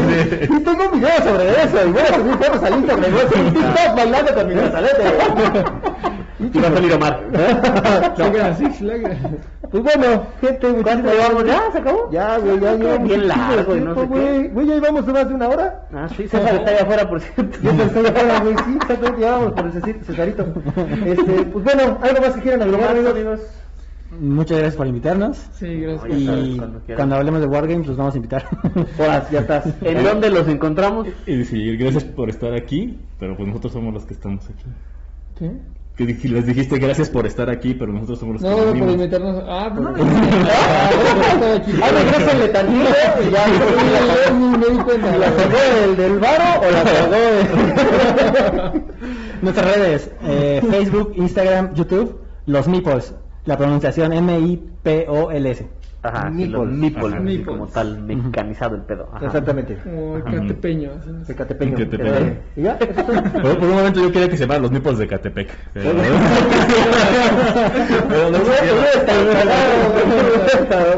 y 0.44 0.60
tengo 0.64 0.84
un 0.92 1.00
video 1.00 1.18
sobre 1.24 1.50
eso, 1.64 1.88
y 1.88 1.92
voy 1.92 2.02
a 2.02 2.14
subir 2.16 2.34
fotos 2.36 2.64
al 2.64 2.74
Instagram, 2.76 3.12
voy 3.12 3.22
a 3.22 3.30
subir 3.30 3.54
TikTok 3.54 3.96
bailando 3.96 4.34
con 4.36 4.48
mi 4.48 4.54
brazalete. 4.56 5.04
Y 6.40 6.60
va 6.60 6.68
a 6.68 6.74
salir 6.74 6.94
Omar. 6.94 7.24
Pues 9.72 9.84
bueno, 9.84 10.24
gente, 10.42 10.68
¿Cuánto 10.82 11.12
llevamos? 11.12 11.46
¿Ya? 11.46 11.72
¿Se 11.72 11.78
acabó? 11.78 12.10
Ya, 12.12 12.40
güey, 12.40 12.60
ya 12.60 12.76
llevamos 12.76 13.08
Bien 13.08 13.28
largo 13.28 13.76
y 13.76 13.82
no 13.82 13.94
sé 13.94 14.06
güey. 14.08 14.48
Güey, 14.48 14.68
ya 14.68 14.74
llevamos 14.76 15.06
más 15.06 15.30
de 15.30 15.36
una 15.36 15.48
hora. 15.48 15.88
Ah, 15.94 16.08
sí, 16.10 16.28
César 16.28 16.56
está 16.56 16.72
allá 16.72 16.82
afuera, 16.82 17.08
por 17.08 17.22
cierto. 17.22 17.60
Yo 17.62 17.72
pensé 17.78 18.02
que 18.02 18.12
fuera, 18.12 18.40
güey, 18.40 18.56
sí, 18.58 18.76
exactamente, 18.78 19.22
ya 19.22 19.32
vamos 19.32 19.54
por 19.54 19.66
el 19.68 20.04
Cesarito. 20.04 20.54
Este, 21.06 21.44
pues 21.46 21.64
bueno, 21.66 22.00
algo 22.02 22.22
más 22.22 22.32
que 22.34 22.42
quieran 22.42 22.62
agregar, 22.64 22.98
amigos. 22.98 23.42
Muchas 24.20 24.58
gracias 24.58 24.76
por 24.76 24.88
invitarnos. 24.88 25.38
Sí, 25.54 25.82
gracias. 25.82 26.24
Sabes, 26.24 26.48
Y 26.48 26.58
cuando 26.58 26.82
cuando 26.96 27.16
hablemos 27.16 27.42
de 27.42 27.48
Wargames, 27.48 27.88
los 27.88 27.98
vamos 27.98 28.14
a 28.16 28.18
invitar. 28.18 28.46
Horas, 28.98 29.30
ya 29.30 29.40
estás. 29.42 29.66
¿En 29.82 30.04
dónde 30.04 30.32
los 30.32 30.48
encontramos? 30.48 31.08
Y 31.28 31.44
sí, 31.44 31.78
gracias 31.78 32.06
por 32.06 32.30
estar 32.30 32.54
aquí, 32.56 32.98
pero 33.20 33.36
pues 33.38 33.48
nosotros 33.48 33.74
somos 33.74 33.94
los 33.94 34.06
que 34.06 34.16
estamos 34.16 34.44
aquí. 34.50 34.66
¿Qué? 35.38 35.52
Que 36.00 36.06
les 36.30 36.46
dijiste 36.46 36.78
gracias 36.80 37.10
por 37.10 37.28
estar 37.28 37.50
aquí, 37.50 37.74
pero 37.74 37.92
nosotros 37.92 38.20
somos 38.20 38.36
los 38.36 38.42
No, 38.42 38.56
que 38.56 38.64
por 38.64 38.72
venimos. 38.72 38.94
invitarnos. 38.94 39.44
Ah, 39.46 39.70
pues 39.76 39.84
no. 39.84 39.94
Ah, 41.84 41.90
regrésenle 41.92 42.48
tantito 42.48 42.90
y 43.28 43.32
ya. 43.32 44.32
Me 44.32 44.66
di 44.66 44.78
cuenta. 44.78 45.18
¿La 45.18 45.28
sacó 45.28 45.58
del, 45.82 45.98
del 45.98 46.20
varo 46.20 46.62
o 46.62 46.72
la 46.72 46.84
sacó 46.86 47.12
de... 47.12 48.82
Nuestras 49.42 49.76
redes, 49.76 50.12
eh, 50.24 50.62
Facebook, 50.70 51.12
Instagram, 51.18 51.74
YouTube, 51.74 52.18
los 52.46 52.66
Meeples. 52.70 53.14
La 53.44 53.58
pronunciación 53.58 54.14
M-I-P-O-L-S. 54.14 55.68
Ajá, 56.02 56.32
sí, 56.34 56.46
los 56.46 56.62
Ajá. 56.62 56.70
así 56.72 57.24
Meeples. 57.24 57.46
como 57.46 57.68
tal, 57.68 58.02
mexicanizado 58.04 58.76
el 58.76 58.82
pedo. 58.84 59.10
Ajá. 59.14 59.26
Exactamente. 59.26 59.78
Catepeño. 60.24 60.92
sé. 61.26 61.34
Ecatepeño. 61.34 61.78
Ecatepeño. 61.78 62.38
¿Y 62.56 62.62
ya? 62.62 62.78
Por, 63.42 63.58
por 63.60 63.68
un 63.68 63.76
momento 63.76 64.00
yo 64.02 64.12
quería 64.12 64.30
que 64.30 64.38
se 64.38 64.44
llamaran 64.44 64.62
los 64.64 64.72
nipples 64.72 64.98
de 64.98 65.08
Catepec. 65.08 65.50
Pero, 65.74 65.94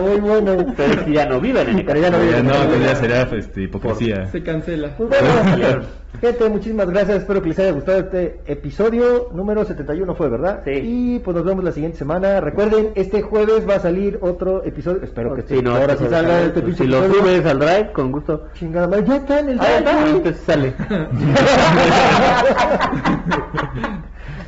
Muy 0.01 0.19
bueno. 0.19 0.57
Pero 0.75 1.05
que 1.05 1.11
ya 1.13 1.25
no 1.25 1.39
viven 1.39 1.69
en 1.69 1.85
Pero 1.85 1.99
ya 1.99 2.09
no 2.09 2.17
Ecatepec. 2.17 2.43
viven. 2.43 2.47
Ya 2.53 2.63
no, 2.63 2.69
pues 2.69 2.81
ya 2.83 2.95
sería 2.95 3.21
este, 3.23 3.61
hipocresía. 3.63 4.27
Se 4.27 4.43
cancela. 4.43 4.89
Gente, 6.19 6.49
muchísimas 6.49 6.87
gracias. 6.89 7.19
Espero 7.19 7.41
que 7.41 7.49
les 7.49 7.57
haya 7.59 7.71
gustado 7.71 7.99
este 7.99 8.41
episodio 8.45 9.29
número 9.33 9.63
71 9.65 10.13
fue, 10.13 10.29
¿verdad? 10.29 10.61
Sí. 10.65 10.71
Y 10.83 11.19
pues 11.19 11.35
nos 11.35 11.45
vemos 11.45 11.63
la 11.63 11.71
siguiente 11.71 11.97
semana. 11.97 12.39
Recuerden, 12.41 12.89
este 12.95 13.21
jueves 13.23 13.67
va 13.67 13.75
a 13.75 13.79
salir 13.79 14.19
otro 14.21 14.63
episodio. 14.63 15.01
Espero 15.03 15.33
que 15.33 15.41
Sí, 15.43 15.55
este- 15.55 15.63
no, 15.63 15.71
ahora 15.75 15.93
este 15.93 16.05
sí 16.05 16.09
salga 16.11 16.29
sale, 16.33 16.45
este 16.47 16.61
pues, 16.61 16.77
Si 16.77 16.85
lo 16.85 17.07
subes 17.07 17.45
al 17.45 17.59
drive, 17.59 17.91
con 17.93 18.11
gusto. 18.11 18.45
Chingada 18.53 18.87
madre, 18.87 19.05
ya 19.07 19.15
está 19.15 19.39
en 19.39 19.49
el 19.49 19.59
Ah, 19.59 19.63
ya 19.63 19.77
está, 19.79 19.89
drive, 19.91 20.01
güey. 20.03 20.15
entonces 20.17 20.41
sale. 20.45 20.73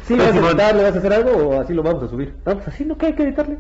¿Sí 0.06 0.16
vas 0.16 0.28
a 0.28 0.38
editar, 0.38 0.76
le 0.76 0.84
vas 0.84 0.96
a 0.96 1.00
hacer 1.00 1.14
algo 1.14 1.32
o 1.32 1.60
así 1.62 1.74
lo 1.74 1.82
vamos 1.82 2.04
a 2.04 2.08
subir? 2.10 2.36
No, 2.46 2.54
pues 2.56 2.68
así 2.68 2.86
no 2.86 2.98
que 2.98 3.06
hay 3.08 3.14
que 3.14 3.24
editarle. 3.24 3.58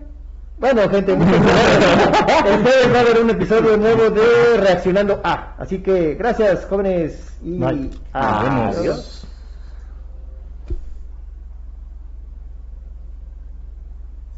Bueno, 0.57 0.87
gente, 0.89 1.15
muchas 1.17 1.41
gracias. 1.43 2.45
El 2.45 2.61
jueves 2.61 2.93
va 2.93 2.97
a 2.97 3.01
haber 3.01 3.19
un 3.19 3.29
episodio 3.29 3.77
nuevo 3.77 4.09
de 4.09 4.57
Reaccionando 4.57 5.19
A. 5.23 5.55
Así 5.57 5.79
que 5.79 6.15
gracias, 6.15 6.65
jóvenes. 6.65 7.37
Y 7.43 7.57
Bye. 7.59 7.89
Adiós. 8.13 9.22